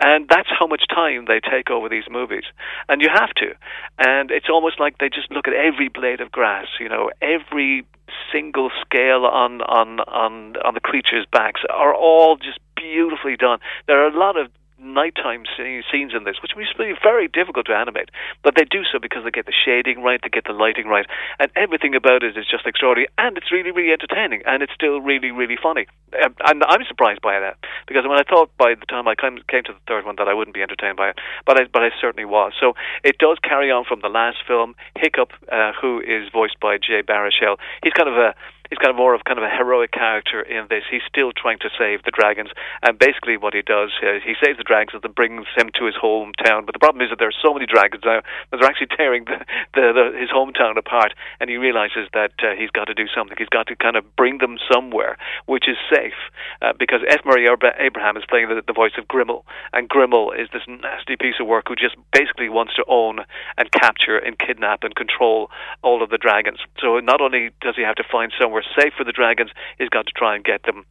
and 0.00 0.26
that's 0.28 0.48
how 0.48 0.66
much 0.66 0.84
time 0.88 1.26
they 1.26 1.40
take 1.40 1.70
over 1.70 1.90
these 1.90 2.04
movies, 2.10 2.44
and 2.88 3.02
you 3.02 3.08
have 3.12 3.30
to, 3.36 3.52
and 3.98 4.30
it's 4.30 4.48
almost 4.48 4.80
like 4.80 4.96
they 4.96 5.10
just 5.10 5.30
look 5.30 5.46
at 5.46 5.54
every 5.54 5.88
blade 5.88 6.22
of 6.22 6.32
grass, 6.32 6.66
you 6.80 6.88
know, 6.88 7.10
every 7.20 7.84
single 8.32 8.70
scale 8.80 9.26
on 9.26 9.60
on 9.60 10.00
on 10.00 10.56
on 10.64 10.72
the 10.72 10.80
creatures' 10.80 11.26
backs 11.30 11.60
are 11.68 11.94
all 11.94 12.36
just 12.36 12.58
beautifully 12.76 13.36
done. 13.36 13.58
There 13.86 14.02
are 14.02 14.08
a 14.08 14.18
lot 14.18 14.38
of 14.38 14.48
nighttime 14.80 15.44
scenes 15.56 16.12
in 16.16 16.24
this, 16.24 16.36
which 16.42 16.52
must 16.56 16.76
be 16.76 16.94
very 17.02 17.28
difficult 17.28 17.66
to 17.66 17.74
animate. 17.74 18.10
But 18.42 18.54
they 18.56 18.64
do 18.64 18.82
so 18.90 18.98
because 18.98 19.24
they 19.24 19.30
get 19.30 19.46
the 19.46 19.52
shading 19.52 20.02
right, 20.02 20.20
they 20.22 20.28
get 20.28 20.44
the 20.44 20.52
lighting 20.52 20.86
right, 20.86 21.06
and 21.38 21.50
everything 21.56 21.94
about 21.94 22.22
it 22.22 22.36
is 22.36 22.46
just 22.50 22.66
extraordinary. 22.66 23.08
And 23.18 23.36
it's 23.36 23.52
really, 23.52 23.70
really 23.70 23.92
entertaining, 23.92 24.42
and 24.46 24.62
it's 24.62 24.72
still 24.72 25.00
really, 25.00 25.30
really 25.30 25.56
funny. 25.60 25.86
Um, 26.24 26.34
and 26.46 26.64
I'm 26.64 26.84
surprised 26.88 27.22
by 27.22 27.38
that 27.38 27.56
because 27.86 28.04
when 28.06 28.18
I 28.18 28.24
thought 28.24 28.50
by 28.58 28.74
the 28.74 28.86
time 28.86 29.06
I 29.06 29.14
came 29.14 29.36
to 29.36 29.72
the 29.72 29.84
third 29.86 30.04
one 30.04 30.16
that 30.16 30.28
I 30.28 30.34
wouldn't 30.34 30.54
be 30.54 30.62
entertained 30.62 30.96
by 30.96 31.10
it, 31.10 31.18
but 31.46 31.60
I, 31.60 31.64
but 31.72 31.82
I 31.82 31.90
certainly 32.00 32.24
was. 32.24 32.52
So 32.58 32.74
it 33.04 33.18
does 33.18 33.38
carry 33.42 33.70
on 33.70 33.84
from 33.84 34.00
the 34.00 34.08
last 34.08 34.38
film. 34.46 34.74
Hiccup, 34.96 35.32
uh, 35.50 35.72
who 35.80 36.00
is 36.00 36.28
voiced 36.32 36.58
by 36.60 36.78
Jay 36.78 37.02
Baruchel, 37.02 37.56
he's 37.82 37.92
kind 37.92 38.08
of 38.08 38.16
a 38.16 38.34
he's 38.70 38.78
kind 38.78 38.90
of 38.90 38.96
more 38.96 39.14
of 39.14 39.24
kind 39.26 39.38
of 39.38 39.44
a 39.44 39.50
heroic 39.50 39.90
character 39.90 40.40
in 40.40 40.66
this. 40.70 40.84
He's 40.90 41.04
still 41.06 41.32
trying 41.34 41.58
to 41.60 41.70
save 41.76 42.02
the 42.06 42.14
dragons, 42.14 42.50
and 42.82 42.98
basically 42.98 43.36
what 43.36 43.52
he 43.52 43.62
does, 43.62 43.90
uh, 44.00 44.22
he 44.24 44.34
saves 44.42 44.56
the 44.56 44.64
dragons 44.64 45.02
and 45.02 45.14
brings 45.14 45.46
him 45.58 45.70
to 45.74 45.84
his 45.84 45.98
hometown. 45.98 46.64
But 46.64 46.72
the 46.72 46.82
problem 46.82 47.02
is 47.02 47.10
that 47.10 47.18
there 47.18 47.28
are 47.28 47.42
so 47.42 47.52
many 47.52 47.66
dragons 47.66 48.02
now 48.06 48.22
that 48.22 48.56
they're 48.56 48.70
actually 48.70 48.94
tearing 48.96 49.26
the, 49.26 49.42
the, 49.74 49.84
the, 49.92 50.04
his 50.18 50.30
hometown 50.30 50.78
apart, 50.78 51.12
and 51.42 51.50
he 51.50 51.58
realizes 51.58 52.08
that 52.14 52.32
uh, 52.40 52.54
he's 52.56 52.70
got 52.70 52.86
to 52.86 52.94
do 52.94 53.10
something. 53.10 53.36
He's 53.36 53.52
got 53.52 53.66
to 53.66 53.76
kind 53.76 53.96
of 53.96 54.04
bring 54.16 54.38
them 54.38 54.56
somewhere 54.70 55.18
which 55.46 55.68
is 55.68 55.76
safe, 55.92 56.16
uh, 56.62 56.72
because 56.78 57.00
F. 57.08 57.20
Murray 57.26 57.46
Abraham 57.50 58.16
is 58.16 58.24
playing 58.28 58.48
the, 58.48 58.62
the 58.64 58.72
voice 58.72 58.94
of 58.96 59.08
Grimmel, 59.08 59.42
and 59.72 59.88
Grimmel 59.88 60.32
is 60.32 60.48
this 60.52 60.62
nasty 60.68 61.16
piece 61.18 61.36
of 61.40 61.46
work 61.46 61.66
who 61.68 61.74
just 61.74 61.96
basically 62.12 62.48
wants 62.48 62.74
to 62.76 62.84
own 62.86 63.20
and 63.58 63.70
capture 63.72 64.16
and 64.16 64.38
kidnap 64.38 64.84
and 64.84 64.94
control 64.94 65.50
all 65.82 66.02
of 66.02 66.10
the 66.10 66.18
dragons. 66.18 66.58
So 66.78 67.00
not 67.00 67.20
only 67.20 67.50
does 67.60 67.74
he 67.76 67.82
have 67.82 67.96
to 67.96 68.04
find 68.10 68.32
somewhere 68.38 68.59
safe 68.78 68.92
for 68.96 69.04
the 69.04 69.12
dragons, 69.12 69.50
he's 69.78 69.88
got 69.88 70.06
to 70.06 70.12
try 70.12 70.34
and 70.34 70.44
get 70.44 70.62
them 70.64 70.84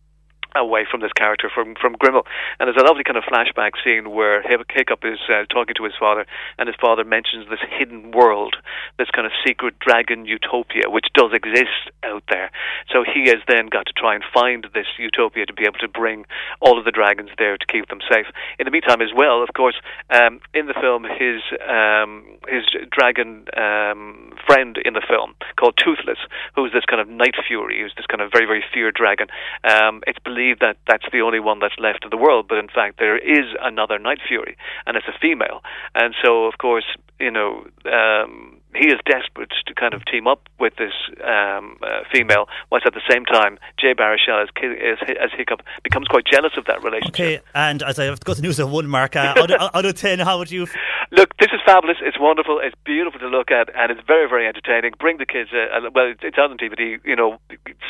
away 0.55 0.85
from 0.89 1.01
this 1.01 1.13
character 1.13 1.49
from 1.53 1.75
from 1.75 1.95
Grimmel. 1.95 2.25
And 2.59 2.67
there's 2.67 2.81
a 2.81 2.85
lovely 2.85 3.03
kind 3.03 3.17
of 3.17 3.23
flashback 3.23 3.71
scene 3.83 4.11
where 4.11 4.41
Hiccup 4.41 5.05
is 5.05 5.19
uh, 5.29 5.45
talking 5.53 5.75
to 5.75 5.83
his 5.83 5.93
father, 5.99 6.25
and 6.57 6.67
his 6.67 6.75
father 6.79 7.03
mentions 7.03 7.49
this 7.49 7.59
hidden 7.69 8.11
world, 8.11 8.55
this 8.97 9.09
kind 9.11 9.25
of 9.25 9.31
secret 9.45 9.77
dragon 9.79 10.25
utopia, 10.25 10.89
which 10.89 11.07
does 11.13 11.31
exist 11.33 11.93
out 12.03 12.23
there. 12.29 12.51
So 12.91 13.03
he 13.03 13.29
has 13.29 13.41
then 13.47 13.67
got 13.67 13.85
to 13.85 13.93
try 13.93 14.15
and 14.15 14.23
find 14.33 14.65
this 14.73 14.87
utopia 14.97 15.45
to 15.45 15.53
be 15.53 15.63
able 15.63 15.79
to 15.79 15.87
bring 15.87 16.25
all 16.61 16.79
of 16.79 16.85
the 16.85 16.91
dragons 16.91 17.29
there 17.37 17.57
to 17.57 17.65
keep 17.65 17.87
them 17.89 17.99
safe. 18.11 18.25
In 18.57 18.65
the 18.65 18.71
meantime, 18.71 19.01
as 19.01 19.13
well, 19.15 19.43
of 19.43 19.49
course, 19.53 19.75
um, 20.09 20.39
in 20.53 20.67
the 20.67 20.73
film, 20.73 21.03
his 21.03 21.41
um, 21.67 22.25
his 22.47 22.65
dragon 22.91 23.45
um, 23.55 24.33
friend 24.45 24.77
in 24.83 24.93
the 24.93 25.05
film 25.07 25.35
called 25.57 25.77
Toothless, 25.77 26.19
who's 26.55 26.71
this 26.73 26.85
kind 26.85 27.01
of 27.01 27.07
night 27.07 27.35
fury, 27.47 27.81
who's 27.81 27.93
this 27.95 28.07
kind 28.07 28.21
of 28.21 28.31
very 28.31 28.45
very 28.45 28.63
feared 28.73 28.95
dragon. 28.95 29.27
Um, 29.63 30.01
it's 30.07 30.19
believed 30.19 30.38
believe 30.39 30.59
that 30.59 30.77
that's 30.87 31.05
the 31.11 31.21
only 31.21 31.39
one 31.39 31.59
that's 31.59 31.77
left 31.79 32.03
in 32.03 32.09
the 32.09 32.17
world, 32.17 32.45
but 32.47 32.57
in 32.57 32.67
fact 32.67 32.97
there 32.97 33.17
is 33.17 33.45
another 33.61 33.99
Night 33.99 34.19
Fury, 34.25 34.55
and 34.85 34.95
it's 34.95 35.07
a 35.07 35.17
female. 35.19 35.61
And 35.95 36.15
so, 36.23 36.45
of 36.45 36.57
course, 36.57 36.85
you 37.19 37.31
know, 37.31 37.65
um, 37.85 38.58
he 38.75 38.87
is 38.87 38.99
desperate 39.05 39.51
to 39.65 39.73
kind 39.73 39.93
of 39.93 40.05
team 40.05 40.27
up 40.27 40.47
with 40.59 40.75
this 40.77 40.93
um, 41.23 41.77
uh, 41.81 42.01
female, 42.13 42.47
whilst 42.71 42.85
at 42.85 42.93
the 42.93 43.01
same 43.09 43.25
time, 43.25 43.57
Jay 43.79 43.93
Baruchel 43.93 44.43
as, 44.43 44.49
as, 44.61 45.15
as 45.21 45.29
Hiccup 45.35 45.61
becomes 45.83 46.07
quite 46.07 46.25
jealous 46.25 46.53
of 46.57 46.65
that 46.65 46.83
relationship. 46.83 47.15
Okay, 47.15 47.39
and 47.55 47.81
as 47.81 47.97
I 47.97 48.05
have 48.05 48.19
got 48.21 48.37
the 48.37 48.41
news 48.41 48.59
of 48.59 48.69
one 48.69 48.87
mark, 48.87 49.15
uh, 49.15 49.33
out, 49.37 49.51
of, 49.51 49.71
out 49.73 49.85
of 49.85 49.95
ten, 49.95 50.19
how 50.19 50.37
would 50.37 50.51
you? 50.51 50.67
Look, 51.11 51.35
this 51.37 51.49
is 51.51 51.59
fabulous. 51.65 51.97
It's 52.01 52.19
wonderful. 52.19 52.59
It's 52.63 52.75
beautiful 52.85 53.19
to 53.19 53.27
look 53.27 53.49
at, 53.51 53.69
and 53.75 53.91
it's 53.91 54.01
very, 54.05 54.29
very 54.29 54.47
entertaining. 54.47 54.93
Bring 54.99 55.17
the 55.17 55.25
kids. 55.25 55.49
Uh, 55.51 55.89
well, 55.93 56.13
it's 56.21 56.37
on 56.37 56.57
DVD. 56.57 56.99
You 57.03 57.15
know, 57.15 57.37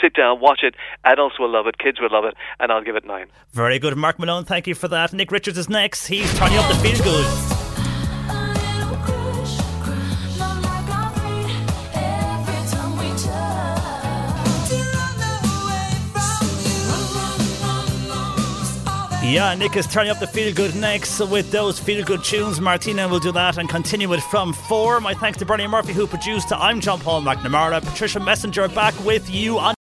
sit 0.01 0.14
down, 0.14 0.39
watch 0.39 0.61
it. 0.64 0.76
Adults 1.03 1.39
will 1.39 1.51
love 1.51 1.68
it. 1.68 1.77
Kids 1.77 1.99
will 1.99 2.11
love 2.11 2.26
it, 2.26 2.35
and 2.60 2.72
I'll 2.72 2.84
give 2.84 2.95
it 2.95 3.06
nine. 3.06 3.27
Very 3.51 3.80
good, 3.80 3.97
Mark 3.97 4.18
Malone. 4.18 4.45
Thank 4.45 4.68
you 4.68 4.76
for 4.76 4.88
that. 4.88 5.11
Nick 5.11 5.31
Richards 5.31 5.57
is 5.57 5.69
next. 5.69 6.07
He's 6.07 6.34
turning 6.38 6.57
up 6.57 6.69
the 6.69 6.76
feel 6.76 7.59
Yeah, 19.30 19.53
Nick 19.53 19.76
is 19.76 19.85
turning 19.85 20.10
up 20.10 20.18
the 20.18 20.26
feel 20.26 20.51
good 20.51 20.76
next 20.76 21.19
with 21.19 21.51
those 21.51 21.80
feel 21.80 22.03
good 22.03 22.23
tunes. 22.23 22.60
Martina 22.60 23.07
will 23.07 23.19
do 23.19 23.31
that 23.31 23.60
and 23.60 23.69
continue 23.69 24.11
it 24.14 24.22
from 24.23 24.53
four. 24.53 24.99
My 24.99 25.14
thanks 25.14 25.38
to 25.38 25.45
Bernie 25.45 25.68
Murphy 25.68 25.93
who 25.93 26.07
produced. 26.07 26.51
I'm 26.51 26.81
John 26.81 26.99
Paul 26.99 27.22
McNamara. 27.22 27.85
Patricia 27.85 28.19
Messenger 28.19 28.69
back 28.69 28.99
with 29.06 29.30
you 29.30 29.60
on. 29.60 29.78